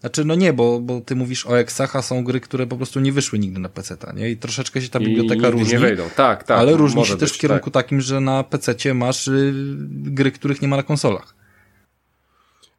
Znaczy, 0.00 0.24
no 0.24 0.34
nie, 0.34 0.52
bo, 0.52 0.80
bo 0.80 1.00
ty 1.00 1.16
mówisz 1.16 1.46
o 1.46 1.58
Exach, 1.58 1.96
a 1.96 2.02
są 2.02 2.24
gry, 2.24 2.40
które 2.40 2.66
po 2.66 2.76
prostu 2.76 3.00
nie 3.00 3.12
wyszły 3.12 3.38
nigdy 3.38 3.60
na 3.60 3.68
PC, 3.68 3.96
nie? 4.16 4.30
I 4.30 4.36
troszeczkę 4.36 4.82
się 4.82 4.88
ta 4.88 5.00
biblioteka 5.00 5.48
I 5.48 5.50
różni. 5.50 5.72
nie 5.72 5.78
wejdą, 5.78 6.02
tak, 6.16 6.44
tak. 6.44 6.58
Ale 6.58 6.72
różni 6.72 7.04
się 7.06 7.16
też 7.16 7.30
być, 7.30 7.38
w 7.38 7.40
kierunku 7.40 7.70
tak. 7.70 7.84
takim, 7.84 8.00
że 8.00 8.20
na 8.20 8.44
PC 8.44 8.94
masz 8.94 9.28
y, 9.28 9.52
gry, 9.88 10.32
których 10.32 10.62
nie 10.62 10.68
ma 10.68 10.76
na 10.76 10.82
konsolach. 10.82 11.34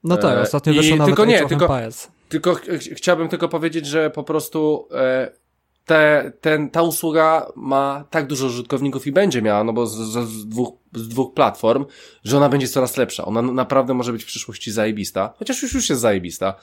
No 0.04 0.18
tak, 0.18 0.38
e, 0.38 0.42
ostatnio 0.42 0.74
wyszło 0.74 0.98
nawet 0.98 1.16
tylko 1.16 1.26
nie, 1.26 1.46
tylko, 1.46 1.80
tylko 2.30 2.56
ch 2.56 2.62
chciałbym 2.96 3.30
tylko 3.30 3.50
powiedzieć, 3.50 3.86
że 3.86 4.10
po 4.10 4.24
prostu 4.24 4.88
e, 4.92 5.32
te, 5.88 6.32
ten, 6.42 6.70
ta 6.70 6.82
usługa 6.82 7.52
ma 7.56 8.06
tak 8.10 8.28
dużo 8.28 8.46
użytkowników 8.46 9.08
i 9.08 9.12
będzie 9.12 9.42
miała, 9.42 9.64
no 9.64 9.74
bo 9.74 9.88
z, 9.88 9.96
z, 9.96 10.30
z, 10.30 10.48
dwóch, 10.48 10.74
z 10.94 11.08
dwóch 11.08 11.34
platform, 11.34 11.86
że 12.24 12.38
ona 12.38 12.50
będzie 12.50 12.68
coraz 12.68 12.98
lepsza. 12.98 13.26
Ona 13.26 13.42
naprawdę 13.42 13.94
może 13.94 14.12
być 14.12 14.24
w 14.24 14.28
przyszłości 14.28 14.72
zajebista, 14.72 15.34
chociaż 15.40 15.62
już, 15.62 15.74
już 15.74 15.90
jest 15.90 16.02
zajebista, 16.02 16.54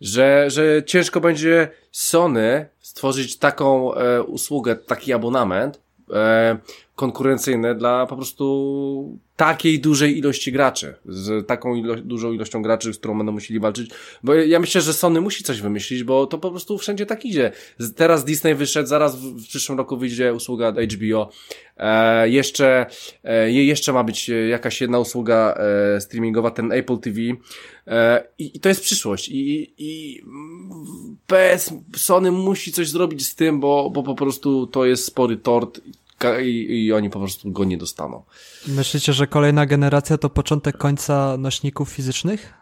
że, 0.00 0.44
że 0.50 0.82
ciężko 0.86 1.20
będzie 1.20 1.68
Sony 1.92 2.68
stworzyć 2.78 3.38
taką 3.38 3.94
e, 3.94 4.22
usługę, 4.22 4.76
taki 4.76 5.12
abonament, 5.12 5.80
e, 6.12 6.58
konkurencyjne 7.00 7.74
dla 7.74 8.06
po 8.06 8.16
prostu 8.16 9.18
takiej 9.36 9.80
dużej 9.80 10.18
ilości 10.18 10.52
graczy, 10.52 10.94
z 11.04 11.46
taką 11.46 11.74
ilo 11.74 11.96
dużą 11.96 12.32
ilością 12.32 12.62
graczy, 12.62 12.94
z 12.94 12.98
którą 12.98 13.18
będą 13.18 13.32
musieli 13.32 13.60
walczyć, 13.60 13.90
bo 14.22 14.34
ja 14.34 14.60
myślę, 14.60 14.80
że 14.80 14.92
Sony 14.92 15.20
musi 15.20 15.44
coś 15.44 15.60
wymyślić, 15.60 16.04
bo 16.04 16.26
to 16.26 16.38
po 16.38 16.50
prostu 16.50 16.78
wszędzie 16.78 17.06
tak 17.06 17.24
idzie. 17.24 17.52
Teraz 17.96 18.24
Disney 18.24 18.54
wyszedł, 18.54 18.88
zaraz 18.88 19.16
w, 19.16 19.22
w 19.22 19.48
przyszłym 19.48 19.78
roku 19.78 19.96
wyjdzie 19.96 20.34
usługa 20.34 20.72
HBO, 20.72 21.30
e, 21.76 22.28
jeszcze, 22.28 22.86
e, 23.24 23.52
jeszcze 23.52 23.92
ma 23.92 24.04
być 24.04 24.30
jakaś 24.50 24.80
jedna 24.80 24.98
usługa 24.98 25.54
e, 25.96 26.00
streamingowa, 26.00 26.50
ten 26.50 26.72
Apple 26.72 26.98
TV 26.98 27.20
e, 27.86 28.24
i, 28.38 28.56
i 28.56 28.60
to 28.60 28.68
jest 28.68 28.82
przyszłość. 28.82 29.28
I, 29.28 29.74
i 29.78 30.22
PS, 31.26 31.74
Sony 31.96 32.30
musi 32.30 32.72
coś 32.72 32.88
zrobić 32.88 33.26
z 33.26 33.34
tym, 33.34 33.60
bo, 33.60 33.90
bo 33.90 34.02
po 34.02 34.14
prostu 34.14 34.66
to 34.66 34.84
jest 34.84 35.04
spory 35.04 35.36
tort 35.36 35.80
i, 36.42 36.84
i 36.86 36.92
oni 36.92 37.10
po 37.10 37.18
prostu 37.18 37.52
go 37.52 37.64
nie 37.64 37.76
dostaną. 37.76 38.22
Myślicie, 38.68 39.12
że 39.12 39.26
kolejna 39.26 39.66
generacja 39.66 40.18
to 40.18 40.30
początek 40.30 40.78
końca 40.78 41.36
nośników 41.38 41.88
fizycznych? 41.90 42.54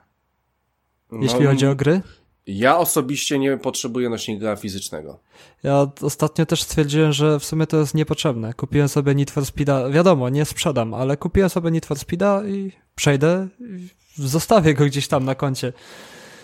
Jeśli 1.13 1.41
no, 1.41 1.51
chodzi 1.51 1.67
o 1.67 1.75
gry? 1.75 2.01
Ja 2.47 2.79
osobiście 2.79 3.39
nie 3.39 3.57
potrzebuję 3.57 4.09
nośnika 4.09 4.57
fizycznego. 4.57 5.21
Ja 5.63 5.87
ostatnio 6.03 6.47
też 6.47 6.63
stwierdziłem, 6.63 7.13
że 7.13 7.41
w 7.41 7.45
sumie 7.45 7.67
to 7.67 7.77
jest 7.77 7.95
niepotrzebne. 7.95 8.55
Kupiłem 8.55 8.89
sobie 8.89 9.15
Need 9.15 9.31
for 9.31 9.47
Speeda, 9.47 9.91
wiadomo, 9.91 10.29
nie 10.29 10.45
sprzedam, 10.45 10.95
ale 10.95 11.17
kupiłem 11.17 11.51
sobie 11.51 11.71
Need 11.71 11.87
for 11.87 11.99
Speeda 11.99 12.43
i 12.47 12.73
przejdę, 12.95 13.49
i 13.61 13.89
zostawię 14.17 14.75
go 14.75 14.85
gdzieś 14.85 15.09
tam 15.09 15.25
na 15.25 15.35
koncie. 15.35 15.73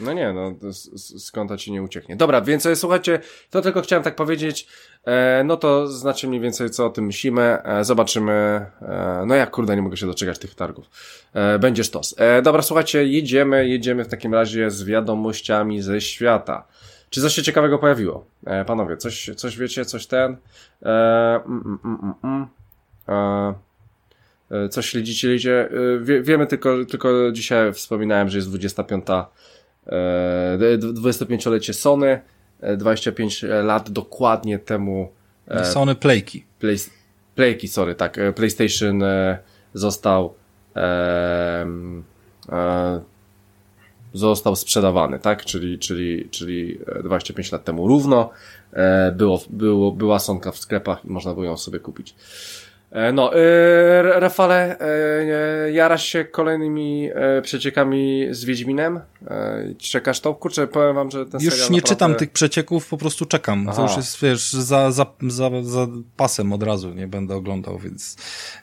No 0.01 0.13
nie, 0.13 0.33
no 0.33 0.55
skąd 1.19 1.57
ci 1.57 1.73
nie 1.73 1.83
ucieknie. 1.83 2.17
Dobra, 2.17 2.41
więc 2.41 2.67
e, 2.67 2.77
słuchajcie, 2.77 3.21
to 3.51 3.63
tylko 3.63 3.83
chciałem 3.83 4.03
tak 4.03 4.17
powiedzieć, 4.17 4.69
e, 5.05 5.43
no 5.45 5.57
to 5.57 5.87
znaczy 5.87 6.29
mniej 6.29 6.41
więcej 6.41 6.71
co 6.71 6.87
o 6.87 6.91
tym 6.91 7.07
myślimy, 7.07 7.63
e, 7.63 7.85
zobaczymy, 7.85 8.33
e, 8.33 9.25
no 9.27 9.35
jak 9.35 9.51
kurde 9.51 9.77
nie 9.77 9.83
mogę 9.83 9.97
się 9.97 10.07
doczekać 10.07 10.39
tych 10.39 10.55
targów. 10.55 10.91
E, 11.33 11.59
będzie. 11.59 11.83
E, 12.17 12.43
dobra, 12.43 12.63
słuchajcie, 12.63 13.05
jedziemy, 13.05 13.69
jedziemy 13.69 14.05
w 14.05 14.09
takim 14.09 14.35
razie 14.35 14.71
z 14.71 14.85
wiadomościami 14.85 15.83
ze 15.83 16.01
świata. 16.01 16.67
Czy 17.11 17.21
coś 17.21 17.35
się 17.35 17.43
ciekawego 17.43 17.79
pojawiło? 17.79 18.27
E, 18.47 18.65
panowie, 18.65 18.97
coś, 18.97 19.31
coś 19.37 19.59
wiecie, 19.59 19.85
coś 19.85 20.07
ten? 20.07 20.37
E, 20.83 20.87
mm, 21.47 21.79
mm, 21.85 21.99
mm, 22.03 22.15
mm. 22.25 22.47
E, 24.51 24.65
e 24.65 24.69
coś 24.69 24.87
śledzicie, 24.87 25.21
śledzicie? 25.21 25.69
Wie, 26.01 26.23
wiemy 26.23 26.47
tylko, 26.47 26.85
tylko 26.85 27.33
dzisiaj 27.33 27.73
wspominałem, 27.73 28.29
że 28.29 28.39
jest 28.39 28.49
25 28.49 29.05
25-lecie 29.87 31.71
e, 31.71 31.75
Sony, 31.75 32.21
25 32.77 33.45
e, 33.45 33.63
lat 33.63 33.91
dokładnie 33.91 34.59
temu. 34.59 35.13
E, 35.49 35.65
Sony 35.65 35.95
Playki. 35.95 36.45
Play, 36.59 36.77
Playki, 37.35 37.69
sorry, 37.69 37.95
tak. 37.95 38.19
PlayStation 38.35 39.03
został 39.75 40.35
e, 40.77 41.67
e, 42.53 43.01
został 44.13 44.57
sprzedawany, 44.57 45.19
tak? 45.19 45.45
Czyli, 45.45 45.79
czyli, 45.79 46.29
czyli 46.31 46.79
25 47.05 47.53
lat 47.53 47.65
temu 47.65 47.89
równo 47.89 48.31
było, 49.13 49.41
było, 49.51 49.93
była 49.93 50.19
Sonka 50.19 50.53
w 50.53 50.59
sklepach 50.59 51.05
i 51.05 51.09
można 51.09 51.35
było 51.35 51.45
ją 51.45 51.57
sobie 51.57 51.79
kupić. 51.79 52.15
E, 52.95 53.13
no, 53.13 53.35
e, 53.35 54.21
Rafale, 54.21 54.79
e, 54.81 55.73
jarasz 55.73 56.07
się 56.07 56.25
kolejnymi 56.25 57.11
przeciekami 57.43 58.27
z 58.31 58.45
Wiedźminem? 58.45 59.01
Czekasz 59.79 60.21
to? 60.21 60.35
Kurczę, 60.35 60.67
powiem 60.67 60.95
wam, 60.95 61.11
że 61.11 61.27
ten 61.27 61.41
Już 61.41 61.55
nie 61.55 61.61
naprawdę... 61.61 61.89
czytam 61.89 62.15
tych 62.15 62.31
przecieków, 62.31 62.89
po 62.89 62.97
prostu 62.97 63.27
czekam. 63.27 63.67
Aha. 63.69 63.77
To 63.77 63.83
już 63.83 63.97
jest, 63.97 64.21
wiesz, 64.23 64.53
za, 64.53 64.91
za, 64.91 65.07
za, 65.23 65.51
za 65.63 65.87
pasem 66.17 66.53
od 66.53 66.63
razu 66.63 66.95
nie 66.95 67.09
będę 67.09 67.35
oglądał, 67.35 67.79
więc 67.79 68.17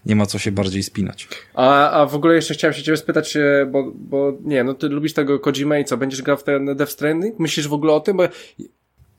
nie 0.06 0.16
ma 0.16 0.26
co 0.26 0.38
się 0.40 0.52
bardziej 0.52 0.84
spinać. 0.84 1.28
A, 1.54 1.92
a 1.92 2.06
w 2.06 2.16
ogóle 2.16 2.36
jeszcze 2.36 2.54
chciałem 2.54 2.74
się 2.74 2.84
ciebie 2.84 2.98
spytać, 2.98 3.38
bo, 3.68 3.92
bo 3.96 4.34
nie, 4.44 4.64
no 4.64 4.74
ty 4.74 4.90
lubisz 4.90 5.14
tego 5.14 5.40
Kojima 5.40 5.80
i 5.80 5.86
co, 5.86 5.98
będziesz 5.98 6.22
grał 6.22 6.38
w 6.38 6.44
ten 6.44 6.76
Death 6.76 6.92
Stranding? 6.92 7.40
Myślisz 7.40 7.68
w 7.68 7.74
ogóle 7.74 7.94
o 7.94 8.00
tym? 8.00 8.18
Bo 8.18 8.24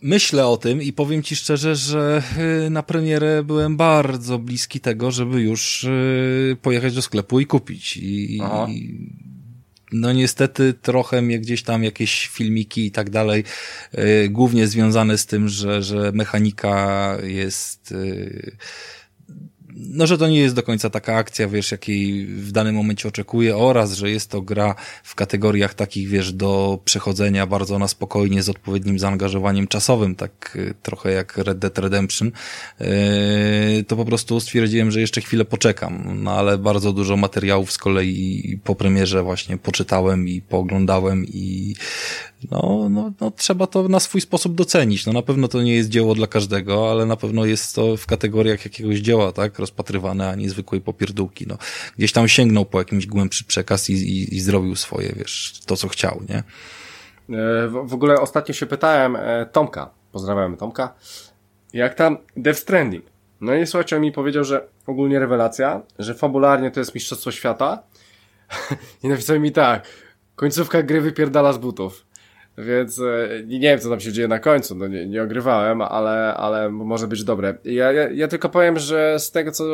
myślę 0.02 0.46
o 0.46 0.56
tym 0.56 0.82
i 0.82 0.92
powiem 0.92 1.22
ci 1.22 1.36
szczerze, 1.36 1.76
że 1.76 2.22
y, 2.66 2.70
na 2.70 2.82
premierę 2.82 3.42
byłem 3.44 3.76
bardzo 3.76 4.38
bliski 4.38 4.80
tego, 4.80 5.10
żeby 5.10 5.40
już 5.40 5.84
y, 5.84 6.56
pojechać 6.62 6.94
do 6.94 7.02
sklepu 7.02 7.40
i 7.40 7.46
kupić. 7.46 7.96
I, 7.96 8.40
no 9.92 10.12
niestety 10.12 10.74
trochę 10.74 11.22
mnie 11.22 11.38
gdzieś 11.38 11.62
tam 11.62 11.84
jakieś 11.84 12.28
filmiki 12.28 12.86
i 12.86 12.90
tak 12.90 13.10
dalej, 13.10 13.44
y, 13.98 14.28
głównie 14.28 14.66
związane 14.66 15.18
z 15.18 15.26
tym, 15.26 15.48
że, 15.48 15.82
że 15.82 16.12
mechanika 16.12 17.16
jest 17.22 17.94
no, 19.76 20.06
że 20.06 20.18
to 20.18 20.28
nie 20.28 20.40
jest 20.40 20.54
do 20.54 20.62
końca 20.62 20.90
taka 20.90 21.14
akcja, 21.14 21.48
wiesz, 21.48 21.72
jakiej 21.72 22.26
w 22.26 22.52
danym 22.52 22.74
momencie 22.74 23.08
oczekuję 23.08 23.56
oraz, 23.56 23.92
że 23.92 24.10
jest 24.10 24.30
to 24.30 24.42
gra 24.42 24.74
w 25.02 25.14
kategoriach 25.14 25.74
takich, 25.74 26.08
wiesz, 26.08 26.32
do 26.32 26.78
przechodzenia 26.84 27.46
bardzo 27.46 27.78
na 27.78 27.88
spokojnie 27.88 28.42
z 28.42 28.48
odpowiednim 28.48 28.98
zaangażowaniem 28.98 29.66
czasowym, 29.66 30.14
tak 30.14 30.56
y, 30.56 30.74
trochę 30.82 31.12
jak 31.12 31.36
Red 31.36 31.58
Dead 31.58 31.78
Redemption, 31.78 32.30
yy, 32.80 32.86
to 33.84 33.96
po 33.96 34.04
prostu 34.04 34.40
stwierdziłem, 34.40 34.90
że 34.90 35.00
jeszcze 35.00 35.20
chwilę 35.20 35.44
poczekam, 35.44 36.22
no 36.22 36.30
ale 36.30 36.58
bardzo 36.58 36.92
dużo 36.92 37.16
materiałów 37.16 37.72
z 37.72 37.78
kolei 37.78 38.58
po 38.64 38.74
premierze 38.74 39.22
właśnie 39.22 39.56
poczytałem 39.56 40.28
i 40.28 40.40
pooglądałem 40.40 41.24
i 41.26 41.74
no, 42.50 42.88
no, 42.90 43.12
no 43.20 43.30
trzeba 43.30 43.66
to 43.66 43.88
na 43.88 44.00
swój 44.00 44.20
sposób 44.20 44.54
docenić. 44.54 45.06
No 45.06 45.12
na 45.12 45.22
pewno 45.22 45.48
to 45.48 45.62
nie 45.62 45.74
jest 45.74 45.88
dzieło 45.88 46.14
dla 46.14 46.26
każdego, 46.26 46.90
ale 46.90 47.06
na 47.06 47.16
pewno 47.16 47.44
jest 47.44 47.74
to 47.74 47.96
w 47.96 48.06
kategoriach 48.06 48.64
jakiegoś 48.64 48.98
dzieła, 48.98 49.32
tak, 49.32 49.58
rozpatrywane, 49.58 50.28
a 50.28 50.34
nie 50.34 50.50
zwykłej 50.50 50.80
popierdółki. 50.80 51.46
No, 51.46 51.58
gdzieś 51.98 52.12
tam 52.12 52.28
sięgnął 52.28 52.64
po 52.64 52.78
jakimś 52.78 53.06
głębszy 53.06 53.44
przekaz 53.44 53.90
i, 53.90 53.92
i, 53.92 54.36
i 54.36 54.40
zrobił 54.40 54.76
swoje, 54.76 55.12
wiesz, 55.16 55.60
to 55.66 55.76
co 55.76 55.88
chciał, 55.88 56.22
nie? 56.28 56.42
E, 57.38 57.68
w 57.68 57.94
ogóle 57.94 58.20
ostatnio 58.20 58.54
się 58.54 58.66
pytałem 58.66 59.16
e, 59.16 59.46
Tomka, 59.52 59.90
pozdrawiamy 60.12 60.56
Tomka, 60.56 60.94
jak 61.72 61.94
tam 61.94 62.18
Death 62.36 62.60
Stranding. 62.60 63.04
No 63.40 63.54
i 63.54 63.66
słuchajcie, 63.66 63.96
on 63.96 64.02
mi 64.02 64.12
powiedział, 64.12 64.44
że 64.44 64.68
ogólnie 64.86 65.18
rewelacja, 65.18 65.82
że 65.98 66.14
fabularnie 66.14 66.70
to 66.70 66.80
jest 66.80 66.94
Mistrzostwo 66.94 67.30
Świata 67.30 67.82
i 69.02 69.08
napisał 69.08 69.40
mi 69.40 69.52
tak, 69.52 69.86
końcówka 70.36 70.82
gry 70.82 71.00
wypierdala 71.00 71.52
z 71.52 71.58
butów. 71.58 72.06
Więc 72.58 72.98
e, 72.98 73.28
nie 73.46 73.60
wiem, 73.60 73.78
co 73.78 73.90
tam 73.90 74.00
się 74.00 74.12
dzieje 74.12 74.28
na 74.28 74.38
końcu, 74.38 74.74
no 74.74 74.86
nie, 74.86 75.06
nie 75.06 75.22
ogrywałem, 75.22 75.82
ale, 75.82 76.34
ale 76.34 76.70
może 76.70 77.08
być 77.08 77.24
dobre. 77.24 77.54
Ja, 77.64 77.92
ja, 77.92 78.10
ja 78.10 78.28
tylko 78.28 78.48
powiem, 78.48 78.78
że 78.78 79.18
z 79.18 79.30
tego, 79.30 79.52
co 79.52 79.64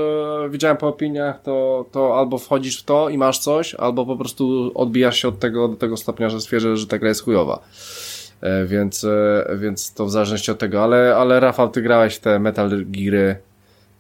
widziałem 0.51 0.77
po 0.77 0.89
opiniach, 0.89 1.43
to, 1.43 1.87
to 1.93 2.19
albo 2.19 2.39
wchodzisz 2.39 2.81
w 2.81 2.85
to 2.85 3.09
i 3.09 3.19
masz 3.19 3.39
coś, 3.39 3.75
albo 3.75 4.07
po 4.07 4.17
prostu 4.17 4.73
odbijasz 4.75 5.17
się 5.17 5.29
od 5.29 5.39
tego 5.39 5.69
do 5.69 5.77
tego 5.77 5.97
stopnia, 5.97 6.31
że 6.31 6.41
stwierdzisz, 6.41 6.79
że 6.81 6.87
ta 6.87 6.99
gra 6.99 7.09
jest 7.09 7.25
chujowa. 7.25 7.61
E, 8.41 8.67
więc, 8.67 9.05
e, 9.05 9.47
więc 9.57 9.95
to 9.95 10.07
w 10.07 10.11
zależności 10.11 10.51
od 10.51 10.59
tego, 10.59 10.85
ale, 10.85 11.17
ale 11.17 11.41
Rafał, 11.41 11.69
ty 11.69 11.83
grałeś 11.83 12.19
te 12.19 12.39
Metal 12.39 12.71
Geary 12.87 13.37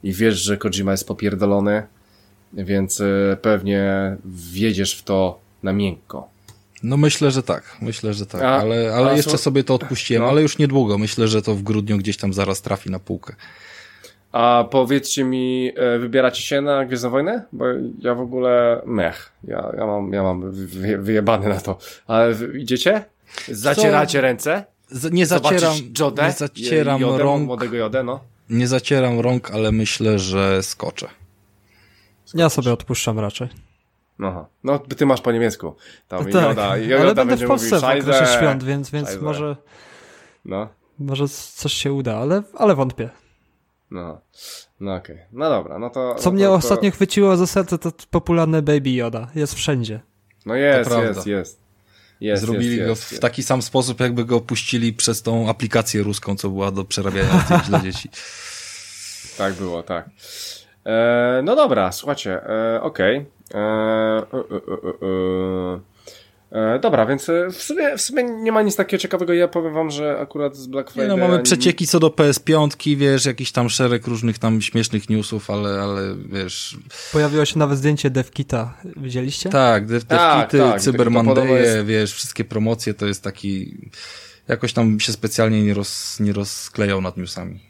i 0.02 0.12
wiesz, 0.12 0.34
że 0.34 0.56
Kojima 0.56 0.90
jest 0.90 1.09
popierdolony, 1.09 1.82
więc 2.52 3.02
pewnie 3.42 4.16
wjedziesz 4.24 4.98
w 4.98 5.02
to 5.02 5.38
na 5.62 5.72
miękko. 5.72 6.38
No 6.82 6.96
myślę, 6.96 7.30
że 7.30 7.42
tak. 7.42 7.76
Myślę, 7.80 8.14
że 8.14 8.26
tak. 8.26 8.42
A, 8.42 8.59
ale 8.59 8.94
ale 8.94 9.16
jeszcze 9.16 9.38
sobie 9.38 9.64
to 9.64 9.74
odpuściłem, 9.74 10.22
no. 10.22 10.28
ale 10.28 10.42
już 10.42 10.59
niedługo. 10.59 10.98
Myślę, 10.98 11.28
że 11.28 11.42
to 11.42 11.55
w 11.55 11.62
grudniu 11.62 11.98
gdzieś 11.98 12.16
tam 12.16 12.32
zaraz 12.32 12.62
trafi 12.62 12.90
na 12.90 12.98
półkę. 12.98 13.34
A 14.32 14.64
powiedzcie 14.70 15.24
mi, 15.24 15.72
e, 15.76 15.98
wybieracie 15.98 16.42
się 16.42 16.60
na 16.60 16.84
Gwiezdną 16.84 17.10
Wojnę? 17.10 17.42
Bo 17.52 17.64
ja 17.98 18.14
w 18.14 18.20
ogóle 18.20 18.82
mech. 18.86 19.32
Ja, 19.44 19.72
ja 19.78 19.86
mam, 19.86 20.12
ja 20.12 20.22
mam 20.22 20.52
wyjebany 20.98 21.48
na 21.48 21.60
to. 21.60 21.78
Ale 22.06 22.34
idziecie? 22.59 23.05
Zacieracie 23.48 24.18
Co? 24.18 24.22
ręce? 24.22 24.64
Z, 24.90 25.12
nie 25.12 25.26
zacieram, 25.26 25.74
Jodę, 25.98 26.26
nie 26.26 26.32
zacieram 26.32 27.00
Jodę, 27.00 27.22
rąk. 27.22 27.46
Młodego 27.46 27.76
Jodę, 27.76 28.02
no. 28.02 28.20
Nie 28.50 28.68
zacieram 28.68 29.20
rąk, 29.20 29.50
ale 29.50 29.72
myślę, 29.72 30.18
że 30.18 30.62
skoczę. 30.62 31.06
skoczę. 31.06 32.42
Ja 32.42 32.48
sobie 32.48 32.72
odpuszczam 32.72 33.18
raczej. 33.18 33.48
Aha. 34.23 34.47
No, 34.65 34.78
ty 34.78 35.07
masz 35.07 35.20
po 35.20 35.32
niemiecku. 35.32 35.74
Tam 36.09 36.24
no 36.27 36.32
tak, 36.32 36.49
Joda, 36.49 36.77
Joda 36.77 37.03
ale 37.03 37.15
będę 37.15 37.36
w 37.36 37.47
Polsce 37.47 37.81
w 37.81 37.85
okresie 37.85 38.27
świąt, 38.39 38.65
więc, 38.65 38.90
więc 38.90 39.20
może 39.20 39.57
no. 40.45 40.69
może 40.99 41.28
coś 41.28 41.73
się 41.73 41.93
uda, 41.93 42.16
ale, 42.16 42.43
ale 42.55 42.74
wątpię. 42.74 43.11
No, 43.90 44.20
no 44.81 44.95
okej. 44.95 45.16
Okay. 45.16 45.28
No 45.32 45.51
dobra, 45.51 45.78
no 45.78 45.90
to... 45.90 46.15
Co 46.15 46.31
no 46.31 46.35
mnie 46.35 46.45
to, 46.45 46.55
ostatnio 46.55 46.90
chwyciło 46.90 47.36
za 47.36 47.47
serce, 47.47 47.78
to 47.78 47.93
popularny 48.11 48.62
Baby 48.62 48.90
Yoda. 48.90 49.28
Jest 49.35 49.55
wszędzie. 49.55 50.01
No 50.47 50.55
jest, 50.55 50.90
jest, 50.90 51.27
jest. 51.27 51.69
Jest, 52.20 52.43
Zrobili 52.43 52.77
jest, 52.77 52.89
go 52.89 52.95
w 52.95 53.11
jest. 53.11 53.23
taki 53.23 53.43
sam 53.43 53.62
sposób, 53.62 54.01
jakby 54.01 54.24
go 54.24 54.40
puścili 54.40 54.93
przez 54.93 55.23
tą 55.23 55.49
aplikację 55.49 56.03
ruską, 56.03 56.36
co 56.36 56.49
była 56.49 56.70
do 56.70 56.85
przerabiania 56.85 57.40
zdjęć 57.45 57.69
dla 57.69 57.81
dzieci. 57.90 58.09
Tak 59.39 59.55
było, 59.55 59.82
tak. 59.82 60.11
E, 60.86 61.40
no 61.45 61.57
dobra, 61.57 61.93
słuchajcie, 61.93 62.43
e, 62.43 62.82
okej. 62.82 63.16
Okay. 63.16 63.38
E, 63.54 63.58
e, 66.52 66.74
e, 66.74 66.78
dobra, 66.78 67.06
więc 67.06 67.30
w 67.52 67.62
sumie, 67.62 67.96
w 67.96 68.00
sumie 68.00 68.22
nie 68.24 68.52
ma 68.52 68.62
nic 68.62 68.76
takiego 68.76 69.00
ciekawego. 69.00 69.32
Ja 69.32 69.48
powiem 69.48 69.74
wam, 69.74 69.90
że 69.90 70.18
akurat 70.20 70.56
z 70.56 70.66
Black 70.66 70.90
Friday... 70.90 71.08
Nie, 71.08 71.16
no 71.16 71.28
mamy 71.28 71.42
przecieki 71.42 71.86
co 71.86 72.00
do 72.00 72.08
PS5, 72.08 72.96
wiesz, 72.96 73.26
jakiś 73.26 73.52
tam 73.52 73.68
szereg 73.68 74.06
różnych 74.06 74.38
tam 74.38 74.62
śmiesznych 74.62 75.08
newsów, 75.08 75.50
ale, 75.50 75.80
ale 75.80 76.16
wiesz... 76.32 76.78
Pojawiło 77.12 77.44
się 77.44 77.58
nawet 77.58 77.78
zdjęcie 77.78 78.10
DevKita. 78.10 78.74
Widzieliście? 78.96 79.50
Tak, 79.50 79.86
dev, 79.86 80.06
tak, 80.06 80.50
DevKity, 80.50 80.58
tak, 80.58 80.80
Cybermandeje, 80.80 81.52
jest... 81.52 81.86
wiesz, 81.86 82.14
wszystkie 82.14 82.44
promocje 82.44 82.94
to 82.94 83.06
jest 83.06 83.22
taki... 83.22 83.78
Jakoś 84.48 84.72
tam 84.72 85.00
się 85.00 85.12
specjalnie 85.12 85.62
nie, 85.62 85.74
roz, 85.74 86.20
nie 86.20 86.32
rozklejał 86.32 87.00
nad 87.00 87.16
newsami. 87.16 87.60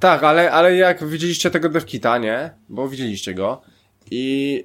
Tak, 0.00 0.22
ale, 0.22 0.52
ale 0.52 0.76
jak 0.76 1.08
widzieliście 1.08 1.50
tego 1.50 1.68
DevKita, 1.68 2.18
nie? 2.18 2.50
Bo 2.68 2.88
widzieliście 2.88 3.34
go 3.34 3.62
i 4.10 4.64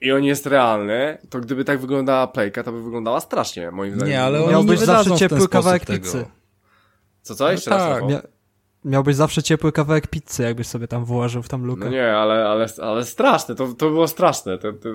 i 0.00 0.12
on 0.12 0.24
jest 0.24 0.46
realny, 0.46 1.18
to 1.30 1.40
gdyby 1.40 1.64
tak 1.64 1.80
wyglądała 1.80 2.26
playka, 2.26 2.62
to 2.62 2.72
by 2.72 2.82
wyglądała 2.82 3.20
strasznie, 3.20 3.70
moim 3.70 3.94
zdaniem. 3.94 4.08
Nie, 4.08 4.22
ale 4.22 4.44
on 4.44 4.50
Miałbyś 4.50 4.80
zawsze 4.80 5.16
ciepły 5.16 5.48
kawałek 5.48 5.86
pizzy. 5.86 6.24
Co, 7.22 7.34
co? 7.34 7.52
Jeszcze 7.52 7.70
no 7.70 7.76
raz, 7.76 8.00
tak. 8.00 8.39
Mia 8.84 8.90
Miałbyś 9.00 9.16
zawsze 9.16 9.42
ciepły 9.42 9.72
kawałek 9.72 10.06
pizzy, 10.06 10.42
jakbyś 10.42 10.66
sobie 10.66 10.88
tam 10.88 11.04
włożył 11.04 11.42
w 11.42 11.48
tam 11.48 11.64
lukę. 11.64 11.84
No 11.84 11.90
nie, 11.90 12.12
ale, 12.12 12.48
ale, 12.48 12.66
ale 12.82 13.04
straszne, 13.04 13.54
to, 13.54 13.68
to 13.68 13.90
było 13.90 14.08
straszne. 14.08 14.58
To, 14.58 14.72
to, 14.72 14.88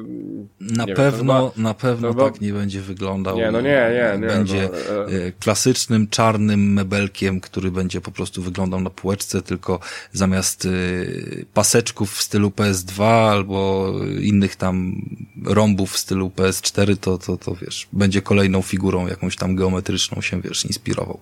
na 0.59 0.87
pewno, 0.87 1.51
chyba, 1.51 1.61
na 1.63 1.73
pewno 1.73 2.13
tak 2.13 2.41
nie 2.41 2.53
będzie 2.53 2.81
wyglądał. 2.81 3.37
Nie, 3.37 3.51
no 3.51 3.61
nie, 3.61 3.91
nie, 3.93 4.19
nie. 4.21 4.27
Będzie 4.27 4.69
no, 4.89 5.11
e... 5.11 5.31
klasycznym, 5.31 6.07
czarnym 6.07 6.73
mebelkiem, 6.73 7.41
który 7.41 7.71
będzie 7.71 8.01
po 8.01 8.11
prostu 8.11 8.41
wyglądał 8.41 8.81
na 8.81 8.89
półeczce, 8.89 9.41
tylko 9.41 9.79
zamiast 10.11 10.65
y, 10.65 11.45
paseczków 11.53 12.13
w 12.13 12.21
stylu 12.21 12.49
PS2 12.49 13.03
albo 13.31 13.91
innych 14.21 14.55
tam 14.55 15.01
rąbów 15.45 15.91
w 15.91 15.97
stylu 15.97 16.31
PS4, 16.35 16.97
to, 16.97 17.17
to, 17.17 17.37
to 17.37 17.55
wiesz, 17.55 17.87
będzie 17.93 18.21
kolejną 18.21 18.61
figurą 18.61 19.07
jakąś 19.07 19.35
tam 19.35 19.55
geometryczną 19.55 20.21
się, 20.21 20.41
wiesz, 20.41 20.65
inspirował. 20.65 21.19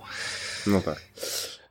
No 0.68 0.82
tak. 0.82 1.02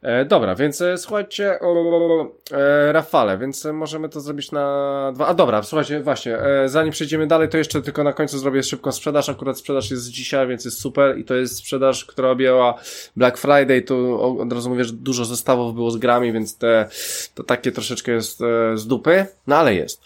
E, 0.02 0.24
dobra, 0.24 0.54
więc 0.54 0.80
e, 0.80 0.98
słuchajcie, 0.98 1.60
o, 1.60 2.26
e, 2.52 2.92
Rafale, 2.92 3.38
więc 3.38 3.64
możemy 3.64 4.08
to 4.08 4.20
zrobić 4.20 4.52
na 4.52 5.12
dwa. 5.14 5.26
A 5.26 5.34
dobra, 5.34 5.62
słuchajcie, 5.62 6.00
właśnie, 6.00 6.38
e, 6.38 6.68
zanim 6.68 6.92
przejdziemy 6.92 7.26
dalej, 7.26 7.48
to 7.48 7.58
jeszcze 7.58 7.82
tylko 7.82 8.04
na 8.04 8.12
końcu 8.12 8.38
zrobię 8.38 8.62
szybką 8.62 8.92
sprzedaż. 8.92 9.28
Akurat 9.28 9.58
sprzedaż 9.58 9.90
jest 9.90 10.08
dzisiaj, 10.08 10.48
więc 10.48 10.64
jest 10.64 10.80
super 10.80 11.18
i 11.18 11.24
to 11.24 11.34
jest 11.34 11.56
sprzedaż, 11.56 12.04
która 12.04 12.30
objęła 12.30 12.74
Black 13.16 13.38
Friday. 13.38 13.82
Tu 13.82 14.20
od 14.40 14.52
razu 14.52 14.70
mówię, 14.70 14.84
że 14.84 14.92
dużo 14.92 15.24
zestawów 15.24 15.74
było 15.74 15.90
z 15.90 15.96
grami, 15.96 16.32
więc 16.32 16.58
te, 16.58 16.88
to 17.34 17.42
takie 17.42 17.72
troszeczkę 17.72 18.12
jest 18.12 18.40
e, 18.42 18.76
z 18.78 18.86
dupy, 18.86 19.26
no 19.46 19.56
ale 19.56 19.74
jest. 19.74 20.02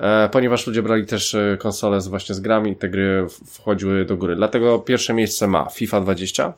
E, 0.00 0.28
ponieważ 0.28 0.66
ludzie 0.66 0.82
brali 0.82 1.06
też 1.06 1.34
e, 1.34 1.56
konsole 1.60 2.00
z, 2.00 2.08
właśnie 2.08 2.34
z 2.34 2.40
grami 2.40 2.70
i 2.70 2.76
te 2.76 2.88
gry 2.88 3.26
wchodziły 3.46 4.04
do 4.04 4.16
góry. 4.16 4.36
Dlatego 4.36 4.78
pierwsze 4.78 5.14
miejsce 5.14 5.46
ma 5.46 5.64
FIFA 5.64 6.00
20, 6.00 6.52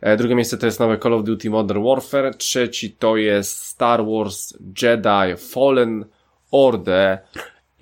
e, 0.00 0.16
drugie 0.16 0.34
miejsce 0.34 0.58
to 0.58 0.66
jest 0.66 0.80
nowe 0.80 0.98
Call 0.98 1.14
of 1.14 1.24
Duty 1.24 1.50
Modern 1.50 1.84
Warfare, 1.84 2.34
trzeci 2.34 2.92
to 2.92 3.16
jest 3.16 3.62
Star 3.62 4.04
Wars 4.06 4.54
Jedi 4.82 5.36
Fallen 5.36 6.04
Order. 6.50 7.18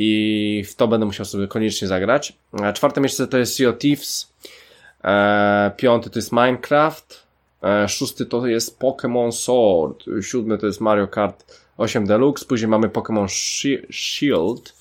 I 0.01 0.65
w 0.69 0.75
to 0.75 0.89
będę 0.89 1.07
musiał 1.07 1.27
sobie 1.27 1.49
koniecznie 1.49 1.89
zagrać. 1.89 2.33
Czwarte 2.75 3.01
miejsce 3.01 3.27
to 3.27 3.39
jest 3.39 3.57
Sea 3.57 3.69
of 3.69 3.79
Thieves, 3.79 4.33
piąty 5.77 6.11
to 6.11 6.19
jest 6.19 6.33
Minecraft, 6.33 7.27
szósty 7.89 8.27
to 8.27 8.47
jest 8.47 8.79
Pokémon 8.79 9.33
Sword, 9.33 10.05
siódmy 10.23 10.59
to 10.59 10.67
jest 10.67 10.81
Mario 10.81 11.09
Kart 11.09 11.45
8 11.79 12.07
Deluxe, 12.07 12.45
później 12.45 12.69
mamy 12.69 12.89
Pokémon 12.89 13.27
Shield, 13.91 14.75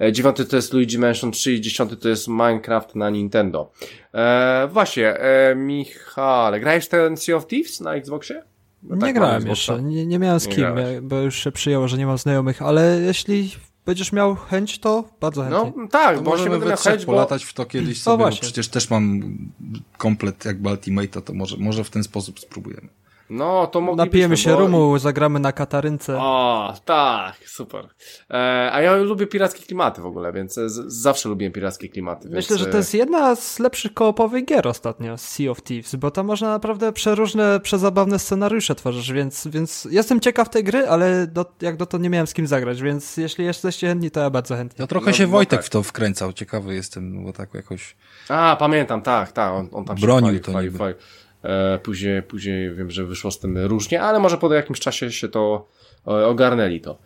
e, 0.00 0.12
dziewiąty 0.12 0.44
to 0.44 0.56
jest 0.56 0.72
Luigi 0.72 0.98
Mansion 0.98 1.32
3 1.32 1.52
i 1.52 1.60
dziesiąty 1.60 1.96
to 1.96 2.08
jest 2.08 2.28
Minecraft 2.28 2.94
na 2.94 3.10
Nintendo. 3.10 3.70
E, 4.14 4.68
właśnie, 4.72 5.18
e, 5.18 5.54
Michale, 5.54 6.60
grałeś 6.60 6.88
ten 6.88 7.16
Sea 7.16 7.36
of 7.36 7.46
Thieves 7.46 7.80
na 7.80 7.94
Xboxie? 7.94 8.42
No 8.82 8.94
nie 8.94 9.00
tak 9.00 9.14
grałem 9.14 9.46
jeszcze, 9.46 9.82
nie, 9.82 10.06
nie 10.06 10.18
miałem 10.18 10.40
z 10.40 10.48
kim, 10.48 10.66
bo 11.02 11.20
już 11.20 11.44
się 11.44 11.52
przyjęło, 11.52 11.88
że 11.88 11.98
nie 11.98 12.06
mam 12.06 12.18
znajomych, 12.18 12.62
ale 12.62 13.00
jeśli 13.00 13.50
będziesz 13.86 14.12
miał 14.12 14.36
chęć, 14.36 14.78
to 14.78 15.04
bardzo 15.20 15.42
chętnie. 15.42 15.72
No 15.76 15.88
tak, 15.88 16.16
no 16.16 16.22
bo 16.22 16.30
możemy 16.30 16.50
będę 16.50 16.66
miał 16.66 16.76
chęć, 16.76 17.04
polatać 17.04 17.44
w 17.44 17.54
to 17.54 17.66
kiedyś 17.66 18.02
sobie, 18.02 18.24
no 18.24 18.30
przecież 18.30 18.68
też 18.68 18.90
mam 18.90 19.36
komplet 19.98 20.44
jakby 20.44 20.68
Ultimate'a, 20.68 21.22
to 21.22 21.32
może, 21.32 21.56
może 21.56 21.84
w 21.84 21.90
ten 21.90 22.04
sposób 22.04 22.40
spróbujemy. 22.40 22.88
No, 23.30 23.66
to 23.66 23.80
moglibyśmy, 23.80 24.06
Napijemy 24.06 24.36
się 24.36 24.50
bo... 24.50 24.58
rumu, 24.58 24.98
zagramy 24.98 25.40
na 25.40 25.52
katarynce. 25.52 26.16
O, 26.20 26.74
tak, 26.84 27.36
super. 27.46 27.88
E, 28.30 28.70
a 28.72 28.80
ja 28.80 28.96
lubię 28.96 29.26
pirackie 29.26 29.62
klimaty 29.62 30.02
w 30.02 30.06
ogóle, 30.06 30.32
więc 30.32 30.54
z, 30.54 30.92
zawsze 30.92 31.28
lubiłem 31.28 31.52
pirackie 31.52 31.88
klimaty. 31.88 32.28
Myślę, 32.28 32.56
więc... 32.56 32.66
że 32.66 32.72
to 32.72 32.76
jest 32.76 32.94
jedna 32.94 33.36
z 33.36 33.58
lepszych 33.58 33.94
koopowych 33.94 34.44
gier 34.44 34.68
ostatnio, 34.68 35.18
Sea 35.18 35.50
of 35.50 35.62
Thieves, 35.62 35.94
bo 35.94 36.10
tam 36.10 36.26
można 36.26 36.48
naprawdę 36.48 36.92
przeróżne, 36.92 37.60
przezabawne 37.60 38.18
scenariusze 38.18 38.74
tworzyć, 38.74 39.12
więc, 39.12 39.46
więc 39.46 39.88
jestem 39.90 40.20
ciekaw 40.20 40.48
tej 40.48 40.64
gry, 40.64 40.88
ale 40.88 41.26
do, 41.26 41.46
jak 41.60 41.76
dotąd 41.76 42.02
nie 42.02 42.10
miałem 42.10 42.26
z 42.26 42.34
kim 42.34 42.46
zagrać, 42.46 42.82
więc 42.82 43.16
jeśli 43.16 43.44
jesteście 43.44 43.86
chętni, 43.86 44.10
to 44.10 44.20
ja 44.20 44.30
bardzo 44.30 44.56
chętnie. 44.56 44.76
No 44.78 44.86
trochę 44.86 45.06
no, 45.06 45.12
się 45.12 45.24
no 45.24 45.32
Wojtek 45.32 45.58
tak. 45.58 45.66
w 45.66 45.70
to 45.70 45.82
wkręcał, 45.82 46.32
ciekawy 46.32 46.74
jestem, 46.74 47.24
bo 47.24 47.32
tak 47.32 47.54
jakoś... 47.54 47.96
A, 48.28 48.56
pamiętam, 48.58 49.02
tak, 49.02 49.32
tak, 49.32 49.52
on, 49.52 49.68
on 49.72 49.84
tam 49.84 49.96
Bronił 49.96 50.34
się 50.34 50.40
chwali, 50.40 50.68
to 50.68 50.74
chwali, 50.74 50.94
E, 50.94 50.94
później, 51.82 52.22
później 52.22 52.74
wiem, 52.74 52.90
że 52.90 53.04
wyszło 53.04 53.30
z 53.30 53.38
tym 53.38 53.58
różnie, 53.58 54.02
ale 54.02 54.20
może 54.20 54.38
po 54.38 54.54
jakimś 54.54 54.80
czasie 54.80 55.12
się 55.12 55.28
to 55.28 55.68
e, 56.06 56.10
ogarnęli 56.10 56.80
to. 56.80 56.98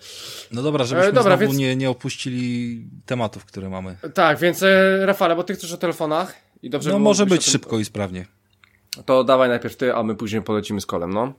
No 0.52 0.62
dobra, 0.62 0.85
żebyśmy 0.85 1.10
e, 1.10 1.12
dobra, 1.12 1.36
znowu 1.36 1.52
więc... 1.52 1.59
nie, 1.59 1.77
nie 1.77 1.90
opuścili 1.90 2.82
tematów, 3.06 3.44
które 3.44 3.69
mamy. 3.69 3.97
Tak, 4.15 4.39
więc 4.39 4.65
Rafale, 5.01 5.36
bo 5.36 5.44
ty 5.44 5.55
chcesz 5.55 5.73
o 5.73 5.77
telefonach 5.77 6.35
i 6.62 6.70
dobrze 6.70 6.90
No 6.90 6.98
może 6.98 7.27
być 7.27 7.44
tym... 7.44 7.52
szybko 7.52 7.78
i 7.78 7.85
sprawnie. 7.85 8.27
To 9.05 9.24
dawaj 9.24 9.48
najpierw 9.48 9.77
ty, 9.77 9.94
a 9.94 10.02
my 10.02 10.15
później 10.15 10.43
polecimy 10.43 10.81
z 10.81 10.86
kolem, 10.86 11.12
no. 11.12 11.32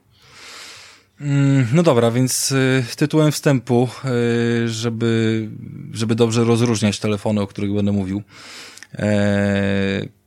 Mm, 1.20 1.66
no 1.72 1.82
dobra, 1.82 2.10
więc 2.10 2.52
y, 2.52 2.84
tytułem 2.96 3.32
wstępu, 3.32 3.88
y, 4.64 4.68
żeby, 4.68 5.48
żeby 5.92 6.14
dobrze 6.14 6.44
rozróżniać 6.44 6.98
telefony, 6.98 7.40
o 7.40 7.46
których 7.46 7.74
będę 7.74 7.92
mówił. 7.92 8.22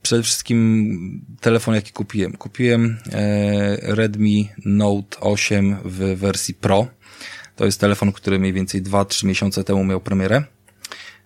E, 0.03 0.07
przede 0.13 0.23
wszystkim 0.23 1.25
telefon, 1.41 1.75
jaki 1.75 1.91
kupiłem. 1.91 2.37
Kupiłem 2.37 2.97
e, 3.11 3.95
Redmi 3.95 4.49
Note 4.65 5.19
8 5.19 5.77
w 5.85 5.97
wersji 5.97 6.53
Pro. 6.53 6.87
To 7.55 7.65
jest 7.65 7.79
telefon, 7.79 8.11
który 8.11 8.39
mniej 8.39 8.53
więcej 8.53 8.83
2-3 8.83 9.25
miesiące 9.25 9.63
temu 9.63 9.83
miał 9.83 10.01
premierę 10.01 10.43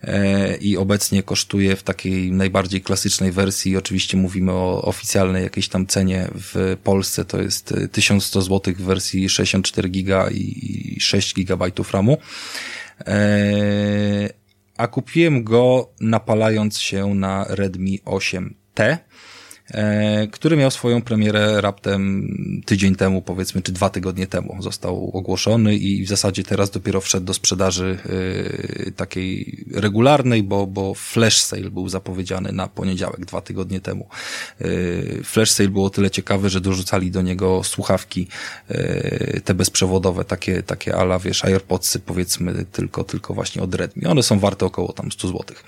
e, 0.01 0.57
i 0.57 0.77
obecnie 0.77 1.23
kosztuje 1.23 1.75
w 1.75 1.83
takiej 1.83 2.31
najbardziej 2.31 2.81
klasycznej 2.81 3.31
wersji, 3.31 3.77
oczywiście 3.77 4.17
mówimy 4.17 4.51
o 4.51 4.81
oficjalnej 4.81 5.43
jakiejś 5.43 5.69
tam 5.69 5.87
cenie 5.87 6.27
w 6.33 6.77
Polsce, 6.83 7.25
to 7.25 7.41
jest 7.41 7.73
1100 7.91 8.41
zł 8.41 8.73
w 8.77 8.81
wersji 8.81 9.29
64 9.29 9.89
giga 9.89 10.29
i 10.31 10.97
6 10.99 11.33
GB 11.33 11.71
RAMu 11.91 12.17
a 14.77 14.87
kupiłem 14.87 15.43
go 15.43 15.89
napalając 16.01 16.79
się 16.79 17.15
na 17.15 17.45
Redmi 17.49 17.99
8T 18.05 18.66
E, 19.71 20.27
który 20.27 20.57
miał 20.57 20.71
swoją 20.71 21.01
premierę 21.01 21.61
raptem 21.61 22.27
tydzień 22.65 22.95
temu, 22.95 23.21
powiedzmy, 23.21 23.61
czy 23.61 23.71
dwa 23.71 23.89
tygodnie 23.89 24.27
temu. 24.27 24.57
Został 24.59 25.11
ogłoszony 25.13 25.75
i 25.75 26.05
w 26.05 26.09
zasadzie 26.09 26.43
teraz 26.43 26.71
dopiero 26.71 27.01
wszedł 27.01 27.25
do 27.25 27.33
sprzedaży 27.33 27.97
e, 28.87 28.91
takiej 28.91 29.65
regularnej, 29.73 30.43
bo, 30.43 30.67
bo 30.67 30.93
flash 30.93 31.41
sale 31.41 31.71
był 31.71 31.89
zapowiedziany 31.89 32.51
na 32.51 32.67
poniedziałek, 32.67 33.25
dwa 33.25 33.41
tygodnie 33.41 33.79
temu. 33.81 34.07
E, 34.61 34.65
flash 35.23 35.51
sale 35.51 35.69
było 35.69 35.89
tyle 35.89 36.11
ciekawy, 36.11 36.49
że 36.49 36.61
dorzucali 36.61 37.11
do 37.11 37.21
niego 37.21 37.63
słuchawki 37.63 38.27
te 39.43 39.53
bezprzewodowe, 39.53 40.25
takie, 40.25 40.63
takie 40.63 40.95
ala, 40.95 41.19
wiesz, 41.19 41.45
AirPodsy 41.45 41.99
powiedzmy, 41.99 42.65
tylko, 42.71 43.03
tylko 43.03 43.33
właśnie 43.33 43.61
od 43.61 43.75
Redmi. 43.75 44.05
One 44.05 44.23
są 44.23 44.39
warte 44.39 44.65
około 44.65 44.93
tam 44.93 45.11
100 45.11 45.27
złotych. 45.27 45.63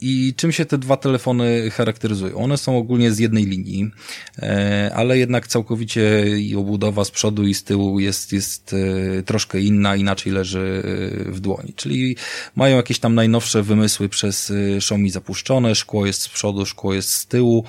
I 0.00 0.34
czym 0.36 0.52
się 0.52 0.64
te 0.64 0.78
dwa 0.78 0.96
telefony 0.96 1.70
charakteryzują? 1.70 2.36
One 2.36 2.58
są 2.58 2.78
ogólnie 2.78 3.12
z 3.12 3.18
jednej 3.18 3.44
linii, 3.44 3.90
e, 4.38 4.90
ale 4.94 5.18
jednak 5.18 5.46
całkowicie 5.46 6.24
obudowa 6.56 7.04
z 7.04 7.10
przodu 7.10 7.46
i 7.46 7.54
z 7.54 7.64
tyłu 7.64 8.00
jest, 8.00 8.32
jest 8.32 8.74
e, 9.18 9.22
troszkę 9.22 9.60
inna, 9.60 9.96
inaczej 9.96 10.32
leży 10.32 10.82
e, 11.26 11.32
w 11.32 11.40
dłoni. 11.40 11.72
Czyli 11.76 12.16
mają 12.56 12.76
jakieś 12.76 12.98
tam 12.98 13.14
najnowsze 13.14 13.62
wymysły 13.62 14.08
przez 14.08 14.52
Xiaomi 14.76 15.10
zapuszczone, 15.10 15.74
szkło 15.74 16.06
jest 16.06 16.22
z 16.22 16.28
przodu, 16.28 16.66
szkło 16.66 16.94
jest 16.94 17.12
z 17.12 17.26
tyłu. 17.26 17.64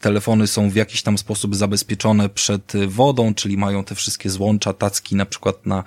Telefony 0.00 0.46
są 0.46 0.70
w 0.70 0.74
jakiś 0.74 1.02
tam 1.02 1.18
sposób 1.18 1.56
zabezpieczone 1.56 2.28
przed 2.28 2.72
wodą, 2.86 3.34
czyli 3.34 3.56
mają 3.56 3.84
te 3.84 3.94
wszystkie 3.94 4.30
złącza, 4.30 4.72
tacki 4.72 5.16
na 5.16 5.26
przykład 5.26 5.66
na 5.66 5.84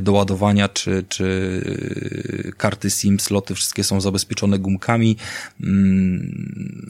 doładowania 0.00 0.68
czy, 0.68 1.04
czy 1.08 1.26
karty 2.66 2.90
SIM, 2.90 3.20
sloty 3.20 3.54
wszystkie 3.54 3.84
są 3.84 4.00
zabezpieczone 4.00 4.58
gumkami. 4.58 5.16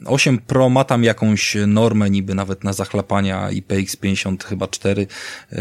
8 0.05 0.33
mm, 0.33 0.45
Pro 0.47 0.69
ma 0.69 0.83
tam 0.83 1.03
jakąś 1.03 1.57
normę 1.67 2.09
niby 2.09 2.35
nawet 2.35 2.63
na 2.63 2.73
zachlapania 2.73 3.49
IPX50 3.49 4.43
chyba 4.43 4.67
4 4.67 5.07
yy, 5.51 5.57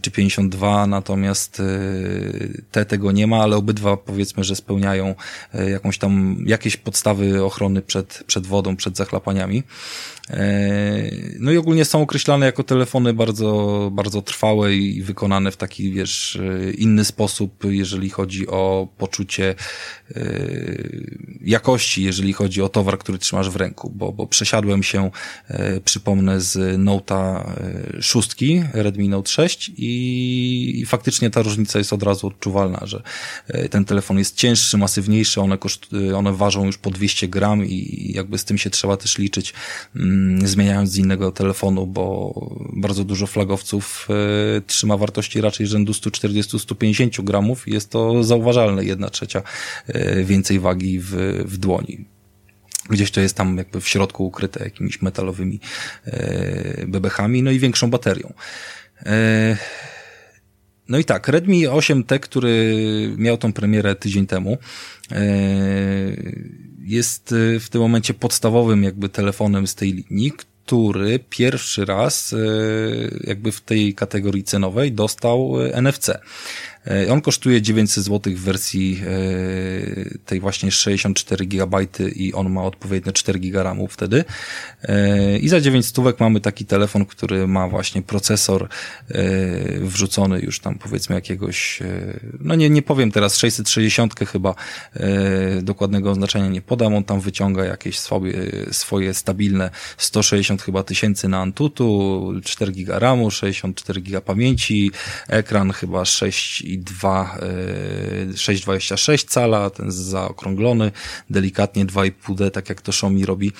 czy 0.00 0.10
52, 0.10 0.86
natomiast 0.86 1.58
yy, 1.58 2.62
te 2.70 2.84
tego 2.84 3.12
nie 3.12 3.26
ma, 3.26 3.42
ale 3.42 3.56
obydwa 3.56 3.96
powiedzmy, 3.96 4.44
że 4.44 4.56
spełniają 4.56 5.14
yy, 5.54 5.70
jakąś 5.70 5.98
tam, 5.98 6.44
jakieś 6.46 6.76
podstawy 6.76 7.44
ochrony 7.44 7.82
przed, 7.82 8.24
przed 8.26 8.46
wodą, 8.46 8.76
przed 8.76 8.96
zachlapaniami. 8.96 9.62
No 11.38 11.52
i 11.52 11.56
ogólnie 11.56 11.84
są 11.84 12.02
określane 12.02 12.46
jako 12.46 12.62
telefony 12.62 13.12
bardzo, 13.12 13.90
bardzo 13.92 14.22
trwałe 14.22 14.74
i 14.74 15.02
wykonane 15.02 15.50
w 15.50 15.56
taki, 15.56 15.92
wiesz, 15.92 16.38
inny 16.78 17.04
sposób, 17.04 17.64
jeżeli 17.64 18.10
chodzi 18.10 18.48
o 18.48 18.88
poczucie 18.98 19.43
e, 19.44 19.54
jakości, 21.40 22.02
jeżeli 22.02 22.32
chodzi 22.32 22.62
o 22.62 22.68
towar, 22.68 22.98
który 22.98 23.18
trzymasz 23.18 23.50
w 23.50 23.56
ręku, 23.56 23.90
bo, 23.90 24.12
bo 24.12 24.26
przesiadłem 24.26 24.82
się, 24.82 25.10
przypomnę, 25.84 26.40
z 26.40 26.78
Note'a 26.78 27.50
6, 28.00 28.30
Redmi 28.72 29.08
Note 29.08 29.30
6 29.30 29.72
i, 29.76 30.84
faktycznie 30.86 31.30
ta 31.30 31.42
różnica 31.42 31.78
jest 31.78 31.92
od 31.92 32.02
razu 32.02 32.26
odczuwalna, 32.26 32.80
że 32.82 33.02
ten 33.70 33.84
telefon 33.84 34.18
jest 34.18 34.36
cięższy, 34.36 34.78
masywniejszy, 34.78 35.40
one, 35.40 35.58
koszt, 35.58 35.86
one 36.16 36.32
ważą 36.32 36.66
już 36.66 36.78
po 36.78 36.90
200 36.90 37.28
gram 37.28 37.64
i 37.64 38.12
jakby 38.14 38.38
z 38.38 38.44
tym 38.44 38.58
się 38.58 38.70
trzeba 38.70 38.96
też 38.96 39.18
liczyć 39.18 39.54
mm, 39.96 40.46
zmieniając 40.46 40.90
z 40.90 40.96
innego 40.96 41.32
telefonu, 41.32 41.86
bo 41.86 42.34
bardzo 42.72 43.04
dużo 43.04 43.26
flagowców 43.26 44.08
trzyma 44.66 44.96
wartości 44.96 45.40
raczej 45.40 45.66
rzędu 45.66 45.92
140-150 45.92 47.24
gramów 47.24 47.68
i 47.68 47.72
jest 47.72 47.90
to 47.90 48.24
zauważalne, 48.24 48.84
jedna 48.84 49.10
trzecia 49.10 49.33
e, 49.86 50.24
więcej 50.24 50.60
wagi 50.60 51.00
w, 51.00 51.10
w 51.44 51.56
dłoni. 51.56 52.04
Gdzieś 52.90 53.10
to 53.10 53.20
jest 53.20 53.36
tam 53.36 53.58
jakby 53.58 53.80
w 53.80 53.88
środku 53.88 54.26
ukryte 54.26 54.64
jakimiś 54.64 55.02
metalowymi 55.02 55.60
e, 56.04 56.86
bebechami, 56.86 57.42
no 57.42 57.50
i 57.50 57.58
większą 57.58 57.90
baterią. 57.90 58.32
No 60.88 60.98
i 60.98 61.04
tak, 61.04 61.28
Redmi 61.28 61.68
8T, 61.68 62.20
który 62.20 62.76
miał 63.16 63.36
tą 63.36 63.52
premierę 63.52 63.94
tydzień 63.94 64.26
temu, 64.26 64.58
jest 66.84 67.32
y, 67.32 67.60
w 67.60 67.68
tym 67.68 67.80
momencie 67.80 68.14
podstawowym 68.14 68.84
jakby 68.84 69.08
telefonem 69.08 69.66
z 69.66 69.74
tej 69.74 69.92
linii, 69.92 70.32
który 70.32 71.18
pierwszy 71.18 71.84
raz 71.84 72.32
y, 72.32 73.20
jakby 73.24 73.52
w 73.52 73.60
tej 73.60 73.94
kategorii 73.94 74.44
cenowej 74.44 74.92
dostał 74.92 75.60
y, 75.60 75.74
NFC. 75.74 76.10
E, 76.86 77.12
on 77.12 77.20
kosztuje 77.20 77.62
900 77.62 78.04
zł 78.04 78.32
w 78.36 78.40
wersji 78.40 79.02
e, 79.06 80.18
tej 80.26 80.40
właśnie 80.40 80.70
64 80.70 81.46
GB 81.46 81.78
i 82.14 82.34
on 82.34 82.50
ma 82.50 82.62
odpowiednio 82.62 83.12
4 83.12 83.38
GB 83.38 83.62
RAMu 83.62 83.88
wtedy. 83.88 84.24
E, 84.82 85.38
I 85.38 85.48
za 85.48 85.60
9 85.60 85.86
stówek 85.86 86.20
mamy 86.20 86.40
taki 86.40 86.64
telefon, 86.64 87.06
który 87.06 87.46
ma 87.46 87.68
właśnie 87.68 88.02
procesor 88.02 88.68
wrzucony 89.80 90.40
już 90.40 90.60
tam 90.60 90.78
powiedzmy 90.78 91.14
jakiegoś, 91.14 91.80
no 92.40 92.54
nie, 92.54 92.70
nie 92.70 92.82
powiem 92.82 93.12
teraz 93.12 93.36
660 93.36 94.14
chyba, 94.20 94.54
dokładnego 95.62 96.10
oznaczenia 96.10 96.48
nie 96.48 96.62
podam, 96.62 96.94
on 96.94 97.04
tam 97.04 97.20
wyciąga 97.20 97.64
jakieś 97.64 97.98
swoje, 97.98 98.34
swoje 98.72 99.14
stabilne 99.14 99.70
160 99.96 100.62
chyba 100.62 100.82
tysięcy 100.82 101.28
na 101.28 101.40
Antutu, 101.40 102.32
4 102.44 102.72
GB 102.72 102.98
RAMu, 102.98 103.30
64 103.30 104.00
GB 104.00 104.20
pamięci, 104.20 104.90
ekran 105.28 105.72
chyba 105.72 106.04
6 106.04 106.62
i 106.74 106.78
2 106.78 107.38
6,26 108.32 109.28
cala, 109.28 109.70
ten 109.70 109.92
zaokrąglony, 109.92 110.92
delikatnie 111.30 111.86
2,5D, 111.86 112.50
tak 112.50 112.68
jak 112.68 112.80
to 112.80 112.90
Xiaomi 112.90 113.26
robi. 113.26 113.52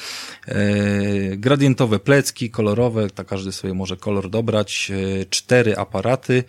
Gradientowe 1.36 1.98
plecki, 1.98 2.50
kolorowe, 2.50 3.10
tak 3.10 3.26
każdy 3.26 3.52
sobie 3.52 3.74
może 3.74 3.96
kolor 3.96 4.30
dobrać. 4.30 4.92
Cztery 5.30 5.76
aparaty 5.76 6.44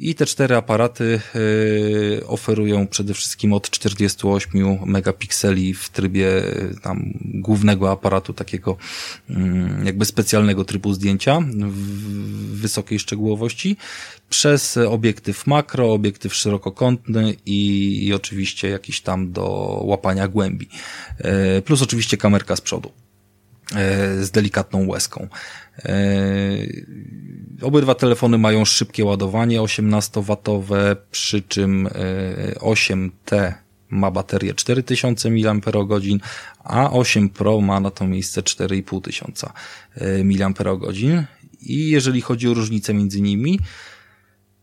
i 0.00 0.14
te 0.14 0.26
cztery 0.26 0.56
aparaty 0.56 1.20
y, 1.36 2.26
oferują 2.26 2.86
przede 2.86 3.14
wszystkim 3.14 3.52
od 3.52 3.70
48 3.70 4.78
megapikseli 4.86 5.74
w 5.74 5.88
trybie 5.88 6.26
y, 6.28 6.74
tam 6.82 7.12
głównego 7.24 7.90
aparatu 7.90 8.32
takiego 8.32 8.76
mm, 9.30 9.86
jakby 9.86 10.04
specjalnego 10.04 10.64
trybu 10.64 10.92
zdjęcia 10.92 11.40
w 11.68 11.76
wysokiej 12.60 12.98
szczegółowości 12.98 13.76
przez 14.30 14.76
obiektyw 14.76 15.46
makro, 15.46 15.92
obiektyw 15.92 16.34
szerokokątny 16.34 17.34
i, 17.46 17.98
i 18.06 18.14
oczywiście 18.14 18.68
jakiś 18.68 19.00
tam 19.00 19.32
do 19.32 19.46
łapania 19.84 20.28
głębi. 20.28 20.68
Y, 21.58 21.62
plus 21.62 21.82
oczywiście 21.82 22.16
kamerka 22.16 22.56
z 22.56 22.60
przodu 22.60 22.92
z 24.20 24.30
delikatną 24.30 24.86
łezką. 24.88 25.28
Obydwa 27.62 27.94
telefony 27.94 28.38
mają 28.38 28.64
szybkie 28.64 29.04
ładowanie 29.04 29.60
18W, 29.60 30.96
przy 31.10 31.42
czym 31.42 31.88
8T 32.60 33.32
e, 33.32 33.54
ma 33.90 34.10
baterię 34.10 34.54
4000 34.54 35.30
mAh, 35.30 36.22
a 36.64 36.90
8 36.90 37.28
Pro 37.28 37.60
ma 37.60 37.80
na 37.80 37.90
to 37.90 38.06
miejsce 38.06 38.42
4500 38.42 39.42
e, 39.94 40.24
mAh. 40.24 41.26
I 41.60 41.90
jeżeli 41.90 42.20
chodzi 42.20 42.48
o 42.48 42.54
różnicę 42.54 42.94
między 42.94 43.20
nimi, 43.20 43.60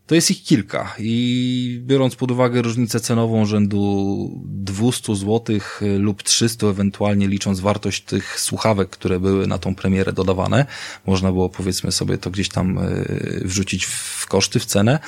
to 0.08 0.14
jest 0.14 0.30
ich 0.30 0.42
kilka 0.42 0.94
i 0.98 1.80
biorąc 1.84 2.16
pod 2.16 2.30
uwagę 2.30 2.62
różnicę 2.62 3.00
cenową 3.00 3.46
rzędu 3.46 4.42
200 4.44 5.16
zł 5.16 5.58
lub 5.98 6.22
300 6.22 6.66
ewentualnie 6.66 7.28
licząc 7.28 7.60
wartość 7.60 8.02
tych 8.02 8.40
słuchawek, 8.40 8.90
które 8.90 9.20
były 9.20 9.46
na 9.46 9.58
tą 9.58 9.74
premierę 9.74 10.12
dodawane, 10.12 10.66
można 11.06 11.32
było 11.32 11.48
powiedzmy 11.48 11.92
sobie 11.92 12.18
to 12.18 12.30
gdzieś 12.30 12.48
tam 12.48 12.78
e, 12.78 12.84
wrzucić 13.44 13.84
w 13.84 14.26
koszty, 14.26 14.60
w 14.60 14.64
cenę, 14.64 14.98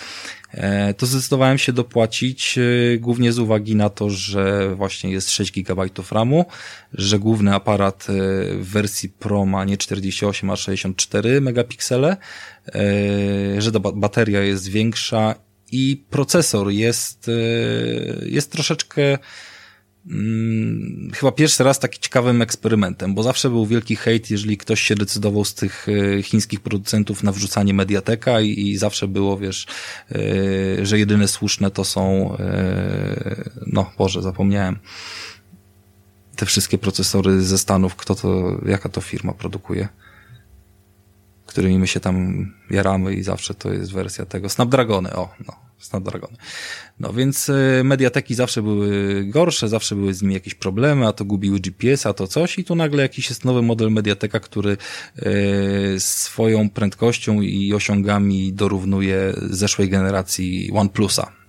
to 0.96 1.06
zdecydowałem 1.06 1.58
się 1.58 1.72
dopłacić 1.72 2.58
e, 2.58 2.98
głównie 2.98 3.32
z 3.32 3.38
uwagi 3.38 3.76
na 3.76 3.90
to, 3.90 4.10
że 4.10 4.74
właśnie 4.74 5.10
jest 5.10 5.30
6 5.30 5.52
GB 5.52 5.82
RAMu, 6.10 6.44
że 6.94 7.18
główny 7.18 7.54
aparat 7.54 8.06
w 8.60 8.68
wersji 8.72 9.08
Pro 9.08 9.46
ma 9.46 9.64
nie 9.64 9.76
48, 9.76 10.50
a 10.50 10.56
64 10.56 11.40
megapiksele, 11.40 12.16
E, 12.74 13.60
że 13.62 13.70
bateria 13.94 14.40
jest 14.40 14.68
większa 14.68 15.34
i 15.72 16.04
procesor 16.10 16.70
jest, 16.70 17.28
e, 17.28 17.32
jest 18.26 18.52
troszeczkę 18.52 19.18
hmm, 20.10 21.10
chyba 21.14 21.32
pierwszy 21.32 21.64
raz 21.64 21.78
taki 21.78 22.00
ciekawym 22.00 22.42
eksperymentem, 22.42 23.14
bo 23.14 23.22
zawsze 23.22 23.50
był 23.50 23.66
wielki 23.66 23.96
hejt, 23.96 24.30
jeżeli 24.30 24.56
ktoś 24.56 24.80
się 24.80 24.94
decydował 24.94 25.44
z 25.44 25.54
tych 25.54 25.86
e, 25.88 26.22
chińskich 26.22 26.60
producentów 26.60 27.22
na 27.22 27.32
wrzucanie 27.32 27.74
Mediateka 27.74 28.40
i, 28.40 28.48
i 28.48 28.76
zawsze 28.76 29.08
było, 29.08 29.38
wiesz, 29.38 29.66
że 30.82 30.98
jedyne 30.98 31.28
słuszne 31.28 31.70
to 31.70 31.84
są, 31.84 32.36
no 33.66 33.90
Boże, 33.98 34.22
zapomniałem, 34.22 34.78
te 36.36 36.46
wszystkie 36.46 36.78
procesory 36.78 37.42
ze 37.42 37.58
Stanów, 37.58 37.96
kto 37.96 38.14
to, 38.14 38.58
jaka 38.66 38.88
to 38.88 39.00
firma 39.00 39.32
produkuje? 39.32 39.88
którymi 41.50 41.78
my 41.78 41.86
się 41.86 42.00
tam 42.00 42.46
jaramy 42.70 43.14
i 43.14 43.22
zawsze 43.22 43.54
to 43.54 43.72
jest 43.72 43.92
wersja 43.92 44.26
tego. 44.26 44.48
Snapdragony, 44.48 45.16
o, 45.16 45.28
no, 45.46 45.56
Snapdragony. 45.80 46.36
No 47.00 47.12
więc 47.12 47.48
y, 47.48 47.82
mediateki 47.84 48.34
zawsze 48.34 48.62
były 48.62 49.24
gorsze, 49.24 49.68
zawsze 49.68 49.94
były 49.94 50.14
z 50.14 50.22
nimi 50.22 50.34
jakieś 50.34 50.54
problemy, 50.54 51.06
a 51.06 51.12
to 51.12 51.24
gubiły 51.24 51.60
GPS, 51.60 52.06
a 52.06 52.12
to 52.12 52.26
coś 52.26 52.58
i 52.58 52.64
tu 52.64 52.74
nagle 52.74 53.02
jakiś 53.02 53.28
jest 53.28 53.44
nowy 53.44 53.62
model 53.62 53.90
mediateka, 53.90 54.40
który 54.40 54.76
y, 55.18 56.00
swoją 56.00 56.70
prędkością 56.70 57.40
i 57.40 57.74
osiągami 57.74 58.52
dorównuje 58.52 59.34
zeszłej 59.50 59.88
generacji 59.88 60.70
OnePlusa 60.74 61.40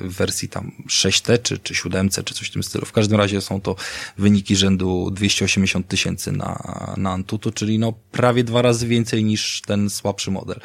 w 0.00 0.16
wersji 0.16 0.48
tam 0.48 0.72
6T 0.88 1.42
czy, 1.42 1.58
czy 1.58 1.74
7 1.74 2.08
czy 2.08 2.34
coś 2.34 2.48
w 2.48 2.52
tym 2.52 2.62
stylu. 2.62 2.86
W 2.86 2.92
każdym 2.92 3.18
razie 3.18 3.40
są 3.40 3.60
to 3.60 3.76
wyniki 4.18 4.56
rzędu 4.56 5.10
280 5.10 5.88
tysięcy 5.88 6.32
na, 6.32 6.94
na 6.96 7.10
Antutu, 7.12 7.52
czyli 7.52 7.78
no 7.78 7.92
prawie 8.12 8.44
dwa 8.44 8.62
razy 8.62 8.86
więcej 8.86 9.24
niż 9.24 9.62
ten 9.66 9.90
słabszy 9.90 10.30
model. 10.30 10.60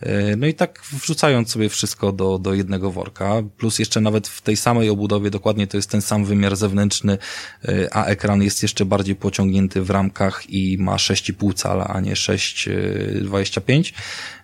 E, 0.00 0.36
no 0.36 0.46
i 0.46 0.54
tak 0.54 0.82
wrzucając 0.92 1.50
sobie 1.50 1.68
wszystko 1.68 2.12
do, 2.12 2.38
do 2.38 2.54
jednego 2.54 2.90
worka, 2.90 3.42
plus 3.56 3.78
jeszcze 3.78 4.00
nawet 4.00 4.28
w 4.28 4.40
tej 4.40 4.56
samej 4.56 4.90
obudowie 4.90 5.30
dokładnie 5.30 5.66
to 5.66 5.76
jest 5.76 5.90
ten 5.90 6.02
sam 6.02 6.24
wymiar 6.24 6.56
zewnętrzny, 6.56 7.18
e, 7.64 7.88
a 7.96 8.04
ekran 8.04 8.42
jest 8.42 8.62
jeszcze 8.62 8.84
bardziej 8.84 9.16
pociągnięty 9.16 9.82
w 9.82 9.90
ramkach 9.90 10.50
i 10.50 10.78
ma 10.78 10.96
6,5 10.96 11.54
cala, 11.54 11.86
a 11.88 12.00
nie 12.00 12.14
6,25 12.14 13.92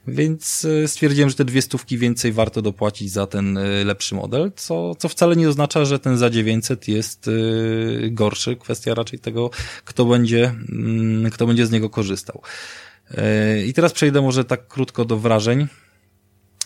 więc 0.09 0.65
e, 0.65 0.89
stwierdziłem, 0.89 1.31
że 1.31 1.37
te 1.37 1.45
dwie 1.45 1.63
stówki 1.63 1.99
więcej 1.99 2.33
warto 2.33 2.63
dopłacić 2.63 3.13
za 3.13 3.27
ten 3.27 3.59
lepszy 3.85 4.15
model, 4.15 4.53
co, 4.57 4.95
co 4.95 5.09
wcale 5.09 5.37
nie 5.37 5.49
oznacza, 5.49 5.85
że 5.85 5.99
ten 5.99 6.19
za 6.19 6.31
900 6.31 6.89
jest 6.89 7.31
gorszy. 8.11 8.57
Kwestia 8.57 8.95
raczej 8.95 9.19
tego, 9.19 9.51
kto 9.85 10.05
będzie, 10.05 10.55
mm, 10.73 11.31
kto 11.31 11.47
będzie 11.47 11.67
z 11.67 11.71
niego 11.71 11.91
korzystał. 11.91 12.43
I 13.67 13.73
teraz 13.75 13.93
przejdę 13.93 14.23
może 14.23 14.45
tak 14.45 14.69
krótko 14.69 15.05
do 15.05 15.17
wrażeń 15.17 15.67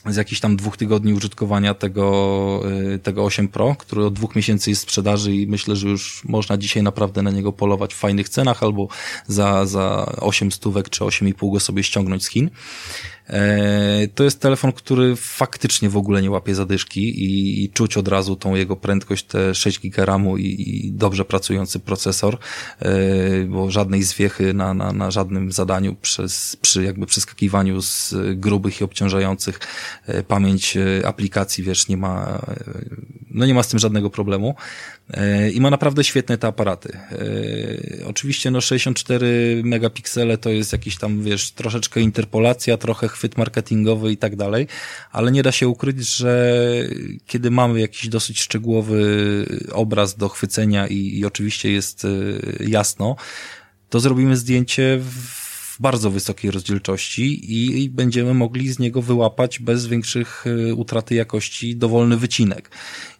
z 0.07 0.17
jakichś 0.17 0.41
tam 0.41 0.57
dwóch 0.57 0.77
tygodni 0.77 1.15
użytkowania 1.15 1.75
tego, 1.75 2.63
tego 3.03 3.25
8 3.25 3.49
Pro, 3.49 3.75
który 3.75 4.05
od 4.05 4.15
dwóch 4.15 4.37
miesięcy 4.37 4.71
jest 4.71 4.83
w 4.83 4.85
sprzedaży 4.85 5.35
i 5.35 5.47
myślę, 5.47 5.77
że 5.77 5.89
już 5.89 6.25
można 6.25 6.57
dzisiaj 6.57 6.83
naprawdę 6.83 7.23
na 7.23 7.31
niego 7.31 7.53
polować 7.53 7.95
w 7.95 7.97
fajnych 7.97 8.29
cenach 8.29 8.63
albo 8.63 8.89
za, 9.27 9.67
za 9.67 10.13
8 10.21 10.53
stówek 10.53 10.89
czy 10.89 11.05
8,5 11.05 11.53
go 11.53 11.61
sobie 11.61 11.83
ściągnąć 11.83 12.25
z 12.25 12.29
Chin. 12.29 12.51
E, 13.29 14.09
to 14.15 14.25
jest 14.25 14.41
telefon, 14.41 14.73
który 14.73 15.17
faktycznie 15.17 15.89
w 15.89 15.97
ogóle 15.97 16.23
nie 16.23 16.31
łapie 16.31 16.55
zadyszki 16.55 17.25
i, 17.25 17.71
czuć 17.71 17.97
od 17.97 18.09
razu 18.09 18.37
tą 18.37 18.55
jego 18.55 18.77
prędkość, 18.77 19.25
te 19.25 19.55
6 19.55 19.81
GB 19.81 20.07
RAMu 20.07 20.37
i, 20.37 20.45
i 20.45 20.93
dobrze 20.93 21.25
pracujący 21.25 21.81
procesor, 21.81 22.39
e, 22.79 23.45
bo 23.45 23.71
żadnej 23.71 24.03
zwiechy 24.03 24.55
na, 24.55 24.75
na, 24.75 24.93
na 24.93 25.11
żadnym 25.11 25.53
zadaniu 25.53 25.95
przez, 25.95 26.57
przy 26.57 26.85
jakby 26.85 27.07
przeskakiwaniu 27.07 27.83
z 27.83 28.15
grubych 28.35 28.81
i 28.81 28.85
obciążających 28.85 29.61
e, 30.07 30.23
pamięć 30.23 30.79
aplikacji, 31.05 31.65
wiesz, 31.65 31.89
nie 31.89 31.97
ma, 31.97 32.43
no 33.31 33.47
nie 33.47 33.55
ma 33.55 33.63
z 33.63 33.69
tym 33.69 33.79
żadnego 33.79 34.11
problemu. 34.11 34.55
I 35.53 35.61
ma 35.61 35.71
naprawdę 35.71 36.05
świetne 36.05 36.39
te 36.39 36.47
aparaty. 36.47 36.99
Oczywiście 38.07 38.51
no 38.51 38.61
64 38.61 39.63
megapiksele 39.65 40.39
to 40.39 40.51
jest 40.51 40.73
jakiś 40.73 40.97
tam, 40.97 41.23
wiesz, 41.23 41.51
troszeczkę 41.51 42.01
interpolacja, 42.01 42.77
trochę 42.77 43.09
chwyt 43.19 43.39
marketingowy 43.39 44.13
i 44.13 44.17
tak 44.17 44.37
dalej, 44.37 44.67
ale 45.13 45.33
nie 45.33 45.43
da 45.43 45.53
się 45.53 45.69
ukryć, 45.69 46.17
że 46.17 46.63
kiedy 47.27 47.51
mamy 47.51 47.81
jakiś 47.81 48.09
dosyć 48.09 48.41
szczegółowy 48.41 48.99
obraz 49.73 50.17
do 50.17 50.29
chwycenia 50.29 50.87
i, 50.87 51.19
i 51.19 51.27
oczywiście 51.27 51.73
jest 51.73 52.05
e, 52.05 52.09
jasno, 52.65 53.17
to 53.91 54.01
zrobimy 54.01 54.37
zdjęcie 54.37 54.99
w 55.01 55.49
bardzo 55.81 56.11
wysokiej 56.11 56.51
rozdzielczości 56.51 57.55
i, 57.83 57.91
będziemy 57.91 58.35
mogli 58.35 58.73
z 58.73 58.79
niego 58.79 59.03
wyłapać 59.03 59.59
bez 59.59 59.87
większych 59.87 60.45
e, 60.47 60.75
utraty 60.75 61.15
jakości 61.15 61.77
dowolny 61.77 62.17
wycinek. 62.17 62.71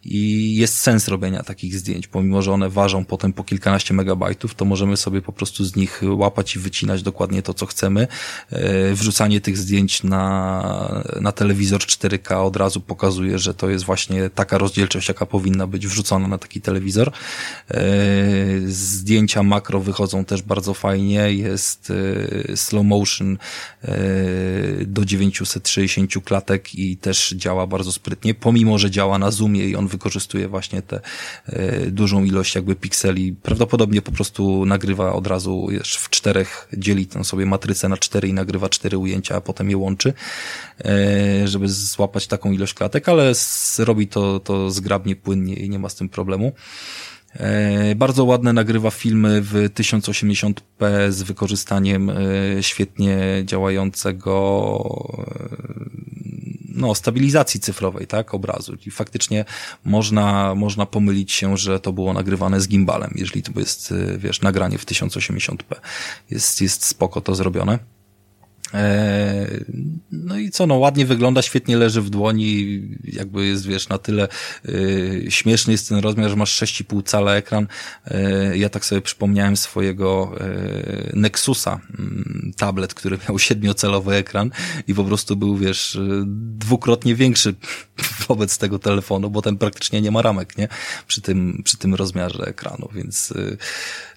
I 0.03 0.55
jest 0.55 0.77
sens 0.77 1.07
robienia 1.07 1.43
takich 1.43 1.75
zdjęć, 1.75 2.07
pomimo 2.07 2.41
że 2.41 2.51
one 2.51 2.69
ważą 2.69 3.05
potem 3.05 3.33
po 3.33 3.43
kilkanaście 3.43 3.93
megabajtów, 3.93 4.55
to 4.55 4.65
możemy 4.65 4.97
sobie 4.97 5.21
po 5.21 5.33
prostu 5.33 5.63
z 5.63 5.75
nich 5.75 6.01
łapać 6.03 6.55
i 6.55 6.59
wycinać 6.59 7.03
dokładnie 7.03 7.41
to, 7.41 7.53
co 7.53 7.65
chcemy. 7.65 8.07
E, 8.49 8.93
wrzucanie 8.93 9.41
tych 9.41 9.57
zdjęć 9.57 10.03
na, 10.03 11.03
na 11.21 11.31
telewizor 11.31 11.81
4K 11.81 12.45
od 12.45 12.55
razu 12.55 12.81
pokazuje, 12.81 13.39
że 13.39 13.53
to 13.53 13.69
jest 13.69 13.85
właśnie 13.85 14.29
taka 14.29 14.57
rozdzielczość, 14.57 15.07
jaka 15.07 15.25
powinna 15.25 15.67
być 15.67 15.87
wrzucona 15.87 16.27
na 16.27 16.37
taki 16.37 16.61
telewizor. 16.61 17.11
E, 17.71 17.83
zdjęcia 18.67 19.43
makro 19.43 19.79
wychodzą 19.79 20.25
też 20.25 20.41
bardzo 20.41 20.73
fajnie, 20.73 21.33
jest 21.33 21.93
slow 22.55 22.85
motion 22.85 23.37
e, 23.83 23.97
do 24.85 25.05
960 25.05 26.13
klatek 26.23 26.75
i 26.75 26.97
też 26.97 27.33
działa 27.37 27.67
bardzo 27.67 27.91
sprytnie, 27.91 28.33
pomimo, 28.33 28.77
że 28.77 28.91
działa 28.91 29.17
na 29.17 29.31
zoomie 29.31 29.65
i 29.65 29.75
on 29.75 29.87
wykorzystuje 29.89 30.47
właśnie 30.47 30.81
tę 30.81 30.99
e, 31.45 31.85
dużą 31.91 32.23
ilość 32.23 32.55
jakby 32.55 32.75
pikseli. 32.75 33.33
Prawdopodobnie 33.33 34.01
po 34.01 34.11
prostu 34.11 34.65
nagrywa 34.65 35.13
od 35.13 35.27
razu 35.27 35.67
w 35.83 36.09
czterech, 36.09 36.67
dzieli 36.77 37.07
tam 37.07 37.23
sobie 37.23 37.45
matrycę 37.45 37.89
na 37.89 37.97
cztery 37.97 38.27
i 38.27 38.33
nagrywa 38.33 38.69
cztery 38.69 38.97
ujęcia, 38.97 39.35
a 39.35 39.41
potem 39.41 39.69
je 39.69 39.77
łączy, 39.77 40.13
e, 40.85 41.47
żeby 41.47 41.69
złapać 41.69 42.27
taką 42.27 42.51
ilość 42.51 42.73
klatek, 42.73 43.09
ale 43.09 43.33
robi 43.79 44.07
to, 44.07 44.39
to 44.39 44.71
zgrabnie, 44.71 45.15
płynnie 45.15 45.53
i 45.53 45.69
nie 45.69 45.79
ma 45.79 45.89
z 45.89 45.95
tym 45.95 46.09
problemu. 46.09 46.51
E, 47.33 47.95
bardzo 47.95 48.25
ładne 48.25 48.53
nagrywa 48.53 48.91
filmy 48.91 49.41
w 49.41 49.53
1080p 49.53 51.11
z 51.11 51.23
wykorzystaniem 51.23 52.11
świetnie 52.61 53.17
działającego 53.45 54.79
no, 56.79 56.95
stabilizacji 56.95 57.59
cyfrowej, 57.59 58.07
tak, 58.07 58.33
obrazu. 58.33 58.77
I 58.85 58.91
faktycznie 58.91 59.45
można, 59.83 60.55
można 60.55 60.85
pomylić 60.85 61.31
się, 61.31 61.57
że 61.57 61.79
to 61.79 61.93
było 61.93 62.13
nagrywane 62.13 62.61
z 62.61 62.67
gimbalem, 62.67 63.11
jeżeli 63.15 63.43
to 63.43 63.59
jest, 63.59 63.93
wiesz, 64.17 64.41
nagranie 64.41 64.77
w 64.77 64.85
1080p. 64.85 65.75
Jest, 66.29 66.61
jest 66.61 66.85
spoko 66.85 67.21
to 67.21 67.35
zrobione. 67.35 67.98
E, 68.73 69.47
no 70.11 70.37
i 70.37 70.49
co, 70.49 70.67
no 70.67 70.75
ładnie 70.75 71.05
wygląda, 71.05 71.41
świetnie 71.41 71.77
leży 71.77 72.01
w 72.01 72.09
dłoni, 72.09 72.81
jakby 73.03 73.45
jest, 73.45 73.67
wiesz, 73.67 73.89
na 73.89 73.97
tyle 73.97 74.27
y, 74.69 75.25
śmieszny 75.29 75.73
jest 75.73 75.89
ten 75.89 75.99
rozmiar, 75.99 76.29
że 76.29 76.35
masz 76.35 76.61
6,5 76.61 77.03
cala 77.03 77.35
ekran. 77.35 77.67
Y, 78.51 78.57
ja 78.57 78.69
tak 78.69 78.85
sobie 78.85 79.01
przypomniałem 79.01 79.57
swojego 79.57 80.35
y, 80.41 81.11
Nexusa, 81.13 81.79
mm, 81.99 82.51
tablet, 82.57 82.93
który 82.93 83.17
miał 83.29 83.39
siedmiocelowy 83.39 84.15
ekran 84.15 84.51
i 84.87 84.93
po 84.93 85.03
prostu 85.03 85.35
był, 85.35 85.57
wiesz, 85.57 85.99
dwukrotnie 86.25 87.15
większy 87.15 87.55
wobec 88.27 88.57
tego 88.57 88.79
telefonu, 88.79 89.29
bo 89.29 89.41
ten 89.41 89.57
praktycznie 89.57 90.01
nie 90.01 90.11
ma 90.11 90.21
ramek, 90.21 90.57
nie? 90.57 90.67
Przy 91.07 91.21
tym, 91.21 91.61
przy 91.63 91.77
tym 91.77 91.95
rozmiarze 91.95 92.43
ekranu, 92.43 92.89
więc 92.93 93.33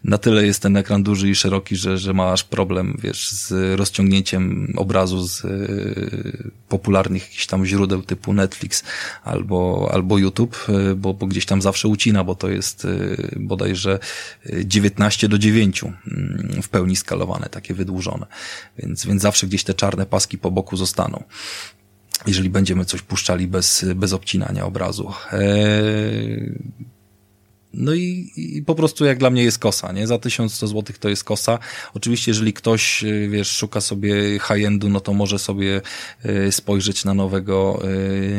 na 0.05 0.19
tyle 0.19 0.47
jest 0.47 0.63
ten 0.63 0.77
ekran 0.77 1.03
duży 1.03 1.31
i 1.31 1.35
szeroki, 1.35 1.77
że, 1.77 1.99
że 1.99 2.13
masz 2.13 2.45
problem, 2.45 2.97
wiesz, 3.03 3.31
z 3.31 3.79
rozciągnięciem 3.79 4.42
obrazu 4.77 5.29
z 5.29 5.45
y, 5.45 6.51
popularnych 6.69 7.23
jakichś 7.23 7.47
tam 7.47 7.67
źródeł 7.67 8.03
typu 8.03 8.33
Netflix 8.33 8.85
albo, 9.25 9.91
albo 9.93 10.19
YouTube, 10.19 10.67
y, 10.69 10.95
bo, 10.95 11.15
bo 11.15 11.27
gdzieś 11.27 11.47
tam 11.47 11.63
zawsze 11.63 11.89
ucina, 11.89 12.25
bo 12.25 12.35
to 12.35 12.49
jest 12.49 12.85
y, 12.85 13.37
bodajże 13.41 13.99
19 14.65 15.29
do 15.29 15.39
9 15.39 15.85
mm, 15.85 16.63
w 16.63 16.69
pełni 16.69 16.97
skalowane, 16.97 17.49
takie 17.49 17.75
wydłużone. 17.75 18.27
Więc, 18.79 19.07
więc 19.07 19.23
zawsze 19.23 19.47
gdzieś 19.47 19.65
te 19.65 19.75
czarne 19.75 20.07
paski 20.07 20.39
po 20.39 20.51
boku 20.51 20.77
zostaną 20.77 21.25
jeżeli 22.27 22.51
będziemy 22.51 22.85
coś 22.85 23.03
puszczali 23.03 23.47
bez, 23.47 23.85
bez 23.95 24.13
obcinania 24.13 24.65
obrazu. 24.65 25.13
Eee, 25.33 26.53
no 27.75 27.95
i, 27.95 28.33
i, 28.37 28.63
po 28.63 28.75
prostu 28.75 29.05
jak 29.05 29.19
dla 29.19 29.31
mnie 29.31 29.43
jest 29.43 29.59
kosa, 29.59 29.93
nie? 29.93 30.07
Za 30.07 30.19
1100 30.19 30.67
zł 30.67 30.97
to 31.01 31.09
jest 31.09 31.25
kosa. 31.25 31.59
Oczywiście, 31.95 32.31
jeżeli 32.31 32.53
ktoś, 32.53 33.05
y, 33.05 33.29
wiesz, 33.29 33.51
szuka 33.51 33.81
sobie 33.81 34.15
high-endu, 34.39 34.89
no 34.89 35.01
to 35.01 35.13
może 35.13 35.39
sobie 35.39 35.81
y, 36.27 36.53
spojrzeć 36.53 37.05
na 37.05 37.15
nowego 37.15 37.83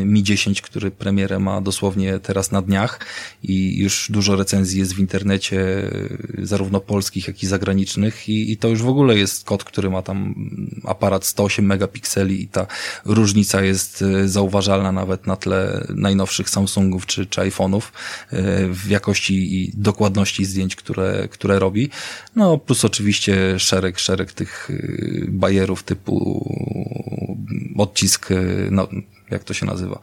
y, 0.01 0.05
Mi 0.05 0.23
10, 0.23 0.61
który 0.61 0.91
premierę 0.91 1.39
ma 1.39 1.61
dosłownie 1.61 2.19
teraz 2.19 2.51
na 2.51 2.61
dniach 2.61 2.99
i 3.43 3.77
już 3.77 4.11
dużo 4.11 4.35
recenzji 4.35 4.80
jest 4.80 4.95
w 4.95 4.99
internecie, 4.99 5.64
zarówno 6.38 6.80
polskich, 6.80 7.27
jak 7.27 7.43
i 7.43 7.47
zagranicznych 7.47 8.30
i, 8.30 8.51
i 8.51 8.57
to 8.57 8.68
już 8.68 8.81
w 8.81 8.88
ogóle 8.88 9.18
jest 9.18 9.45
kod, 9.45 9.64
który 9.64 9.89
ma 9.89 10.01
tam 10.01 10.35
aparat 10.85 11.26
108 11.26 11.65
megapikseli 11.65 12.41
i 12.41 12.47
ta 12.47 12.68
różnica 13.05 13.61
jest 13.61 14.03
zauważalna 14.26 14.91
nawet 14.91 15.27
na 15.27 15.35
tle 15.35 15.88
najnowszych 15.89 16.49
Samsungów 16.49 17.05
czy, 17.05 17.26
czy 17.26 17.41
iPhone'ów 17.41 17.81
w 18.69 18.89
jakości 18.89 19.22
jakości 19.23 19.63
i 19.63 19.71
dokładności 19.73 20.45
zdjęć, 20.45 20.75
które, 20.75 21.27
które 21.27 21.59
robi. 21.59 21.89
No, 22.35 22.57
plus 22.57 22.85
oczywiście 22.85 23.59
szereg, 23.59 23.99
szereg 23.99 24.33
tych 24.33 24.69
y, 24.69 25.25
bajerów 25.29 25.83
typu 25.83 26.15
odcisk, 27.77 28.31
y, 28.31 28.67
no, 28.71 28.87
jak 29.29 29.43
to 29.43 29.53
się 29.53 29.65
nazywa? 29.65 29.99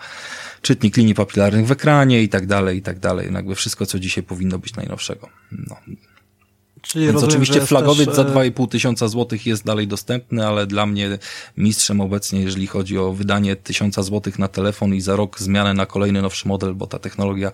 Czytnik 0.63 0.97
linii 0.97 1.15
papilarnych 1.15 1.67
w 1.67 1.73
ekranie 1.73 2.23
i 2.23 2.29
tak 2.29 2.47
dalej, 2.47 2.79
i 2.79 2.83
tak 2.83 2.99
dalej. 2.99 3.31
No, 3.31 3.39
jakby 3.39 3.55
wszystko, 3.55 3.87
co 3.87 3.99
dzisiaj 3.99 4.25
powinno 4.25 4.59
być 4.59 4.77
najnowszego. 4.77 5.29
No, 5.53 5.77
Czyli 6.83 7.05
Więc 7.05 7.15
rozumiem, 7.15 7.31
oczywiście 7.31 7.67
flagowiec 7.67 8.07
też... 8.07 8.17
za 8.17 8.25
2,5 8.25 8.65
e, 8.65 8.69
tysiąca 8.69 9.09
złotych 9.09 9.47
jest 9.47 9.65
dalej 9.65 9.89
dostępny, 9.89 10.47
ale 10.47 10.67
dla 10.67 10.87
mnie 10.87 11.19
mistrzem 11.57 12.01
obecnie, 12.01 12.41
jeżeli 12.41 12.67
chodzi 12.67 12.99
o 12.99 13.13
wydanie 13.13 13.57
tysiąca 13.57 14.03
złotych 14.03 14.39
na 14.39 14.49
telefon 14.49 14.95
i 14.95 15.01
za 15.01 15.17
rok 15.17 15.41
zmianę 15.41 15.75
na 15.75 15.87
kolejny 15.87 16.23
nowszy 16.23 16.49
model, 16.49 16.75
bo 16.75 16.87
ta 16.87 16.99
technologia 16.99 17.53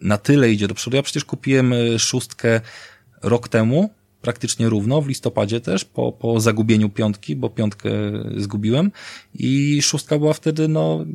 na 0.00 0.18
tyle 0.18 0.50
idzie 0.50 0.68
do 0.68 0.74
przodu. 0.74 0.96
Ja 0.96 1.02
przecież 1.02 1.24
kupiłem 1.24 1.72
e, 1.72 1.98
szóstkę 1.98 2.60
rok 3.22 3.48
temu, 3.48 3.90
praktycznie 4.26 4.68
równo, 4.68 5.02
w 5.02 5.08
listopadzie 5.08 5.60
też, 5.60 5.84
po, 5.84 6.12
po 6.12 6.40
zagubieniu 6.40 6.88
piątki, 6.88 7.36
bo 7.36 7.50
piątkę 7.50 7.90
zgubiłem. 8.36 8.92
I 9.34 9.82
szóstka 9.82 10.18
była 10.18 10.32
wtedy, 10.32 10.68
no, 10.68 11.06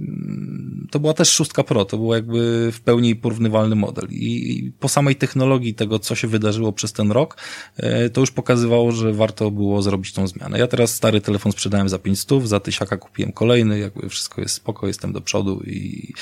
to 0.91 0.99
była 0.99 1.13
też 1.13 1.29
szóstka 1.29 1.63
Pro, 1.63 1.85
to 1.85 1.97
był 1.97 2.13
jakby 2.13 2.69
w 2.71 2.81
pełni 2.81 3.15
porównywalny 3.15 3.75
model. 3.75 4.07
I 4.11 4.71
po 4.79 4.89
samej 4.89 5.15
technologii 5.15 5.73
tego, 5.73 5.99
co 5.99 6.15
się 6.15 6.27
wydarzyło 6.27 6.73
przez 6.73 6.93
ten 6.93 7.11
rok, 7.11 7.37
e, 7.77 8.09
to 8.09 8.21
już 8.21 8.31
pokazywało, 8.31 8.91
że 8.91 9.13
warto 9.13 9.51
było 9.51 9.81
zrobić 9.81 10.13
tą 10.13 10.27
zmianę. 10.27 10.59
Ja 10.59 10.67
teraz 10.67 10.93
stary 10.93 11.21
telefon 11.21 11.51
sprzedałem 11.51 11.89
za 11.89 11.99
500, 11.99 12.47
za 12.47 12.59
tysiaka 12.59 12.97
kupiłem 12.97 13.31
kolejny, 13.31 13.79
jakby 13.79 14.09
wszystko 14.09 14.41
jest 14.41 14.55
spoko, 14.55 14.87
jestem 14.87 15.13
do 15.13 15.21
przodu 15.21 15.61
i 15.65 16.13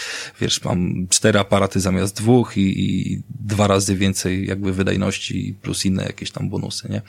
wiesz, 0.41 0.63
mam 0.63 1.07
cztery 1.09 1.39
aparaty 1.39 1.79
zamiast 1.79 2.17
dwóch 2.17 2.57
i, 2.57 2.85
i 2.85 3.21
dwa 3.39 3.67
razy 3.67 3.95
więcej 3.95 4.47
jakby 4.47 4.73
wydajności 4.73 5.55
plus 5.61 5.85
inne 5.85 6.03
jakieś 6.03 6.31
tam 6.31 6.49
bonusy, 6.49 6.78
nie? 6.89 7.01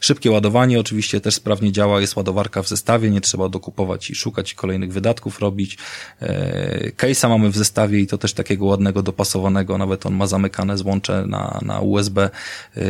Szybkie 0.00 0.30
ładowanie 0.30 0.80
oczywiście 0.80 1.20
też 1.20 1.34
sprawnie 1.34 1.72
działa, 1.72 2.00
jest 2.00 2.16
ładowarka 2.16 2.62
w 2.62 2.68
zestawie, 2.68 3.10
nie 3.10 3.20
trzeba 3.20 3.48
dokupować 3.48 4.10
i 4.10 4.14
szukać 4.14 4.54
kolejnych 4.54 4.92
wydatków 4.92 5.40
robić. 5.40 5.78
E, 6.20 6.90
case'a 6.90 7.28
mamy 7.28 7.50
w 7.50 7.56
zestawie 7.56 8.00
i 8.00 8.06
to 8.06 8.18
też 8.18 8.32
takiego 8.32 8.64
ładnego, 8.64 9.02
dopasowanego, 9.02 9.78
nawet 9.78 10.06
on 10.06 10.14
ma 10.14 10.26
zamykane 10.26 10.78
złącze 10.78 11.24
na, 11.26 11.58
na 11.62 11.80
USB. 11.80 12.30
E, 12.76 12.82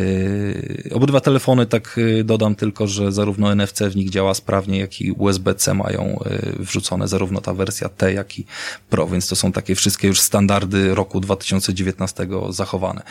obydwa 0.93 1.19
telefony, 1.19 1.65
tak 1.65 1.99
e, 2.19 2.23
dodam 2.23 2.55
tylko, 2.55 2.87
że 2.87 3.11
zarówno 3.11 3.55
NFC 3.55 3.81
w 3.81 3.95
nich 3.95 4.09
działa 4.09 4.33
sprawnie, 4.33 4.79
jak 4.79 5.01
i 5.01 5.11
USB-C 5.11 5.73
mają 5.73 6.19
wrzucone 6.59 7.07
zarówno 7.07 7.41
ta 7.41 7.53
wersja 7.53 7.89
T, 7.89 8.13
jak 8.13 8.39
i 8.39 8.45
Pro, 8.89 9.07
więc 9.07 9.27
to 9.27 9.35
są 9.35 9.51
takie 9.51 9.75
wszystkie 9.75 10.07
już 10.07 10.19
standardy 10.19 10.95
roku 10.95 11.19
2019 11.19 12.27
zachowane. 12.49 13.01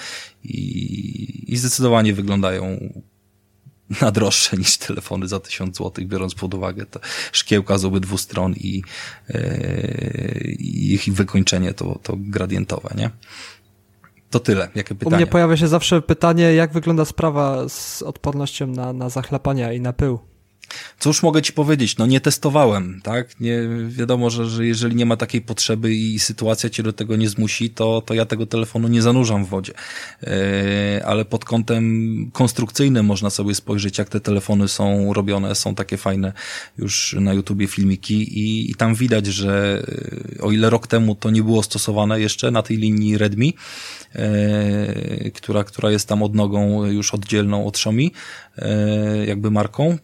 I, 0.45 1.53
i 1.53 1.57
zdecydowanie 1.57 2.15
wyglądają 2.15 2.93
na 4.01 4.11
droższe 4.11 4.57
niż 4.57 4.77
telefony 4.77 5.29
za 5.29 5.41
1000 5.41 5.77
zł, 5.77 6.05
biorąc 6.07 6.35
pod 6.35 6.55
uwagę 6.55 6.87
te 6.87 7.01
szkiełka 7.33 7.79
z 7.79 7.85
obydwu 7.85 8.19
stron 8.19 8.53
i, 8.53 8.83
yy, 9.29 10.57
ich 10.59 11.05
wykończenie 11.15 11.75
to, 11.75 11.99
to 12.03 12.15
gradientowe, 12.17 12.95
nie? 12.97 13.11
To 14.31 14.41
tyle. 14.41 14.69
Jakie? 14.75 14.95
U 15.05 15.11
mnie 15.11 15.27
pojawia 15.27 15.57
się 15.57 15.69
zawsze 15.69 16.03
pytanie, 16.03 16.55
jak 16.55 16.73
wygląda 16.73 17.05
sprawa 17.05 17.69
z 17.69 18.03
odpornością 18.03 18.67
na, 18.67 18.93
na 18.93 19.09
zachlapania 19.09 19.73
i 19.73 19.81
na 19.81 19.93
pył. 19.93 20.32
Cóż 20.99 21.23
mogę 21.23 21.43
ci 21.43 21.53
powiedzieć? 21.53 21.97
No 21.97 22.07
nie 22.07 22.21
testowałem, 22.21 23.01
tak? 23.03 23.41
Nie, 23.41 23.59
wiadomo, 23.89 24.31
że, 24.31 24.47
że 24.47 24.67
jeżeli 24.67 24.97
nie 24.97 25.07
ma 25.07 25.17
takiej 25.17 25.41
potrzeby 25.41 25.95
i 25.95 26.19
sytuacja 26.19 26.71
cię 26.71 26.83
do 26.83 26.93
tego 26.93 27.17
nie 27.17 27.29
zmusi, 27.29 27.71
to, 27.71 28.03
to 28.07 28.15
ja 28.15 28.27
tego 28.27 28.47
telefonu 28.47 28.89
nie 28.89 29.03
zanurzam 29.03 29.45
w 29.45 29.49
wodzie. 29.49 29.73
E, 30.23 31.07
ale 31.07 31.25
pod 31.25 31.45
kątem 31.45 32.31
konstrukcyjnym 32.33 33.07
można 33.07 33.31
sobie 33.31 33.55
spojrzeć, 33.55 33.99
jak 33.99 34.09
te 34.09 34.21
telefony 34.21 34.69
są 34.69 35.13
robione. 35.13 35.55
Są 35.55 35.75
takie 35.75 35.97
fajne 35.97 36.33
już 36.79 37.17
na 37.21 37.35
YouTubie 37.35 37.67
filmiki 37.67 38.39
i, 38.39 38.71
i 38.71 38.75
tam 38.75 38.95
widać, 38.95 39.27
że 39.27 39.83
e, 40.39 40.43
o 40.43 40.53
ile 40.53 40.71
rok 40.71 40.87
temu 40.87 41.15
to 41.15 41.31
nie 41.31 41.43
było 41.43 41.63
stosowane 41.63 42.21
jeszcze 42.21 42.51
na 42.51 42.63
tej 42.63 42.77
linii 42.77 43.19
Redmi, 43.19 43.55
e, 44.15 45.31
która, 45.31 45.65
która 45.65 45.91
jest 45.91 46.09
tam 46.09 46.23
odnogą 46.23 46.87
już 46.87 47.15
oddzielną 47.15 47.67
od 47.67 47.77
Xiaomi, 47.77 48.13
e, 48.59 49.27
jakby 49.27 49.51
marką, 49.51 49.99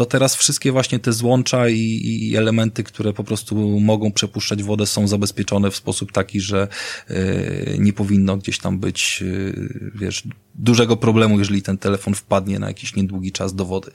to 0.00 0.06
teraz 0.06 0.36
wszystkie 0.36 0.72
właśnie 0.72 0.98
te 0.98 1.12
złącza 1.12 1.68
i, 1.68 1.78
i, 2.04 2.36
elementy, 2.36 2.84
które 2.84 3.12
po 3.12 3.24
prostu 3.24 3.80
mogą 3.80 4.12
przepuszczać 4.12 4.62
wodę, 4.62 4.86
są 4.86 5.08
zabezpieczone 5.08 5.70
w 5.70 5.76
sposób 5.76 6.12
taki, 6.12 6.40
że 6.40 6.68
y, 7.10 7.76
nie 7.78 7.92
powinno 7.92 8.36
gdzieś 8.36 8.58
tam 8.58 8.78
być, 8.78 9.18
y, 9.22 9.90
wiesz, 9.94 10.24
dużego 10.54 10.96
problemu, 10.96 11.38
jeżeli 11.38 11.62
ten 11.62 11.78
telefon 11.78 12.14
wpadnie 12.14 12.58
na 12.58 12.68
jakiś 12.68 12.96
niedługi 12.96 13.32
czas 13.32 13.54
do 13.54 13.64
wody. 13.64 13.90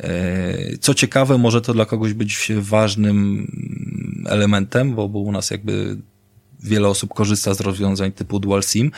Y, 0.00 0.78
co 0.80 0.94
ciekawe, 0.94 1.38
może 1.38 1.60
to 1.60 1.74
dla 1.74 1.86
kogoś 1.86 2.12
być 2.12 2.52
ważnym 2.56 3.46
elementem, 4.26 4.94
bo, 4.94 5.08
bo 5.08 5.18
u 5.18 5.32
nas 5.32 5.50
jakby 5.50 5.96
wiele 6.62 6.88
osób 6.88 7.14
korzysta 7.14 7.54
z 7.54 7.60
rozwiązań 7.60 8.12
typu 8.12 8.40
dual 8.40 8.62
SIM. 8.62 8.90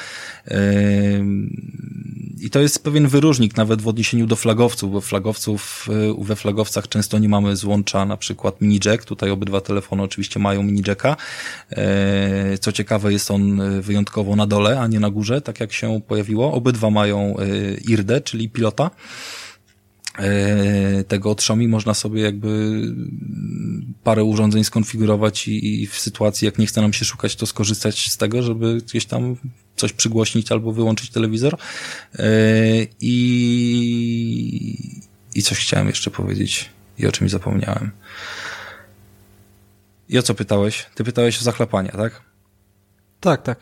I 2.40 2.50
to 2.50 2.60
jest 2.60 2.84
pewien 2.84 3.08
wyróżnik 3.08 3.56
nawet 3.56 3.82
w 3.82 3.88
odniesieniu 3.88 4.26
do 4.26 4.36
flagowców, 4.36 4.92
bo 4.92 5.00
flagowców, 5.00 5.88
e, 6.20 6.24
we 6.24 6.36
flagowcach 6.36 6.88
często 6.88 7.18
nie 7.18 7.28
mamy 7.28 7.56
złącza 7.56 8.04
na 8.04 8.16
przykład 8.16 8.60
mini 8.60 8.80
jack. 8.84 9.04
Tutaj 9.04 9.30
obydwa 9.30 9.60
telefony 9.60 10.02
oczywiście 10.02 10.40
mają 10.40 10.62
mini 10.62 10.82
jacka. 10.86 11.16
E, 11.70 12.58
co 12.58 12.72
ciekawe 12.72 13.12
jest 13.12 13.30
on 13.30 13.62
wyjątkowo 13.80 14.36
na 14.36 14.46
dole, 14.46 14.80
a 14.80 14.86
nie 14.86 15.00
na 15.00 15.10
górze, 15.10 15.40
tak 15.40 15.60
jak 15.60 15.72
się 15.72 16.00
pojawiło. 16.08 16.52
Obydwa 16.52 16.90
mają 16.90 17.36
IRD, 17.88 18.20
czyli 18.24 18.48
pilota. 18.48 18.90
E, 20.18 21.04
tego 21.04 21.30
od 21.30 21.38
Xiaomi 21.38 21.68
można 21.68 21.94
sobie 21.94 22.22
jakby 22.22 22.80
parę 24.04 24.24
urządzeń 24.24 24.64
skonfigurować 24.64 25.48
i, 25.48 25.82
i, 25.82 25.86
w 25.86 25.98
sytuacji, 25.98 26.46
jak 26.46 26.58
nie 26.58 26.66
chce 26.66 26.80
nam 26.80 26.92
się 26.92 27.04
szukać, 27.04 27.36
to 27.36 27.46
skorzystać 27.46 28.10
z 28.10 28.16
tego, 28.16 28.42
żeby 28.42 28.76
gdzieś 28.76 29.06
tam 29.06 29.36
coś 29.76 29.92
przygłośnić 29.92 30.52
albo 30.52 30.72
wyłączyć 30.72 31.10
telewizor. 31.10 31.56
E, 32.18 32.26
I, 33.00 33.18
i 35.34 35.42
coś 35.42 35.58
chciałem 35.58 35.86
jeszcze 35.86 36.10
powiedzieć 36.10 36.70
i 36.98 37.06
o 37.06 37.12
czymś 37.12 37.30
zapomniałem. 37.30 37.90
I 40.08 40.18
o 40.18 40.22
co 40.22 40.34
pytałeś? 40.34 40.86
Ty 40.94 41.04
pytałeś 41.04 41.40
o 41.40 41.44
zachlapania, 41.44 41.90
tak? 41.90 42.22
Tak, 43.20 43.42
tak. 43.42 43.58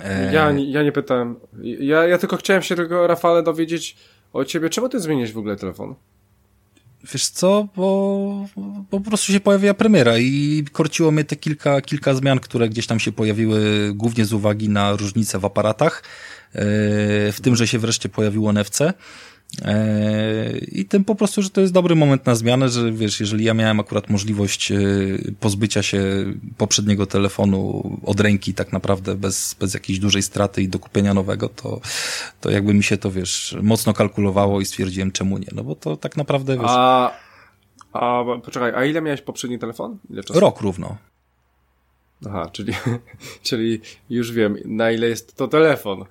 E... 0.00 0.32
Ja, 0.34 0.50
ja 0.50 0.82
nie 0.82 0.92
pytałem. 0.92 1.36
Ja, 1.62 2.06
ja 2.06 2.18
tylko 2.18 2.36
chciałem 2.36 2.62
się 2.62 2.76
tego, 2.76 3.06
Rafale, 3.06 3.42
dowiedzieć 3.42 3.96
o 4.32 4.44
ciebie. 4.44 4.70
Czemu 4.70 4.88
ty 4.88 5.00
zmieniłeś 5.00 5.32
w 5.32 5.38
ogóle 5.38 5.56
telefon? 5.56 5.94
Wiesz 7.12 7.28
co, 7.28 7.68
bo, 7.76 8.48
bo 8.90 9.00
po 9.00 9.00
prostu 9.00 9.32
się 9.32 9.40
pojawiła 9.40 9.74
premiera 9.74 10.18
i 10.18 10.64
korciło 10.72 11.10
mnie 11.10 11.24
te 11.24 11.36
kilka, 11.36 11.80
kilka 11.80 12.14
zmian, 12.14 12.40
które 12.40 12.68
gdzieś 12.68 12.86
tam 12.86 13.00
się 13.00 13.12
pojawiły, 13.12 13.90
głównie 13.94 14.24
z 14.24 14.32
uwagi 14.32 14.68
na 14.68 14.92
różnice 14.96 15.38
w 15.38 15.44
aparatach, 15.44 16.02
e, 16.52 16.62
w 17.32 17.38
tym, 17.42 17.56
że 17.56 17.66
się 17.66 17.78
wreszcie 17.78 18.08
pojawiło 18.08 18.50
NFC. 18.52 18.78
E, 19.60 20.58
I 20.58 20.84
tym 20.84 21.04
po 21.04 21.14
prostu, 21.14 21.42
że 21.42 21.50
to 21.50 21.60
jest 21.60 21.72
dobry 21.72 21.94
moment 21.94 22.26
na 22.26 22.34
zmianę, 22.34 22.68
że 22.68 22.92
wiesz, 22.92 23.20
jeżeli 23.20 23.44
ja 23.44 23.54
miałem 23.54 23.80
akurat 23.80 24.10
możliwość 24.10 24.72
e, 24.72 24.78
pozbycia 25.40 25.82
się 25.82 26.02
poprzedniego 26.58 27.06
telefonu 27.06 27.82
od 28.06 28.20
ręki 28.20 28.54
tak 28.54 28.72
naprawdę 28.72 29.14
bez, 29.14 29.56
bez 29.60 29.74
jakiejś 29.74 29.98
dużej 29.98 30.22
straty 30.22 30.62
i 30.62 30.68
dokupienia 30.68 31.14
nowego, 31.14 31.48
to, 31.48 31.80
to 32.40 32.50
jakby 32.50 32.74
mi 32.74 32.82
się 32.82 32.96
to, 32.96 33.10
wiesz, 33.10 33.56
mocno 33.62 33.94
kalkulowało 33.94 34.60
i 34.60 34.64
stwierdziłem 34.64 35.12
czemu 35.12 35.38
nie, 35.38 35.48
no 35.54 35.64
bo 35.64 35.74
to 35.74 35.96
tak 35.96 36.16
naprawdę, 36.16 36.56
wiesz... 36.56 36.70
A, 36.70 37.12
a 37.92 38.24
poczekaj, 38.44 38.72
a 38.74 38.84
ile 38.84 39.02
miałeś 39.02 39.20
poprzedni 39.20 39.58
telefon? 39.58 39.98
Ile 40.10 40.24
czasu? 40.24 40.40
Rok 40.40 40.60
równo. 40.60 40.96
Aha, 42.26 42.50
czyli, 42.52 42.72
czyli 43.42 43.80
już 44.10 44.32
wiem, 44.32 44.56
na 44.64 44.90
ile 44.90 45.08
jest 45.08 45.36
to 45.36 45.48
telefon. 45.48 46.04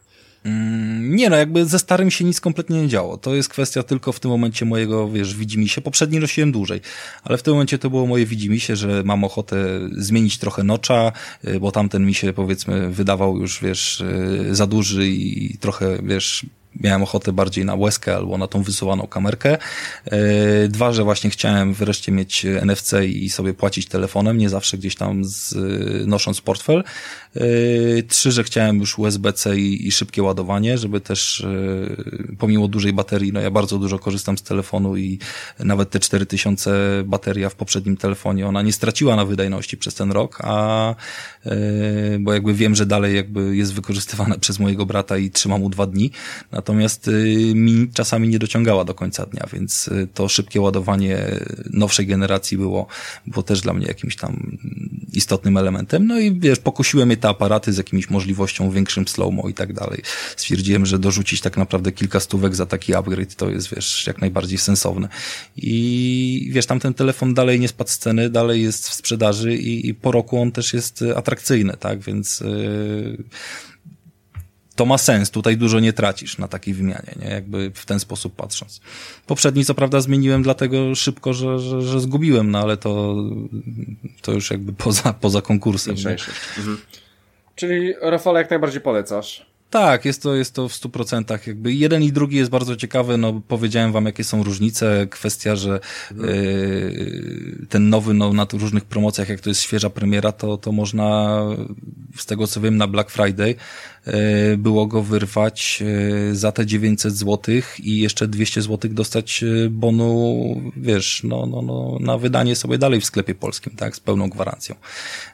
Mm, 0.46 1.16
nie 1.16 1.30
no, 1.30 1.36
jakby 1.36 1.66
ze 1.66 1.80
starym 1.80 2.12
się 2.12 2.26
nic 2.26 2.42
kompletnie 2.42 2.82
nie 2.82 2.88
działo. 2.88 3.18
To 3.18 3.36
jest 3.36 3.50
kwestia 3.50 3.84
tylko 3.84 4.12
w 4.12 4.20
tym 4.20 4.32
momencie 4.32 4.66
mojego, 4.66 5.10
wiesz, 5.10 5.36
widzimisię. 5.36 5.82
Poprzedni 5.82 6.20
nosiłem 6.20 6.52
dłużej, 6.52 6.82
ale 7.24 7.38
w 7.38 7.44
tym 7.44 7.54
momencie 7.54 7.78
to 7.78 7.90
było 7.90 8.08
moje 8.08 8.26
widzimisię, 8.26 8.76
że 8.76 9.04
mam 9.04 9.24
ochotę 9.24 9.80
zmienić 9.98 10.38
trochę 10.38 10.64
nocza, 10.64 11.12
y, 11.48 11.60
bo 11.60 11.72
tamten 11.72 12.06
mi 12.06 12.14
się 12.14 12.34
powiedzmy 12.34 12.90
wydawał 12.90 13.38
już, 13.38 13.62
wiesz, 13.62 14.02
y, 14.02 14.56
za 14.56 14.68
duży 14.68 15.08
i 15.08 15.58
trochę, 15.58 15.98
wiesz, 16.04 16.46
miałem 16.80 17.04
ochotę 17.04 17.34
bardziej 17.34 17.66
na 17.66 17.76
łezkę 17.76 18.16
albo 18.16 18.38
na 18.38 18.48
tą 18.48 18.64
wysuwaną 18.64 19.08
kamerkę. 19.08 19.58
E, 20.06 20.68
dwa, 20.68 20.92
że 20.94 21.04
właśnie 21.04 21.30
chciałem 21.30 21.74
wreszcie 21.74 22.12
mieć 22.12 22.46
NFC 22.46 22.94
i 23.06 23.30
sobie 23.30 23.54
płacić 23.54 23.86
telefonem, 23.86 24.38
nie 24.38 24.50
zawsze 24.50 24.78
gdzieś 24.78 24.96
tam 24.96 25.26
z, 25.26 25.56
nosząc 26.08 26.42
portfel. 26.42 26.84
E, 27.36 27.42
trzy, 28.04 28.32
że 28.32 28.44
chciałem 28.44 28.80
już 28.80 29.00
USB-C 29.00 29.58
i, 29.58 29.88
i 29.88 29.92
szybkie 29.92 30.24
ładowanie, 30.24 30.78
żeby 30.78 31.02
też 31.02 31.42
e, 31.42 32.36
pomimo 32.38 32.68
dużej 32.68 32.94
baterii, 32.94 33.34
no 33.34 33.42
ja 33.42 33.52
bardzo 33.52 33.78
dużo 33.78 34.00
korzystam 34.00 34.38
z 34.38 34.42
telefonu 34.42 34.98
i 34.98 35.20
nawet 35.60 35.90
te 35.90 36.00
4000 36.00 36.72
bateria 37.06 37.50
w 37.50 37.56
poprzednim 37.56 37.98
telefonie, 37.98 38.48
ona 38.48 38.62
nie 38.62 38.74
straciła 38.74 39.16
na 39.16 39.26
wydajności 39.26 39.78
przez 39.78 39.96
ten 39.96 40.12
rok, 40.12 40.38
a 40.44 40.96
bo 42.20 42.34
jakby 42.34 42.54
wiem, 42.54 42.76
że 42.76 42.86
dalej 42.86 43.16
jakby 43.16 43.56
jest 43.56 43.74
wykorzystywana 43.74 44.38
przez 44.44 44.60
mojego 44.60 44.86
brata 44.86 45.18
i 45.18 45.32
trzyma 45.32 45.58
mu 45.58 45.70
dwa 45.70 45.88
dni. 45.88 46.12
Natomiast 46.62 47.08
y, 47.08 47.52
mi 47.56 47.90
czasami 47.94 48.28
nie 48.28 48.40
dociągała 48.40 48.86
do 48.86 48.94
końca 48.94 49.26
dnia, 49.26 49.48
więc 49.54 49.88
y, 49.88 50.08
to 50.14 50.28
szybkie 50.28 50.62
ładowanie 50.62 51.18
nowszej 51.70 52.08
generacji 52.08 52.58
było, 52.58 52.88
było 53.28 53.44
też 53.44 53.62
dla 53.62 53.74
mnie 53.74 53.86
jakimś 53.88 54.16
tam 54.16 54.58
istotnym 55.14 55.58
elementem. 55.58 56.08
No 56.08 56.20
i 56.20 56.40
wiesz, 56.40 56.60
pokusiły 56.60 57.06
mnie 57.06 57.18
te 57.18 57.30
aparaty 57.30 57.74
z 57.74 57.78
jakimś 57.78 58.10
możliwością 58.10 58.72
większym 58.72 59.08
slow-mo 59.08 59.50
i 59.50 59.54
tak 59.54 59.74
dalej. 59.74 60.02
Stwierdziłem, 60.36 60.86
że 60.86 61.00
dorzucić 61.00 61.42
tak 61.42 61.58
naprawdę 61.58 61.92
kilka 61.92 62.20
stówek 62.20 62.56
za 62.56 62.66
taki 62.66 62.96
upgrade 62.96 63.36
to 63.36 63.50
jest, 63.50 63.76
wiesz, 63.76 64.08
jak 64.08 64.22
najbardziej 64.22 64.58
sensowne. 64.58 65.08
I 65.58 66.50
wiesz, 66.52 66.66
tam 66.66 66.80
ten 66.80 66.94
telefon 66.94 67.34
dalej 67.34 67.60
nie 67.60 67.68
spadł 67.68 67.90
z 67.90 67.98
ceny, 67.98 68.30
dalej 68.30 68.64
jest 68.64 68.90
w 68.90 68.94
sprzedaży 68.94 69.56
i, 69.56 69.90
i 69.90 69.94
po 69.94 70.12
roku 70.12 70.42
on 70.42 70.52
też 70.52 70.74
jest 70.74 71.04
atrakcyjny, 71.16 71.74
tak? 71.80 72.00
Więc 72.00 72.40
yy 72.40 73.24
to 74.82 74.86
ma 74.86 74.98
sens, 74.98 75.32
tutaj 75.32 75.58
dużo 75.58 75.80
nie 75.80 75.94
tracisz 75.94 76.38
na 76.38 76.48
takiej 76.48 76.74
wymianie, 76.74 77.14
nie? 77.22 77.30
jakby 77.30 77.72
w 77.76 77.86
ten 77.86 78.00
sposób 78.00 78.36
patrząc. 78.36 78.82
Poprzedni 79.28 79.66
co 79.66 79.76
prawda 79.76 80.02
zmieniłem 80.02 80.44
dlatego 80.44 80.96
szybko, 80.96 81.34
że, 81.34 81.60
że, 81.60 81.82
że 81.82 82.00
zgubiłem, 82.00 82.52
no 82.52 82.60
ale 82.60 82.78
to, 82.78 83.16
to 84.22 84.32
już 84.32 84.52
jakby 84.52 84.74
poza, 84.74 85.14
poza 85.14 85.42
konkursem. 85.42 85.96
Mhm. 86.58 86.78
Czyli 87.56 87.94
Rafale 88.02 88.40
jak 88.40 88.50
najbardziej 88.50 88.82
polecasz? 88.82 89.51
Tak, 89.72 90.06
jest 90.06 90.22
to, 90.22 90.36
jest 90.36 90.56
to 90.56 90.70
w 90.70 90.74
stu 90.74 90.90
procentach. 90.90 91.48
Jakby 91.48 91.74
jeden 91.74 92.04
i 92.04 92.12
drugi 92.12 92.38
jest 92.38 92.52
bardzo 92.52 92.76
ciekawy. 92.76 93.18
No, 93.18 93.42
powiedziałem 93.48 93.92
wam, 93.92 94.06
jakie 94.06 94.24
są 94.24 94.44
różnice. 94.44 95.08
Kwestia, 95.10 95.56
że 95.56 95.80
yy, 96.16 97.66
ten 97.70 97.90
nowy, 97.90 98.14
no, 98.14 98.34
na 98.34 98.48
różnych 98.54 98.86
promocjach, 98.86 99.30
jak 99.30 99.40
to 99.40 99.50
jest 99.50 99.62
świeża 99.62 99.90
premiera, 99.90 100.32
to, 100.32 100.58
to 100.58 100.72
można, 100.72 101.40
z 102.18 102.26
tego 102.26 102.48
co 102.48 102.62
wiem, 102.62 102.78
na 102.78 102.88
Black 102.88 103.12
Friday 103.12 103.56
E, 104.08 104.58
było 104.58 104.88
go 104.88 105.04
wyrwać 105.04 105.84
e, 106.32 106.36
za 106.36 106.52
te 106.52 106.66
900 106.66 107.14
zł 107.14 107.56
i 107.80 107.98
jeszcze 107.98 108.28
200 108.28 108.62
zł 108.62 108.92
dostać 108.94 109.44
bonu, 109.70 110.72
wiesz, 110.78 111.22
no, 111.24 111.46
no, 111.46 111.62
no, 111.62 111.98
na 112.00 112.18
wydanie 112.18 112.56
sobie 112.56 112.78
dalej 112.78 113.02
w 113.02 113.06
sklepie 113.06 113.36
polskim, 113.36 113.76
tak, 113.76 113.96
z 113.96 114.00
pełną 114.00 114.30
gwarancją. 114.30 114.76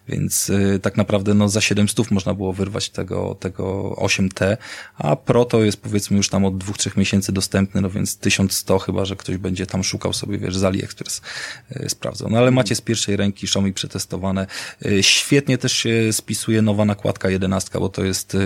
Więc 0.08 0.52
tak 0.82 0.98
naprawdę 0.98 1.34
no, 1.34 1.50
za 1.50 1.62
700 1.62 2.12
można 2.12 2.34
było 2.34 2.54
wyrwać 2.54 2.90
tego, 2.90 3.36
tego 3.40 3.96
8T, 4.30 4.58
a 4.98 5.16
Pro 5.16 5.46
to 5.46 5.64
jest 5.64 5.82
powiedzmy 5.82 6.18
już 6.18 6.30
tam 6.30 6.46
od 6.46 6.54
2-3 6.54 6.98
miesięcy 6.98 7.32
dostępny, 7.32 7.82
no 7.82 7.90
więc 7.90 8.18
1100 8.18 8.80
chyba, 8.80 9.06
że 9.06 9.16
ktoś 9.16 9.38
będzie 9.38 9.66
tam 9.66 9.84
szukał 9.84 10.14
sobie, 10.14 10.38
wiesz, 10.38 10.58
z 10.58 10.64
AliExpress 10.64 11.22
sprawdzał. 11.88 12.30
No 12.30 12.38
ale 12.38 12.52
macie 12.52 12.76
z 12.76 12.82
pierwszej 12.82 13.16
ręki 13.16 13.46
Xiaomi 13.46 13.74
przetestowane. 13.74 14.48
Świetnie 15.02 15.58
też 15.58 15.72
się 15.72 16.14
spisuje 16.14 16.62
nowa 16.62 16.86
nakładka 16.86 17.30
11, 17.30 17.80
bo 17.80 17.90
to 17.90 18.04
jest 18.04 18.38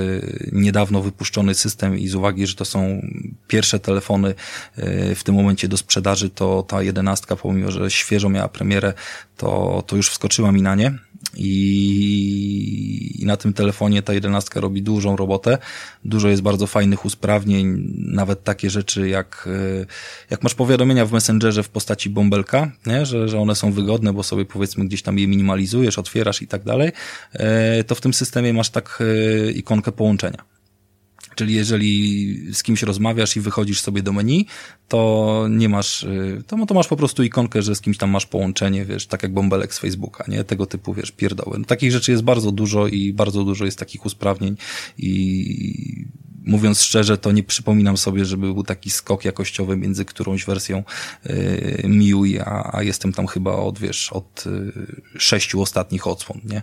niedawno 0.52 1.02
wypuszczony 1.02 1.56
system 1.56 1.98
i 1.98 2.08
z 2.08 2.16
uwagi, 2.16 2.48
że 2.48 2.56
to 2.56 2.66
są 2.66 3.02
pierwsze 3.48 3.80
telefony 3.80 4.36
e, 4.76 5.16
w 5.16 5.24
tym 5.24 5.36
momencie 5.36 5.68
do 5.68 5.78
sprzedaży, 5.78 6.30
to 6.30 6.64
ta 6.64 6.84
jedenastka, 6.84 7.36
pomimo, 7.36 7.72
że 7.72 7.92
świeżo 7.92 8.30
miała 8.30 8.48
premierę, 8.48 8.94
to, 9.38 9.84
to 9.88 9.96
już 9.96 10.10
wskoczyła 10.10 10.52
mi 10.52 10.62
na 10.62 10.76
nie 10.76 10.94
i, 11.38 13.22
i 13.22 13.26
na 13.26 13.38
tym 13.38 13.54
telefonie 13.54 14.02
ta 14.02 14.14
jedenastka 14.14 14.60
robi 14.60 14.82
dużą 14.82 15.16
robotę. 15.16 15.58
Dużo 16.06 16.30
jest 16.30 16.42
bardzo 16.42 16.68
fajnych 16.68 17.06
usprawnień, 17.06 17.94
nawet 17.98 18.44
takie 18.44 18.70
rzeczy 18.70 19.10
jak, 19.10 19.50
e, 19.82 19.86
jak 20.30 20.44
masz 20.44 20.56
powiadomienia 20.56 21.06
w 21.06 21.12
Messengerze 21.12 21.64
w 21.64 21.70
postaci 21.70 22.10
bąbelka, 22.10 22.72
nie? 22.86 23.06
Że, 23.06 23.28
że 23.28 23.40
one 23.40 23.56
są 23.56 23.72
wygodne, 23.72 24.14
bo 24.14 24.24
sobie 24.24 24.46
powiedzmy 24.46 24.86
gdzieś 24.86 25.02
tam 25.02 25.20
je 25.20 25.28
minimalizujesz, 25.28 26.00
otwierasz 26.00 26.42
i 26.42 26.48
tak 26.48 26.64
dalej, 26.64 26.92
e, 27.34 27.84
to 27.84 27.96
w 27.96 28.02
tym 28.02 28.14
systemie 28.14 28.54
masz 28.54 28.70
tak 28.70 29.00
e, 29.48 29.52
ikonkę 29.52 29.92
połączenia. 29.92 30.51
Czyli 31.36 31.54
jeżeli 31.54 32.54
z 32.54 32.64
kimś 32.64 32.84
rozmawiasz 32.84 33.38
i 33.38 33.42
wychodzisz 33.42 33.82
sobie 33.82 34.04
do 34.04 34.14
menu, 34.14 34.48
to 34.88 35.46
nie 35.50 35.70
masz, 35.70 36.04
y, 36.04 36.44
to, 36.48 36.66
to 36.66 36.74
masz 36.74 36.88
po 36.88 36.98
prostu 36.98 37.24
ikonkę, 37.24 37.62
że 37.62 37.76
z 37.76 37.82
kimś 37.82 37.98
tam 37.98 38.10
masz 38.10 38.26
połączenie, 38.26 38.86
wiesz, 38.86 39.08
tak 39.08 39.24
jak 39.24 39.34
bąbelek 39.34 39.74
z 39.74 39.80
Facebooka, 39.80 40.24
nie? 40.28 40.44
Tego 40.44 40.66
typu, 40.66 40.94
wiesz, 40.94 41.12
pierdoły. 41.12 41.60
No, 41.60 41.66
takich 41.66 41.92
rzeczy 41.92 42.12
jest 42.12 42.24
bardzo 42.24 42.52
dużo 42.52 42.88
i 42.88 43.14
bardzo 43.14 43.44
dużo 43.44 43.66
jest 43.66 43.80
takich 43.80 44.06
usprawnień 44.06 44.58
i 44.98 46.06
mówiąc 46.46 46.82
szczerze, 46.82 47.18
to 47.18 47.32
nie 47.32 47.44
przypominam 47.44 47.98
sobie, 47.98 48.26
żeby 48.26 48.54
był 48.54 48.64
taki 48.64 48.90
skok 48.90 49.26
jakościowy 49.26 49.78
między 49.78 50.06
którąś 50.06 50.46
wersją 50.46 50.84
y, 51.26 51.84
MIUI, 51.88 52.40
a, 52.40 52.70
a 52.74 52.84
jestem 52.84 53.14
tam 53.14 53.28
chyba 53.28 53.52
od, 53.54 53.80
wiesz, 53.80 54.14
od 54.14 54.44
y, 54.48 55.20
sześciu 55.20 55.62
ostatnich 55.62 56.08
odsłon, 56.08 56.42
nie? 56.46 56.62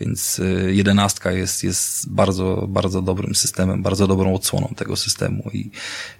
Więc 0.00 0.38
y, 0.38 0.72
jedenastka 0.74 1.32
jest, 1.32 1.64
jest 1.64 2.10
bardzo, 2.10 2.66
bardzo 2.68 3.02
dobrym 3.02 3.34
systemem, 3.34 3.82
bardzo 3.82 4.06
dobrą 4.06 4.34
odsłoną 4.34 4.74
tego 4.76 4.96
systemu 4.96 5.50
i 5.52 5.70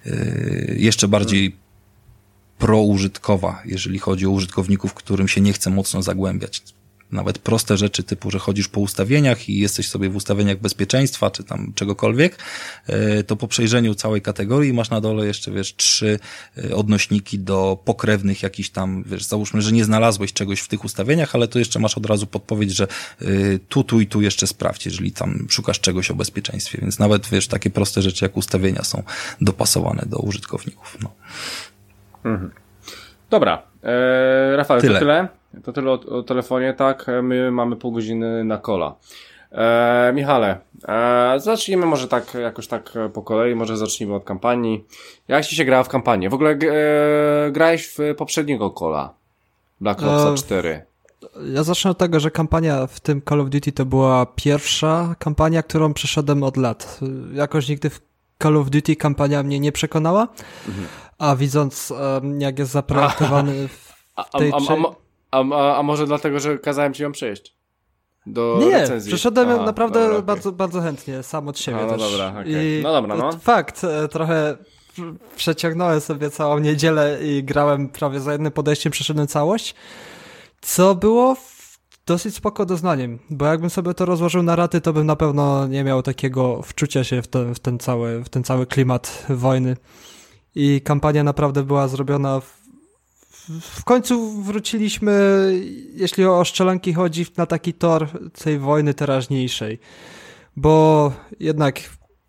y, 0.05 0.75
jeszcze 0.79 1.07
bardziej 1.07 1.55
proużytkowa, 2.57 3.61
jeżeli 3.65 3.99
chodzi 3.99 4.25
o 4.25 4.29
użytkowników, 4.29 4.93
którym 4.93 5.27
się 5.27 5.41
nie 5.41 5.53
chce 5.53 5.69
mocno 5.69 6.01
zagłębiać 6.01 6.63
nawet 7.11 7.39
proste 7.39 7.77
rzeczy 7.77 8.03
typu, 8.03 8.31
że 8.31 8.39
chodzisz 8.39 8.67
po 8.67 8.79
ustawieniach 8.79 9.49
i 9.49 9.59
jesteś 9.59 9.89
sobie 9.89 10.09
w 10.09 10.15
ustawieniach 10.15 10.57
bezpieczeństwa, 10.57 11.31
czy 11.31 11.43
tam 11.43 11.73
czegokolwiek, 11.75 12.37
e, 12.87 13.23
to 13.23 13.35
po 13.35 13.47
przejrzeniu 13.47 13.95
całej 13.95 14.21
kategorii 14.21 14.73
masz 14.73 14.89
na 14.89 15.01
dole 15.01 15.25
jeszcze, 15.25 15.51
wiesz, 15.51 15.75
trzy 15.75 16.19
e, 16.57 16.75
odnośniki 16.75 17.39
do 17.39 17.77
pokrewnych 17.85 18.43
jakichś 18.43 18.69
tam, 18.69 19.03
wiesz, 19.07 19.23
załóżmy, 19.23 19.61
że 19.61 19.71
nie 19.71 19.85
znalazłeś 19.85 20.33
czegoś 20.33 20.61
w 20.61 20.67
tych 20.67 20.83
ustawieniach, 20.83 21.35
ale 21.35 21.47
to 21.47 21.59
jeszcze 21.59 21.79
masz 21.79 21.97
od 21.97 22.05
razu 22.05 22.27
podpowiedź, 22.27 22.71
że 22.71 22.87
e, 23.21 23.25
tu, 23.69 23.83
tu 23.83 24.01
i 24.01 24.07
tu 24.07 24.21
jeszcze 24.21 24.47
sprawdź, 24.47 24.85
jeżeli 24.85 25.11
tam 25.11 25.47
szukasz 25.49 25.79
czegoś 25.79 26.11
o 26.11 26.15
bezpieczeństwie, 26.15 26.77
więc 26.81 26.99
nawet, 26.99 27.29
wiesz, 27.29 27.47
takie 27.47 27.69
proste 27.69 28.01
rzeczy 28.01 28.25
jak 28.25 28.37
ustawienia 28.37 28.83
są 28.83 29.03
dopasowane 29.41 30.03
do 30.05 30.17
użytkowników, 30.17 30.97
no. 31.01 31.11
Mhm. 32.23 32.51
Dobra, 33.29 33.63
eee, 33.83 34.55
Rafał, 34.55 34.81
tyle. 34.81 34.93
to 34.93 34.99
tyle? 34.99 35.40
To 35.63 35.73
tyle 35.73 35.91
o, 35.91 35.93
o, 35.93 36.23
telefonie, 36.23 36.73
tak? 36.73 37.05
My 37.23 37.51
mamy 37.51 37.75
pół 37.75 37.91
godziny 37.91 38.43
na 38.43 38.57
kola. 38.57 38.95
E, 39.51 40.11
Michale, 40.13 40.59
e, 40.87 41.39
zacznijmy 41.39 41.85
może 41.85 42.07
tak, 42.07 42.33
jakoś 42.33 42.67
tak 42.67 42.93
po 43.13 43.21
kolei, 43.21 43.55
może 43.55 43.77
zacznijmy 43.77 44.15
od 44.15 44.23
kampanii. 44.23 44.85
Jak 45.27 45.45
ci 45.45 45.55
się 45.55 45.65
grała 45.65 45.83
w 45.83 45.89
kampanię? 45.89 46.29
W 46.29 46.33
ogóle 46.33 46.51
e, 46.51 47.51
grałeś 47.51 47.87
w 47.87 48.15
poprzedniego 48.17 48.69
kola, 48.69 49.13
Black 49.81 50.03
Ops 50.03 50.43
4. 50.43 50.85
Ja 51.53 51.63
zacznę 51.63 51.91
od 51.91 51.97
tego, 51.97 52.19
że 52.19 52.31
kampania 52.31 52.87
w 52.87 52.99
tym 52.99 53.21
Call 53.29 53.41
of 53.41 53.49
Duty 53.49 53.71
to 53.71 53.85
była 53.85 54.25
pierwsza 54.25 55.15
kampania, 55.19 55.63
którą 55.63 55.93
przeszedłem 55.93 56.43
od 56.43 56.57
lat. 56.57 56.99
Jakoś 57.33 57.69
nigdy 57.69 57.89
w 57.89 58.01
Call 58.43 58.57
of 58.57 58.69
Duty 58.69 58.95
kampania 58.95 59.43
mnie 59.43 59.59
nie 59.59 59.71
przekonała, 59.71 60.27
mhm. 60.67 60.87
a 61.17 61.35
widząc 61.35 61.93
jak 62.39 62.59
jest 62.59 62.71
zaprojektowany 62.79 63.67
w 63.67 63.93
tej... 64.37 64.51
A, 64.51 64.55
a, 64.55 64.57
a, 64.57 65.00
a, 65.31 65.83
może 65.83 66.07
dlatego, 66.07 66.39
że 66.39 66.57
kazałem 66.57 66.93
ci 66.93 67.03
ją 67.03 67.11
przejść? 67.11 67.55
Do 68.25 68.57
nie, 68.61 68.71
recenzji. 68.71 69.11
przeszedłem 69.11 69.49
Aha, 69.49 69.65
naprawdę 69.65 70.01
dobra, 70.01 70.21
bardzo, 70.21 70.49
okay. 70.49 70.57
bardzo 70.57 70.81
chętnie, 70.81 71.23
sam 71.23 71.47
od 71.47 71.59
siebie 71.59 71.77
no, 71.81 71.89
też. 71.89 72.11
Dobra, 72.11 72.29
okay. 72.29 72.79
No 72.83 72.93
dobra, 72.93 73.15
no. 73.15 73.31
Fakt, 73.31 73.83
e, 73.83 74.07
trochę 74.07 74.57
przeciągnąłem 75.35 76.01
sobie 76.01 76.29
całą 76.29 76.59
niedzielę 76.59 77.19
i 77.23 77.43
grałem 77.43 77.89
prawie 77.89 78.19
za 78.19 78.31
jednym 78.31 78.51
podejściem, 78.51 78.91
przeszedłem 78.91 79.27
całość, 79.27 79.75
co 80.61 80.95
było 80.95 81.35
dosyć 82.05 82.35
spoko 82.35 82.65
doznaniem, 82.65 83.19
bo 83.29 83.45
jakbym 83.45 83.69
sobie 83.69 83.93
to 83.93 84.05
rozłożył 84.05 84.43
na 84.43 84.55
raty, 84.55 84.81
to 84.81 84.93
bym 84.93 85.05
na 85.05 85.15
pewno 85.15 85.67
nie 85.67 85.83
miał 85.83 86.01
takiego 86.01 86.61
wczucia 86.61 87.03
się 87.03 87.21
w 87.21 87.27
ten, 87.27 87.55
w 87.55 87.59
ten, 87.59 87.79
cały, 87.79 88.23
w 88.23 88.29
ten 88.29 88.43
cały 88.43 88.65
klimat 88.65 89.25
wojny. 89.29 89.77
I 90.55 90.81
kampania 90.81 91.23
naprawdę 91.23 91.63
była 91.63 91.87
zrobiona 91.87 92.39
w, 92.39 92.60
w 93.49 93.83
końcu 93.83 94.41
wróciliśmy, 94.41 95.13
jeśli 95.93 96.25
o 96.25 96.43
szczelanki 96.43 96.93
chodzi, 96.93 97.25
na 97.37 97.45
taki 97.45 97.73
tor 97.73 98.07
tej 98.43 98.59
wojny 98.59 98.93
teraźniejszej. 98.93 99.79
Bo 100.55 101.13
jednak 101.39 101.81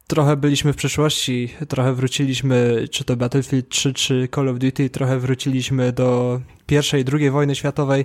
trochę 0.07 0.37
byliśmy 0.37 0.73
w 0.73 0.77
przeszłości, 0.77 1.49
trochę 1.69 1.95
wróciliśmy, 1.95 2.89
czy 2.91 3.05
to 3.05 3.17
Battlefield 3.17 3.69
3, 3.69 3.93
czy 3.93 4.29
Call 4.35 4.49
of 4.49 4.59
Duty, 4.59 4.91
trochę 4.91 5.19
wróciliśmy 5.19 5.93
do 5.93 6.41
pierwszej 6.67 7.05
drugiej 7.05 7.31
wojny 7.31 7.55
światowej 7.55 8.05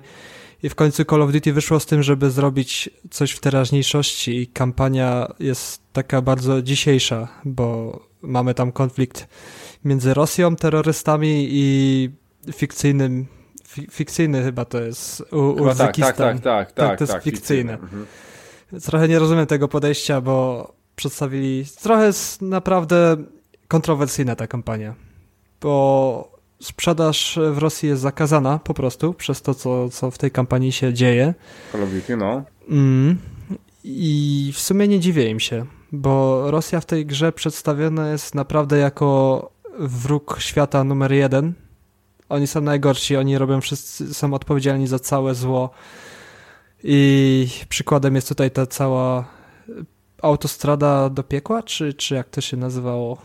i 0.63 0.69
w 0.69 0.75
końcu 0.75 1.05
Call 1.05 1.21
of 1.21 1.31
Duty 1.31 1.53
wyszło 1.53 1.79
z 1.79 1.85
tym, 1.85 2.03
żeby 2.03 2.29
zrobić 2.29 2.89
coś 3.11 3.31
w 3.31 3.39
teraźniejszości 3.39 4.38
i 4.38 4.47
kampania 4.47 5.27
jest 5.39 5.81
taka 5.93 6.21
bardzo 6.21 6.61
dzisiejsza, 6.61 7.27
bo 7.45 7.99
mamy 8.21 8.53
tam 8.53 8.71
konflikt 8.71 9.27
między 9.85 10.13
Rosją, 10.13 10.55
terrorystami 10.55 11.47
i 11.51 12.09
fikcyjnym 12.53 13.26
fikcyjny 13.91 14.44
chyba 14.44 14.65
to 14.65 14.82
jest 14.82 15.24
u, 15.32 15.38
Uzbekistan. 15.38 16.14
Tak, 16.15 16.18
tak, 16.18 16.41
tak, 16.41 16.72
tak, 16.72 16.72
tak, 16.72 16.98
to 16.98 17.03
jest 17.03 17.14
tak, 17.14 17.24
fikcyjne. 17.24 17.74
Mhm. 17.74 18.06
Trochę 18.82 19.07
nie 19.07 19.19
rozumiem 19.19 19.45
tego 19.45 19.68
podejścia, 19.68 20.22
bo 20.22 20.68
przedstawili. 20.95 21.65
Trochę 21.82 22.06
jest 22.06 22.41
naprawdę 22.41 23.18
kontrowersyjna 23.68 24.36
ta 24.36 24.48
kampania, 24.48 24.95
bo 25.61 26.38
sprzedaż 26.61 27.40
w 27.52 27.57
Rosji 27.57 27.90
jest 27.90 28.02
zakazana 28.02 28.60
po 28.60 28.74
prostu 28.74 29.14
przez 29.14 29.41
to, 29.41 29.53
co, 29.53 29.90
co 29.90 30.11
w 30.11 30.18
tej 30.18 30.32
kampanii 30.32 30.72
się 30.72 30.94
dzieje. 30.94 31.34
Call 31.72 31.84
of 31.84 31.90
Duty, 31.90 32.18
no. 32.18 32.44
Mm. 32.69 33.18
I 33.84 34.52
w 34.56 34.60
sumie 34.60 34.88
nie 34.88 34.99
dziwię 34.99 35.30
im 35.30 35.40
się, 35.40 35.65
bo 35.91 36.44
Rosja 36.52 36.80
w 36.80 36.86
tej 36.86 37.06
grze 37.06 37.32
przedstawiona 37.32 38.11
jest 38.11 38.36
naprawdę 38.36 38.78
jako 38.78 39.52
wróg 39.80 40.38
świata 40.40 40.84
numer 40.84 41.11
jeden. 41.11 41.53
Oni 42.29 42.47
są 42.47 42.61
najgorsi, 42.61 43.17
oni 43.17 43.37
robią 43.37 43.61
wszyscy, 43.61 44.13
są 44.13 44.33
odpowiedzialni 44.33 44.87
za 44.87 44.99
całe 44.99 45.35
zło. 45.35 45.69
I 46.83 47.49
przykładem 47.69 48.15
jest 48.15 48.29
tutaj 48.29 48.51
ta 48.51 48.65
cała 48.65 49.25
autostrada 50.21 51.09
do 51.09 51.23
piekła, 51.23 51.63
czy, 51.63 51.93
czy 51.93 52.15
jak 52.15 52.29
to 52.29 52.41
się 52.41 52.57
nazywało? 52.57 53.17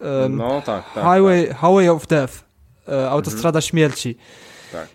Um, 0.00 0.36
no 0.36 0.62
tak, 0.66 0.84
tak. 0.94 1.04
Highway, 1.04 1.48
tak. 1.48 1.56
Highway 1.56 1.88
of 1.88 2.06
Death, 2.06 2.44
e, 2.88 3.10
autostrada 3.10 3.58
mhm. 3.58 3.62
śmierci. 3.62 4.16
Tak. 4.72 4.88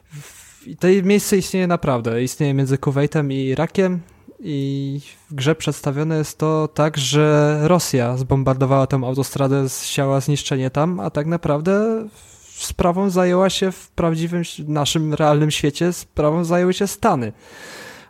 I 0.65 0.77
to 0.77 0.87
miejsce 1.03 1.37
istnieje 1.37 1.67
naprawdę. 1.67 2.23
Istnieje 2.23 2.53
między 2.53 2.77
Kuwaitem 2.77 3.31
i 3.31 3.35
Irakiem 3.35 4.01
i 4.39 4.99
w 5.29 5.35
grze 5.35 5.55
przedstawione 5.55 6.17
jest 6.17 6.37
to 6.37 6.69
tak, 6.73 6.97
że 6.97 7.57
Rosja 7.63 8.17
zbombardowała 8.17 8.87
tę 8.87 8.95
autostradę, 8.97 9.69
zsiała 9.69 10.19
zniszczenie 10.19 10.69
tam, 10.69 10.99
a 10.99 11.09
tak 11.09 11.27
naprawdę 11.27 12.05
sprawą 12.65 13.09
zajęła 13.09 13.49
się 13.49 13.71
w 13.71 13.91
prawdziwym, 13.91 14.43
naszym 14.67 15.13
realnym 15.13 15.51
świecie, 15.51 15.93
sprawą 15.93 16.43
zajęły 16.43 16.73
się 16.73 16.88
Stany. 16.88 17.34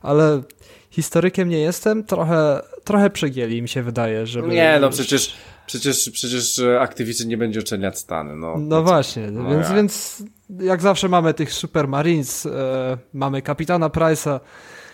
Ale 0.01 0.41
historykiem 0.89 1.49
nie 1.49 1.59
jestem, 1.59 2.03
trochę, 2.03 2.61
trochę 2.83 3.09
przegięli 3.09 3.61
mi 3.61 3.69
się 3.69 3.83
wydaje, 3.83 4.27
żeby... 4.27 4.47
Nie, 4.47 4.77
no 4.81 4.89
przecież, 4.89 5.35
przecież, 5.65 6.09
przecież 6.09 6.61
Activision 6.79 7.27
nie 7.27 7.37
będzie 7.37 7.59
oceniać 7.59 7.99
Stany, 7.99 8.35
no. 8.35 8.55
No 8.57 8.83
właśnie, 8.83 9.31
no 9.31 9.49
więc, 9.49 9.71
więc 9.71 10.23
jak 10.59 10.81
zawsze 10.81 11.09
mamy 11.09 11.33
tych 11.33 11.53
Super 11.53 11.87
Marines, 11.87 12.45
e, 12.45 12.97
mamy 13.13 13.41
kapitana 13.41 13.89
Price'a 13.89 14.39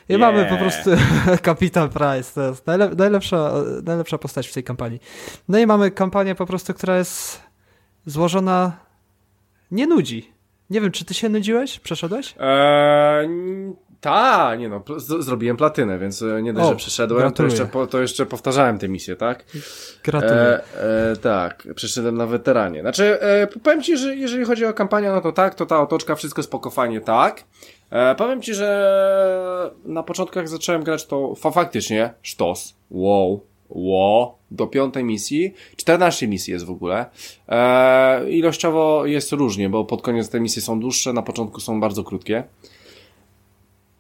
i 0.09 0.13
yeah. 0.13 0.21
mamy 0.21 0.45
po 0.45 0.57
prostu 0.57 0.89
kapitan 1.41 1.89
Price, 1.89 2.34
to 2.35 2.41
jest 2.49 2.67
najlepsza, 2.97 3.53
najlepsza 3.84 4.17
postać 4.17 4.47
w 4.47 4.53
tej 4.53 4.63
kampanii. 4.63 4.99
No 5.47 5.59
i 5.59 5.65
mamy 5.65 5.91
kampanię 5.91 6.35
po 6.35 6.45
prostu, 6.45 6.73
która 6.73 6.97
jest 6.97 7.41
złożona, 8.05 8.71
nie 9.73 9.87
nudzi. 9.87 10.31
Nie 10.69 10.81
wiem, 10.81 10.91
czy 10.91 11.05
ty 11.05 11.13
się 11.13 11.29
nudziłeś? 11.29 11.79
Przeszedłeś? 11.79 12.35
Eee, 12.39 13.29
ta, 14.01 14.55
nie 14.55 14.69
no, 14.69 14.83
zrobiłem 14.97 15.57
platynę, 15.57 15.99
więc 15.99 16.21
e, 16.21 16.41
nie 16.41 16.53
dość, 16.53 16.65
o, 16.65 16.69
że 16.69 16.75
przeszedłem, 16.75 17.31
to 17.31 17.43
jeszcze, 17.43 17.65
po, 17.65 17.87
to 17.87 18.01
jeszcze 18.01 18.25
powtarzałem 18.25 18.77
tę 18.77 18.89
misję, 18.89 19.15
tak? 19.15 19.45
Gratuluję. 20.03 20.41
E, 20.41 21.11
e, 21.11 21.15
tak, 21.15 21.67
przeszedłem 21.75 22.17
na 22.17 22.25
weteranie. 22.25 22.81
Znaczy, 22.81 23.21
e, 23.21 23.47
powiem 23.47 23.83
Ci, 23.83 23.97
że 23.97 24.15
jeżeli 24.15 24.45
chodzi 24.45 24.65
o 24.65 24.73
kampanię, 24.73 25.09
no 25.09 25.21
to 25.21 25.31
tak, 25.31 25.55
to 25.55 25.65
ta 25.65 25.81
otoczka, 25.81 26.15
wszystko 26.15 26.43
spoko, 26.43 26.69
fajnie, 26.69 27.01
tak. 27.01 27.43
E, 27.89 28.15
powiem 28.15 28.41
Ci, 28.41 28.53
że 28.53 29.71
na 29.85 30.03
początku 30.03 30.39
jak 30.39 30.49
zacząłem 30.49 30.83
grać, 30.83 31.05
to 31.05 31.35
fa 31.35 31.51
faktycznie 31.51 32.13
sztos, 32.21 32.75
wow, 32.91 33.45
wow, 33.73 34.35
do 34.51 34.67
piątej 34.67 35.03
misji, 35.03 35.53
14 35.75 36.27
misji 36.27 36.53
jest 36.53 36.65
w 36.65 36.71
ogóle. 36.71 37.05
E, 37.49 38.29
ilościowo 38.29 39.05
jest 39.05 39.31
różnie, 39.31 39.69
bo 39.69 39.85
pod 39.85 40.01
koniec 40.01 40.29
te 40.29 40.39
misje 40.39 40.61
są 40.61 40.79
dłuższe, 40.79 41.13
na 41.13 41.21
początku 41.21 41.59
są 41.59 41.79
bardzo 41.79 42.03
krótkie. 42.03 42.43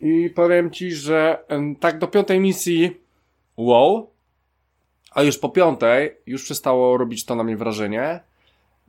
I 0.01 0.29
powiem 0.35 0.71
ci, 0.71 0.91
że 0.91 1.43
tak 1.79 1.99
do 1.99 2.07
piątej 2.07 2.39
misji 2.39 2.97
wow, 3.57 4.09
a 5.11 5.23
już 5.23 5.37
po 5.37 5.49
piątej 5.49 6.11
już 6.25 6.43
przestało 6.43 6.97
robić 6.97 7.25
to 7.25 7.35
na 7.35 7.43
mnie 7.43 7.57
wrażenie. 7.57 8.19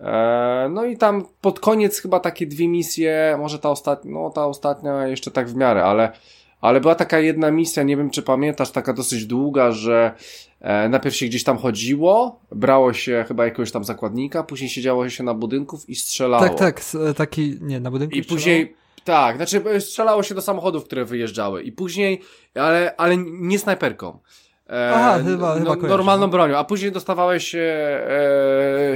E, 0.01 0.69
no 0.71 0.85
i 0.85 0.97
tam 0.97 1.25
pod 1.41 1.61
koniec 1.61 2.01
chyba 2.01 2.21
takie 2.21 2.47
dwie 2.47 2.69
misje, 2.69 3.37
może 3.39 3.59
ta 3.59 3.71
ostatnia, 3.71 4.13
no 4.13 4.31
ta 4.31 4.47
ostatnia 4.47 5.07
jeszcze 5.07 5.31
tak 5.31 5.49
w 5.49 5.57
miarę, 5.57 5.85
ale, 5.85 6.13
ale 6.65 6.81
była 6.81 6.95
taka 6.95 7.21
jedna 7.21 7.51
misja, 7.51 7.83
nie 7.83 7.97
wiem 7.97 8.11
czy 8.11 8.23
pamiętasz, 8.23 8.71
taka 8.71 8.93
dosyć 8.93 9.27
długa, 9.27 9.73
że 9.73 10.15
e, 10.61 10.89
najpierw 10.89 11.17
się 11.17 11.27
gdzieś 11.27 11.45
tam 11.45 11.59
chodziło, 11.59 12.41
brało 12.53 12.93
się 12.93 13.25
chyba 13.29 13.45
jakiegoś 13.45 13.73
tam 13.73 13.85
zakładnika, 13.85 14.43
później 14.43 14.71
siedziało 14.71 15.09
się 15.09 15.25
na 15.25 15.35
budynków 15.35 15.89
i 15.89 15.95
strzelało. 15.95 16.49
Tak, 16.49 16.59
tak, 16.59 16.83
taki, 17.17 17.59
nie, 17.61 17.81
na 17.81 17.91
budynku 17.91 18.17
I 18.17 18.23
później 18.23 18.75
tak, 19.05 19.37
znaczy 19.37 19.63
e, 19.71 19.81
strzelało 19.81 20.23
się 20.23 20.35
do 20.35 20.43
samochodów, 20.43 20.85
które 20.85 21.05
wyjeżdżały 21.05 21.63
i 21.63 21.73
później, 21.73 22.21
ale, 22.55 22.95
ale 22.97 23.17
nie 23.17 23.59
snajperką. 23.59 24.19
E, 24.71 24.91
Aha, 24.95 25.19
chyba, 25.25 25.61
no, 25.61 25.71
chyba 25.71 25.89
Normalną 25.89 26.31
bronią, 26.31 26.57
a 26.57 26.65
później 26.65 26.93
dostawałeś 26.93 27.55
e, 27.55 28.95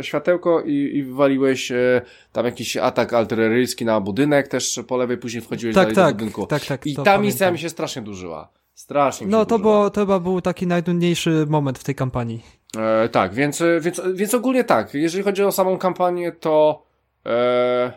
światełko 0.00 0.60
i, 0.60 0.72
i 0.72 1.02
wywaliłeś 1.02 1.72
e, 1.72 2.02
tam 2.32 2.46
jakiś 2.46 2.76
atak 2.76 3.12
artyleryjski 3.12 3.84
na 3.84 4.00
budynek 4.00 4.48
też 4.48 4.80
po 4.88 4.96
lewej, 4.96 5.18
później 5.18 5.42
wchodziłeś 5.42 5.74
tak, 5.74 5.84
dalej 5.84 5.96
tak, 5.96 6.14
do 6.14 6.18
budynku. 6.18 6.46
Tak, 6.46 6.66
tak, 6.66 6.86
I 6.86 6.96
ta 6.96 7.18
misja 7.18 7.50
mi 7.50 7.58
się 7.58 7.68
strasznie 7.68 8.02
dłużyła. 8.02 8.48
Strasznie 8.74 9.26
mi 9.26 9.32
No 9.32 9.46
to, 9.46 9.58
było, 9.58 9.90
to 9.90 10.00
chyba 10.00 10.20
był 10.20 10.40
taki 10.40 10.66
najtrudniejszy 10.66 11.46
moment 11.48 11.78
w 11.78 11.84
tej 11.84 11.94
kampanii. 11.94 12.42
E, 12.76 13.08
tak, 13.08 13.34
więc, 13.34 13.62
więc, 13.80 14.00
więc 14.14 14.34
ogólnie 14.34 14.64
tak, 14.64 14.94
jeżeli 14.94 15.24
chodzi 15.24 15.44
o 15.44 15.52
samą 15.52 15.78
kampanię, 15.78 16.32
to 16.32 16.82
e, 17.26 17.92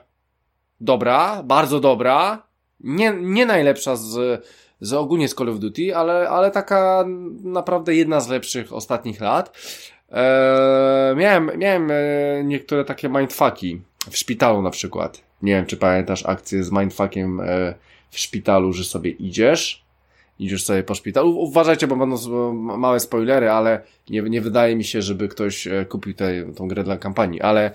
dobra, 0.79 1.43
bardzo 1.43 1.79
dobra, 1.79 2.43
nie, 2.79 3.13
nie 3.21 3.45
najlepsza 3.45 3.95
z, 3.95 4.45
z 4.81 4.93
ogólnie 4.93 5.27
z 5.27 5.35
Call 5.35 5.49
of 5.49 5.59
Duty, 5.59 5.95
ale, 5.95 6.29
ale 6.29 6.51
taka 6.51 7.05
naprawdę 7.43 7.95
jedna 7.95 8.19
z 8.19 8.29
lepszych 8.29 8.73
ostatnich 8.73 9.21
lat. 9.21 9.57
Eee, 10.11 11.15
miałem, 11.15 11.51
miałem 11.57 11.91
e, 11.91 11.95
niektóre 12.43 12.85
takie 12.85 13.09
mindfucki 13.09 13.81
w 14.09 14.17
szpitalu 14.17 14.61
na 14.61 14.69
przykład. 14.69 15.21
Nie 15.41 15.53
wiem, 15.53 15.65
czy 15.65 15.77
pamiętasz 15.77 16.25
akcję 16.25 16.63
z 16.63 16.71
mindfuckiem 16.71 17.39
e, 17.39 17.73
w 18.09 18.19
szpitalu, 18.19 18.73
że 18.73 18.83
sobie 18.83 19.11
idziesz, 19.11 19.85
idziesz 20.39 20.63
sobie 20.63 20.83
po 20.83 20.95
szpitalu. 20.95 21.39
Uważajcie, 21.39 21.87
bo 21.87 21.95
będą 21.95 22.53
małe 22.53 22.99
spoilery, 22.99 23.49
ale 23.49 23.81
nie, 24.09 24.21
nie 24.21 24.41
wydaje 24.41 24.75
mi 24.75 24.83
się, 24.83 25.01
żeby 25.01 25.27
ktoś 25.27 25.67
e, 25.67 25.85
kupił 25.85 26.13
tę 26.13 26.53
tą 26.55 26.67
grę 26.67 26.83
dla 26.83 26.97
kampanii, 26.97 27.41
ale 27.41 27.71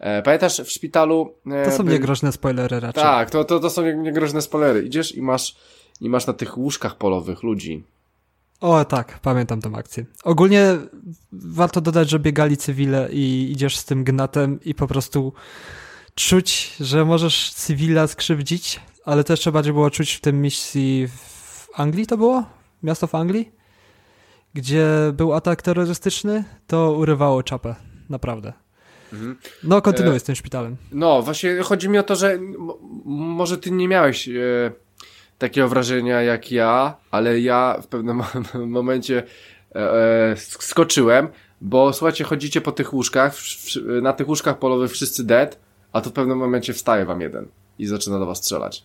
E, 0.00 0.22
pamiętasz 0.22 0.60
w 0.60 0.70
szpitalu... 0.70 1.34
E, 1.52 1.64
to 1.64 1.70
są 1.70 1.84
by... 1.84 1.92
niegroźne 1.92 2.32
spoilery 2.32 2.80
raczej. 2.80 3.02
Tak, 3.02 3.30
to, 3.30 3.44
to, 3.44 3.60
to 3.60 3.70
są 3.70 3.82
niegroźne 3.96 4.42
spoilery. 4.42 4.82
Idziesz 4.82 5.14
i 5.14 5.22
masz, 5.22 5.56
i 6.00 6.08
masz 6.08 6.26
na 6.26 6.32
tych 6.32 6.58
łóżkach 6.58 6.98
polowych 6.98 7.42
ludzi. 7.42 7.84
O 8.60 8.84
tak, 8.84 9.18
pamiętam 9.22 9.60
tę 9.60 9.70
akcję. 9.74 10.04
Ogólnie 10.24 10.76
warto 11.32 11.80
dodać, 11.80 12.10
że 12.10 12.18
biegali 12.18 12.56
cywile 12.56 13.08
i 13.12 13.52
idziesz 13.52 13.76
z 13.76 13.84
tym 13.84 14.04
gnatem 14.04 14.60
i 14.64 14.74
po 14.74 14.86
prostu 14.86 15.32
czuć, 16.14 16.76
że 16.80 17.04
możesz 17.04 17.52
cywila 17.52 18.06
skrzywdzić 18.06 18.80
ale 19.04 19.24
to 19.24 19.32
jeszcze 19.32 19.52
bardziej 19.52 19.72
było 19.72 19.90
czuć 19.90 20.12
w 20.12 20.20
tym 20.20 20.42
misji 20.42 21.08
w 21.08 21.68
Anglii 21.74 22.06
to 22.06 22.16
było? 22.16 22.44
Miasto 22.82 23.06
w 23.06 23.14
Anglii? 23.14 23.52
Gdzie 24.54 24.86
był 25.12 25.34
atak 25.34 25.62
terrorystyczny, 25.62 26.44
to 26.66 26.92
urywało 26.92 27.42
czapę. 27.42 27.74
Naprawdę. 28.10 28.52
Mhm. 29.12 29.36
No, 29.64 29.82
kontynuuj 29.82 30.16
e, 30.16 30.20
z 30.20 30.22
tym 30.22 30.34
szpitalem. 30.34 30.76
No, 30.92 31.22
właśnie 31.22 31.62
chodzi 31.62 31.88
mi 31.88 31.98
o 31.98 32.02
to, 32.02 32.16
że 32.16 32.38
może 33.04 33.58
ty 33.58 33.70
nie 33.70 33.88
miałeś 33.88 34.28
e, 34.28 34.32
takiego 35.40 35.68
wrażenia 35.68 36.22
jak 36.22 36.52
ja, 36.52 36.96
ale 37.10 37.40
ja 37.40 37.78
w 37.82 37.86
pewnym 37.86 38.22
momencie 38.78 39.22
e, 39.74 39.92
e, 40.32 40.36
skoczyłem, 40.36 41.28
bo 41.60 41.92
słuchajcie, 41.92 42.24
chodzicie 42.24 42.60
po 42.60 42.72
tych 42.72 42.94
łóżkach, 42.94 43.34
na 44.02 44.12
tych 44.12 44.28
łóżkach 44.28 44.58
polowych 44.58 44.90
wszyscy 44.90 45.24
dead, 45.24 45.58
a 45.92 46.00
tu 46.00 46.10
w 46.10 46.12
pewnym 46.12 46.38
momencie 46.38 46.72
wstaje 46.72 47.04
wam 47.04 47.20
jeden 47.20 47.48
i 47.78 47.86
zaczyna 47.86 48.18
do 48.18 48.26
was 48.26 48.38
strzelać. 48.38 48.84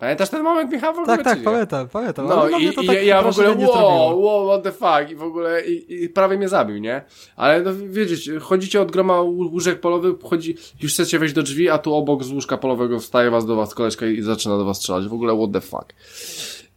Pamiętasz 0.00 0.28
ten 0.28 0.42
moment, 0.42 0.72
Michał, 0.72 0.94
w 0.94 0.98
ogóle? 0.98 1.16
Tak, 1.16 1.24
tak, 1.24 1.42
pamiętam, 1.42 1.88
pamiętam. 1.88 2.28
No 2.28 2.48
i, 2.48 2.64
i 2.64 2.86
tak 2.86 3.04
ja 3.04 3.22
w 3.22 3.26
ogóle, 3.26 3.66
wow, 3.66 4.22
wow, 4.22 4.48
what 4.48 4.62
the 4.62 4.72
fuck, 4.72 5.10
i 5.10 5.16
w 5.16 5.22
ogóle, 5.22 5.66
i, 5.66 6.04
i, 6.04 6.08
prawie 6.08 6.36
mnie 6.36 6.48
zabił, 6.48 6.78
nie? 6.78 7.02
Ale 7.36 7.62
no 7.62 7.70
wiecie, 7.88 8.40
chodzicie 8.40 8.80
od 8.80 8.90
groma 8.90 9.20
łóżek 9.20 9.80
polowych, 9.80 10.14
chodzi, 10.22 10.56
już 10.82 10.92
chcecie 10.92 11.18
wejść 11.18 11.34
do 11.34 11.42
drzwi, 11.42 11.68
a 11.68 11.78
tu 11.78 11.94
obok 11.94 12.24
z 12.24 12.32
łóżka 12.32 12.56
polowego 12.56 13.00
wstaje 13.00 13.30
was 13.30 13.46
do 13.46 13.56
was 13.56 13.74
koleżka 13.74 14.06
i 14.06 14.22
zaczyna 14.22 14.56
do 14.56 14.64
was 14.64 14.76
strzelać. 14.76 15.08
W 15.08 15.12
ogóle 15.12 15.36
what 15.36 15.52
the 15.52 15.60
fuck. 15.60 15.94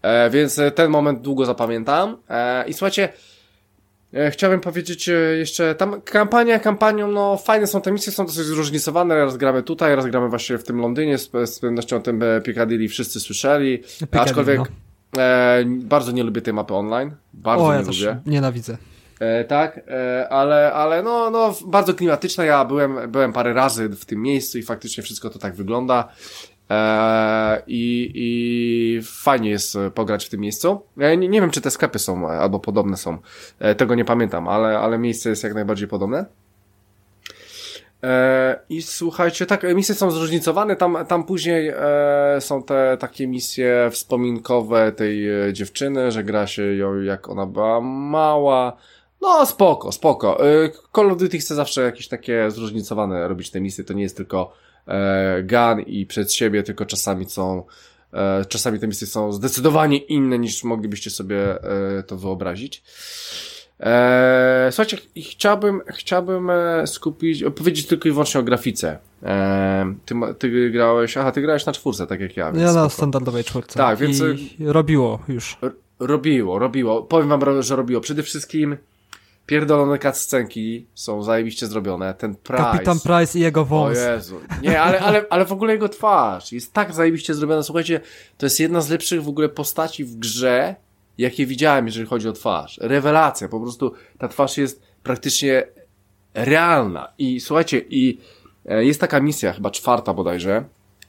E, 0.02 0.30
więc 0.30 0.60
e, 0.60 0.72
ten 0.72 0.92
moment 0.92 1.22
długo 1.22 1.46
zapamiętam. 1.46 2.18
E, 2.30 2.68
I 2.68 2.74
słuchajcie, 2.74 3.10
chciałbym 4.32 4.62
powiedzieć 4.62 5.10
e, 5.10 5.14
jeszcze, 5.14 5.76
tam 5.76 6.02
kampania 6.02 6.60
kampanią, 6.60 7.08
no 7.08 7.38
fajne 7.38 7.68
są 7.68 7.82
te 7.82 7.92
misje, 7.92 8.12
są 8.12 8.26
dosyć 8.26 8.46
zróżnicowane, 8.46 9.16
raz 9.16 9.38
gramy 9.38 9.64
tutaj, 9.64 9.96
raz 9.96 10.06
gramy 10.06 10.30
właśnie 10.30 10.58
w 10.58 10.64
tym 10.64 10.78
Londynie, 10.78 11.18
z, 11.18 11.32
z 11.46 11.60
pewnością 11.60 11.98
o 11.98 12.00
tym 12.00 12.24
e, 12.24 12.42
Piccadilly 12.42 12.88
wszyscy 12.88 13.20
słyszeli, 13.20 13.78
Piccadilly, 13.80 14.22
aczkolwiek 14.22 14.60
no. 14.60 15.22
e, 15.22 15.64
bardzo 15.66 16.12
nie 16.12 16.24
lubię 16.24 16.42
tej 16.42 16.54
mapy 16.54 16.74
online, 16.74 17.12
bardzo 17.34 17.66
o, 17.66 17.74
nie 17.74 17.80
ja 17.80 17.86
lubię. 17.86 18.22
nienawidzę. 18.26 18.78
E, 19.20 19.44
tak, 19.44 19.80
e, 19.88 20.30
ale, 20.30 20.74
ale 20.74 21.04
no, 21.04 21.30
no, 21.30 21.56
bardzo 21.68 21.94
klimatyczne, 21.94 22.46
ja 22.46 22.66
byłem, 22.66 23.12
byłem 23.12 23.34
parę 23.34 23.54
razy 23.54 23.90
w 23.90 24.06
tym 24.06 24.22
miejscu 24.22 24.58
i 24.58 24.64
faktycznie 24.64 25.04
wszystko 25.04 25.30
to 25.30 25.40
tak 25.40 25.56
wygląda. 25.56 26.10
Eee, 26.70 27.62
i, 27.68 28.12
I 28.16 29.02
fajnie 29.04 29.50
jest 29.50 29.76
e, 29.76 29.92
pograć 29.92 30.26
w 30.26 30.30
tym 30.30 30.40
miejscu. 30.40 30.82
Ja 30.98 31.16
nie, 31.16 31.30
nie 31.30 31.42
wiem, 31.42 31.52
czy 31.52 31.62
te 31.62 31.72
sklepy 31.72 32.00
są 32.00 32.30
e, 32.30 32.40
albo 32.40 32.60
podobne 32.60 32.98
są. 32.98 33.18
E, 33.60 33.76
tego 33.76 33.96
nie 33.96 34.06
pamiętam, 34.06 34.48
ale, 34.48 34.80
ale 34.80 34.98
miejsce 34.98 35.30
jest 35.30 35.44
jak 35.44 35.54
najbardziej 35.54 35.88
podobne. 35.88 36.26
I 38.70 38.82
słuchajcie, 38.82 39.46
tak, 39.46 39.66
misje 39.76 39.96
są 39.96 40.12
zróżnicowane, 40.12 40.76
tam, 40.76 40.98
tam 41.08 41.24
później 41.24 41.68
e, 41.68 42.38
są 42.40 42.64
te 42.64 42.98
takie 43.00 43.28
misje 43.28 43.90
wspominkowe 43.92 44.92
tej 44.92 45.28
dziewczyny, 45.54 46.12
że 46.12 46.24
gra 46.24 46.48
się 46.48 46.76
ją 46.76 47.02
jak 47.02 47.30
ona 47.30 47.46
była 47.46 47.82
mała. 47.82 48.78
No 49.22 49.46
spoko, 49.46 49.92
spoko. 49.92 50.38
Call 50.96 51.12
of 51.12 51.18
Duty 51.18 51.38
chce 51.38 51.56
zawsze 51.56 51.82
jakieś 51.82 52.08
takie 52.08 52.52
zróżnicowane 52.52 53.28
robić 53.28 53.52
te 53.52 53.62
misje, 53.62 53.84
to 53.84 53.94
nie 53.94 54.04
jest 54.04 54.18
tylko 54.18 54.52
e, 54.52 54.73
gun 55.44 55.82
i 55.86 56.06
przed 56.06 56.34
siebie, 56.34 56.64
tylko 56.64 56.86
czasami 56.86 57.30
są 57.30 57.64
e, 58.14 58.46
czasami 58.46 58.80
te 58.80 58.88
misje 58.88 59.08
są 59.08 59.32
zdecydowanie 59.32 59.98
inne 59.98 60.40
niż 60.40 60.64
moglibyście 60.64 61.10
sobie 61.10 61.64
e, 61.98 62.04
to 62.04 62.18
wyobrazić. 62.18 62.84
E, 63.80 64.70
słuchajcie, 64.72 64.98
chciałbym, 65.18 65.82
chciałbym 65.88 66.50
e, 66.50 66.88
skupić, 66.88 67.44
powiedzieć 67.56 67.88
tylko 67.88 68.10
i 68.10 68.12
wyłącznie 68.12 68.40
o 68.40 68.44
grafice. 68.44 69.00
E, 69.24 69.96
ty, 70.06 70.16
ty 70.40 70.72
grałeś, 70.72 71.18
aha, 71.18 71.32
ty 71.32 71.42
grałeś 71.42 71.66
na 71.66 71.74
czwórce, 71.74 72.08
tak 72.08 72.20
jak 72.20 72.38
ja. 72.38 72.52
Więc 72.52 72.64
ja 72.66 72.74
na 72.74 72.90
standardowej 72.90 73.44
czwórce. 73.44 73.78
Tak, 73.78 74.00
więc... 74.00 74.22
I 74.22 74.58
robiło 74.60 75.20
już. 75.28 75.58
Robiło, 76.00 76.60
robiło. 76.60 77.04
Powiem 77.04 77.30
wam, 77.30 77.62
że 77.62 77.76
robiło. 77.76 78.02
Przede 78.02 78.24
wszystkim 78.24 78.78
pierdolone 79.46 80.00
cutscenki 80.00 80.88
są 80.94 81.24
zajebiście 81.24 81.68
zrobione. 81.68 82.14
Ten 82.14 82.36
Price. 82.36 82.64
Kapitan 82.64 83.00
Price 83.00 83.40
i 83.40 83.42
jego 83.42 83.66
wąs. 83.66 83.98
O 83.98 84.02
Jezu. 84.02 84.40
Nie, 84.62 84.82
ale, 84.82 85.00
ale, 85.00 85.26
ale 85.30 85.46
w 85.46 85.52
ogóle 85.52 85.74
jego 85.74 85.90
twarz 85.90 86.52
jest 86.52 86.74
tak 86.74 86.94
zajebiście 86.94 87.34
zrobiona. 87.34 87.64
Słuchajcie, 87.64 88.02
to 88.38 88.46
jest 88.46 88.60
jedna 88.60 88.82
z 88.82 88.90
lepszych 88.90 89.24
w 89.24 89.30
ogóle 89.30 89.50
postaci 89.50 90.06
w 90.06 90.16
grze, 90.16 90.76
jakie 91.18 91.46
widziałem, 91.46 91.86
jeżeli 91.86 92.06
chodzi 92.06 92.30
o 92.30 92.34
twarz. 92.34 92.80
Rewelacja. 92.82 93.48
Po 93.48 93.60
prostu 93.60 93.94
ta 94.18 94.28
twarz 94.28 94.58
jest 94.58 94.82
praktycznie 95.04 95.64
realna. 96.34 97.14
I 97.18 97.40
słuchajcie, 97.40 97.82
i 97.90 98.20
e, 98.66 98.86
jest 98.86 99.02
taka 99.02 99.20
misja, 99.20 99.54
chyba 99.54 99.72
czwarta 99.72 100.14
bodajże, 100.14 100.64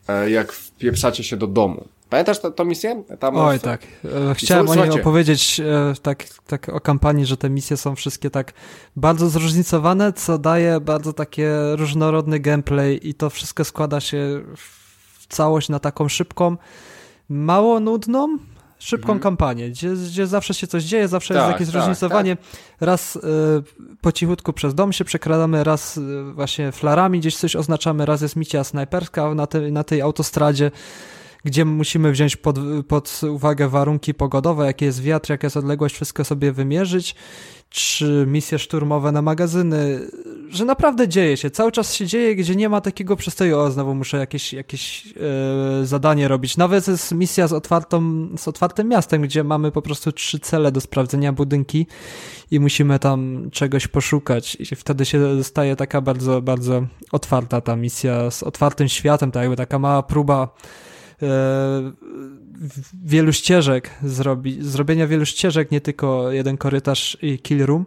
e, 0.09 0.31
jak 0.31 0.52
wpieprzacie 0.52 1.24
się 1.24 1.36
do 1.36 1.47
domu. 1.47 1.89
Pamiętasz 2.10 2.39
tę 2.56 2.64
misję? 2.64 3.05
Tam 3.18 3.36
Oj, 3.36 3.59
w... 3.59 3.62
tak. 3.62 3.82
E, 4.31 4.35
chciałem 4.35 4.68
o 4.68 4.74
niej 4.74 4.90
opowiedzieć 4.90 5.60
e, 5.60 5.94
tak, 6.02 6.24
tak 6.47 6.68
o 6.68 6.81
kampanii, 6.81 7.26
że 7.26 7.36
te 7.36 7.51
misje 7.51 7.76
są 7.76 7.97
wszystkie 7.97 8.31
tak 8.31 8.52
bardzo 8.97 9.28
zróżnicowane, 9.28 10.12
co 10.12 10.39
daje 10.39 10.81
bardzo 10.81 11.12
takie 11.12 11.52
różnorodny 11.76 12.40
gameplay 12.40 13.09
i 13.09 13.14
to 13.14 13.31
wszystko 13.31 13.64
składa 13.64 14.01
się 14.01 14.43
w 14.56 15.26
całość 15.28 15.68
na 15.68 15.78
taką 15.78 16.09
szybką, 16.09 16.56
mało 17.28 17.81
nudną, 17.81 18.39
szybką 18.78 19.12
mhm. 19.12 19.20
kampanię, 19.20 19.70
gdzie, 19.70 19.90
gdzie 19.90 20.26
zawsze 20.26 20.55
się 20.55 20.66
coś 20.66 20.85
dzieje, 20.85 21.09
zawsze 21.09 21.35
tak, 21.35 21.43
jest 21.43 21.52
jakieś 21.52 21.66
tak, 21.66 21.72
zróżnicowanie. 21.72 22.36
Tak. 22.36 22.47
Raz 22.81 23.16
y, 23.16 23.20
po 24.01 24.12
cichutku 24.12 24.52
przez 24.52 24.74
dom 24.74 24.93
się 24.93 25.05
przekradamy, 25.05 25.64
raz 25.64 25.97
y, 25.97 26.24
właśnie 26.35 26.72
flarami 26.72 27.20
gdzieś 27.20 27.36
coś 27.36 27.56
oznaczamy, 27.56 28.06
raz 28.06 28.22
jest 28.22 28.36
misja 28.36 28.64
snajperska 28.64 29.35
na, 29.35 29.47
te, 29.47 29.60
na 29.60 29.85
tej 29.85 30.02
autostradzie 30.02 30.70
gdzie 31.45 31.65
musimy 31.65 32.12
wziąć 32.12 32.37
pod, 32.37 32.59
pod 32.89 33.21
uwagę 33.31 33.69
warunki 33.69 34.15
pogodowe, 34.15 34.66
jaki 34.66 34.85
jest 34.85 35.03
wiatr, 35.03 35.31
jaka 35.31 35.47
jest 35.47 35.57
odległość, 35.57 35.95
wszystko 35.95 36.25
sobie 36.25 36.53
wymierzyć, 36.53 37.15
czy 37.71 38.25
misje 38.29 38.59
szturmowe 38.59 39.12
na 39.12 39.23
magazyny, 39.23 40.01
że 40.51 40.65
naprawdę 40.65 41.09
dzieje 41.09 41.37
się, 41.37 41.51
cały 41.51 41.73
czas 41.73 41.95
się 41.95 42.07
dzieje, 42.07 42.37
gdzie 42.37 42.57
nie 42.57 42.69
ma 42.69 42.81
takiego 42.81 43.16
przystoju, 43.16 43.59
o 43.59 43.71
znowu 43.71 43.95
muszę 43.95 44.16
jakieś, 44.16 44.53
jakieś 44.53 45.07
yy, 45.07 45.87
zadanie 45.87 46.29
robić. 46.29 46.57
Nawet 46.57 46.89
jest 46.89 47.12
misja 47.12 47.47
z, 47.47 47.53
otwartą, 47.53 48.29
z 48.39 48.49
otwartym 48.49 48.89
miastem, 48.89 49.23
gdzie 49.23 49.45
mamy 49.45 49.73
po 49.73 49.83
prostu 49.83 50.12
trzy 50.12 50.39
cele 50.39 50.73
do 50.73 50.81
sprawdzenia 50.81 51.33
budynki 51.33 51.87
i 52.51 52.61
musimy 52.61 52.99
tam 52.99 53.51
czegoś 53.53 53.89
poszukać. 53.89 54.57
I 54.61 54.77
wtedy 54.77 55.05
się 55.05 55.45
staje 55.45 55.77
taka 55.77 56.01
bardzo, 56.01 56.43
bardzo 56.43 56.87
otwarta 57.12 57.61
ta 57.61 57.77
misja 57.77 58.31
z 58.31 58.43
otwartym 58.43 58.89
światem, 58.89 59.31
tak 59.31 59.43
jakby 59.43 59.57
taka 59.57 59.79
mała 59.79 60.03
próba 60.03 60.55
wielu 63.05 63.33
ścieżek 63.33 63.91
zrobi, 64.03 64.59
zrobienia 64.61 65.07
wielu 65.07 65.27
ścieżek, 65.27 65.71
nie 65.71 65.81
tylko 65.81 66.33
jeden 66.33 66.57
korytarz 66.57 67.19
i 67.23 67.39
kill 67.39 67.67
room. 67.67 67.87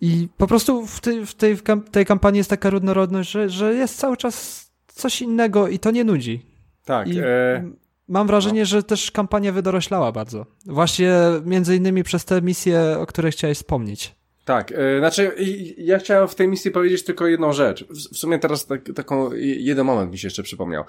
I 0.00 0.28
po 0.36 0.46
prostu 0.46 0.86
w 0.86 1.00
tej, 1.00 1.26
w 1.26 1.34
tej, 1.34 1.56
tej 1.90 2.06
kampanii 2.06 2.38
jest 2.38 2.50
taka 2.50 2.70
różnorodność, 2.70 3.30
że, 3.30 3.48
że 3.50 3.74
jest 3.74 3.98
cały 3.98 4.16
czas 4.16 4.66
coś 4.86 5.22
innego 5.22 5.68
i 5.68 5.78
to 5.78 5.90
nie 5.90 6.04
nudzi. 6.04 6.46
Tak. 6.84 7.08
E... 7.08 7.70
Mam 8.08 8.26
wrażenie, 8.26 8.60
no. 8.60 8.66
że 8.66 8.82
też 8.82 9.10
kampania 9.10 9.52
wydoroślała 9.52 10.12
bardzo. 10.12 10.46
Właśnie 10.66 11.12
między 11.44 11.76
innymi 11.76 12.02
przez 12.02 12.24
te 12.24 12.42
misje, 12.42 12.98
o 12.98 13.06
których 13.06 13.34
chciałeś 13.34 13.58
wspomnieć. 13.58 14.14
Tak, 14.46 14.70
yy, 14.70 14.98
znaczy 14.98 15.32
ja 15.78 15.98
chciałem 15.98 16.28
w 16.28 16.34
tej 16.34 16.48
misji 16.48 16.70
powiedzieć 16.70 17.04
tylko 17.04 17.26
jedną 17.26 17.52
rzecz. 17.52 17.84
W, 17.84 18.18
sumie 18.18 18.38
teraz 18.38 18.66
tak, 18.66 18.80
taką 18.94 19.32
jeden 19.34 19.86
moment 19.86 20.12
mi 20.12 20.18
się 20.18 20.26
jeszcze 20.26 20.42
przypomniał. 20.42 20.84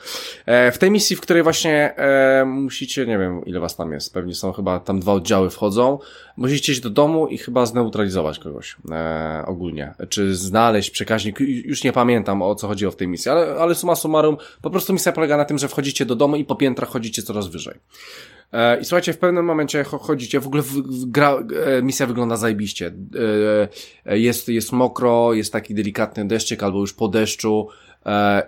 E, 0.46 0.72
w 0.72 0.78
tej 0.78 0.92
misji, 0.92 1.16
w 1.16 1.22
której 1.22 1.44
właśnie 1.44 1.96
e, 1.96 2.46
musicie, 2.46 3.06
nie 3.06 3.18
wiem 3.18 3.46
ile 3.46 3.60
was 3.60 3.76
tam 3.76 3.92
jest, 3.92 4.14
pewnie 4.14 4.36
są 4.36 4.52
chyba 4.52 4.80
tam 4.80 5.00
dwa 5.00 5.14
oddziały 5.14 5.50
wchodzą, 5.50 6.00
musicie 6.38 6.72
iść 6.72 6.82
do 6.82 6.90
domu 6.90 7.28
i 7.28 7.38
chyba 7.38 7.66
zneutralizować 7.66 8.40
kogoś 8.40 8.76
e, 8.92 9.44
ogólnie. 9.46 9.94
Czy 10.10 10.36
znaleźć 10.36 10.90
przekaźnik, 10.90 11.40
już 11.40 11.84
nie 11.84 11.94
pamiętam 11.94 12.42
o 12.42 12.56
co 12.56 12.68
chodziło 12.68 12.92
w 12.92 12.96
tej 12.96 13.08
misji, 13.08 13.32
ale, 13.32 13.56
ale 13.60 13.76
suma 13.76 13.96
summarum, 13.96 14.38
po 14.62 14.70
prostu 14.70 14.94
misja 14.94 15.12
polega 15.12 15.38
na 15.38 15.46
tym, 15.46 15.58
że 15.58 15.68
wchodzicie 15.68 16.06
do 16.06 16.16
domu 16.16 16.36
i 16.36 16.46
po 16.46 16.56
piętrach 16.56 16.90
chodzicie 16.90 17.24
coraz 17.24 17.48
wyżej. 17.48 17.76
E, 18.54 18.80
I 18.80 18.86
słuchajcie, 18.86 19.14
w 19.14 19.18
pewnym 19.18 19.46
momencie 19.46 19.84
chodzicie, 19.84 20.40
w 20.40 20.48
ogóle 20.48 20.64
gra, 21.06 21.44
e, 21.66 21.82
misja 21.82 22.06
wygląda 22.06 22.38
zajebiście. 22.38 22.92
E, 24.06 24.18
jest, 24.18 24.50
jest 24.50 24.72
mokro, 24.72 25.34
jest 25.34 25.54
taki 25.54 25.74
delikatny 25.74 26.28
deszczyk 26.28 26.64
albo 26.64 26.80
już 26.80 26.94
po 26.94 27.08
deszczu 27.08 27.68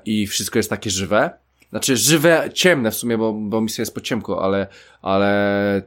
i 0.05 0.27
wszystko 0.27 0.59
jest 0.59 0.69
takie 0.69 0.89
żywe. 0.89 1.30
Znaczy 1.69 1.97
żywe, 1.97 2.49
ciemne 2.53 2.91
w 2.91 2.95
sumie, 2.95 3.17
bo, 3.17 3.34
bo 3.34 3.61
misja 3.61 3.81
jest 3.81 3.93
po 3.93 4.01
ciemku, 4.01 4.34
ale, 4.34 4.67
ale 5.01 5.81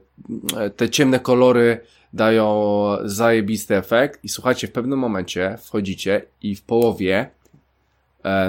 te 0.76 0.90
ciemne 0.90 1.20
kolory 1.20 1.80
dają 2.12 2.96
zajebisty 3.04 3.76
efekt 3.76 4.24
i 4.24 4.28
słuchajcie, 4.28 4.68
w 4.68 4.72
pewnym 4.72 4.98
momencie 4.98 5.58
wchodzicie 5.62 6.22
i 6.42 6.56
w 6.56 6.62
połowie, 6.62 7.30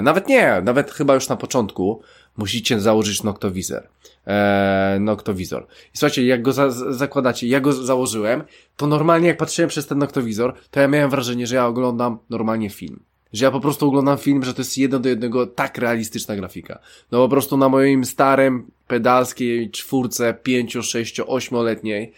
nawet 0.02 0.28
nie, 0.28 0.62
nawet 0.64 0.90
chyba 0.90 1.14
już 1.14 1.28
na 1.28 1.36
początku, 1.36 2.02
musicie 2.36 2.80
założyć 2.80 3.22
noktowizor. 3.22 3.82
E, 4.26 4.96
noktowizor. 5.00 5.66
I 5.94 5.98
słuchajcie, 5.98 6.26
jak 6.26 6.42
go 6.42 6.52
za 6.52 6.70
zakładacie, 6.70 7.46
ja 7.46 7.60
go 7.60 7.72
założyłem, 7.72 8.42
to 8.76 8.86
normalnie 8.86 9.28
jak 9.28 9.36
patrzyłem 9.36 9.68
przez 9.68 9.86
ten 9.86 9.98
noktowizor, 9.98 10.54
to 10.70 10.80
ja 10.80 10.88
miałem 10.88 11.10
wrażenie, 11.10 11.46
że 11.46 11.54
ja 11.54 11.66
oglądam 11.66 12.18
normalnie 12.30 12.70
film. 12.70 13.00
że 13.32 13.44
ja 13.44 13.50
po 13.50 13.60
prostu 13.60 13.88
oglądam 13.88 14.18
film, 14.18 14.44
że 14.44 14.54
to 14.54 14.60
jest 14.60 14.78
jeden 14.78 15.02
do 15.02 15.08
jednego 15.08 15.46
tak 15.46 15.78
realistyczna 15.78 16.36
grafika. 16.36 16.78
No 17.12 17.18
po 17.18 17.28
prostu 17.28 17.56
na 17.56 17.68
moim 17.68 18.04
starym 18.04 18.70
pedalskiej 18.86 19.70
czwórce, 19.70 20.34
pięcio, 20.34 20.82
sześcio, 20.82 21.26
ośmioletniej 21.26 22.12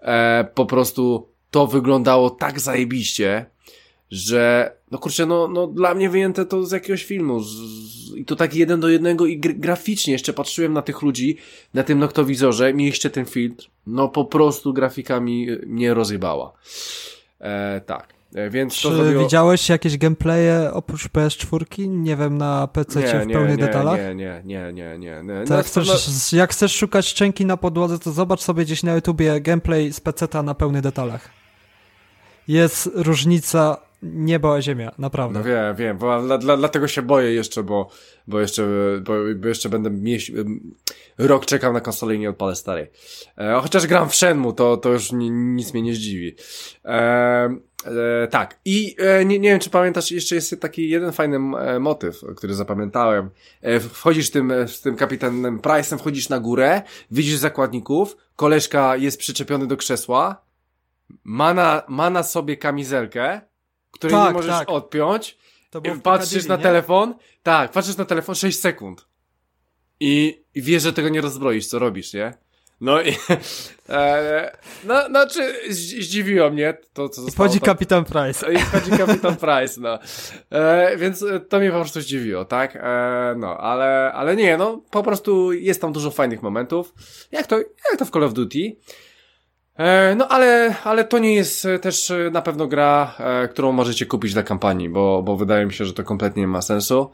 e, 0.00 0.48
po 0.54 0.66
prostu 0.66 1.28
to 1.50 1.66
wyglądało 1.66 2.30
tak 2.30 2.60
zajebiście, 2.60 3.46
że 4.10 4.72
no 4.90 4.98
kurczę, 4.98 5.26
no, 5.26 5.48
no 5.48 5.66
dla 5.66 5.94
mnie 5.94 6.10
wyjęte 6.10 6.46
to 6.46 6.66
z 6.66 6.72
jakiegoś 6.72 7.04
filmu 7.04 7.40
z, 7.40 7.48
z, 7.48 8.16
i 8.16 8.24
to 8.24 8.36
tak 8.36 8.54
jeden 8.54 8.80
do 8.80 8.88
jednego 8.88 9.26
i 9.26 9.38
graficznie 9.38 10.12
jeszcze 10.12 10.32
patrzyłem 10.32 10.72
na 10.72 10.82
tych 10.82 11.02
ludzi 11.02 11.36
na 11.74 11.82
tym 11.82 11.98
noktowizorze, 11.98 12.74
mieliście 12.74 13.10
ten 13.10 13.24
filtr, 13.24 13.70
no 13.86 14.08
po 14.08 14.24
prostu 14.24 14.72
grafikami 14.72 15.46
mnie 15.66 15.94
rozjebała. 15.94 16.52
E, 17.40 17.80
tak. 17.86 18.18
E, 18.34 18.50
więc 18.50 18.74
Czy 18.74 18.94
zrobiło... 18.94 19.22
widziałeś 19.22 19.68
jakieś 19.68 19.98
gameplaye 19.98 20.70
oprócz 20.72 21.08
PS4? 21.08 21.88
Nie 21.88 22.16
wiem, 22.16 22.38
na 22.38 22.66
PC 22.66 23.00
nie, 23.00 23.20
w 23.20 23.26
nie, 23.26 23.34
pełnych 23.34 23.58
nie, 23.58 23.66
detalach? 23.66 23.98
Nie, 23.98 24.14
nie, 24.14 24.42
nie, 24.44 24.72
nie, 24.72 24.98
nie. 24.98 25.22
nie. 25.24 25.44
To 25.46 25.54
jak, 25.54 25.66
chcesz, 25.66 26.32
jak 26.32 26.50
chcesz 26.50 26.76
szukać 26.76 27.06
szczęki 27.06 27.46
na 27.46 27.56
podłodze, 27.56 27.98
to 27.98 28.12
zobacz 28.12 28.40
sobie 28.40 28.64
gdzieś 28.64 28.82
na 28.82 28.94
YouTubie 28.94 29.40
gameplay 29.40 29.92
z 29.92 30.00
PC 30.00 30.42
na 30.42 30.54
pełnych 30.54 30.82
detalach. 30.82 31.28
Jest 32.48 32.90
różnica 32.94 33.87
niebo 34.02 34.54
a 34.54 34.62
ziemia, 34.62 34.92
naprawdę. 34.98 35.38
No 35.38 35.44
wiem, 35.44 35.76
wiem, 35.76 35.98
bo 35.98 36.22
dla, 36.22 36.38
dla, 36.38 36.56
dlatego 36.56 36.88
się 36.88 37.02
boję 37.02 37.32
jeszcze, 37.32 37.62
bo, 37.62 37.90
bo 38.26 38.40
jeszcze, 38.40 38.66
bo, 39.02 39.12
bo 39.36 39.48
jeszcze 39.48 39.68
będę 39.68 39.90
mieś, 39.90 40.32
rok 41.18 41.46
czekał 41.46 41.72
na 41.72 41.80
konsolę 41.80 42.14
i 42.14 42.18
nie 42.18 42.30
odpalę 42.30 42.56
starej. 42.56 42.90
E, 43.38 43.60
chociaż 43.62 43.86
gram 43.86 44.08
w 44.08 44.14
Shenmue, 44.14 44.52
to, 44.52 44.76
to 44.76 44.88
już 44.88 45.12
ni, 45.12 45.30
nic 45.30 45.72
mnie 45.72 45.82
nie 45.82 45.94
zdziwi. 45.94 46.34
E, 46.84 47.58
e, 47.84 48.28
tak, 48.30 48.58
i 48.64 48.96
e, 48.98 49.24
nie, 49.24 49.38
nie 49.38 49.48
wiem, 49.48 49.60
czy 49.60 49.70
pamiętasz, 49.70 50.10
jeszcze 50.10 50.34
jest 50.34 50.60
taki 50.60 50.88
jeden 50.88 51.12
fajny 51.12 51.36
e, 51.58 51.78
motyw, 51.78 52.20
który 52.36 52.54
zapamiętałem. 52.54 53.30
E, 53.62 53.80
wchodzisz 53.80 54.30
tym, 54.30 54.52
z 54.66 54.80
tym 54.80 54.96
kapitanem 54.96 55.60
Price'em, 55.60 55.98
wchodzisz 55.98 56.28
na 56.28 56.40
górę, 56.40 56.82
widzisz 57.10 57.36
zakładników, 57.36 58.16
koleżka 58.36 58.96
jest 58.96 59.18
przyczepiony 59.18 59.66
do 59.66 59.76
krzesła, 59.76 60.48
ma 61.24 61.54
na, 61.54 61.82
ma 61.88 62.10
na 62.10 62.22
sobie 62.22 62.56
kamizelkę, 62.56 63.40
której 63.90 64.16
tak, 64.16 64.28
nie 64.28 64.34
możesz 64.34 64.58
tak. 64.58 64.70
odpiąć. 64.70 65.38
I 65.84 66.00
patrzysz 66.00 66.46
na 66.46 66.56
nie? 66.56 66.62
telefon. 66.62 67.14
Tak, 67.42 67.70
patrzysz 67.72 67.96
na 67.96 68.04
telefon 68.04 68.34
6 68.34 68.60
sekund. 68.60 69.06
I, 70.00 70.44
I 70.54 70.62
wiesz, 70.62 70.82
że 70.82 70.92
tego 70.92 71.08
nie 71.08 71.20
rozbroisz, 71.20 71.66
co 71.66 71.78
robisz, 71.78 72.12
nie? 72.12 72.34
No 72.80 73.02
i. 73.02 73.12
E, 73.90 74.56
no, 74.84 75.06
znaczy, 75.06 75.54
zdziwiło 75.70 76.50
mnie 76.50 76.78
to, 76.92 77.08
co 77.08 77.22
zostało. 77.22 77.46
I 77.46 77.50
wchodzi 77.50 77.60
kapitan 77.60 78.04
Price. 78.04 78.52
I 78.52 78.58
wchodzi 78.58 78.90
kapitan 78.90 79.36
Price, 79.36 79.80
no. 79.80 79.98
E, 80.50 80.96
więc 80.96 81.24
to 81.48 81.58
mnie 81.58 81.70
po 81.70 81.80
prostu 81.80 82.00
zdziwiło, 82.00 82.44
tak? 82.44 82.76
E, 82.76 83.34
no, 83.38 83.58
ale, 83.58 84.12
ale 84.12 84.36
nie, 84.36 84.56
no, 84.56 84.82
po 84.90 85.02
prostu 85.02 85.52
jest 85.52 85.80
tam 85.80 85.92
dużo 85.92 86.10
fajnych 86.10 86.42
momentów. 86.42 86.94
Jak 87.32 87.46
to, 87.46 87.58
jak 87.58 87.98
to 87.98 88.04
w 88.04 88.10
Call 88.10 88.24
of 88.24 88.32
Duty. 88.32 88.76
E, 89.78 90.14
no 90.14 90.28
ale, 90.28 90.74
ale 90.84 91.04
to 91.04 91.18
nie 91.18 91.34
jest 91.34 91.64
e, 91.66 91.78
też 91.78 92.10
e, 92.10 92.30
na 92.32 92.42
pewno 92.42 92.66
gra, 92.66 93.14
którą 93.50 93.72
możecie 93.72 94.06
kupić 94.06 94.32
dla 94.32 94.42
kampanii, 94.42 94.88
bo, 94.88 95.22
bo 95.22 95.36
wydaje 95.36 95.66
mi 95.66 95.72
się, 95.72 95.84
że 95.84 95.92
to 95.92 96.04
kompletnie 96.04 96.40
nie 96.40 96.46
ma 96.46 96.62
sensu. 96.62 97.10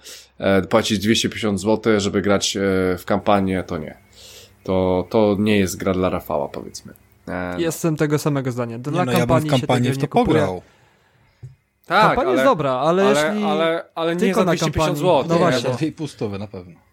Płacić 0.69 0.99
250 0.99 1.61
zł, 1.61 2.01
żeby 2.01 2.23
grać 2.23 2.59
w 2.99 3.03
kampanię, 3.07 3.63
to 3.63 3.79
nie. 3.79 3.99
To, 4.65 5.07
to 5.11 5.37
nie 5.39 5.59
jest 5.59 5.77
gra 5.77 5.93
dla 5.93 6.09
Rafała, 6.09 6.49
powiedzmy. 6.49 6.93
Jestem 7.59 7.97
tego 7.97 8.19
samego 8.19 8.53
zdania. 8.53 8.79
Dla 8.79 9.05
nie, 9.05 9.13
no, 9.13 9.19
kampanii 9.19 9.49
ja 9.49 9.51
bym 9.51 9.59
w 9.59 9.61
kampanię 9.61 9.93
w 9.93 9.99
to 9.99 10.09
pograł. 10.09 10.63
Tak, 11.87 12.07
Kampania 12.07 12.29
ale, 12.29 12.33
jest 12.33 12.45
dobra, 12.45 12.73
ale, 12.73 13.03
ale 13.03 13.11
jeśli 13.11 13.45
ale, 13.45 13.85
ale 13.95 14.17
nie 14.17 14.35
za 14.35 14.45
250 14.45 14.99
zł. 14.99 15.25
No 15.29 15.39
właśnie. 15.39 15.71
Dwie 15.71 15.93
pustowe 15.93 16.39
na 16.39 16.47
pewno. 16.47 16.84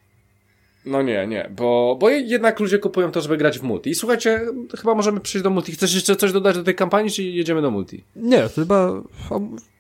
No 0.86 1.02
nie, 1.02 1.28
nie, 1.28 1.50
bo, 1.56 1.98
bo 2.00 2.10
jednak 2.10 2.60
ludzie 2.60 2.80
kupują 2.80 3.12
to, 3.12 3.22
żeby 3.22 3.38
grać 3.38 3.60
w 3.60 3.64
multi. 3.64 3.90
I 3.90 3.96
słuchajcie, 3.96 4.42
chyba 4.80 4.96
możemy 4.96 5.20
przejść 5.20 5.44
do 5.44 5.50
multi. 5.50 5.72
Chcesz 5.72 5.94
jeszcze 5.94 6.16
coś 6.16 6.32
dodać 6.32 6.56
do 6.56 6.64
tej 6.64 6.76
kampanii, 6.76 7.12
czy 7.12 7.24
jedziemy 7.24 7.62
do 7.62 7.72
multi? 7.72 8.04
Nie, 8.16 8.50
chyba 8.56 8.92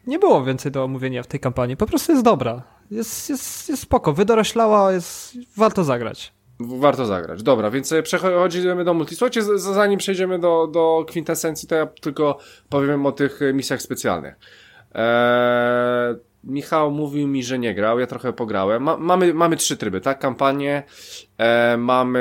nie 0.07 0.19
było 0.19 0.43
więcej 0.43 0.71
do 0.71 0.83
omówienia 0.83 1.23
w 1.23 1.27
tej 1.27 1.39
kampanii. 1.39 1.77
Po 1.77 1.85
prostu 1.85 2.11
jest 2.11 2.23
dobra. 2.23 2.63
Jest, 2.91 3.29
jest, 3.29 3.69
jest 3.69 3.81
spoko, 3.81 4.13
wydoroślała, 4.13 4.91
jest, 4.91 5.37
warto 5.57 5.83
zagrać. 5.83 6.33
Warto 6.59 7.05
zagrać. 7.05 7.43
Dobra, 7.43 7.71
więc 7.71 7.93
przechodzimy 8.03 8.83
do 8.83 8.93
multi. 8.93 9.15
Słuchajcie, 9.15 9.41
zanim 9.57 9.99
przejdziemy 9.99 10.39
do, 10.39 10.67
do 10.67 11.05
kwintesencji, 11.07 11.67
to 11.67 11.75
ja 11.75 11.85
tylko 11.85 12.37
powiem 12.69 13.05
o 13.05 13.11
tych 13.11 13.39
misjach 13.53 13.81
specjalnych. 13.81 14.35
Eee, 14.93 16.15
Michał 16.43 16.91
mówił 16.91 17.27
mi, 17.27 17.43
że 17.43 17.59
nie 17.59 17.75
grał, 17.75 17.99
ja 17.99 18.07
trochę 18.07 18.33
pograłem. 18.33 18.83
Ma, 18.83 18.97
mamy, 18.97 19.33
mamy 19.33 19.57
trzy 19.57 19.77
tryby, 19.77 20.01
tak? 20.01 20.19
Kampanię, 20.19 20.83
e, 21.37 21.77
mamy 21.77 22.19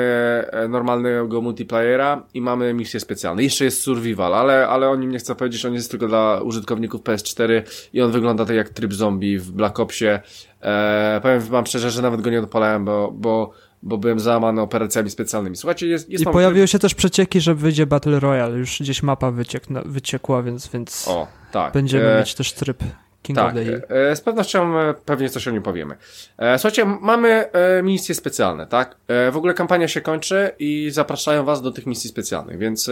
e, 0.51 0.67
normalnego 0.67 1.41
multiplayera 1.41 2.23
i 2.33 2.41
mamy 2.41 2.73
misje 2.73 2.99
specjalne. 2.99 3.43
Jeszcze 3.43 3.65
jest 3.65 3.81
survival, 3.81 4.33
ale, 4.33 4.67
ale 4.67 4.89
o 4.89 4.95
nim 4.95 5.11
nie 5.11 5.19
chcę 5.19 5.35
powiedzieć, 5.35 5.65
on 5.65 5.73
jest 5.73 5.91
tylko 5.91 6.07
dla 6.07 6.41
użytkowników 6.41 7.01
PS4 7.01 7.61
i 7.93 8.01
on 8.01 8.11
wygląda 8.11 8.45
tak 8.45 8.55
jak 8.55 8.69
tryb 8.69 8.93
zombie 8.93 9.37
w 9.37 9.51
Black 9.51 9.79
Opsie. 9.79 10.19
E, 10.61 11.19
powiem 11.21 11.39
wam 11.39 11.65
szczerze, 11.65 11.91
że 11.91 12.01
nawet 12.01 12.21
go 12.21 12.29
nie 12.29 12.39
odpalałem, 12.39 12.85
bo, 12.85 13.11
bo 13.13 13.51
bo 13.83 13.97
byłem 13.97 14.19
załamany 14.19 14.61
operacjami 14.61 15.09
specjalnymi. 15.09 15.57
Słuchajcie, 15.57 15.87
jest, 15.87 16.09
jest 16.09 16.23
I 16.23 16.27
pojawiły 16.27 16.67
się 16.67 16.79
też 16.79 16.95
przecieki, 16.95 17.41
że 17.41 17.55
wyjdzie 17.55 17.85
Battle 17.85 18.19
Royale. 18.19 18.57
Już 18.57 18.79
gdzieś 18.79 19.03
mapa 19.03 19.31
wyciek, 19.31 19.63
wyciekła, 19.85 20.43
więc, 20.43 20.67
więc 20.67 21.07
o, 21.07 21.27
tak. 21.51 21.73
będziemy 21.73 22.13
e... 22.13 22.19
mieć 22.19 22.35
też 22.35 22.53
tryb 22.53 22.83
King 23.21 23.39
tak, 23.39 23.55
e, 23.89 24.15
z 24.15 24.21
pewnością 24.21 24.79
e, 24.79 24.93
pewnie 24.93 25.29
coś 25.29 25.47
o 25.47 25.51
nim 25.51 25.61
powiemy. 25.61 25.95
E, 26.37 26.59
słuchajcie, 26.59 26.85
mamy 26.85 27.45
misje 27.83 28.15
specjalne, 28.15 28.67
tak? 28.67 28.95
W 29.31 29.37
ogóle 29.37 29.53
kampania 29.53 29.87
się 29.87 30.01
kończy 30.01 30.51
i 30.59 30.89
zapraszają 30.91 31.43
was 31.43 31.61
do 31.61 31.71
tych 31.71 31.85
misji 31.85 32.09
specjalnych, 32.09 32.57
więc, 32.57 32.91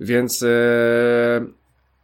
więc 0.00 0.44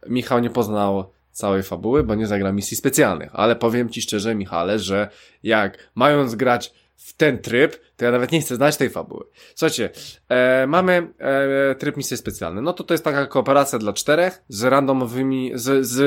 Michał 0.07 0.39
nie 0.39 0.49
poznał 0.49 1.11
całej 1.31 1.63
fabuły, 1.63 2.03
bo 2.03 2.15
nie 2.15 2.27
zagra 2.27 2.51
misji 2.51 2.77
specjalnych, 2.77 3.29
ale 3.33 3.55
powiem 3.55 3.89
ci 3.89 4.01
szczerze, 4.01 4.35
Michale, 4.35 4.79
że 4.79 5.09
jak 5.43 5.77
mając 5.95 6.35
grać 6.35 6.73
w 7.03 7.13
ten 7.13 7.39
tryb, 7.39 7.75
to 7.97 8.05
ja 8.05 8.11
nawet 8.11 8.31
nie 8.31 8.41
chcę 8.41 8.55
znać 8.55 8.77
tej 8.77 8.89
fabuły. 8.89 9.25
Słuchajcie, 9.55 9.89
e, 10.29 10.67
mamy 10.67 11.13
e, 11.19 11.75
tryb 11.75 11.97
misje 11.97 12.17
specjalne. 12.17 12.61
No 12.61 12.73
to 12.73 12.83
to 12.83 12.93
jest 12.93 13.03
taka 13.03 13.25
kooperacja 13.25 13.79
dla 13.79 13.93
czterech 13.93 14.43
z 14.49 14.63
randomowymi, 14.63 15.51
z, 15.55 15.87
z 15.87 15.99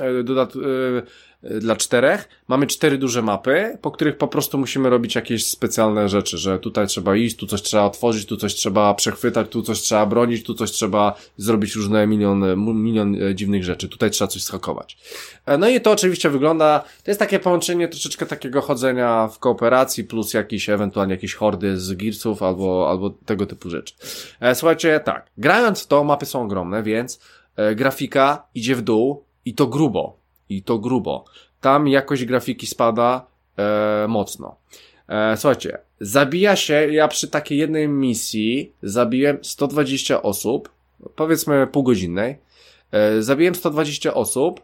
e, 0.00 0.24
dodat, 0.24 0.52
e, 0.56 0.58
dla 1.42 1.76
czterech. 1.76 2.28
Mamy 2.48 2.66
cztery 2.66 2.98
duże 2.98 3.22
mapy, 3.22 3.78
po 3.82 3.90
których 3.90 4.16
po 4.16 4.28
prostu 4.28 4.58
musimy 4.58 4.90
robić 4.90 5.14
jakieś 5.14 5.46
specjalne 5.46 6.08
rzeczy, 6.08 6.38
że 6.38 6.58
tutaj 6.58 6.86
trzeba 6.86 7.16
iść, 7.16 7.36
tu 7.36 7.46
coś 7.46 7.62
trzeba 7.62 7.82
otworzyć, 7.82 8.26
tu 8.26 8.36
coś 8.36 8.54
trzeba 8.54 8.94
przechwytać, 8.94 9.48
tu 9.50 9.62
coś 9.62 9.80
trzeba 9.80 10.06
bronić, 10.06 10.44
tu 10.44 10.54
coś 10.54 10.70
trzeba 10.70 11.14
zrobić 11.36 11.74
różne 11.74 12.06
milion, 12.06 12.44
milion 12.82 13.22
e, 13.22 13.34
dziwnych 13.34 13.64
rzeczy, 13.64 13.88
tutaj 13.88 14.10
trzeba 14.10 14.28
coś 14.28 14.42
schakować. 14.42 14.98
E, 15.46 15.58
no 15.58 15.68
i 15.68 15.80
to 15.80 15.90
oczywiście 15.90 16.30
wygląda, 16.30 16.84
to 17.04 17.10
jest 17.10 17.20
takie 17.20 17.38
połączenie 17.38 17.88
troszeczkę 17.88 18.26
takiego 18.26 18.60
chodzenia 18.60 19.28
w 19.28 19.38
kooperacji, 19.38 20.04
plus 20.04 20.34
jakieś 20.34 20.68
ewentualnie 20.68 21.14
jakieś 21.14 21.34
hordy 21.34 21.80
z 21.80 21.92
Gearsów 21.92 22.42
albo, 22.42 22.90
albo 22.90 23.10
tego 23.10 23.46
typu 23.46 23.70
rzeczy. 23.70 23.94
E, 24.40 24.54
słuchajcie, 24.54 25.00
tak, 25.04 25.30
grając 25.38 25.82
w 25.82 25.86
to, 25.86 26.04
mapy 26.04 26.26
są 26.26 26.42
ogromne, 26.42 26.82
więc 26.82 27.20
grafika 27.76 28.46
idzie 28.54 28.76
w 28.76 28.82
dół 28.82 29.24
i 29.44 29.54
to 29.54 29.66
grubo 29.66 30.17
i 30.48 30.62
to 30.62 30.78
grubo. 30.78 31.24
Tam 31.60 31.88
jakość 31.88 32.24
grafiki 32.24 32.66
spada 32.66 33.26
e, 33.56 34.06
mocno. 34.08 34.56
E, 35.08 35.36
słuchajcie, 35.36 35.78
zabija 36.00 36.56
się, 36.56 36.74
ja 36.92 37.08
przy 37.08 37.28
takiej 37.28 37.58
jednej 37.58 37.88
misji 37.88 38.72
zabiłem 38.82 39.38
120 39.44 40.22
osób, 40.22 40.70
powiedzmy 41.16 41.66
półgodzinnej, 41.66 42.38
e, 42.92 43.22
zabiłem 43.22 43.54
120 43.54 44.14
osób 44.14 44.60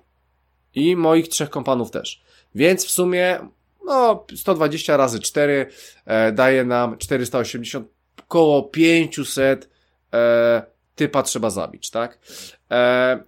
i 0.74 0.96
moich 0.96 1.28
trzech 1.28 1.50
kompanów 1.50 1.90
też. 1.90 2.22
Więc 2.54 2.86
w 2.86 2.90
sumie, 2.90 3.38
no, 3.84 4.24
120 4.36 4.96
razy 4.96 5.20
4 5.20 5.66
e, 6.06 6.32
daje 6.32 6.64
nam 6.64 6.98
480, 6.98 7.88
około 8.20 8.62
500 8.62 9.68
e, 10.12 10.62
typa 10.94 11.22
trzeba 11.22 11.50
zabić, 11.50 11.90
tak? 11.90 12.18
E, 12.70 13.18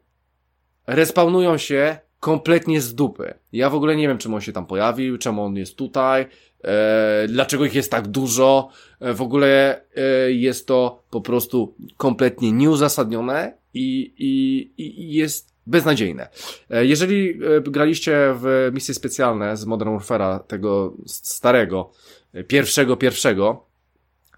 respawnują 0.87 1.59
się 1.59 1.99
kompletnie 2.27 2.81
z 2.81 2.94
dupy. 2.94 3.35
Ja 3.53 3.70
w 3.70 3.74
ogóle 3.74 3.97
nie 3.97 4.09
wiem, 4.09 4.19
czemu 4.19 4.35
on 4.35 4.40
się 4.40 4.53
tam 4.53 4.66
pojawił, 4.66 5.19
czemu 5.19 5.44
on 5.44 5.57
jest 5.57 5.77
tutaj, 5.77 6.27
e, 6.65 7.27
dlaczego 7.28 7.65
ich 7.65 7.74
jest 7.74 7.90
tak 7.90 8.09
dużo. 8.09 8.69
E, 9.01 9.15
w 9.15 9.23
ogóle 9.23 9.81
e, 9.97 10.32
jest 10.32 10.66
to 10.66 11.03
po 11.11 11.20
prostu 11.20 11.74
kompletnie 11.97 12.53
nieuzasadnione 12.53 13.55
i, 13.74 14.12
i, 14.19 14.82
i 14.82 15.12
jest 15.12 15.55
beznadziejne. 15.66 16.28
E, 16.70 16.86
jeżeli 16.86 17.31
e, 17.31 17.61
graliście 17.61 18.35
w 18.35 18.70
misje 18.73 18.94
specjalne 18.94 19.57
z 19.57 19.65
Modern 19.65 19.98
Warfare'a, 19.98 20.40
tego 20.40 20.93
starego, 21.07 21.90
e, 22.32 22.44
pierwszego, 22.44 22.97
pierwszego, 22.97 23.66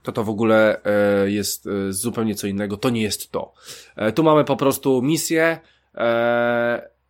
to 0.02 0.12
to 0.12 0.24
w 0.24 0.28
ogóle 0.28 0.80
jest 1.26 1.68
zupełnie 1.90 2.34
co 2.34 2.46
innego. 2.46 2.76
To 2.76 2.90
nie 2.90 3.02
jest 3.02 3.32
to. 3.32 3.52
Tu 4.14 4.22
mamy 4.22 4.44
po 4.44 4.56
prostu 4.56 5.02
misję, 5.02 5.58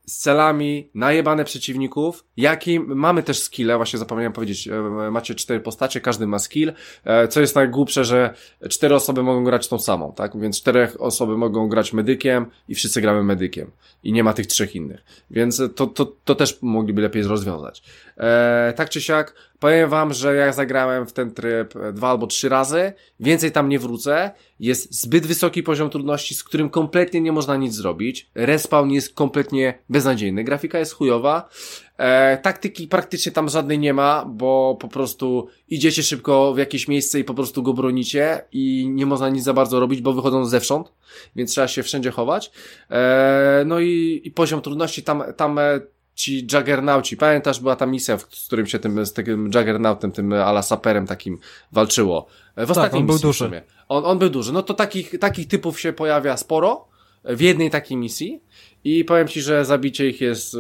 z 0.09 0.19
celami, 0.19 0.91
najebane 0.95 1.45
przeciwników, 1.45 2.25
jaki 2.37 2.81
mamy 2.81 3.23
też 3.23 3.39
skille, 3.39 3.77
właśnie 3.77 3.99
zapomniałem 3.99 4.33
powiedzieć, 4.33 4.69
e, 4.69 5.11
macie 5.11 5.35
cztery 5.35 5.61
postacie, 5.61 6.01
każdy 6.01 6.27
ma 6.27 6.39
skill, 6.39 6.73
e, 7.05 7.29
co 7.29 7.41
jest 7.41 7.55
najgłupsze, 7.55 8.05
że 8.05 8.35
cztery 8.69 8.95
osoby 8.95 9.23
mogą 9.23 9.45
grać 9.45 9.69
tą 9.69 9.79
samą, 9.79 10.13
tak? 10.13 10.41
Więc 10.41 10.61
czterech 10.61 11.01
osoby 11.01 11.37
mogą 11.37 11.69
grać 11.69 11.93
medykiem 11.93 12.47
i 12.69 12.75
wszyscy 12.75 13.01
gramy 13.01 13.23
medykiem 13.23 13.71
i 14.03 14.13
nie 14.13 14.25
ma 14.25 14.33
tych 14.33 14.47
trzech 14.47 14.75
innych, 14.75 15.05
więc 15.31 15.63
to, 15.75 15.87
to, 15.87 16.13
to 16.25 16.35
też 16.35 16.59
mogliby 16.63 17.03
lepiej 17.03 17.23
rozwiązać. 17.23 17.83
E, 18.19 18.73
tak 18.77 18.91
czy 18.91 19.01
siak, 19.01 19.35
powiem 19.59 19.91
wam, 19.91 20.15
że 20.15 20.35
ja 20.35 20.53
zagrałem 20.53 21.07
w 21.07 21.13
ten 21.13 21.31
tryb 21.31 21.75
dwa 21.93 22.11
albo 22.11 22.27
trzy 22.27 22.49
razy, 22.49 22.93
więcej 23.21 23.53
tam 23.53 23.69
nie 23.69 23.79
wrócę, 23.79 24.31
jest 24.61 25.01
zbyt 25.01 25.27
wysoki 25.27 25.63
poziom 25.63 25.91
trudności, 25.91 26.35
z 26.35 26.45
którym 26.45 26.71
kompletnie 26.71 27.21
nie 27.21 27.33
można 27.33 27.57
nic 27.57 27.75
zrobić, 27.75 28.31
respawn 28.35 28.91
jest 28.91 29.15
kompletnie 29.15 29.79
beznadziejny, 29.89 30.45
grafika 30.45 30.79
jest 30.79 30.93
chujowa, 30.93 31.49
e, 31.97 32.39
taktyki 32.39 32.89
praktycznie 32.89 33.33
tam 33.33 33.49
żadnej 33.49 33.79
nie 33.79 33.95
ma, 33.95 34.25
bo 34.25 34.77
po 34.81 34.89
prostu 34.89 35.49
idziecie 35.69 36.03
szybko 36.03 36.55
w 36.55 36.59
jakieś 36.59 36.89
miejsce 36.89 37.21
i 37.21 37.25
po 37.25 37.35
prostu 37.35 37.63
go 37.63 37.75
bronicie 37.75 38.45
i 38.53 38.89
nie 38.91 39.07
można 39.07 39.29
nic 39.29 39.45
za 39.45 39.55
bardzo 39.55 39.81
robić, 39.81 40.01
bo 40.01 40.13
wychodzą 40.13 40.45
zewsząd, 40.45 40.93
więc 41.37 41.51
trzeba 41.51 41.69
się 41.69 41.83
wszędzie 41.83 42.11
chować, 42.11 42.51
e, 42.91 43.63
no 43.67 43.81
i, 43.81 44.21
i 44.25 44.31
poziom 44.31 44.61
trudności 44.61 45.03
tam, 45.03 45.23
tam 45.37 45.59
e, 45.59 45.81
ci 46.19 46.47
Juggernauci. 46.53 47.17
Pamiętasz, 47.17 47.61
była 47.61 47.77
ta 47.77 47.87
misja, 47.87 48.19
z 48.19 48.47
którym 48.47 48.67
się 48.67 48.79
tym, 48.79 49.07
z 49.07 49.13
tym 49.13 49.45
Juggernautem, 49.45 50.13
tym 50.13 50.33
ala 50.33 50.63
saperem 50.63 51.07
takim 51.07 51.39
walczyło. 51.73 52.27
E, 52.57 52.67
w 52.67 52.71
ostatnim 52.71 52.91
tak, 52.91 53.01
on 53.01 53.07
był 53.07 53.19
duży. 53.19 53.63
On, 53.89 54.05
on 54.05 54.19
był 54.19 54.31
duży. 54.31 54.53
No 54.53 54.63
to 54.63 54.75
takich, 54.75 55.19
takich 55.19 55.49
typów 55.49 55.81
się 55.81 55.93
pojawia 55.93 56.37
sporo 56.37 56.89
w 57.25 57.41
jednej 57.41 57.71
takiej 57.71 57.97
misji 57.97 58.41
i 58.85 59.05
powiem 59.05 59.29
Ci, 59.29 59.43
że 59.43 59.65
zabicie 59.65 60.09
ich 60.09 60.21
jest 60.21 60.55
e, 60.55 60.59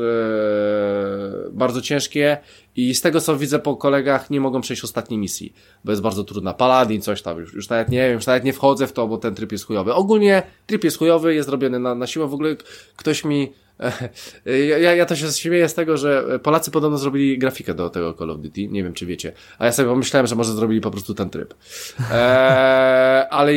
bardzo 1.52 1.80
ciężkie 1.80 2.38
i 2.76 2.94
z 2.94 3.00
tego 3.00 3.20
co 3.20 3.36
widzę 3.36 3.58
po 3.58 3.76
kolegach 3.76 4.30
nie 4.30 4.40
mogą 4.40 4.60
przejść 4.60 4.84
ostatniej 4.84 5.18
misji, 5.18 5.52
bo 5.84 5.92
jest 5.92 6.02
bardzo 6.02 6.24
trudna. 6.24 6.54
Paladin, 6.54 7.02
coś 7.02 7.22
tam, 7.22 7.38
już, 7.38 7.54
już 7.54 7.68
nawet 7.68 7.88
nie 7.88 7.98
wiem, 7.98 8.12
już 8.12 8.26
nawet 8.26 8.44
nie 8.44 8.52
wchodzę 8.52 8.86
w 8.86 8.92
to, 8.92 9.08
bo 9.08 9.18
ten 9.18 9.34
tryb 9.34 9.52
jest 9.52 9.64
chujowy. 9.64 9.94
Ogólnie 9.94 10.42
tryb 10.66 10.84
jest 10.84 10.98
chujowy, 10.98 11.34
jest 11.34 11.48
robiony 11.48 11.78
na, 11.78 11.94
na 11.94 12.06
siłę. 12.06 12.28
W 12.28 12.34
ogóle 12.34 12.56
ktoś 12.96 13.24
mi 13.24 13.52
ja, 14.80 14.94
ja 14.94 15.06
to 15.06 15.16
się 15.16 15.32
śmieję 15.32 15.68
z 15.68 15.74
tego, 15.74 15.96
że 15.96 16.38
Polacy 16.42 16.70
podobno 16.70 16.98
zrobili 16.98 17.38
grafikę 17.38 17.74
do 17.74 17.90
tego 17.90 18.14
Call 18.14 18.30
of 18.30 18.40
Duty. 18.40 18.68
Nie 18.68 18.82
wiem, 18.82 18.92
czy 18.92 19.06
wiecie. 19.06 19.32
A 19.58 19.66
ja 19.66 19.72
sobie 19.72 19.88
pomyślałem, 19.88 20.26
że 20.26 20.34
może 20.34 20.52
zrobili 20.52 20.80
po 20.80 20.90
prostu 20.90 21.14
ten 21.14 21.30
tryb. 21.30 21.54
Eee, 22.12 23.26
ale 23.38 23.52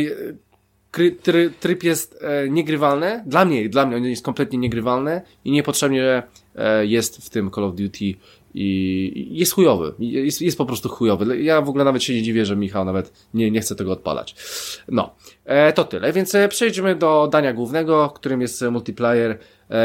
tryb 1.60 1.84
jest 1.84 2.20
e, 2.22 2.50
niegrywalny. 2.50 3.24
Dla 3.26 3.46
mnie, 3.46 3.70
dla 3.70 3.86
mnie 3.86 3.98
on 3.98 4.06
jest 4.06 4.26
kompletnie 4.26 4.60
niegrywalny 4.60 5.22
i 5.46 5.52
niepotrzebnie 5.52 6.24
e, 6.56 6.86
jest 6.86 7.26
w 7.26 7.30
tym 7.30 7.52
Call 7.52 7.64
of 7.64 7.76
Duty 7.76 8.16
i 8.54 9.28
jest 9.32 9.54
chujowy. 9.54 9.94
Jest, 10.00 10.42
jest 10.42 10.58
po 10.58 10.66
prostu 10.66 10.90
chujowy. 10.90 11.42
Ja 11.42 11.62
w 11.62 11.70
ogóle 11.70 11.84
nawet 11.84 12.04
się 12.04 12.14
nie 12.14 12.22
dziwię, 12.22 12.46
że 12.46 12.56
Michał 12.56 12.86
nawet 12.86 13.14
nie, 13.34 13.52
nie 13.52 13.62
chce 13.62 13.76
tego 13.76 13.92
odpalać. 13.92 14.36
No, 14.88 15.16
e, 15.46 15.74
to 15.74 15.84
tyle. 15.84 16.14
Więc 16.14 16.36
przejdźmy 16.50 16.96
do 16.96 17.30
dania 17.32 17.54
głównego, 17.54 18.10
którym 18.10 18.42
jest 18.42 18.64
multiplayer. 18.72 19.38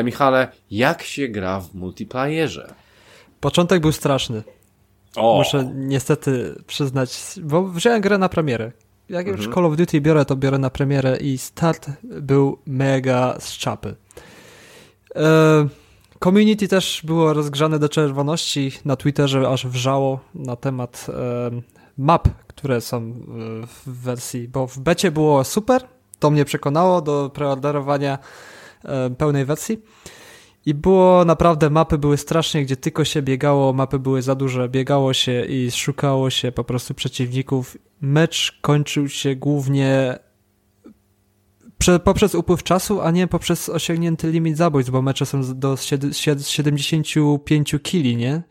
Michale, 0.04 0.48
jak 0.70 1.02
się 1.02 1.28
gra 1.28 1.60
w 1.60 1.74
multiplayerze? 1.74 2.74
Początek 3.40 3.80
był 3.80 3.92
straszny. 3.92 4.42
O. 5.16 5.38
Muszę 5.38 5.72
niestety 5.74 6.62
przyznać, 6.66 7.34
bo 7.42 7.62
wziąłem 7.62 8.00
grę 8.00 8.18
na 8.18 8.28
premierę 8.28 8.72
jak 9.08 9.26
mhm. 9.26 9.36
już 9.36 9.54
Call 9.54 9.64
of 9.64 9.76
Duty 9.76 10.00
biorę, 10.00 10.24
to 10.24 10.36
biorę 10.36 10.58
na 10.58 10.70
premierę 10.70 11.16
i 11.16 11.38
start 11.38 11.90
był 12.02 12.58
mega 12.66 13.36
z 13.38 13.52
czapy. 13.52 13.94
E, 15.16 15.68
community 16.24 16.68
też 16.68 17.02
było 17.04 17.32
rozgrzane 17.32 17.78
do 17.78 17.88
czerwoności. 17.88 18.72
Na 18.84 18.96
Twitterze 18.96 19.48
aż 19.48 19.66
wrzało 19.66 20.20
na 20.34 20.56
temat 20.56 21.06
e, 21.08 21.50
map, 21.98 22.28
które 22.46 22.80
są 22.80 23.12
w 23.66 24.02
wersji, 24.02 24.48
bo 24.48 24.66
w 24.66 24.78
becie 24.78 25.10
było 25.10 25.44
super, 25.44 25.82
to 26.18 26.30
mnie 26.30 26.44
przekonało 26.44 27.02
do 27.02 27.30
preorderowania 27.34 28.18
e, 28.18 28.55
pełnej 29.18 29.44
wersji. 29.44 29.82
I 30.66 30.74
było 30.74 31.24
naprawdę, 31.24 31.70
mapy 31.70 31.98
były 31.98 32.16
strasznie, 32.16 32.64
gdzie 32.64 32.76
tylko 32.76 33.04
się 33.04 33.22
biegało, 33.22 33.72
mapy 33.72 33.98
były 33.98 34.22
za 34.22 34.34
duże, 34.34 34.68
biegało 34.68 35.12
się 35.12 35.44
i 35.44 35.70
szukało 35.70 36.30
się 36.30 36.52
po 36.52 36.64
prostu 36.64 36.94
przeciwników. 36.94 37.76
Mecz 38.00 38.58
kończył 38.62 39.08
się 39.08 39.36
głównie 39.36 40.18
poprzez 42.04 42.34
upływ 42.34 42.62
czasu, 42.62 43.00
a 43.00 43.10
nie 43.10 43.26
poprzez 43.26 43.68
osiągnięty 43.68 44.30
limit 44.30 44.56
zabójstw, 44.56 44.92
bo 44.92 45.02
mecze 45.02 45.26
są 45.26 45.40
do 45.54 45.76
75 45.76 47.74
kili, 47.82 48.16
nie? 48.16 48.42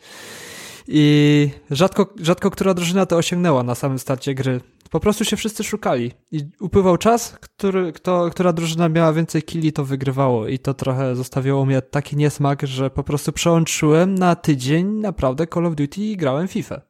I 0.87 1.49
rzadko, 1.71 2.13
rzadko 2.21 2.51
która 2.51 2.73
drużyna 2.73 3.05
to 3.05 3.17
osiągnęła 3.17 3.63
na 3.63 3.75
samym 3.75 3.99
starcie 3.99 4.35
gry. 4.35 4.61
Po 4.91 4.99
prostu 4.99 5.25
się 5.25 5.37
wszyscy 5.37 5.63
szukali 5.63 6.11
i 6.31 6.39
upływał 6.59 6.97
czas, 6.97 7.37
który, 7.41 7.93
kto, 7.93 8.29
która 8.29 8.53
drużyna 8.53 8.89
miała 8.89 9.13
więcej 9.13 9.43
killi, 9.43 9.73
to 9.73 9.85
wygrywało 9.85 10.47
i 10.47 10.59
to 10.59 10.73
trochę 10.73 11.15
zostawiało 11.15 11.65
mnie 11.65 11.81
taki 11.81 12.15
niesmak, 12.15 12.67
że 12.67 12.89
po 12.89 13.03
prostu 13.03 13.31
przełączyłem 13.31 14.15
na 14.15 14.35
tydzień 14.35 14.87
naprawdę 14.87 15.47
Call 15.47 15.65
of 15.65 15.75
Duty 15.75 16.01
i 16.01 16.17
grałem 16.17 16.47
FIFA. 16.47 16.81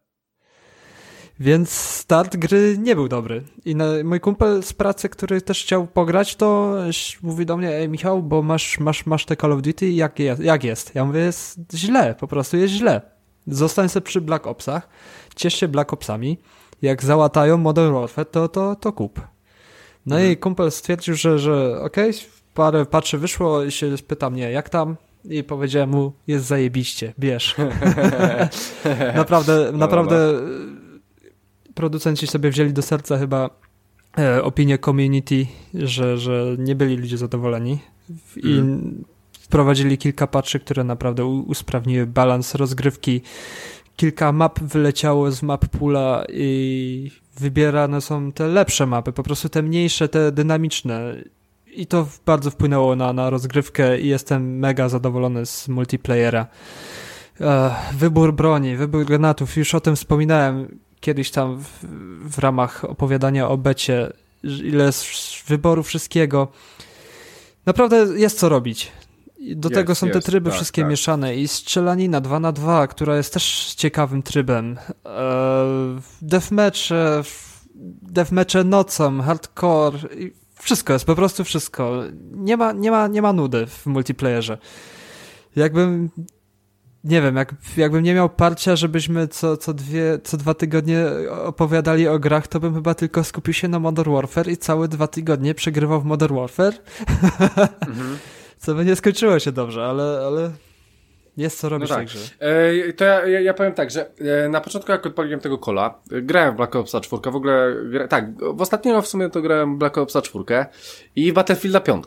Więc 1.39 1.69
start 1.69 2.37
gry 2.37 2.77
nie 2.79 2.95
był 2.95 3.07
dobry. 3.07 3.43
I 3.65 3.75
na, 3.75 3.85
mój 4.03 4.19
kumpel 4.19 4.63
z 4.63 4.73
pracy, 4.73 5.09
który 5.09 5.41
też 5.41 5.63
chciał 5.63 5.87
pograć, 5.87 6.35
to 6.35 6.75
mówi 7.23 7.45
do 7.45 7.57
mnie, 7.57 7.69
ej 7.69 7.89
Michał, 7.89 8.23
bo 8.23 8.41
masz, 8.41 8.79
masz, 8.79 9.05
masz 9.05 9.25
te 9.25 9.35
Call 9.35 9.51
of 9.51 9.61
Duty, 9.61 9.91
jak? 9.91 10.19
Jak 10.39 10.63
jest? 10.63 10.95
Ja 10.95 11.05
mówię, 11.05 11.19
jest 11.19 11.59
źle, 11.73 12.15
po 12.19 12.27
prostu 12.27 12.57
jest 12.57 12.73
źle. 12.73 13.01
Zostań 13.47 13.89
sobie 13.89 14.05
przy 14.05 14.21
Black 14.21 14.47
Opsach, 14.47 14.89
ciesz 15.35 15.53
się 15.53 15.67
Black 15.67 15.93
Opsami, 15.93 16.37
jak 16.81 17.03
załatają 17.03 17.57
Modern 17.57 17.93
Warfare, 17.93 18.25
to, 18.25 18.47
to, 18.47 18.75
to 18.75 18.93
kup. 18.93 19.21
No 20.05 20.15
mhm. 20.15 20.33
i 20.33 20.37
kumpel 20.37 20.71
stwierdził, 20.71 21.15
że, 21.15 21.39
że 21.39 21.79
okej, 21.81 22.09
okay, 22.09 22.21
parę 22.53 22.85
patrzy 22.85 23.17
wyszło 23.17 23.63
i 23.63 23.71
się 23.71 23.95
pyta 24.07 24.29
mnie, 24.29 24.51
jak 24.51 24.69
tam? 24.69 24.95
I 25.29 25.43
powiedziałem 25.43 25.89
mu, 25.89 26.13
jest 26.27 26.45
zajebiście, 26.45 27.13
bierz. 27.19 27.55
naprawdę, 29.15 29.69
no, 29.71 29.77
naprawdę 29.77 30.33
no. 30.33 31.29
producenci 31.73 32.27
sobie 32.27 32.49
wzięli 32.49 32.73
do 32.73 32.81
serca 32.81 33.17
chyba 33.17 33.49
e, 34.17 34.43
opinię 34.43 34.77
community, 34.77 35.47
że, 35.73 36.17
że 36.17 36.55
nie 36.57 36.75
byli 36.75 36.97
ludzie 36.97 37.17
zadowoleni 37.17 37.79
i 38.35 38.53
mm. 38.53 39.03
wprowadzili 39.39 39.97
kilka 39.97 40.27
patrzy, 40.27 40.59
które 40.59 40.83
naprawdę 40.83 41.25
usprawniły 41.25 42.05
balans 42.05 42.55
rozgrywki, 42.55 43.21
kilka 43.95 44.31
map 44.31 44.59
wyleciało 44.59 45.31
z 45.31 45.43
map 45.43 45.65
pula 45.65 46.25
i 46.29 47.11
wybierane 47.37 48.01
są 48.01 48.31
te 48.31 48.47
lepsze 48.47 48.85
mapy, 48.85 49.11
po 49.11 49.23
prostu 49.23 49.49
te 49.49 49.61
mniejsze, 49.61 50.09
te 50.09 50.31
dynamiczne. 50.31 51.15
I 51.75 51.87
to 51.87 52.07
bardzo 52.25 52.51
wpłynęło 52.51 52.95
na, 52.95 53.13
na 53.13 53.29
rozgrywkę 53.29 53.99
i 53.99 54.07
jestem 54.07 54.59
mega 54.59 54.89
zadowolony 54.89 55.45
z 55.45 55.67
multiplayera. 55.67 56.47
Wybór 57.93 58.33
broni, 58.33 58.75
wybór 58.75 59.05
granatów, 59.05 59.57
już 59.57 59.75
o 59.75 59.81
tym 59.81 59.95
wspominałem 59.95 60.79
kiedyś 60.99 61.31
tam 61.31 61.57
w, 61.57 61.85
w 62.35 62.39
ramach 62.39 62.85
opowiadania 62.85 63.49
o 63.49 63.57
becie, 63.57 64.13
ile 64.43 64.89
wyboru 65.47 65.83
wszystkiego. 65.83 66.47
Naprawdę 67.65 67.97
jest 67.97 68.39
co 68.39 68.49
robić. 68.49 68.91
Do 69.55 69.69
jest, 69.69 69.75
tego 69.75 69.95
są 69.95 70.05
jest, 70.05 70.19
te 70.19 70.31
tryby 70.31 70.49
tak, 70.49 70.55
wszystkie 70.55 70.81
tak. 70.81 70.91
mieszane 70.91 71.35
i 71.35 71.47
strzelanina 71.47 72.21
2 72.21 72.39
na 72.39 72.51
2 72.51 72.87
która 72.87 73.17
jest 73.17 73.33
też 73.33 73.73
ciekawym 73.77 74.23
trybem. 74.23 74.77
Eee, 75.05 76.01
deathmatche, 76.21 77.23
deathmatche 78.01 78.63
nocą, 78.63 79.21
hardcore, 79.21 79.97
wszystko 80.59 80.93
jest, 80.93 81.05
po 81.05 81.15
prostu 81.15 81.43
wszystko. 81.43 82.03
Nie 82.31 82.57
ma, 82.57 82.71
nie 82.71 82.91
ma, 82.91 83.07
nie 83.07 83.21
ma 83.21 83.33
nudy 83.33 83.67
w 83.67 83.85
multiplayerze. 83.85 84.57
Jakbym 85.55 86.09
nie 87.05 87.21
wiem, 87.21 87.35
jak, 87.35 87.55
jakbym 87.77 88.03
nie 88.03 88.13
miał 88.13 88.29
parcia, 88.29 88.75
żebyśmy 88.75 89.27
co, 89.27 89.57
co, 89.57 89.73
dwie, 89.73 90.19
co 90.23 90.37
dwa 90.37 90.53
tygodnie 90.53 91.05
opowiadali 91.45 92.07
o 92.07 92.19
grach, 92.19 92.47
to 92.47 92.59
bym 92.59 92.73
chyba 92.73 92.93
tylko 92.93 93.23
skupił 93.23 93.53
się 93.53 93.67
na 93.67 93.79
Modern 93.79 94.13
Warfare 94.13 94.47
i 94.47 94.57
całe 94.57 94.87
dwa 94.87 95.07
tygodnie 95.07 95.55
przegrywał 95.55 96.01
w 96.01 96.05
Modern 96.05 96.35
Warfare. 96.35 96.73
Mhm. 97.87 98.17
Co 98.65 98.75
by 98.75 98.85
nie 98.85 98.95
skończyło 98.95 99.39
się 99.39 99.51
dobrze, 99.51 99.85
ale, 99.85 100.03
ale 100.27 100.51
jest 101.37 101.59
co 101.59 101.69
robić 101.69 101.89
no 101.89 101.95
tak. 101.95 102.07
E, 102.39 102.93
to 102.93 103.05
ja, 103.05 103.27
ja, 103.27 103.39
ja, 103.39 103.53
powiem 103.53 103.73
tak, 103.73 103.91
że 103.91 104.11
e, 104.19 104.49
na 104.49 104.61
początku 104.61 104.91
jak 104.91 105.05
odpaliłem 105.05 105.39
tego 105.39 105.57
kola, 105.57 105.99
e, 106.11 106.21
grałem 106.21 106.53
w 106.53 106.57
Black 106.57 106.75
Opsa 106.75 107.01
4, 107.01 107.31
w 107.31 107.35
ogóle, 107.35 107.75
gra, 107.89 108.07
tak, 108.07 108.55
w 108.55 108.61
ostatnim 108.61 109.01
w 109.01 109.07
sumie 109.07 109.29
to 109.29 109.41
grałem 109.41 109.77
Black 109.77 109.97
Opsa 109.97 110.21
4 110.21 110.45
i 111.15 111.33
Battlefielda 111.33 111.79
5. 111.79 112.03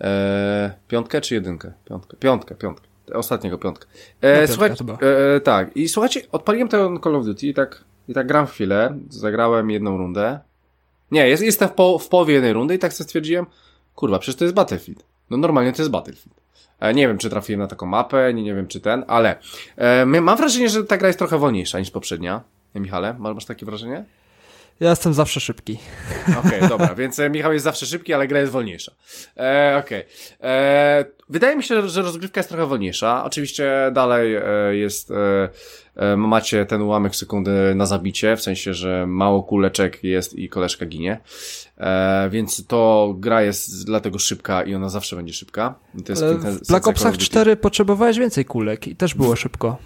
E, 0.00 0.72
piątkę 0.88 1.20
czy 1.20 1.34
jedynkę? 1.34 1.72
Piątkę, 1.84 2.16
piątkę, 2.16 2.54
piątkę. 2.54 2.86
Ostatniego 3.14 3.58
piątkę. 3.58 3.86
E, 4.20 4.40
no, 4.40 4.48
słuchaj, 4.48 4.70
e, 5.36 5.40
tak, 5.40 5.76
i 5.76 5.88
słuchajcie, 5.88 6.20
odpaliłem 6.32 6.68
ten 6.68 7.00
Call 7.00 7.16
of 7.16 7.24
Duty 7.24 7.46
i 7.46 7.54
tak, 7.54 7.84
i 8.08 8.14
tak 8.14 8.26
gram 8.26 8.46
chwilę, 8.46 8.98
zagrałem 9.08 9.70
jedną 9.70 9.98
rundę. 9.98 10.38
Nie, 11.10 11.28
jest, 11.28 11.42
jestem 11.42 11.68
w, 11.68 11.72
po, 11.72 11.98
w 11.98 12.08
połowie 12.08 12.34
jednej 12.34 12.52
rundy 12.52 12.74
i 12.74 12.78
tak 12.78 12.92
sobie 12.92 13.04
stwierdziłem, 13.04 13.46
kurwa, 13.94 14.18
przecież 14.18 14.38
to 14.38 14.44
jest 14.44 14.54
Battlefield. 14.54 15.05
No 15.30 15.36
normalnie 15.36 15.72
to 15.72 15.82
jest 15.82 15.90
Battlefield. 15.90 16.40
E, 16.80 16.94
nie 16.94 17.08
wiem, 17.08 17.18
czy 17.18 17.30
trafiłem 17.30 17.60
na 17.60 17.66
taką 17.66 17.86
mapę, 17.86 18.34
nie, 18.34 18.42
nie 18.42 18.54
wiem, 18.54 18.66
czy 18.66 18.80
ten, 18.80 19.04
ale 19.06 19.36
e, 19.76 20.06
mam 20.06 20.36
wrażenie, 20.36 20.68
że 20.68 20.84
ta 20.84 20.96
gra 20.96 21.06
jest 21.06 21.18
trochę 21.18 21.38
wolniejsza 21.38 21.78
niż 21.78 21.90
poprzednia. 21.90 22.40
Michale, 22.74 23.14
masz 23.18 23.44
takie 23.44 23.66
wrażenie? 23.66 24.04
Ja 24.80 24.90
jestem 24.90 25.14
zawsze 25.14 25.40
szybki. 25.40 25.78
Okej, 26.38 26.58
okay, 26.58 26.68
dobra, 26.68 26.94
więc 27.00 27.18
e, 27.18 27.30
Michał 27.30 27.52
jest 27.52 27.64
zawsze 27.64 27.86
szybki, 27.86 28.14
ale 28.14 28.28
gra 28.28 28.40
jest 28.40 28.52
wolniejsza. 28.52 28.92
E, 29.36 29.76
Okej. 29.84 30.00
Okay. 30.00 30.50
E, 30.50 31.04
wydaje 31.28 31.56
mi 31.56 31.62
się, 31.62 31.88
że 31.88 32.02
rozgrywka 32.02 32.40
jest 32.40 32.48
trochę 32.48 32.66
wolniejsza. 32.66 33.24
Oczywiście 33.24 33.90
dalej 33.92 34.34
e, 34.34 34.42
jest, 34.76 35.10
e, 35.10 35.48
e, 35.96 36.16
macie 36.16 36.66
ten 36.66 36.82
ułamek 36.82 37.16
sekundy 37.16 37.74
na 37.74 37.86
zabicie, 37.86 38.36
w 38.36 38.42
sensie, 38.42 38.74
że 38.74 39.06
mało 39.06 39.42
kuleczek 39.42 40.04
jest 40.04 40.38
i 40.38 40.48
koleżka 40.48 40.86
ginie. 40.86 41.20
E, 41.78 42.28
więc 42.30 42.66
to 42.66 43.14
gra 43.18 43.42
jest 43.42 43.86
dlatego 43.86 44.18
szybka 44.18 44.62
i 44.62 44.74
ona 44.74 44.88
zawsze 44.88 45.16
będzie 45.16 45.32
szybka. 45.32 45.74
To 46.04 46.12
jest 46.12 46.24
w 46.24 46.68
Black 46.68 46.88
Opsach 46.88 47.16
4 47.16 47.56
potrzebowałeś 47.56 48.18
więcej 48.18 48.44
kulek 48.44 48.88
i 48.88 48.96
też 48.96 49.14
było 49.14 49.36
szybko. 49.36 49.76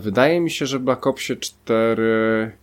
Wydaje 0.00 0.40
mi 0.40 0.50
się, 0.50 0.66
że 0.66 0.80
Black 0.80 1.06
Opsie 1.06 1.36
4 1.36 2.52
E, 2.52 2.61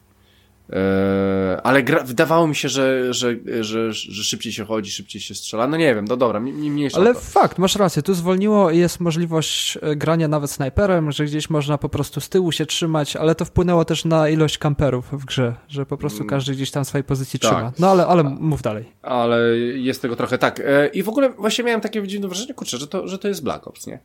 ale 1.64 1.84
gra, 1.84 2.04
wydawało 2.04 2.48
mi 2.48 2.56
się, 2.56 2.70
że, 2.70 3.14
że, 3.14 3.36
że, 3.62 3.94
że 3.94 4.24
szybciej 4.24 4.54
się 4.54 4.66
chodzi, 4.66 4.92
szybciej 4.92 5.22
się 5.22 5.36
strzela. 5.36 5.68
No 5.68 5.78
nie 5.78 5.96
wiem, 5.96 6.06
no 6.06 6.18
dobra, 6.18 6.40
mniejsza 6.40 6.98
Ale 6.98 7.14
to. 7.14 7.20
fakt, 7.20 7.58
masz 7.58 7.76
rację, 7.76 8.02
tu 8.02 8.14
zwolniło 8.14 8.72
i 8.72 8.78
jest 8.78 9.00
możliwość 9.00 9.78
e, 9.82 9.96
grania 9.96 10.28
nawet 10.28 10.52
snajperem, 10.52 11.12
że 11.12 11.26
gdzieś 11.26 11.50
można 11.50 11.78
po 11.78 11.90
prostu 11.90 12.22
z 12.22 12.30
tyłu 12.30 12.52
się 12.52 12.66
trzymać, 12.66 13.16
ale 13.16 13.36
to 13.36 13.46
wpłynęło 13.46 13.86
też 13.86 14.06
na 14.06 14.30
ilość 14.30 14.58
kamperów 14.58 15.06
w 15.12 15.26
grze, 15.26 15.56
że 15.68 15.86
po 15.86 15.98
prostu 15.98 16.18
mm. 16.18 16.30
każdy 16.30 16.52
gdzieś 16.52 16.72
tam 16.72 16.86
swojej 16.86 17.04
pozycji 17.04 17.40
tak. 17.40 17.52
trzyma. 17.52 17.72
No 17.80 17.92
ale, 17.92 18.08
ale 18.08 18.24
mów 18.24 18.62
dalej. 18.62 18.86
Ale 19.02 19.58
jest 19.58 20.02
tego 20.02 20.16
trochę 20.16 20.38
tak. 20.38 20.60
E, 20.60 20.88
I 20.88 21.04
w 21.04 21.10
ogóle 21.10 21.30
właśnie 21.30 21.64
miałem 21.64 21.82
takie 21.82 22.08
dziwne 22.08 22.28
wrażenie, 22.28 22.54
kurczę, 22.54 22.78
że 22.78 22.88
to, 22.88 23.08
że 23.08 23.20
to 23.20 23.28
jest 23.28 23.44
Black 23.44 23.68
Ops, 23.68 23.88
nie? 23.88 24.00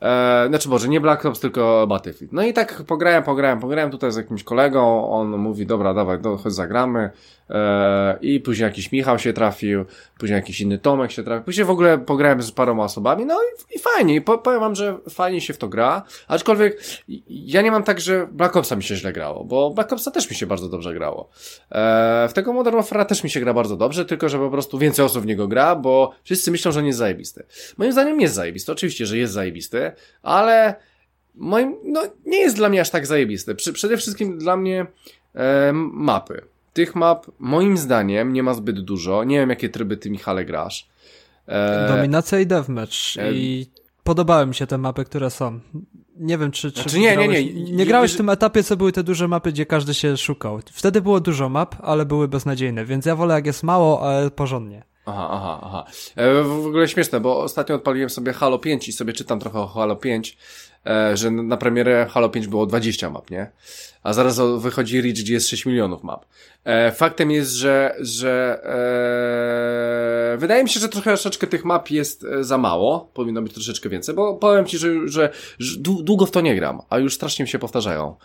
E, 0.00 0.44
znaczy 0.48 0.68
może 0.68 0.88
nie 0.88 1.00
Black 1.00 1.26
Ops, 1.26 1.40
tylko 1.40 1.86
Battlefield. 1.86 2.32
No 2.32 2.42
i 2.42 2.52
tak 2.52 2.82
pograłem, 2.82 3.22
pograłem, 3.22 3.60
pograłem 3.60 3.90
tutaj 3.90 4.12
z 4.12 4.16
jakimś 4.16 4.44
kolegą, 4.44 5.10
on 5.10 5.38
mówi, 5.38 5.66
dobra, 5.66 5.94
dawaj, 6.04 6.22
do, 6.22 6.36
chodź 6.36 6.52
zagramy. 6.52 7.10
E, 7.50 8.18
I 8.20 8.40
później 8.40 8.64
jakiś 8.64 8.92
Michał 8.92 9.18
się 9.18 9.32
trafił, 9.32 9.84
później 10.18 10.36
jakiś 10.36 10.60
inny 10.60 10.78
Tomek 10.78 11.10
się 11.10 11.22
trafił. 11.24 11.44
Później 11.44 11.66
w 11.66 11.70
ogóle 11.70 11.98
pograłem 11.98 12.42
z 12.42 12.52
paroma 12.52 12.84
osobami, 12.84 13.26
no 13.26 13.40
i, 13.42 13.76
i 13.76 13.78
fajnie. 13.78 14.14
I 14.14 14.20
powiem 14.20 14.60
wam, 14.60 14.74
że 14.74 14.98
fajnie 15.10 15.40
się 15.40 15.52
w 15.52 15.58
to 15.58 15.68
gra. 15.68 16.02
Aczkolwiek 16.28 16.80
ja 17.28 17.62
nie 17.62 17.70
mam 17.70 17.82
tak, 17.82 18.00
że 18.00 18.26
Black 18.32 18.56
Opsa 18.56 18.76
mi 18.76 18.82
się 18.82 18.96
źle 18.96 19.12
grało, 19.12 19.44
bo 19.44 19.70
Black 19.70 19.92
Opsa 19.92 20.10
też 20.10 20.30
mi 20.30 20.36
się 20.36 20.46
bardzo 20.46 20.68
dobrze 20.68 20.94
grało. 20.94 21.28
E, 21.70 22.28
w 22.28 22.32
tego 22.32 22.52
Modern 22.52 22.76
Warfare 22.76 23.06
też 23.06 23.24
mi 23.24 23.30
się 23.30 23.40
gra 23.40 23.54
bardzo 23.54 23.76
dobrze, 23.76 24.04
tylko 24.04 24.28
że 24.28 24.38
po 24.38 24.50
prostu 24.50 24.78
więcej 24.78 25.04
osób 25.04 25.22
w 25.22 25.26
niego 25.26 25.48
gra, 25.48 25.76
bo 25.76 26.12
wszyscy 26.24 26.50
myślą, 26.50 26.72
że 26.72 26.82
nie 26.82 26.86
jest 26.86 26.98
zajebisty. 26.98 27.44
Moim 27.76 27.92
zdaniem 27.92 28.20
jest 28.20 28.34
zajebisty, 28.34 28.72
oczywiście, 28.72 29.06
że 29.06 29.18
jest 29.18 29.32
zajebisty, 29.32 29.92
ale 30.22 30.74
moim, 31.34 31.76
no 31.84 32.02
nie 32.26 32.38
jest 32.38 32.56
dla 32.56 32.68
mnie 32.68 32.80
aż 32.80 32.90
tak 32.90 33.06
zajebisty. 33.06 33.54
Przy, 33.54 33.72
przede 33.72 33.96
wszystkim 33.96 34.38
dla 34.38 34.56
mnie 34.56 34.86
e, 35.34 35.72
mapy. 35.92 36.42
Tych 36.72 36.94
map 36.94 37.26
moim 37.38 37.76
zdaniem 37.76 38.32
nie 38.32 38.42
ma 38.42 38.54
zbyt 38.54 38.80
dużo. 38.80 39.24
Nie 39.24 39.38
wiem 39.38 39.50
jakie 39.50 39.68
tryby 39.68 39.96
ty 39.96 40.10
Michale 40.10 40.44
grasz. 40.44 40.88
E, 41.46 41.88
Dominacja 41.88 42.40
i 42.40 42.46
deathmatch 42.46 43.16
e... 43.18 43.32
i 43.32 43.66
podobały 44.04 44.46
mi 44.46 44.54
się 44.54 44.66
te 44.66 44.78
mapy, 44.78 45.04
które 45.04 45.30
są. 45.30 45.60
Nie 46.16 46.38
wiem, 46.38 46.50
czy, 46.50 46.72
czy 46.72 46.82
znaczy, 46.82 46.98
nie, 46.98 47.12
grałeś, 47.12 47.44
nie, 47.44 47.54
nie, 47.54 47.72
nie 47.72 47.86
grałeś 47.86 48.12
w 48.12 48.16
tym 48.16 48.28
etapie, 48.28 48.62
co 48.62 48.76
były 48.76 48.92
te 48.92 49.02
duże 49.02 49.28
mapy, 49.28 49.52
gdzie 49.52 49.66
każdy 49.66 49.94
się 49.94 50.16
szukał. 50.16 50.60
Wtedy 50.72 51.00
było 51.00 51.20
dużo 51.20 51.48
map, 51.48 51.76
ale 51.82 52.06
były 52.06 52.28
beznadziejne, 52.28 52.84
więc 52.84 53.06
ja 53.06 53.16
wolę 53.16 53.34
jak 53.34 53.46
jest 53.46 53.62
mało, 53.62 54.02
ale 54.02 54.30
porządnie. 54.30 54.84
Aha, 55.06 55.28
aha, 55.30 55.60
aha. 55.62 55.84
E, 56.16 56.42
w 56.42 56.66
ogóle 56.66 56.88
śmieszne, 56.88 57.20
bo 57.20 57.38
ostatnio 57.38 57.74
odpaliłem 57.74 58.10
sobie 58.10 58.32
Halo 58.32 58.58
5 58.58 58.88
i 58.88 58.92
sobie 58.92 59.12
czytam 59.12 59.40
trochę 59.40 59.58
o 59.58 59.66
Halo 59.66 59.96
5 59.96 60.36
E, 60.86 61.16
że 61.16 61.30
na 61.30 61.56
premierę 61.56 62.06
Halo 62.10 62.28
5 62.28 62.46
było 62.46 62.66
20 62.66 63.10
map, 63.10 63.30
nie? 63.30 63.50
A 64.02 64.12
zaraz 64.12 64.40
wychodzi 64.58 65.00
Reach, 65.00 65.14
gdzie 65.14 65.34
jest 65.34 65.48
6 65.48 65.66
milionów 65.66 66.04
map. 66.04 66.26
E, 66.64 66.92
faktem 66.92 67.30
jest, 67.30 67.50
że, 67.50 67.96
że 68.00 68.60
e, 70.34 70.38
wydaje 70.38 70.62
mi 70.62 70.68
się, 70.68 70.80
że 70.80 70.88
trochę 70.88 71.10
troszeczkę 71.10 71.46
tych 71.46 71.64
map 71.64 71.90
jest 71.90 72.26
za 72.40 72.58
mało. 72.58 73.10
Powinno 73.14 73.42
być 73.42 73.52
troszeczkę 73.52 73.88
więcej, 73.88 74.14
bo 74.14 74.34
powiem 74.34 74.66
Ci, 74.66 74.78
że, 74.78 75.08
że, 75.08 75.30
że 75.58 75.78
długo 75.80 76.26
w 76.26 76.30
to 76.30 76.40
nie 76.40 76.56
gram, 76.56 76.80
a 76.90 76.98
już 76.98 77.14
strasznie 77.14 77.42
mi 77.42 77.48
się 77.48 77.58
powtarzają 77.58 78.16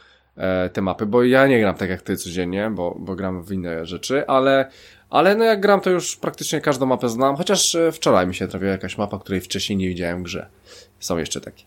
te 0.73 0.81
mapy, 0.81 1.05
bo 1.05 1.23
ja 1.23 1.47
nie 1.47 1.59
gram 1.59 1.75
tak 1.75 1.89
jak 1.89 2.01
Ty 2.01 2.17
codziennie, 2.17 2.71
bo, 2.75 2.95
bo 2.99 3.15
gram 3.15 3.43
w 3.43 3.51
inne 3.51 3.85
rzeczy, 3.85 4.27
ale 4.27 4.71
ale 5.09 5.35
no 5.35 5.43
jak 5.43 5.61
gram, 5.61 5.81
to 5.81 5.89
już 5.89 6.15
praktycznie 6.15 6.61
każdą 6.61 6.85
mapę 6.85 7.09
znam, 7.09 7.35
chociaż 7.35 7.75
e, 7.75 7.91
wczoraj 7.91 8.27
mi 8.27 8.35
się 8.35 8.47
trafiła 8.47 8.71
jakaś 8.71 8.97
mapa, 8.97 9.19
której 9.19 9.41
wcześniej 9.41 9.77
nie 9.77 9.87
widziałem 9.87 10.19
w 10.19 10.23
grze. 10.23 10.47
Są 10.99 11.17
jeszcze 11.17 11.41
takie. 11.41 11.63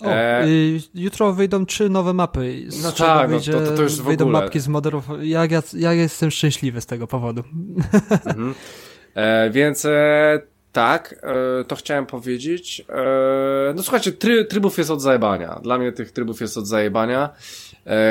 O, 0.00 0.06
e... 0.06 0.46
Jutro 0.94 1.32
wyjdą 1.32 1.66
trzy 1.66 1.88
nowe 1.88 2.12
mapy. 2.12 2.66
No 2.82 2.92
tak, 2.92 3.30
wyjdzie, 3.30 3.52
no 3.52 3.60
to, 3.60 3.76
to 3.76 3.82
już 3.82 4.00
wyjdą 4.00 4.28
mapki 4.28 4.60
z 4.60 4.68
modów. 4.68 5.08
Jak 5.20 5.50
ja, 5.50 5.62
ja 5.72 5.92
jestem 5.92 6.30
szczęśliwy 6.30 6.80
z 6.80 6.86
tego 6.86 7.06
powodu. 7.06 7.42
Mhm. 8.24 8.54
E, 9.16 9.50
więc 9.50 9.84
e, 9.84 10.40
tak, 10.72 11.14
e, 11.22 11.64
to 11.64 11.76
chciałem 11.76 12.06
powiedzieć. 12.06 12.84
E, 12.88 13.72
no 13.74 13.82
słuchajcie, 13.82 14.12
try, 14.12 14.44
trybów 14.44 14.78
jest 14.78 14.90
od 14.90 15.02
zajebania. 15.02 15.60
Dla 15.62 15.78
mnie 15.78 15.92
tych 15.92 16.12
trybów 16.12 16.40
jest 16.40 16.56
od 16.56 16.66
zajebania. 16.66 17.30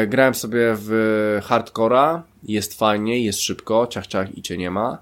Grałem 0.07 0.35
sobie 0.35 0.60
w 0.77 1.39
hardcora, 1.43 2.23
jest 2.53 2.80
fajnie, 2.80 3.23
jest 3.23 3.41
szybko, 3.41 3.88
ciach 3.88 4.07
ciach 4.07 4.38
i 4.38 4.41
cię 4.41 4.57
nie 4.57 4.72
ma. 4.72 4.97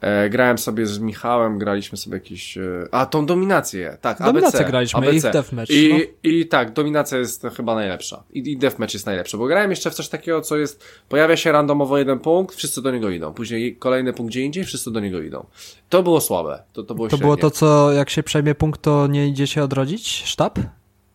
E, 0.00 0.30
grałem 0.30 0.58
sobie 0.58 0.86
z 0.86 0.98
Michałem, 0.98 1.58
graliśmy 1.58 1.98
sobie 1.98 2.16
jakieś... 2.16 2.58
E, 2.58 2.88
a, 2.92 3.06
tą 3.06 3.26
dominację, 3.26 3.98
tak, 4.00 4.18
Dominację 4.18 4.60
ABC, 4.60 4.70
graliśmy 4.70 4.98
ABC. 4.98 5.28
i 5.28 5.32
deathmatch. 5.32 5.70
I, 5.70 5.88
no. 5.92 5.98
I 6.22 6.46
tak, 6.46 6.72
dominacja 6.72 7.18
jest 7.18 7.46
chyba 7.56 7.74
najlepsza. 7.74 8.22
I, 8.32 8.52
I 8.52 8.58
deathmatch 8.58 8.94
jest 8.94 9.06
najlepszy, 9.06 9.36
bo 9.38 9.46
grałem 9.46 9.70
jeszcze 9.70 9.90
w 9.90 9.94
coś 9.94 10.08
takiego, 10.08 10.40
co 10.40 10.56
jest... 10.56 10.84
Pojawia 11.08 11.36
się 11.36 11.52
randomowo 11.52 11.98
jeden 11.98 12.18
punkt, 12.18 12.56
wszyscy 12.56 12.82
do 12.82 12.90
niego 12.90 13.10
idą. 13.10 13.32
Później 13.32 13.76
kolejny 13.76 14.12
punkt 14.12 14.30
gdzie 14.30 14.42
indziej, 14.42 14.64
wszyscy 14.64 14.90
do 14.90 15.00
niego 15.00 15.22
idą. 15.22 15.46
To 15.88 16.02
było 16.02 16.20
słabe. 16.20 16.62
To, 16.72 16.82
to 16.82 16.94
było 16.94 17.08
To 17.08 17.18
było 17.18 17.36
to, 17.36 17.50
co 17.50 17.92
jak 17.92 18.10
się 18.10 18.22
przejmie 18.22 18.54
punkt, 18.54 18.82
to 18.82 19.06
nie 19.06 19.28
idzie 19.28 19.46
się 19.46 19.62
odrodzić? 19.62 20.22
Sztab? 20.24 20.58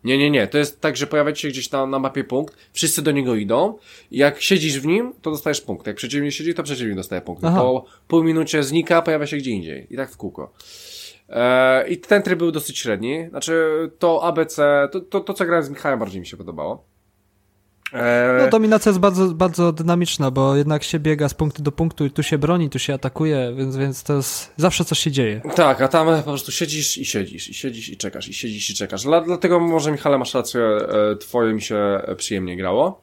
Nie, 0.04 0.18
nie, 0.18 0.30
nie. 0.30 0.46
To 0.46 0.58
jest 0.58 0.80
tak, 0.80 0.96
że 0.96 1.06
pojawia 1.06 1.34
się 1.34 1.48
gdzieś 1.48 1.68
tam 1.68 1.90
na 1.90 1.98
mapie 1.98 2.24
punkt, 2.24 2.56
wszyscy 2.72 3.02
do 3.02 3.10
niego 3.10 3.34
idą 3.34 3.78
jak 4.10 4.40
siedzisz 4.40 4.80
w 4.80 4.86
nim, 4.86 5.12
to 5.22 5.30
dostajesz 5.30 5.60
punkt. 5.60 5.86
Jak 5.86 5.96
przeciwnik 5.96 6.32
siedzi, 6.32 6.54
to 6.54 6.62
przeciwnik 6.62 6.96
dostaje 6.96 7.20
punkt. 7.20 7.42
Po 7.42 7.84
pół 8.08 8.24
minucie 8.24 8.62
znika, 8.62 9.02
pojawia 9.02 9.26
się 9.26 9.36
gdzie 9.36 9.50
indziej. 9.50 9.86
I 9.90 9.96
tak 9.96 10.10
w 10.10 10.16
kółko. 10.16 10.52
Eee, 11.28 11.92
I 11.92 11.98
ten 11.98 12.22
tryb 12.22 12.38
był 12.38 12.52
dosyć 12.52 12.78
średni. 12.78 13.26
Znaczy, 13.28 13.54
to 13.98 14.24
ABC, 14.24 14.88
to, 14.92 15.00
to, 15.00 15.20
to 15.20 15.34
co 15.34 15.44
grałem 15.44 15.64
z 15.64 15.70
Michałem 15.70 15.98
bardziej 15.98 16.20
mi 16.20 16.26
się 16.26 16.36
podobało. 16.36 16.93
E, 17.94 18.38
no 18.44 18.50
dominacja 18.50 18.90
jest 18.90 19.00
bardzo, 19.00 19.26
bardzo 19.26 19.72
dynamiczna, 19.72 20.30
bo 20.30 20.56
jednak 20.56 20.84
się 20.84 20.98
biega 20.98 21.28
z 21.28 21.34
punktu 21.34 21.62
do 21.62 21.72
punktu 21.72 22.04
i 22.04 22.10
tu 22.10 22.22
się 22.22 22.38
broni, 22.38 22.70
tu 22.70 22.78
się 22.78 22.94
atakuje, 22.94 23.54
więc, 23.56 23.76
więc 23.76 24.02
to 24.02 24.16
jest, 24.16 24.52
zawsze 24.56 24.84
coś 24.84 24.98
się 24.98 25.10
dzieje. 25.10 25.40
Tak, 25.54 25.82
a 25.82 25.88
tam 25.88 26.16
po 26.16 26.22
prostu 26.22 26.52
siedzisz 26.52 26.98
i 26.98 27.04
siedzisz, 27.04 27.48
i 27.48 27.54
siedzisz 27.54 27.88
i 27.88 27.96
czekasz, 27.96 28.28
i 28.28 28.34
siedzisz 28.34 28.70
i 28.70 28.74
czekasz. 28.74 29.02
Dla, 29.02 29.20
dlatego 29.20 29.60
może 29.60 29.92
Michale 29.92 30.18
masz 30.18 30.34
rację, 30.34 30.60
e, 30.60 31.16
twoje 31.16 31.54
mi 31.54 31.62
się 31.62 32.00
przyjemnie 32.16 32.56
grało. 32.56 33.02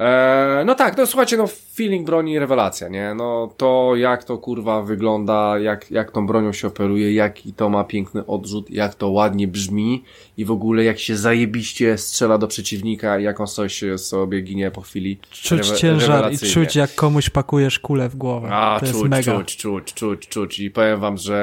E, 0.00 0.62
no 0.66 0.74
tak, 0.74 0.96
no 0.96 1.06
słuchajcie, 1.06 1.36
no 1.36 1.46
feeling 1.74 2.06
broni 2.06 2.38
rewelacja, 2.38 2.88
nie? 2.88 3.14
No 3.14 3.54
to 3.56 3.92
jak 3.96 4.24
to 4.24 4.38
kurwa 4.38 4.82
wygląda, 4.82 5.58
jak, 5.58 5.90
jak 5.90 6.10
tą 6.10 6.26
bronią 6.26 6.52
się 6.52 6.68
operuje, 6.68 7.14
jaki 7.14 7.52
to 7.52 7.68
ma 7.68 7.84
piękny 7.84 8.26
odrzut, 8.26 8.70
jak 8.70 8.94
to 8.94 9.08
ładnie 9.08 9.48
brzmi 9.48 10.04
i 10.36 10.44
w 10.44 10.50
ogóle 10.50 10.84
jak 10.84 10.98
się 10.98 11.16
zajebiście 11.16 11.98
strzela 11.98 12.38
do 12.38 12.48
przeciwnika 12.48 13.18
i 13.18 13.22
jak 13.22 13.40
on 13.40 13.46
coś 13.46 13.84
sobie 13.96 14.40
ginie 14.40 14.70
po 14.70 14.80
chwili. 14.80 15.18
Czuć 15.30 15.70
ciężar 15.70 16.32
i 16.32 16.38
czuć 16.38 16.76
jak 16.76 16.94
komuś 16.94 17.30
pakujesz 17.30 17.78
kulę 17.78 18.08
w 18.08 18.16
głowę. 18.16 18.48
A, 18.52 18.80
to 18.80 18.86
czuć, 18.86 18.94
jest 18.94 19.08
mega. 19.08 19.38
czuć, 19.38 19.56
czuć, 19.56 19.94
czuć, 19.94 20.28
czuć 20.28 20.60
i 20.60 20.70
powiem 20.70 21.00
wam, 21.00 21.18
że 21.18 21.36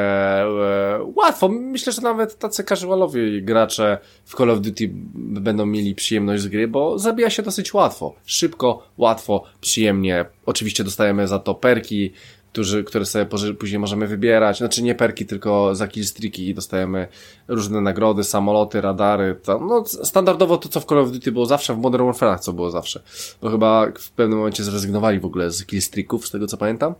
e, 1.00 1.14
łatwo. 1.16 1.50
Myślę, 1.50 1.94
że 1.94 2.02
nawet 2.02 2.40
tacy 2.40 2.64
casualowi 2.64 3.44
gracze 3.44 3.98
w 4.26 4.36
Call 4.36 4.50
of 4.50 4.62
Duty 4.62 4.90
będą 5.16 5.66
mieli 5.66 5.96
przyjemność 5.96 6.44
z 6.44 6.48
gry, 6.48 6.68
bo 6.68 7.00
zabija 7.00 7.30
się 7.30 7.44
dosyć 7.44 7.74
łatwo. 7.74 8.16
Szybko, 8.44 8.84
łatwo, 8.98 9.44
przyjemnie. 9.62 10.26
Oczywiście 10.46 10.84
dostajemy 10.84 11.28
za 11.28 11.40
to 11.40 11.56
perki, 11.56 12.12
którzy, 12.52 12.84
które 12.84 13.06
sobie 13.06 13.26
później 13.60 13.80
możemy 13.80 14.08
wybierać. 14.08 14.58
Znaczy 14.58 14.84
nie 14.84 14.96
perki, 14.96 15.26
tylko 15.26 15.76
za 15.76 15.88
killstreaki 15.88 16.50
i 16.50 16.54
dostajemy 16.54 17.08
różne 17.48 17.82
nagrody, 17.82 18.24
samoloty, 18.24 18.82
radary. 18.82 19.40
No, 19.48 19.84
standardowo 19.86 20.58
to, 20.58 20.70
co 20.70 20.80
w 20.80 20.86
Call 20.86 21.00
of 21.00 21.12
Duty 21.12 21.32
było 21.32 21.46
zawsze, 21.46 21.74
w 21.74 21.78
Modern 21.78 22.06
Warfare 22.06 22.40
co 22.40 22.54
było 22.54 22.72
zawsze. 22.72 23.04
Bo 23.42 23.50
chyba 23.50 23.88
w 24.00 24.12
pewnym 24.12 24.38
momencie 24.38 24.64
zrezygnowali 24.64 25.20
w 25.20 25.26
ogóle 25.26 25.52
z 25.52 25.66
killstreaków, 25.66 26.28
z 26.28 26.32
tego 26.32 26.48
co 26.48 26.58
pamiętam. 26.58 26.94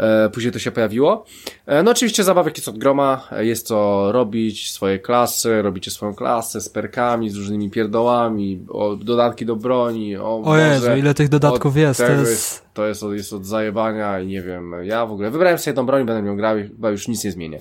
E, 0.00 0.30
później 0.30 0.52
to 0.52 0.58
się 0.58 0.70
pojawiło. 0.70 1.24
E, 1.66 1.82
no 1.82 1.90
oczywiście 1.90 2.24
zabawek 2.24 2.56
jest 2.56 2.68
od 2.68 2.78
groma, 2.78 3.28
e, 3.32 3.46
jest 3.46 3.66
co 3.66 4.08
robić, 4.12 4.72
swoje 4.72 4.98
klasy, 4.98 5.62
robicie 5.62 5.90
swoją 5.90 6.14
klasę 6.14 6.60
z 6.60 6.68
perkami, 6.68 7.30
z 7.30 7.36
różnymi 7.36 7.70
pierdołami, 7.70 8.66
o, 8.68 8.96
dodatki 8.96 9.46
do 9.46 9.56
broni, 9.56 10.16
o, 10.16 10.42
o 10.44 10.56
Jezu, 10.56 10.96
ile 10.96 11.14
tych 11.14 11.28
dodatków 11.28 11.76
jest, 11.76 12.00
to 12.00 12.12
jest... 12.12 12.70
To 12.74 12.86
jest 12.86 13.02
od, 13.02 13.12
jest 13.12 13.32
od 13.32 13.46
zajebania 13.46 14.20
i 14.20 14.26
nie 14.26 14.42
wiem, 14.42 14.74
ja 14.82 15.06
w 15.06 15.12
ogóle 15.12 15.30
wybrałem 15.30 15.58
sobie 15.58 15.74
tą 15.74 15.86
broń, 15.86 16.04
będę 16.04 16.28
ją 16.28 16.36
grał 16.36 16.56
chyba 16.56 16.90
już 16.90 17.08
nic 17.08 17.24
nie 17.24 17.32
zmienię. 17.32 17.60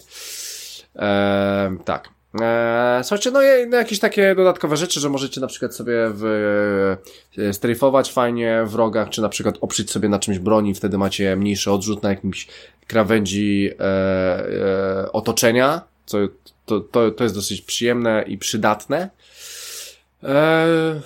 E, 0.96 1.76
tak. 1.86 2.19
Eee, 2.34 3.04
słuchajcie, 3.04 3.32
no, 3.32 3.40
no 3.70 3.78
jakieś 3.78 4.00
takie 4.00 4.36
dodatkowe 4.36 4.78
rzeczy, 4.78 5.00
że 5.00 5.10
możecie 5.10 5.42
na 5.42 5.48
przykład 5.48 5.76
sobie 5.76 5.94
w, 6.14 6.26
e, 7.38 7.54
strajfować 7.54 8.12
fajnie 8.12 8.64
w 8.66 8.76
rogach, 8.76 9.10
czy 9.10 9.22
na 9.22 9.30
przykład 9.30 9.58
oprzeć 9.62 9.92
sobie 9.92 10.10
na 10.10 10.20
czymś 10.20 10.40
broni, 10.40 10.74
wtedy 10.74 10.98
macie 10.98 11.36
mniejszy 11.36 11.72
odrzut 11.72 12.04
na 12.04 12.10
jakimś 12.10 12.48
krawędzi 12.88 13.70
e, 13.80 13.84
e, 13.84 15.12
otoczenia, 15.12 15.82
co 16.06 16.18
to, 16.66 16.80
to, 16.80 17.12
to 17.12 17.24
jest 17.24 17.36
dosyć 17.36 17.62
przyjemne 17.62 18.24
i 18.28 18.38
przydatne. 18.38 19.10
Eee, 20.24 21.02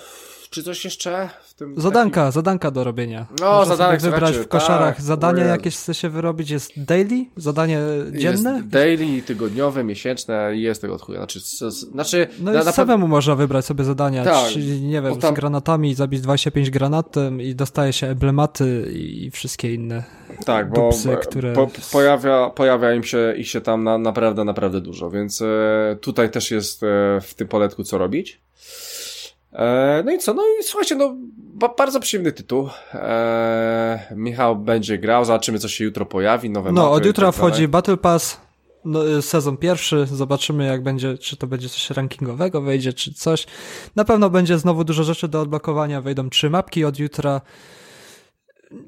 czy 0.50 0.62
coś 0.62 0.84
jeszcze? 0.84 1.30
Tym. 1.56 1.80
Zadanka, 1.80 2.20
takim... 2.20 2.32
zadanka 2.32 2.70
do 2.70 2.84
robienia. 2.84 3.26
No, 3.40 3.52
Można 3.52 3.76
zadanek 3.76 4.00
wybrać 4.00 4.36
w 4.36 4.48
koszarach. 4.48 4.96
Tak, 4.96 5.04
Zadania 5.04 5.44
jakieś 5.44 5.76
chce 5.76 5.94
się 5.94 6.08
wyrobić, 6.08 6.50
jest 6.50 6.72
daily? 6.84 7.24
Zadanie 7.36 7.78
dzienne? 8.12 8.52
Jest 8.52 8.68
daily, 8.68 9.22
tygodniowe, 9.22 9.84
miesięczne 9.84 10.56
i 10.56 10.62
jest 10.62 10.80
tego 10.80 10.94
odchuja. 10.94 11.18
Znaczy, 11.18 11.40
znaczy, 11.70 12.26
no 12.40 12.52
na, 12.52 12.62
i 12.62 12.64
na 12.64 12.72
samemu 12.72 13.08
można 13.08 13.34
wybrać 13.34 13.64
sobie 13.64 13.84
zadania. 13.84 14.24
Tak, 14.24 14.48
Czyli, 14.48 14.82
nie 14.82 15.02
wiem, 15.02 15.16
tam... 15.16 15.34
z 15.34 15.36
granatami 15.36 15.94
zabić 15.94 16.20
25 16.20 16.70
granatem 16.70 17.40
i 17.40 17.54
dostaje 17.54 17.92
się 17.92 18.06
emblematy 18.06 18.92
i 18.92 19.30
wszystkie 19.30 19.74
inne 19.74 20.04
tak, 20.44 20.70
bo 20.70 20.74
dupsy, 20.76 21.16
które... 21.22 21.52
po, 21.52 21.70
pojawia, 21.92 22.50
pojawia 22.50 22.94
im 22.94 23.04
się, 23.04 23.34
ich 23.36 23.48
się 23.48 23.60
tam 23.60 23.84
na, 23.84 23.98
naprawdę, 23.98 24.44
naprawdę 24.44 24.80
dużo, 24.80 25.10
więc 25.10 25.42
e, 25.42 25.96
tutaj 26.00 26.30
też 26.30 26.50
jest 26.50 26.82
e, 26.82 26.86
w 27.22 27.34
tym 27.34 27.48
poletku 27.48 27.84
co 27.84 27.98
robić. 27.98 28.40
E, 29.54 30.02
no 30.06 30.12
i 30.12 30.18
co? 30.18 30.34
No 30.34 30.42
i 30.60 30.62
słuchajcie, 30.62 30.94
no 30.94 31.16
bardzo 31.76 32.00
przyjemny 32.00 32.32
tytuł. 32.32 32.68
E, 32.94 34.14
Michał 34.16 34.56
będzie 34.56 34.98
grał, 34.98 35.24
zobaczymy 35.24 35.58
co 35.58 35.68
się 35.68 35.84
jutro 35.84 36.06
pojawi, 36.06 36.50
nowe 36.50 36.72
No, 36.72 36.92
od 36.92 37.06
jutra 37.06 37.26
tak 37.26 37.34
wchodzi 37.34 37.68
Battle 37.68 37.96
Pass, 37.96 38.40
no, 38.84 39.08
y, 39.08 39.22
sezon 39.22 39.56
pierwszy, 39.56 40.06
zobaczymy 40.06 40.66
jak 40.66 40.82
będzie, 40.82 41.18
czy 41.18 41.36
to 41.36 41.46
będzie 41.46 41.68
coś 41.68 41.90
rankingowego 41.90 42.60
wejdzie, 42.60 42.92
czy 42.92 43.14
coś. 43.14 43.46
Na 43.96 44.04
pewno 44.04 44.30
będzie 44.30 44.58
znowu 44.58 44.84
dużo 44.84 45.04
rzeczy 45.04 45.28
do 45.28 45.40
odblokowania, 45.40 46.00
wejdą 46.00 46.30
trzy 46.30 46.50
mapki 46.50 46.84
od 46.84 46.98
jutra. 46.98 47.40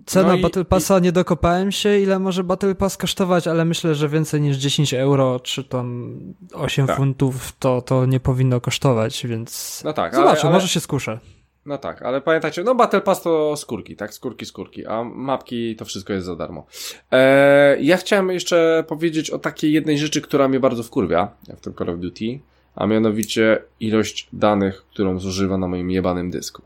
Cena 0.07 0.29
no 0.29 0.35
i, 0.35 0.43
Battle 0.43 0.65
Passa 0.65 0.99
i... 0.99 1.03
nie 1.03 1.13
dokopałem 1.13 1.73
się, 1.73 1.99
ile 1.99 2.19
może 2.19 2.45
Battle 2.45 2.75
Pass 2.75 2.97
kosztować, 2.97 3.47
ale 3.49 3.65
myślę, 3.65 3.95
że 3.95 4.09
więcej 4.09 4.41
niż 4.41 4.57
10 4.57 4.95
euro, 4.95 5.41
czy 5.41 5.65
tam 5.65 6.19
8 6.55 6.87
tak. 6.87 6.97
funtów, 6.97 7.53
to, 7.59 7.83
to 7.83 8.07
nie 8.07 8.21
powinno 8.21 8.61
kosztować, 8.61 9.27
więc 9.27 9.83
no 9.85 9.93
tak, 9.93 10.15
zobaczę, 10.15 10.31
ale, 10.31 10.41
ale... 10.43 10.53
może 10.53 10.69
się 10.69 10.81
skuszę. 10.81 11.19
No 11.67 11.79
tak, 11.79 12.03
ale 12.03 12.21
pamiętajcie, 12.21 12.63
no 12.65 12.75
Battle 12.75 13.01
Pass 13.01 13.23
to 13.23 13.57
skórki, 13.57 13.97
tak? 13.97 14.15
Skórki, 14.15 14.47
skórki, 14.47 14.87
a 14.87 15.05
mapki 15.05 15.77
to 15.77 15.85
wszystko 15.85 16.13
jest 16.13 16.27
za 16.27 16.37
darmo. 16.37 16.67
Eee, 17.11 17.87
ja 17.87 17.97
chciałem 17.97 18.31
jeszcze 18.31 18.85
powiedzieć 18.89 19.31
o 19.31 19.39
takiej 19.39 19.73
jednej 19.73 19.99
rzeczy, 19.99 20.21
która 20.21 20.49
mnie 20.49 20.61
bardzo 20.61 20.83
wkurwia 20.83 21.29
w 21.57 21.61
tym 21.61 21.75
Call 21.75 21.91
of 21.91 21.99
Duty, 21.99 22.41
a 22.75 22.87
mianowicie 22.87 23.63
ilość 23.81 24.29
danych, 24.33 24.85
którą 24.91 25.19
zużywa 25.19 25.59
na 25.59 25.69
moim 25.69 25.91
jebanym 25.91 26.31
dysku. 26.31 26.63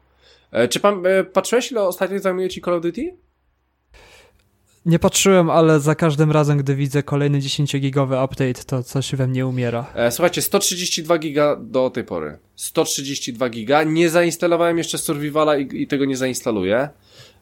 E, 0.53 0.69
czy 0.69 0.81
pan 0.81 1.07
e, 1.07 1.25
patrzyłeś, 1.25 1.73
ile 1.73 1.83
ostatnio 1.83 2.19
zajmuje 2.19 2.49
ci 2.49 2.61
Call 2.61 2.75
of 2.75 2.83
Duty? 2.83 3.17
Nie 4.87 4.99
patrzyłem, 4.99 5.51
ale 5.51 5.81
za 5.81 5.95
każdym 5.95 6.31
razem, 6.31 6.59
gdy 6.59 6.75
widzę 6.75 7.03
kolejny 7.03 7.39
10-gigowy 7.39 8.25
update, 8.25 8.65
to 8.67 8.83
coś 8.83 9.15
we 9.15 9.27
mnie 9.27 9.47
umiera. 9.47 9.87
E, 9.95 10.11
słuchajcie, 10.11 10.43
132 10.43 11.19
giga 11.19 11.57
do 11.57 11.91
tej 11.91 12.05
pory. 12.05 12.39
132 12.57 13.49
giga. 13.49 13.83
Nie 13.83 14.11
zainstalowałem 14.11 14.79
jeszcze 14.79 14.99
Survivala 14.99 15.59
i, 15.59 15.83
i 15.83 15.87
tego 15.87 16.05
nie 16.05 16.17
zainstaluję 16.17 16.89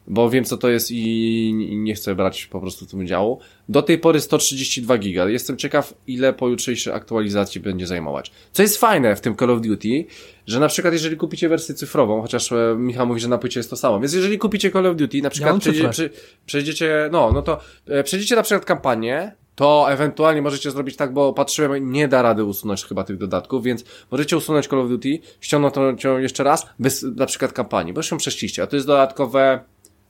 bo 0.08 0.30
wiem 0.30 0.44
co 0.44 0.56
to 0.56 0.68
jest 0.68 0.90
i 0.90 1.52
nie 1.76 1.94
chcę 1.94 2.14
brać 2.14 2.46
po 2.46 2.60
prostu 2.60 2.86
w 2.86 2.90
tym 2.90 3.00
udziału. 3.00 3.40
Do 3.68 3.82
tej 3.82 3.98
pory 3.98 4.20
132 4.20 4.98
giga. 4.98 5.28
Jestem 5.28 5.56
ciekaw, 5.56 5.94
ile 6.06 6.32
po 6.32 6.48
jutrzejszej 6.48 6.92
aktualizacji 6.92 7.60
będzie 7.60 7.86
zajmować. 7.86 8.32
Co 8.52 8.62
jest 8.62 8.76
fajne 8.76 9.16
w 9.16 9.20
tym 9.20 9.36
Call 9.36 9.50
of 9.50 9.60
Duty, 9.60 10.04
że 10.46 10.60
na 10.60 10.68
przykład 10.68 10.94
jeżeli 10.94 11.16
kupicie 11.16 11.48
wersję 11.48 11.74
cyfrową, 11.74 12.22
chociaż 12.22 12.52
e, 12.52 12.74
Michał 12.78 13.06
mówi, 13.06 13.20
że 13.20 13.28
na 13.28 13.38
płycie 13.38 13.60
jest 13.60 13.70
to 13.70 13.76
samo, 13.76 14.00
więc 14.00 14.12
jeżeli 14.12 14.38
kupicie 14.38 14.70
Call 14.70 14.86
of 14.86 14.96
Duty, 14.96 15.22
na 15.22 15.30
przykład 15.30 15.54
ja 15.54 15.60
przejdzie, 15.60 16.10
przejdziecie, 16.46 17.08
no, 17.12 17.32
no 17.32 17.42
to 17.42 17.60
e, 17.86 18.02
przejdziecie 18.02 18.36
na 18.36 18.42
przykład 18.42 18.64
kampanię, 18.64 19.32
to 19.54 19.86
ewentualnie 19.90 20.42
możecie 20.42 20.70
zrobić 20.70 20.96
tak, 20.96 21.12
bo 21.12 21.32
patrzyłem, 21.32 21.92
nie 21.92 22.08
da 22.08 22.22
rady 22.22 22.44
usunąć 22.44 22.84
chyba 22.84 23.04
tych 23.04 23.16
dodatków, 23.16 23.64
więc 23.64 23.84
możecie 24.10 24.36
usunąć 24.36 24.68
Call 24.68 24.80
of 24.80 24.88
Duty, 24.88 25.18
ściągnąć 25.40 26.04
ją 26.04 26.18
jeszcze 26.18 26.44
raz, 26.44 26.66
bez 26.78 27.02
na 27.02 27.26
przykład 27.26 27.52
kampanii, 27.52 27.92
bo 27.92 27.98
już 27.98 28.10
ją 28.10 28.18
przeszliście, 28.18 28.62
a 28.62 28.66
to 28.66 28.76
jest 28.76 28.86
dodatkowe 28.86 29.60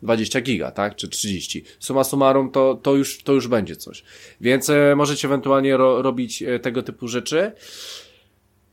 20 0.03 0.41
giga, 0.41 0.71
tak? 0.71 0.97
Czy 0.97 1.09
30. 1.09 1.65
Suma 1.79 2.05
summarum 2.05 2.51
to, 2.51 2.75
to, 2.75 2.95
już, 2.95 3.23
to 3.23 3.33
już 3.33 3.49
będzie 3.49 3.77
coś. 3.77 4.05
Więc 4.41 4.71
e, 4.71 4.95
możecie 4.97 5.29
ewentualnie 5.29 5.77
ro, 5.77 6.03
robić 6.03 6.43
e, 6.43 6.59
tego 6.59 6.83
typu 6.83 7.09
rzeczy. 7.09 7.53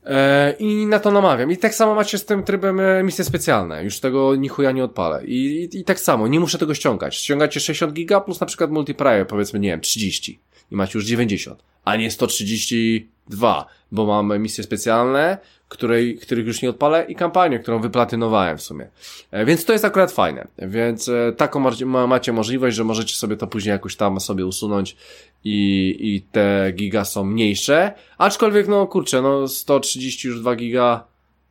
E, 0.06 0.54
I 0.58 0.86
na 0.86 0.98
to 0.98 1.10
namawiam. 1.10 1.52
I 1.52 1.56
tak 1.56 1.74
samo 1.74 1.94
macie 1.94 2.18
z 2.18 2.24
tym 2.24 2.42
trybem 2.42 2.80
e, 2.80 3.02
misje 3.02 3.24
specjalne. 3.24 3.84
Już 3.84 4.00
tego 4.00 4.36
ni 4.36 4.48
chuja 4.48 4.72
nie 4.72 4.84
odpalę. 4.84 5.24
I, 5.24 5.68
i, 5.74 5.78
I 5.78 5.84
tak 5.84 6.00
samo, 6.00 6.28
nie 6.28 6.40
muszę 6.40 6.58
tego 6.58 6.74
ściągać. 6.74 7.16
Ściągacie 7.16 7.60
60 7.60 7.92
giga 7.92 8.20
plus 8.20 8.40
na 8.40 8.46
przykład 8.46 8.70
multiplayer, 8.70 9.26
powiedzmy, 9.26 9.58
nie 9.58 9.68
wiem, 9.68 9.80
30. 9.80 10.40
I 10.70 10.76
macie 10.76 10.98
już 10.98 11.06
90. 11.06 11.62
A 11.84 11.96
nie 11.96 12.10
132, 12.10 13.66
bo 13.92 14.06
mam 14.06 14.42
misje 14.42 14.64
specjalne, 14.64 15.38
której, 15.68 16.18
których 16.18 16.46
już 16.46 16.62
nie 16.62 16.70
odpalę 16.70 17.04
i 17.08 17.14
kampanię, 17.14 17.58
którą 17.58 17.80
wyplatynowałem 17.80 18.58
w 18.58 18.62
sumie. 18.62 18.88
E, 19.30 19.44
więc 19.44 19.64
to 19.64 19.72
jest 19.72 19.84
akurat 19.84 20.12
fajne. 20.12 20.46
Więc 20.58 21.08
e, 21.08 21.32
taką 21.36 21.70
macie 22.06 22.32
możliwość, 22.32 22.76
że 22.76 22.84
możecie 22.84 23.14
sobie 23.14 23.36
to 23.36 23.46
później 23.46 23.72
jakoś 23.72 23.96
tam 23.96 24.20
sobie 24.20 24.46
usunąć 24.46 24.96
i, 25.44 25.96
i 26.00 26.22
te 26.22 26.72
giga 26.72 27.04
są 27.04 27.24
mniejsze. 27.24 27.92
Aczkolwiek, 28.18 28.68
no 28.68 28.86
kurczę, 28.86 29.22
no 29.22 29.48
130 29.48 30.28
już 30.28 30.40
2 30.40 30.56
giga 30.56 31.04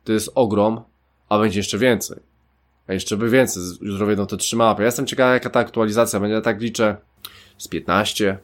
to 0.04 0.12
jest 0.12 0.30
ogrom, 0.34 0.80
a 1.28 1.38
będzie 1.38 1.60
jeszcze 1.60 1.78
więcej. 1.78 2.18
A 2.88 2.92
jeszcze 2.92 3.16
by 3.16 3.30
więcej. 3.30 3.62
Już 3.80 4.00
robię 4.00 4.16
no 4.16 4.26
te 4.26 4.36
trzy 4.36 4.56
mapy. 4.56 4.82
Ja 4.82 4.86
jestem 4.86 5.06
ciekawy, 5.06 5.32
jaka 5.32 5.50
ta 5.50 5.60
aktualizacja 5.60 6.20
będzie. 6.20 6.34
Ja 6.34 6.40
tak 6.40 6.60
liczę 6.60 6.96
z 7.58 7.68
15, 7.68 8.38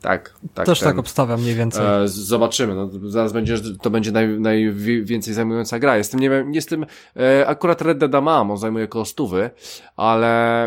tak, 0.00 0.34
tak. 0.54 0.66
Też 0.66 0.80
ten, 0.80 0.88
tak 0.88 0.98
obstawiam 0.98 1.40
mniej 1.40 1.54
więcej. 1.54 1.86
E, 1.86 2.08
zobaczymy. 2.08 2.74
No, 2.74 2.90
zaraz 3.10 3.32
będzie, 3.32 3.56
to 3.82 3.90
będzie 3.90 4.12
naj, 4.12 4.40
najwięcej 4.40 5.34
zajmująca 5.34 5.78
gra. 5.78 5.96
Jestem, 5.96 6.20
nie 6.20 6.30
wiem, 6.30 6.54
jestem, 6.54 6.86
e, 7.16 7.46
akurat 7.46 7.82
Red 7.82 7.98
Dead 7.98 8.22
mam, 8.22 8.50
on 8.50 8.58
zajmuje 8.58 8.84
około 8.84 9.04
stówy, 9.04 9.50
ale 9.96 10.64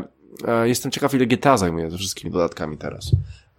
e, 0.48 0.68
jestem 0.68 0.92
ciekaw, 0.92 1.14
ile 1.14 1.26
GTA 1.26 1.58
zajmuje 1.58 1.92
ze 1.92 1.98
wszystkimi 1.98 2.32
dodatkami 2.32 2.78
teraz. 2.78 3.12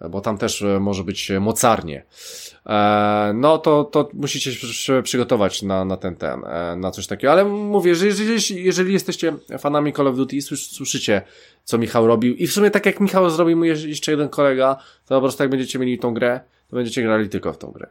E, 0.03 0.09
bo 0.09 0.21
tam 0.21 0.37
też 0.37 0.61
e, 0.61 0.79
może 0.79 1.03
być 1.03 1.31
mocarnie. 1.39 2.05
E, 2.65 3.31
no 3.35 3.57
to, 3.57 3.83
to 3.83 4.09
musicie 4.13 4.53
się 4.53 5.01
przygotować 5.03 5.61
na, 5.61 5.85
na 5.85 5.97
ten, 5.97 6.15
ten, 6.15 6.41
na 6.77 6.91
coś 6.91 7.07
takiego. 7.07 7.31
Ale 7.31 7.45
mówię, 7.45 7.95
że 7.95 8.05
jeżeli, 8.05 8.63
jeżeli 8.63 8.93
jesteście 8.93 9.33
fanami 9.59 9.93
Call 9.93 10.07
of 10.07 10.15
Duty 10.15 10.35
i 10.35 10.41
słyszycie, 10.41 11.21
co 11.63 11.77
Michał 11.77 12.07
robił 12.07 12.35
i 12.35 12.47
w 12.47 12.53
sumie 12.53 12.71
tak 12.71 12.85
jak 12.85 12.99
Michał 12.99 13.29
zrobił 13.29 13.57
mu 13.57 13.63
jeszcze 13.63 14.11
jeden 14.11 14.29
kolega, 14.29 14.75
to 15.05 15.15
po 15.15 15.21
prostu 15.21 15.43
jak 15.43 15.49
będziecie 15.49 15.79
mieli 15.79 15.99
tą 15.99 16.13
grę, 16.13 16.39
to 16.69 16.75
będziecie 16.75 17.03
grali 17.03 17.29
tylko 17.29 17.53
w 17.53 17.57
tą 17.57 17.71
grę. 17.71 17.89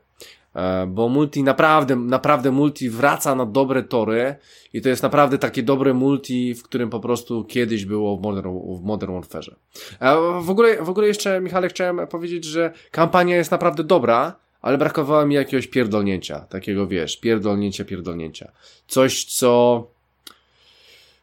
E, 0.54 0.86
bo 0.86 1.08
multi 1.08 1.42
naprawdę, 1.42 1.96
naprawdę 1.96 2.50
multi 2.50 2.90
wraca 2.90 3.34
na 3.34 3.46
dobre 3.46 3.82
tory 3.82 4.36
i 4.72 4.80
to 4.80 4.88
jest 4.88 5.02
naprawdę 5.02 5.38
takie 5.38 5.62
dobre 5.62 5.94
multi, 5.94 6.54
w 6.54 6.62
którym 6.62 6.90
po 6.90 7.00
prostu 7.00 7.44
kiedyś 7.44 7.84
było 7.84 8.16
w 8.16 8.22
Modern, 8.22 8.58
w 8.78 8.82
Modern 8.82 9.12
Warfare. 9.12 9.56
E, 10.00 10.16
w 10.40 10.50
ogóle, 10.50 10.82
w 10.82 10.88
ogóle 10.88 11.06
jeszcze, 11.06 11.40
Michale, 11.40 11.68
chciałem 11.68 12.06
powiedzieć, 12.06 12.44
że 12.44 12.72
kampania 12.90 13.36
jest 13.36 13.50
naprawdę 13.50 13.84
dobra, 13.84 14.36
ale 14.62 14.78
brakowało 14.78 15.26
mi 15.26 15.34
jakiegoś 15.34 15.66
pierdolnięcia, 15.66 16.40
takiego 16.40 16.86
wiesz, 16.86 17.16
pierdolnięcia, 17.16 17.84
pierdolnięcia. 17.84 18.52
Coś, 18.86 19.24
co 19.24 19.86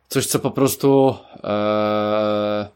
coś, 0.09 0.25
co 0.25 0.39
po 0.39 0.51
prostu 0.51 1.15
e, 1.43 2.69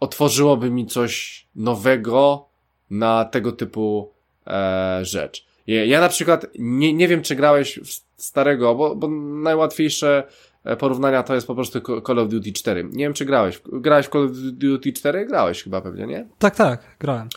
otworzyłoby 0.00 0.70
mi 0.70 0.86
coś 0.86 1.46
nowego 1.56 2.48
na 2.90 3.24
tego 3.24 3.52
typu 3.52 4.12
e, 4.46 5.00
rzecz. 5.02 5.47
Ja, 5.68 6.00
na 6.00 6.08
przykład 6.08 6.46
nie, 6.58 6.92
nie 6.92 7.08
wiem, 7.08 7.22
czy 7.22 7.36
grałeś 7.36 7.80
w 7.84 8.22
starego, 8.22 8.74
bo, 8.74 8.96
bo 8.96 9.08
najłatwiejsze 9.42 10.24
e, 10.64 10.76
porównania 10.76 11.22
to 11.22 11.34
jest 11.34 11.46
po 11.46 11.54
prostu 11.54 11.80
Call 12.06 12.18
of 12.18 12.28
Duty 12.28 12.52
4. 12.52 12.84
Nie 12.84 13.04
wiem, 13.04 13.14
czy 13.14 13.24
grałeś. 13.24 13.60
Grałeś 13.72 14.06
w 14.06 14.10
Call 14.10 14.24
of 14.24 14.30
Duty 14.34 14.92
4? 14.92 15.26
Grałeś 15.26 15.62
chyba 15.62 15.80
pewnie, 15.80 16.06
nie? 16.06 16.26
Tak, 16.38 16.56
tak, 16.56 16.96
grałem. 17.00 17.28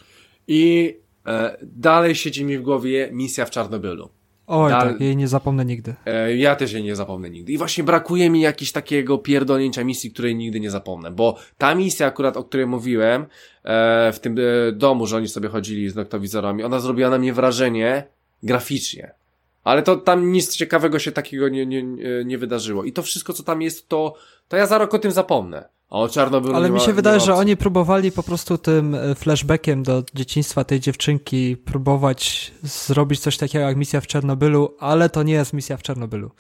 I 0.47 0.95
e, 1.27 1.57
dalej 1.61 2.15
siedzi 2.15 2.45
mi 2.45 2.57
w 2.57 2.61
głowie 2.61 3.09
misja 3.11 3.45
w 3.45 3.49
Czarnobylu. 3.49 4.09
Oj, 4.47 4.71
Dal... 4.71 4.81
tak, 4.81 5.01
jej 5.01 5.17
nie 5.17 5.27
zapomnę 5.27 5.65
nigdy. 5.65 5.95
E, 6.05 6.35
ja 6.35 6.55
też 6.55 6.73
jej 6.73 6.83
nie 6.83 6.95
zapomnę 6.95 7.29
nigdy. 7.29 7.51
I 7.51 7.57
właśnie 7.57 7.83
brakuje 7.83 8.29
mi 8.29 8.41
jakiegoś 8.41 8.71
takiego 8.71 9.17
pierdolnięcia 9.17 9.83
misji, 9.83 10.11
której 10.11 10.35
nigdy 10.35 10.59
nie 10.59 10.71
zapomnę, 10.71 11.11
bo 11.11 11.37
ta 11.57 11.75
misja 11.75 12.07
akurat, 12.07 12.37
o 12.37 12.43
której 12.43 12.67
mówiłem, 12.67 13.25
e, 13.63 14.11
w 14.13 14.19
tym 14.19 14.35
e, 14.39 14.71
domu, 14.71 15.07
że 15.07 15.17
oni 15.17 15.27
sobie 15.27 15.49
chodzili 15.49 15.89
z 15.89 15.95
noktowizorami, 15.95 16.63
ona 16.63 16.79
zrobiła 16.79 17.09
na 17.09 17.17
mnie 17.17 17.33
wrażenie 17.33 18.07
graficznie. 18.43 19.13
Ale 19.63 19.84
to 19.84 19.95
tam 19.95 20.31
nic 20.31 20.55
ciekawego 20.55 20.99
się 20.99 21.11
takiego 21.11 21.49
nie, 21.49 21.65
nie, 21.65 21.84
nie 22.26 22.38
wydarzyło. 22.38 22.84
I 22.84 22.93
to 22.93 23.01
wszystko, 23.03 23.34
co 23.34 23.43
tam 23.43 23.61
jest, 23.61 23.89
to, 23.89 24.15
to 24.47 24.57
ja 24.57 24.65
za 24.65 24.77
rok 24.77 24.93
o 24.93 24.99
tym 24.99 25.11
zapomnę. 25.11 25.69
O 25.89 26.09
Czarnobylu 26.09 26.55
Ale 26.55 26.69
mi 26.69 26.80
się 26.80 26.93
wydaje, 26.93 27.19
że 27.19 27.35
oni 27.35 27.57
próbowali 27.57 28.11
po 28.11 28.23
prostu 28.23 28.57
tym 28.57 28.95
e, 28.95 29.15
flashbackiem 29.15 29.84
do 29.84 30.03
dzieciństwa 30.13 30.63
tej 30.63 30.80
dziewczynki 30.80 31.57
próbować 31.57 32.51
zrobić 32.63 33.19
coś 33.19 33.38
takiego 33.38 33.65
jak 33.65 33.77
misja 33.77 34.01
w 34.01 34.07
Czarnobylu, 34.07 34.76
ale 34.80 35.09
to 35.09 35.23
nie 35.23 35.34
jest 35.34 35.53
misja 35.53 35.77
w 35.77 35.84
Czarnobylu. 35.84 36.31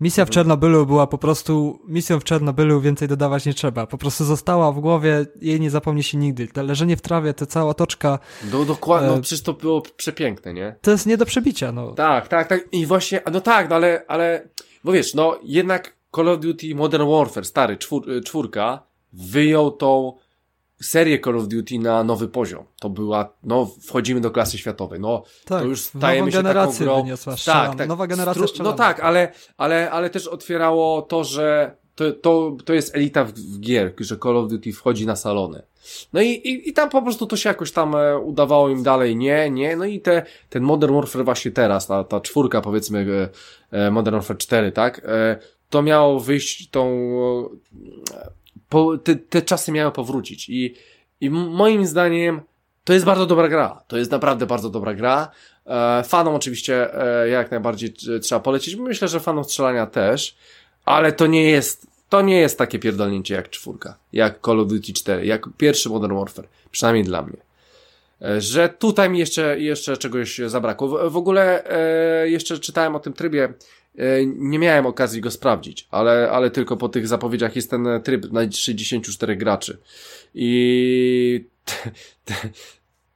Misja 0.00 0.24
w. 0.24 0.30
Czarnobylu 0.30 0.86
była 0.86 1.06
po 1.06 1.18
prostu 1.18 1.78
misją 1.88 2.20
w 2.20 2.24
Czarnobylu, 2.24 2.80
więcej 2.80 3.08
dodawać 3.08 3.46
nie 3.46 3.54
trzeba. 3.54 3.86
Po 3.86 3.98
prostu 3.98 4.24
została 4.24 4.72
w 4.72 4.80
głowie, 4.80 5.26
jej 5.40 5.60
nie 5.60 5.70
zapomni 5.70 6.02
się 6.02 6.18
nigdy. 6.18 6.48
To 6.48 6.62
leżenie 6.62 6.96
w 6.96 7.00
trawie, 7.00 7.34
ta 7.34 7.46
cała 7.46 7.74
toczka. 7.74 8.18
No 8.52 8.64
dokładnie, 8.64 9.08
e... 9.08 9.16
no 9.16 9.20
przecież 9.20 9.42
to 9.42 9.52
było 9.52 9.82
przepiękne, 9.96 10.54
nie? 10.54 10.76
To 10.80 10.90
jest 10.90 11.06
nie 11.06 11.16
do 11.16 11.26
przebicia, 11.26 11.72
no. 11.72 11.92
Tak, 11.92 12.28
tak, 12.28 12.48
tak. 12.48 12.68
I 12.72 12.86
właśnie, 12.86 13.20
no 13.32 13.40
tak, 13.40 13.70
no 13.70 13.76
ale, 13.76 14.04
ale, 14.08 14.48
bo 14.84 14.92
wiesz, 14.92 15.14
no 15.14 15.38
jednak 15.42 15.96
Call 16.16 16.28
of 16.28 16.40
Duty 16.40 16.74
Modern 16.74 17.10
Warfare, 17.10 17.44
stary, 17.44 17.76
czwór, 17.76 18.10
e, 18.10 18.20
czwórka, 18.20 18.82
wyjął 19.12 19.70
tą 19.70 20.12
serię 20.82 21.20
Call 21.20 21.38
of 21.38 21.48
Duty 21.48 21.78
na 21.78 22.04
nowy 22.04 22.28
poziom. 22.28 22.64
To 22.80 22.90
była, 22.90 23.32
no, 23.42 23.70
wchodzimy 23.86 24.20
do 24.20 24.30
klasy 24.30 24.58
światowej. 24.58 25.00
No, 25.00 25.22
tak, 25.44 25.62
to 25.62 25.68
już 25.68 25.80
stajemy 25.80 26.32
się 26.32 26.42
taką 26.42 26.72
grą. 26.72 27.02
Wyniosła, 27.02 27.34
tak, 27.46 27.74
tak, 27.76 27.88
nowa 27.88 28.06
generacja 28.06 28.46
stru... 28.46 28.64
No 28.64 28.72
tak, 28.72 29.00
ale, 29.00 29.32
ale, 29.56 29.90
ale 29.90 30.10
też 30.10 30.26
otwierało 30.26 31.02
to, 31.02 31.24
że 31.24 31.76
to, 31.94 32.12
to, 32.12 32.56
to 32.64 32.74
jest 32.74 32.96
elita 32.96 33.24
w, 33.24 33.32
w 33.32 33.60
gier, 33.60 33.94
że 33.98 34.18
Call 34.18 34.36
of 34.36 34.48
Duty 34.48 34.72
wchodzi 34.72 35.06
na 35.06 35.16
salony. 35.16 35.62
No 36.12 36.20
i, 36.20 36.28
i, 36.28 36.68
i 36.68 36.72
tam 36.72 36.90
po 36.90 37.02
prostu 37.02 37.26
to 37.26 37.36
się 37.36 37.48
jakoś 37.48 37.72
tam 37.72 37.94
e, 37.94 38.18
udawało 38.18 38.68
im 38.68 38.82
dalej, 38.82 39.16
nie, 39.16 39.50
nie, 39.50 39.76
no 39.76 39.84
i 39.84 40.00
te, 40.00 40.22
ten 40.50 40.62
Modern 40.62 40.94
Warfare 40.94 41.24
właśnie 41.24 41.50
teraz, 41.50 41.86
ta, 41.86 42.04
ta 42.04 42.20
czwórka 42.20 42.60
powiedzmy, 42.60 43.28
e, 43.72 43.86
e 43.86 43.90
Modern 43.90 44.16
Warfare 44.16 44.38
4, 44.38 44.72
tak, 44.72 45.02
e, 45.04 45.38
to 45.70 45.82
miało 45.82 46.20
wyjść 46.20 46.70
tą, 46.70 46.88
po, 48.68 48.98
te, 48.98 49.16
te 49.16 49.42
czasy 49.42 49.72
miały 49.72 49.92
powrócić 49.92 50.48
i, 50.48 50.74
i 51.20 51.30
moim 51.30 51.86
zdaniem 51.86 52.40
to 52.84 52.92
jest 52.92 53.06
bardzo 53.06 53.26
dobra 53.26 53.48
gra. 53.48 53.82
To 53.88 53.96
jest 53.96 54.10
naprawdę 54.10 54.46
bardzo 54.46 54.70
dobra 54.70 54.94
gra. 54.94 55.30
E, 55.66 56.02
fanom 56.02 56.34
oczywiście 56.34 56.94
e, 57.22 57.28
jak 57.28 57.50
najbardziej 57.50 57.92
trzeba 58.22 58.40
polecić. 58.40 58.76
Myślę, 58.76 59.08
że 59.08 59.20
fanom 59.20 59.44
strzelania 59.44 59.86
też, 59.86 60.36
ale 60.84 61.12
to 61.12 61.26
nie 61.26 61.50
jest, 61.50 61.86
to 62.08 62.22
nie 62.22 62.40
jest 62.40 62.58
takie 62.58 62.78
pierdolnięcie 62.78 63.34
jak 63.34 63.50
czwórka, 63.50 63.96
jak 64.12 64.40
Call 64.46 64.60
of 64.60 64.68
Duty 64.68 64.92
4, 64.92 65.26
jak 65.26 65.48
pierwszy 65.56 65.88
Modern 65.88 66.14
Warfare. 66.14 66.48
Przynajmniej 66.70 67.04
dla 67.04 67.22
mnie. 67.22 67.36
E, 68.22 68.40
że 68.40 68.68
tutaj 68.68 69.10
mi 69.10 69.18
jeszcze, 69.18 69.60
jeszcze 69.60 69.96
czegoś 69.96 70.40
zabrakło. 70.46 70.88
W, 70.88 71.12
w 71.12 71.16
ogóle 71.16 71.64
e, 71.64 72.28
jeszcze 72.28 72.58
czytałem 72.58 72.96
o 72.96 73.00
tym 73.00 73.12
trybie 73.12 73.52
nie 74.26 74.58
miałem 74.58 74.86
okazji 74.86 75.20
go 75.20 75.30
sprawdzić, 75.30 75.88
ale, 75.90 76.30
ale 76.30 76.50
tylko 76.50 76.76
po 76.76 76.88
tych 76.88 77.08
zapowiedziach 77.08 77.56
jest 77.56 77.70
ten 77.70 77.86
tryb 78.04 78.32
na 78.32 78.52
64 78.52 79.36
graczy. 79.36 79.78
I 80.34 81.44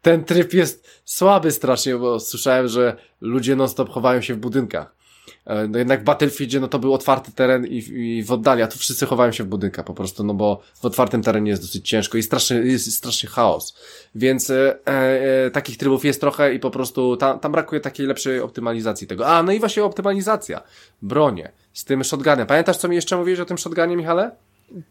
ten 0.02 0.24
tryb 0.24 0.54
jest 0.54 1.02
słaby 1.04 1.50
strasznie, 1.50 1.96
bo 1.96 2.20
słyszałem, 2.20 2.68
że 2.68 2.96
ludzie 3.20 3.56
non 3.56 3.68
stop 3.68 3.90
chowają 3.90 4.20
się 4.20 4.34
w 4.34 4.38
budynkach. 4.38 5.01
E, 5.47 5.69
no 5.69 5.78
jednak 5.78 6.01
w 6.01 6.05
Battlefieldzie 6.05 6.61
no 6.61 6.69
to 6.69 6.78
był 6.78 6.94
otwarty 6.94 7.32
teren 7.32 7.66
i, 7.66 7.77
i 7.77 8.24
w 8.24 8.32
oddali, 8.32 8.62
a 8.62 8.66
tu 8.66 8.78
wszyscy 8.78 9.07
chowają 9.07 9.32
się 9.32 9.44
w 9.44 9.47
budynkach 9.47 9.85
po 9.85 9.94
prostu, 9.94 10.24
no 10.24 10.35
bo 10.35 10.61
w 10.74 10.85
otwartym 10.85 11.23
terenie 11.23 11.51
jest 11.51 11.62
dosyć 11.62 11.89
ciężko 11.89 12.19
i 12.19 12.23
strasznie, 12.23 12.57
jest 12.57 12.93
strasznie 12.93 13.28
chaos. 13.28 13.77
Więc 14.15 14.51
e, 14.51 14.86
e, 14.86 15.51
takich 15.51 15.77
trybów 15.77 16.05
jest 16.05 16.20
trochę 16.20 16.55
i 16.55 16.59
po 16.59 16.70
prostu 16.70 17.16
tam, 17.16 17.39
tam 17.39 17.53
brakuje 17.53 17.81
takiej 17.81 18.07
lepszej 18.07 18.40
optymalizacji 18.40 19.07
tego. 19.07 19.28
A, 19.28 19.43
no 19.43 19.53
i 19.53 19.61
właśnie 19.61 19.85
optymalizacja. 19.85 20.62
Bronie. 21.03 21.53
Z 21.73 21.85
tym 21.85 22.05
shotgunem. 22.05 22.47
Pamiętasz, 22.47 22.77
co 22.77 22.89
mi 22.89 22.97
jeszcze 22.97 23.16
mówiłeś 23.16 23.40
o 23.40 23.44
tym 23.44 23.59
shotgunie, 23.59 23.97
Michale? 23.97 24.31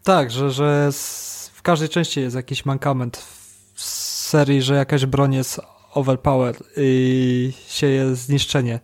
Tak, 0.04 0.30
że, 0.30 0.50
że 0.50 0.88
w 1.52 1.62
każdej 1.62 1.88
części 1.88 2.20
jest 2.20 2.36
jakiś 2.36 2.64
mankament 2.64 3.16
w 3.74 3.82
serii, 3.82 4.62
że 4.62 4.74
jakaś 4.74 5.06
broń 5.06 5.34
jest 5.34 5.60
overpowered 5.94 6.62
i 6.76 7.52
się 7.68 7.86
je 7.86 8.14
zniszczenie. 8.14 8.80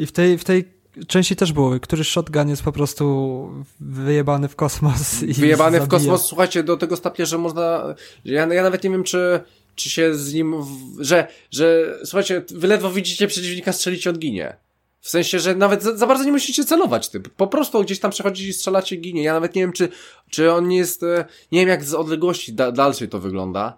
I 0.00 0.06
w 0.06 0.12
tej, 0.12 0.38
w 0.38 0.44
tej 0.44 0.64
części 1.06 1.36
też 1.36 1.52
było. 1.52 1.80
Któryś 1.80 2.08
shotgun 2.08 2.48
jest 2.48 2.62
po 2.62 2.72
prostu 2.72 3.48
wyjebany 3.80 4.48
w 4.48 4.56
kosmos. 4.56 5.22
I 5.22 5.32
wyjebany 5.46 5.78
zabija. 5.78 5.86
w 5.86 5.88
kosmos, 5.88 6.26
słuchajcie, 6.26 6.62
do 6.62 6.76
tego 6.76 6.96
stopnia, 6.96 7.24
że 7.24 7.38
można. 7.38 7.94
Ja, 8.24 8.46
ja 8.54 8.62
nawet 8.62 8.84
nie 8.84 8.90
wiem, 8.90 9.04
czy, 9.04 9.40
czy 9.74 9.90
się 9.90 10.14
z 10.14 10.34
nim. 10.34 10.54
Że, 10.98 11.28
że 11.50 11.98
słuchajcie, 12.04 12.42
wy 12.50 12.66
ledwo 12.66 12.90
widzicie 12.90 13.26
przeciwnika, 13.26 13.72
strzelicie, 13.72 14.10
on 14.10 14.18
ginie. 14.18 14.56
W 15.00 15.08
sensie, 15.08 15.38
że 15.38 15.54
nawet 15.54 15.82
za, 15.82 15.96
za, 15.96 16.06
bardzo 16.06 16.24
nie 16.24 16.32
musicie 16.32 16.64
celować 16.64 17.08
tym. 17.08 17.22
Po 17.36 17.46
prostu 17.46 17.82
gdzieś 17.84 18.00
tam 18.00 18.10
przechodzić 18.10 18.48
i 18.48 18.52
strzelacie, 18.52 18.96
ginie. 18.96 19.22
Ja 19.22 19.32
nawet 19.32 19.54
nie 19.54 19.62
wiem, 19.62 19.72
czy, 19.72 19.88
czy 20.30 20.52
on 20.52 20.68
nie 20.68 20.76
jest. 20.76 21.02
E, 21.02 21.24
nie 21.52 21.60
wiem, 21.60 21.68
jak 21.68 21.84
z 21.84 21.94
odległości 21.94 22.52
da, 22.52 22.72
dalszej 22.72 23.08
to 23.08 23.18
wygląda. 23.18 23.76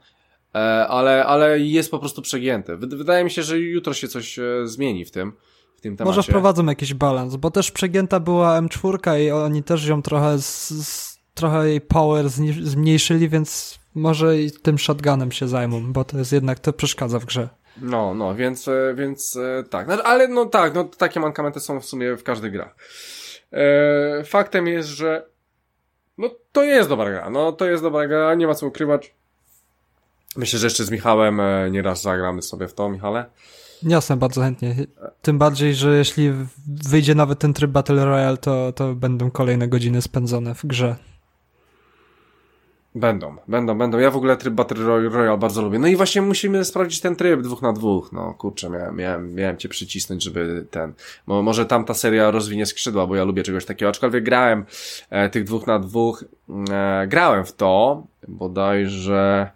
E, 0.55 0.59
ale, 0.89 1.25
ale 1.27 1.61
jest 1.61 1.91
po 1.91 1.99
prostu 1.99 2.23
przegięty. 2.23 2.77
Wydaje 2.77 3.25
mi 3.25 3.31
się, 3.31 3.43
że 3.43 3.59
jutro 3.59 3.95
się 3.95 4.09
coś 4.09 4.39
e, 4.39 4.45
zmieni 4.65 5.05
w 5.05 5.11
tym 5.11 5.33
tym 5.83 5.97
temacie. 5.97 6.17
Może 6.17 6.23
wprowadzą 6.23 6.67
jakiś 6.67 6.95
balans, 6.95 7.37
bo 7.37 7.51
też 7.51 7.71
przegięta 7.71 8.21
była 8.21 8.61
M4 8.61 9.21
i 9.21 9.31
oni 9.31 9.63
też 9.63 9.87
ją 9.87 10.03
trochę 10.03 10.39
z, 10.39 10.71
z, 10.71 11.19
trochę 11.35 11.69
jej 11.69 11.81
power 11.81 12.29
zmniejszyli, 12.63 13.29
więc 13.29 13.79
może 13.95 14.39
i 14.39 14.51
tym 14.51 14.79
shotgunem 14.79 15.33
się 15.33 15.49
zajmą, 15.49 15.93
bo 15.93 16.05
to 16.05 16.19
jest 16.19 16.33
jednak, 16.33 16.59
to 16.59 16.73
przeszkadza 16.73 17.19
w 17.19 17.25
grze. 17.25 17.49
No, 17.81 18.15
no, 18.15 18.35
więc, 18.35 18.69
e, 18.69 18.95
więc 18.97 19.37
e, 19.37 19.65
tak, 19.71 19.89
no, 19.89 19.95
ale 20.03 20.29
no 20.29 20.47
tak, 20.47 20.75
no 20.75 20.85
takie 20.85 21.21
mankamenty 21.21 21.61
są 21.61 21.81
w 21.81 21.85
sumie 21.85 22.17
w 22.17 22.23
każdej 22.23 22.53
grach. 22.53 22.77
E, 23.53 24.25
faktem 24.25 24.67
jest, 24.67 24.89
że 24.89 25.27
no 26.19 26.31
to 26.53 26.65
jest 26.65 26.89
dobra 26.89 27.11
gra, 27.11 27.31
no 27.31 27.53
to 27.53 27.67
jest 27.67 27.83
dobra 27.83 28.07
gra, 28.07 28.35
nie 28.35 28.47
ma 28.47 28.55
co 28.55 28.67
ukrywać. 28.67 29.15
Myślę, 30.37 30.59
że 30.59 30.67
jeszcze 30.67 30.85
z 30.85 30.91
Michałem 30.91 31.41
e, 31.41 31.71
nieraz 31.71 32.03
zagramy 32.03 32.43
sobie 32.43 32.69
w 32.69 32.75
to, 32.75 32.89
Michale. 32.89 33.25
Jasne, 33.83 34.17
bardzo 34.17 34.41
chętnie. 34.41 34.75
Tym 35.23 35.39
bardziej, 35.39 35.75
że 35.75 35.97
jeśli 35.99 36.33
wyjdzie 36.67 37.15
nawet 37.15 37.39
ten 37.39 37.53
tryb 37.53 37.71
Battle 37.71 38.05
Royale, 38.05 38.37
to, 38.37 38.73
to 38.73 38.95
będą 38.95 39.31
kolejne 39.31 39.69
godziny 39.69 40.03
spędzone 40.03 40.55
w 40.55 40.67
grze. 40.67 40.97
Będą, 42.95 43.37
będą, 43.49 43.79
będą. 43.79 43.99
Ja 43.99 44.11
w 44.11 44.17
ogóle 44.17 44.37
tryb 44.37 44.55
Battle 44.55 44.85
Royale 44.85 45.39
bardzo 45.39 45.63
lubię. 45.63 45.79
No 45.79 45.89
i 45.89 45.97
właśnie 45.97 46.23
musimy 46.23 46.65
sprawdzić 46.65 47.01
ten 47.01 47.17
tryb 47.17 47.41
dwóch 47.41 47.63
na 47.63 47.73
dwóch. 47.73 48.13
No 48.13 48.35
kurczę, 48.35 48.71
miałem, 48.71 48.97
miałem, 48.97 49.35
miałem 49.35 49.57
cię 49.57 49.69
przycisnąć, 49.69 50.23
żeby 50.23 50.67
ten. 50.71 50.93
Bo 51.27 51.43
może 51.43 51.67
tam 51.67 51.85
ta 51.85 51.95
seria 51.95 52.31
rozwinie 52.31 52.67
skrzydła, 52.67 53.07
bo 53.07 53.17
ja 53.17 53.25
lubię 53.25 53.43
czegoś 53.43 53.65
takiego. 53.65 53.89
Aczkolwiek 53.89 54.25
grałem 54.25 54.65
e, 55.11 55.31
tych 55.31 55.45
dwóch 55.45 55.67
na 55.67 55.79
dwóch. 55.79 56.25
E, 56.71 57.07
grałem 57.07 57.45
w 57.45 57.53
to, 57.53 58.03
bodajże 58.29 59.51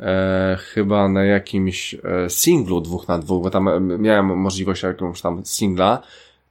e, 0.00 0.56
chyba 0.60 1.08
na 1.08 1.24
jakimś 1.24 1.94
e, 1.94 1.98
singlu 2.30 2.80
dwóch 2.80 3.08
na 3.08 3.18
dwóch, 3.18 3.42
bo 3.42 3.50
tam 3.50 3.68
e, 3.68 3.80
miałem 3.80 4.26
możliwość 4.26 4.82
jakąś 4.82 5.20
tam 5.20 5.42
singla, 5.44 6.02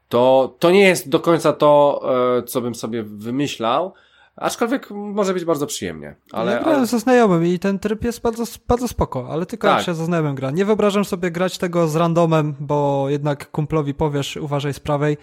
to, 0.10 0.56
to 0.60 0.72
nie 0.72 0.84
jest 0.84 1.10
do 1.10 1.20
końca 1.20 1.54
to, 1.54 2.02
e, 2.38 2.44
co 2.44 2.62
bym 2.62 2.76
sobie 2.76 3.04
wymyślał, 3.04 3.94
Aczkolwiek 4.40 4.92
może 4.92 5.34
być 5.34 5.46
bardzo 5.46 5.68
przyjemnie. 5.68 6.16
Ale, 6.32 6.52
ja 6.52 6.60
grałem 6.60 6.78
ale... 6.78 6.88
ze 6.88 7.00
znajomym 7.00 7.46
i 7.46 7.60
ten 7.60 7.80
tryb 7.80 8.04
jest 8.04 8.22
bardzo, 8.22 8.44
bardzo 8.68 8.88
spoko, 8.88 9.28
ale 9.30 9.46
tylko 9.46 9.68
tak. 9.68 9.78
jak 9.78 9.86
się 9.86 9.94
ze 9.94 10.06
znajomym 10.06 10.36
gra. 10.36 10.52
Nie 10.52 10.66
wyobrażam 10.66 11.06
sobie 11.06 11.32
grać 11.32 11.58
tego 11.58 11.88
z 11.88 11.96
randomem, 11.96 12.56
bo 12.60 13.06
jednak 13.10 13.52
kumplowi 13.52 13.94
powiesz, 13.94 14.38
uważaj 14.38 14.74
z 14.74 14.80
prawej. 14.80 15.18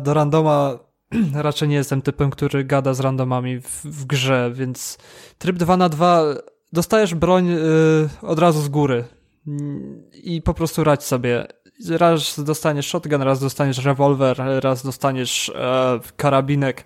Do 0.00 0.14
randoma 0.14 0.78
raczej 1.34 1.68
nie 1.68 1.76
jestem 1.76 2.02
typem, 2.02 2.30
który 2.30 2.64
gada 2.64 2.94
z 2.94 3.00
randomami 3.00 3.60
w, 3.60 3.84
w 3.84 4.04
grze, 4.04 4.50
więc 4.54 4.98
tryb 5.38 5.56
2 5.56 5.76
na 5.76 5.88
2 5.88 6.22
dostajesz 6.72 7.14
broń 7.14 7.50
y, 7.50 7.58
od 8.22 8.38
razu 8.38 8.60
z 8.60 8.68
góry 8.68 9.04
i 10.12 10.42
po 10.42 10.54
prostu 10.54 10.84
radź 10.84 11.04
sobie. 11.04 11.46
Raz 11.90 12.44
dostaniesz 12.44 12.86
shotgun, 12.86 13.22
raz 13.22 13.40
dostaniesz 13.40 13.84
rewolwer, 13.84 14.36
raz 14.62 14.84
dostaniesz 14.84 15.48
e, 15.48 16.00
karabinek 16.16 16.84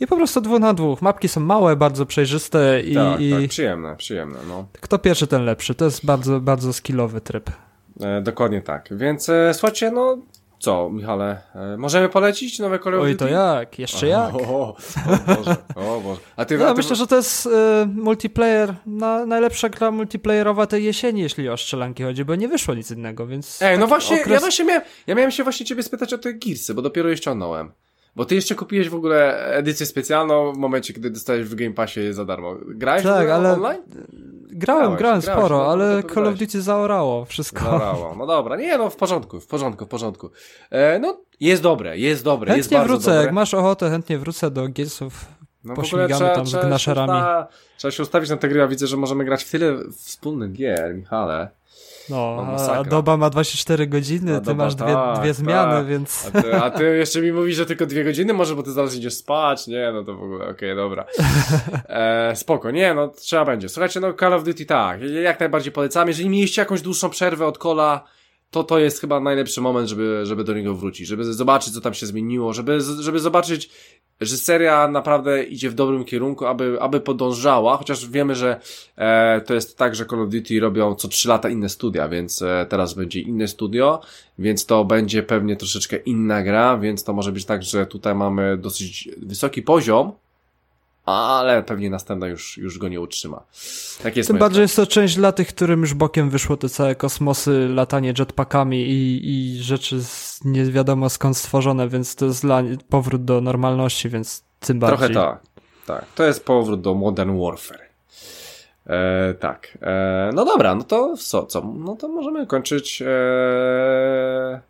i 0.00 0.06
po 0.06 0.16
prostu 0.16 0.40
dwóch 0.40 0.60
na 0.60 0.74
dwóch. 0.74 1.02
Mapki 1.02 1.28
są 1.28 1.40
małe, 1.40 1.76
bardzo 1.76 2.06
przejrzyste 2.06 2.82
i... 2.82 2.94
Tak, 2.94 3.20
i... 3.20 3.30
tak 3.30 3.48
przyjemne, 3.48 3.96
przyjemne, 3.96 4.38
no. 4.48 4.66
Kto 4.80 4.98
pierwszy, 4.98 5.26
ten 5.26 5.44
lepszy. 5.44 5.74
To 5.74 5.84
jest 5.84 6.06
bardzo, 6.06 6.40
bardzo 6.40 6.72
skillowy 6.72 7.20
tryb. 7.20 7.50
E, 8.00 8.22
dokładnie 8.22 8.62
tak. 8.62 8.88
Więc 8.90 9.28
e, 9.28 9.54
słuchajcie, 9.54 9.90
no 9.90 10.18
co, 10.66 10.90
Michale, 10.90 11.40
e, 11.54 11.76
możemy 11.76 12.08
polecić 12.08 12.58
nowe 12.58 12.78
Call 12.78 12.94
of 12.94 13.00
Oj, 13.02 13.16
to 13.16 13.28
jak? 13.28 13.78
Jeszcze 13.78 14.08
jak? 14.08 14.34
O, 14.34 14.38
o, 14.38 14.76
o 15.28 15.36
Boże, 15.36 15.56
o 15.74 16.00
Boże. 16.00 16.20
A 16.36 16.44
ty, 16.44 16.58
no, 16.58 16.66
a 16.66 16.70
ty... 16.70 16.76
myślę, 16.76 16.96
że 16.96 17.06
to 17.06 17.16
jest 17.16 17.46
y, 17.46 17.50
multiplayer, 17.86 18.74
na, 18.86 19.26
najlepsza 19.26 19.68
gra 19.68 19.90
multiplayerowa 19.90 20.66
tej 20.66 20.84
jesieni, 20.84 21.20
jeśli 21.20 21.48
o 21.48 21.56
strzelanki 21.56 22.02
chodzi, 22.02 22.24
bo 22.24 22.34
nie 22.34 22.48
wyszło 22.48 22.74
nic 22.74 22.90
innego, 22.90 23.26
więc... 23.26 23.62
Ej, 23.62 23.78
no 23.78 23.86
właśnie, 23.86 24.16
okres... 24.16 24.32
ja 24.32 24.40
właśnie 24.40 24.64
miałem, 24.64 24.82
ja 25.06 25.14
miałem 25.14 25.30
się 25.30 25.42
właśnie 25.42 25.66
ciebie 25.66 25.82
spytać 25.82 26.12
o 26.12 26.18
te 26.18 26.34
Gearsy, 26.34 26.74
bo 26.74 26.82
dopiero 26.82 27.08
je 27.08 27.16
ściągnąłem. 27.16 27.72
Bo 28.16 28.24
ty 28.24 28.34
jeszcze 28.34 28.54
kupiłeś 28.54 28.88
w 28.88 28.94
ogóle 28.94 29.46
edycję 29.46 29.86
specjalną 29.86 30.52
w 30.52 30.56
momencie, 30.56 30.94
kiedy 30.94 31.10
dostałeś 31.10 31.46
w 31.46 31.54
Game 31.54 31.72
Passie 31.72 32.12
za 32.12 32.24
darmo. 32.24 32.56
Grałeś 32.68 33.02
tak, 33.02 33.28
ale... 33.28 33.52
online? 33.52 33.82
Grałem, 34.50 34.96
grałeś, 34.96 34.98
grałem 34.98 35.20
grałeś, 35.20 35.24
sporo, 35.24 35.58
no, 35.58 35.66
ale 35.66 36.02
Call 36.14 36.26
of 36.26 36.34
Duty 36.34 36.62
zaorało 36.62 37.24
wszystko. 37.24 37.64
Zaorało, 37.64 38.14
no 38.18 38.26
dobra. 38.26 38.56
Nie, 38.56 38.78
no 38.78 38.90
w 38.90 38.96
porządku, 38.96 39.40
w 39.40 39.46
porządku, 39.46 39.84
w 39.84 39.88
porządku. 39.88 40.30
E, 40.70 40.98
no, 40.98 41.20
jest 41.40 41.62
dobre, 41.62 41.98
jest 41.98 42.24
dobre, 42.24 42.46
chętnie 42.46 42.58
jest 42.58 42.70
bardzo 42.70 42.88
wrócę, 42.88 43.10
dobre. 43.10 43.24
jak 43.24 43.32
masz 43.32 43.54
ochotę, 43.54 43.90
chętnie 43.90 44.18
wrócę 44.18 44.50
do 44.50 44.68
Gearsów. 44.68 45.24
no 45.64 45.74
pośmigamy 45.74 46.30
tam 46.34 46.46
z 46.46 46.52
gnaszerami. 46.66 47.12
Trzeba, 47.12 47.48
trzeba 47.78 47.92
się 47.92 48.02
ustawić 48.02 48.30
na 48.30 48.36
tę 48.36 48.48
gry, 48.48 48.62
a 48.62 48.68
widzę, 48.68 48.86
że 48.86 48.96
możemy 48.96 49.24
grać 49.24 49.44
w 49.44 49.50
tyle 49.50 49.76
wspólnych 49.90 50.52
gier, 50.52 50.94
Michale. 50.94 51.48
No, 52.10 52.46
a 52.72 52.84
doba 52.84 53.16
ma 53.16 53.30
24 53.30 53.86
godziny, 53.86 54.32
no, 54.32 54.40
ty 54.40 54.46
doba, 54.46 54.64
masz 54.64 54.74
dwie, 54.74 54.92
tak, 54.92 55.20
dwie 55.20 55.34
zmiany, 55.34 55.72
tak. 55.72 55.86
więc... 55.86 56.30
A 56.34 56.42
ty, 56.42 56.54
a 56.54 56.70
ty, 56.70 56.96
jeszcze 56.96 57.20
mi 57.20 57.32
mówisz, 57.32 57.56
że 57.56 57.66
tylko 57.66 57.86
dwie 57.86 58.04
godziny 58.04 58.32
może, 58.32 58.54
bo 58.54 58.62
ty 58.62 58.72
zaraz 58.72 58.94
idziesz 58.94 59.14
spać, 59.14 59.66
nie, 59.66 59.90
no 59.92 60.04
to 60.04 60.14
w 60.14 60.22
ogóle, 60.22 60.44
okej, 60.44 60.72
okay, 60.72 60.76
dobra. 60.76 61.04
E, 61.88 62.36
spoko, 62.36 62.70
nie, 62.70 62.94
no 62.94 63.08
trzeba 63.08 63.44
będzie. 63.44 63.68
Słuchajcie, 63.68 64.00
no 64.00 64.12
Call 64.12 64.32
of 64.32 64.44
Duty 64.44 64.66
tak, 64.66 65.00
jak 65.02 65.40
najbardziej 65.40 65.72
polecam. 65.72 66.08
Jeżeli 66.08 66.28
mieliście 66.28 66.62
jakąś 66.62 66.82
dłuższą 66.82 67.10
przerwę 67.10 67.46
od 67.46 67.58
kola, 67.58 68.04
to 68.50 68.64
to 68.64 68.78
jest 68.78 69.00
chyba 69.00 69.20
najlepszy 69.20 69.60
moment, 69.60 69.88
żeby, 69.88 70.20
żeby 70.24 70.44
do 70.44 70.54
niego 70.54 70.74
wrócić, 70.74 71.08
żeby 71.08 71.24
zobaczyć, 71.24 71.74
co 71.74 71.80
tam 71.80 71.94
się 71.94 72.06
zmieniło, 72.06 72.52
żeby, 72.52 72.80
żeby 72.80 73.18
zobaczyć, 73.18 73.70
że 74.20 74.36
seria 74.36 74.88
naprawdę 74.88 75.44
idzie 75.44 75.70
w 75.70 75.74
dobrym 75.74 76.04
kierunku, 76.04 76.46
aby, 76.46 76.76
aby 76.80 77.00
podążała, 77.00 77.76
chociaż 77.76 78.08
wiemy, 78.08 78.34
że 78.34 78.60
e, 78.96 79.40
to 79.40 79.54
jest 79.54 79.78
tak, 79.78 79.94
że 79.94 80.06
Call 80.06 80.22
of 80.22 80.30
Duty 80.30 80.60
robią 80.60 80.94
co 80.94 81.08
3 81.08 81.28
lata 81.28 81.48
inne 81.48 81.68
studia, 81.68 82.08
więc 82.08 82.42
e, 82.42 82.66
teraz 82.68 82.94
będzie 82.94 83.20
inne 83.20 83.48
studio, 83.48 84.00
więc 84.38 84.66
to 84.66 84.84
będzie 84.84 85.22
pewnie 85.22 85.56
troszeczkę 85.56 85.96
inna 85.96 86.42
gra, 86.42 86.78
więc 86.78 87.04
to 87.04 87.12
może 87.12 87.32
być 87.32 87.44
tak, 87.44 87.62
że 87.62 87.86
tutaj 87.86 88.14
mamy 88.14 88.56
dosyć 88.56 89.08
wysoki 89.16 89.62
poziom, 89.62 90.12
ale 91.06 91.62
pewnie 91.62 91.90
następna 91.90 92.26
już, 92.26 92.58
już 92.58 92.78
go 92.78 92.88
nie 92.88 93.00
utrzyma. 93.00 93.42
Tak 94.02 94.16
jest 94.16 94.26
Tym 94.26 94.38
bardziej 94.38 94.62
jest 94.62 94.76
to 94.76 94.86
część 94.86 95.16
dla 95.16 95.32
tych, 95.32 95.48
którym 95.48 95.80
już 95.80 95.94
bokiem 95.94 96.30
wyszło 96.30 96.56
te 96.56 96.68
całe 96.68 96.94
kosmosy, 96.94 97.68
latanie 97.68 98.14
jetpackami 98.18 98.82
i, 98.82 99.20
i 99.24 99.62
rzeczy 99.62 100.02
z, 100.04 100.40
nie 100.44 100.64
wiadomo 100.64 101.10
skąd 101.10 101.36
stworzone, 101.36 101.88
więc 101.88 102.14
to 102.14 102.26
jest 102.26 102.42
dla 102.42 102.62
powrót 102.88 103.24
do 103.24 103.40
normalności, 103.40 104.08
więc 104.08 104.44
tym 104.60 104.78
bardziej. 104.78 104.98
Trochę 104.98 105.14
tak. 105.14 105.40
Tak, 105.86 106.04
to 106.14 106.24
jest 106.24 106.44
powrót 106.44 106.80
do 106.80 106.94
Modern 106.94 107.40
Warfare. 107.40 107.86
E, 108.86 109.34
tak. 109.34 109.78
E, 109.82 110.30
no 110.34 110.44
dobra, 110.44 110.74
no 110.74 110.84
to 110.84 111.16
co, 111.16 111.46
co? 111.46 111.60
No 111.60 111.96
to 111.96 112.08
możemy 112.08 112.46
kończyć. 112.46 113.02
E, 113.06 114.60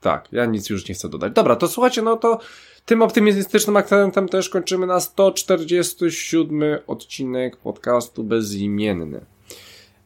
tak, 0.00 0.28
ja 0.32 0.46
nic 0.46 0.70
już 0.70 0.88
nie 0.88 0.94
chcę 0.94 1.08
dodać. 1.08 1.32
Dobra, 1.32 1.56
to 1.56 1.68
słuchajcie, 1.68 2.02
no 2.02 2.16
to 2.16 2.38
tym 2.86 3.02
optymistycznym 3.02 3.76
akcentem 3.76 4.28
też 4.28 4.48
kończymy 4.48 4.86
na 4.86 5.00
147 5.00 6.78
odcinek 6.86 7.56
podcastu 7.56 8.24
Bezimienny. 8.24 9.20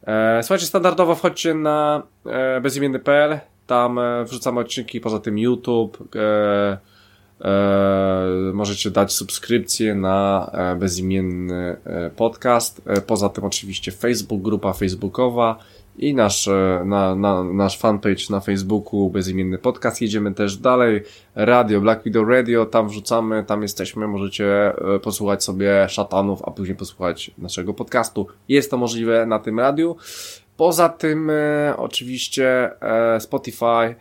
E, 0.07 0.43
słuchajcie, 0.43 0.65
standardowo 0.65 1.15
wchodźcie 1.15 1.53
na 1.53 2.03
e, 2.25 2.61
bezimienny.pl, 2.61 3.39
tam 3.67 3.99
e, 3.99 4.23
wrzucamy 4.23 4.59
odcinki, 4.59 5.01
poza 5.01 5.19
tym 5.19 5.37
YouTube, 5.37 5.97
możecie 8.53 8.91
dać 8.91 9.13
subskrypcję 9.13 9.95
na 9.95 10.51
bezimienny 10.79 11.77
podcast, 12.15 12.81
poza 13.07 13.29
tym 13.29 13.43
oczywiście 13.43 13.91
Facebook, 13.91 14.41
grupa 14.41 14.73
facebookowa, 14.73 15.59
i 15.97 16.13
nasz, 16.15 16.47
e, 16.47 16.81
na, 16.85 17.15
na, 17.15 17.43
nasz 17.43 17.79
fanpage 17.79 18.23
na 18.29 18.39
Facebooku, 18.39 19.09
bezimienny 19.09 19.57
podcast. 19.57 20.01
Jedziemy 20.01 20.33
też 20.33 20.57
dalej, 20.57 21.01
radio, 21.35 21.81
Black 21.81 22.03
Widow 22.03 22.29
Radio, 22.29 22.65
tam 22.65 22.89
wrzucamy, 22.89 23.43
tam 23.43 23.61
jesteśmy, 23.61 24.07
możecie 24.07 24.45
e, 24.95 24.99
posłuchać 24.99 25.43
sobie 25.43 25.89
szatanów, 25.89 26.41
a 26.45 26.51
później 26.51 26.77
posłuchać 26.77 27.31
naszego 27.37 27.73
podcastu. 27.73 28.27
Jest 28.49 28.71
to 28.71 28.77
możliwe 28.77 29.25
na 29.25 29.39
tym 29.39 29.59
radiu. 29.59 29.95
Poza 30.57 30.89
tym 30.89 31.29
e, 31.29 31.73
oczywiście 31.77 32.71
Spotify, 33.19 33.95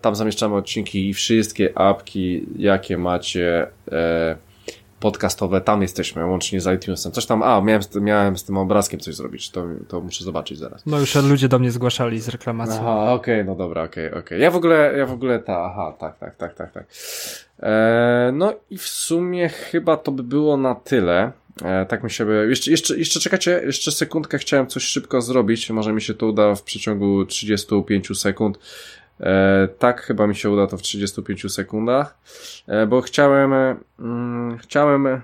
tam 0.00 0.14
zamieszczamy 0.14 0.54
odcinki 0.54 1.08
i 1.08 1.14
wszystkie 1.14 1.78
apki, 1.78 2.46
jakie 2.56 2.98
macie 2.98 3.66
e, 3.92 4.36
podcastowe, 5.00 5.60
tam 5.60 5.82
jesteśmy, 5.82 6.26
łącznie 6.26 6.60
z 6.60 6.66
iTunesem. 6.66 7.12
Coś 7.12 7.26
tam, 7.26 7.42
a, 7.42 7.60
miałem, 7.60 7.82
miałem 8.00 8.36
z 8.36 8.44
tym 8.44 8.56
obrazkiem 8.56 9.00
coś 9.00 9.14
zrobić, 9.14 9.50
to, 9.50 9.66
to 9.88 10.00
muszę 10.00 10.24
zobaczyć 10.24 10.58
zaraz. 10.58 10.86
No 10.86 11.00
już 11.00 11.14
ludzie 11.14 11.48
do 11.48 11.58
mnie 11.58 11.70
zgłaszali 11.70 12.20
z 12.20 12.28
reklamacją. 12.28 12.76
Aha, 12.80 13.12
okej, 13.12 13.34
okay, 13.34 13.44
no 13.44 13.54
dobra, 13.54 13.82
okej, 13.82 14.06
okay, 14.06 14.18
okej. 14.18 14.24
Okay. 14.24 14.38
Ja 14.38 14.50
w 14.50 14.56
ogóle, 14.56 14.94
ja 14.96 15.06
w 15.06 15.12
ogóle 15.12 15.38
ta, 15.38 15.64
aha, 15.64 15.94
tak, 15.98 16.18
tak, 16.18 16.36
tak, 16.36 16.54
tak, 16.54 16.72
tak. 16.72 16.84
Eee, 17.62 18.32
no 18.32 18.54
i 18.70 18.78
w 18.78 18.88
sumie 18.88 19.48
chyba 19.48 19.96
to 19.96 20.12
by 20.12 20.22
było 20.22 20.56
na 20.56 20.74
tyle. 20.74 21.32
E, 21.64 21.86
tak 21.86 22.02
mi 22.02 22.10
się 22.10 22.24
by... 22.24 22.46
Jeszcze, 22.48 22.70
jeszcze, 22.70 22.98
jeszcze 22.98 23.20
czekajcie, 23.20 23.62
jeszcze 23.66 23.92
sekundkę 23.92 24.38
chciałem 24.38 24.66
coś 24.66 24.84
szybko 24.84 25.22
zrobić. 25.22 25.70
Może 25.70 25.92
mi 25.92 26.02
się 26.02 26.14
to 26.14 26.26
uda 26.26 26.54
w 26.54 26.62
przeciągu 26.62 27.26
35 27.26 28.18
sekund. 28.18 28.58
E, 29.20 29.68
tak, 29.78 30.02
chyba 30.02 30.26
mi 30.26 30.36
się 30.36 30.50
uda 30.50 30.66
to 30.66 30.76
w 30.76 30.82
35 30.82 31.52
sekundach, 31.52 32.18
e, 32.66 32.86
bo 32.86 33.00
chciałem, 33.00 33.52
mm, 33.98 34.58
chciałem, 34.58 35.22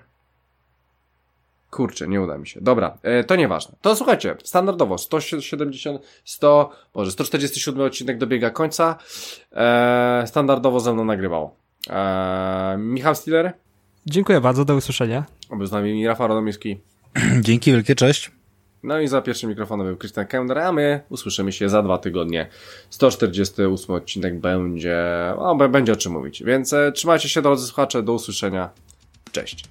kurczę, 1.70 2.08
nie 2.08 2.20
uda 2.20 2.38
mi 2.38 2.46
się. 2.46 2.60
Dobra, 2.60 2.98
e, 3.02 3.24
to 3.24 3.36
nieważne. 3.36 3.74
To 3.80 3.96
słuchajcie, 3.96 4.36
standardowo 4.44 4.98
170, 4.98 6.02
100, 6.24 6.70
może 6.94 7.10
147 7.10 7.82
odcinek 7.82 8.18
dobiega 8.18 8.50
końca. 8.50 8.98
E, 9.52 10.24
standardowo 10.26 10.80
ze 10.80 10.92
mną 10.92 11.04
nagrywał. 11.04 11.50
E, 11.90 12.76
Michał 12.78 13.14
Stiller. 13.14 13.52
Dziękuję 14.06 14.40
bardzo, 14.40 14.64
do 14.64 14.74
usłyszenia. 14.76 15.24
Był 15.50 15.66
z 15.66 15.72
nami 15.72 16.06
Rafał 16.06 16.28
Radomyski. 16.28 16.80
Dzięki 17.40 17.72
wielkie, 17.72 17.94
cześć. 17.94 18.35
No 18.86 19.00
i 19.00 19.08
za 19.08 19.22
pierwszym 19.22 19.50
mikrofonem 19.50 19.86
był 19.86 19.96
Christian 19.96 20.26
Kender, 20.26 20.58
a 20.58 20.72
my 20.72 21.00
usłyszymy 21.08 21.52
się 21.52 21.68
za 21.68 21.82
dwa 21.82 21.98
tygodnie. 21.98 22.46
148 22.90 23.94
odcinek 23.94 24.40
będzie, 24.40 24.98
o, 25.36 25.68
będzie 25.68 25.92
o 25.92 25.96
czym 25.96 26.12
mówić. 26.12 26.42
Więc 26.42 26.72
e, 26.72 26.92
trzymajcie 26.92 27.28
się 27.28 27.42
drodzy 27.42 27.66
słuchacze, 27.66 28.02
do 28.02 28.12
usłyszenia. 28.12 28.70
Cześć. 29.32 29.64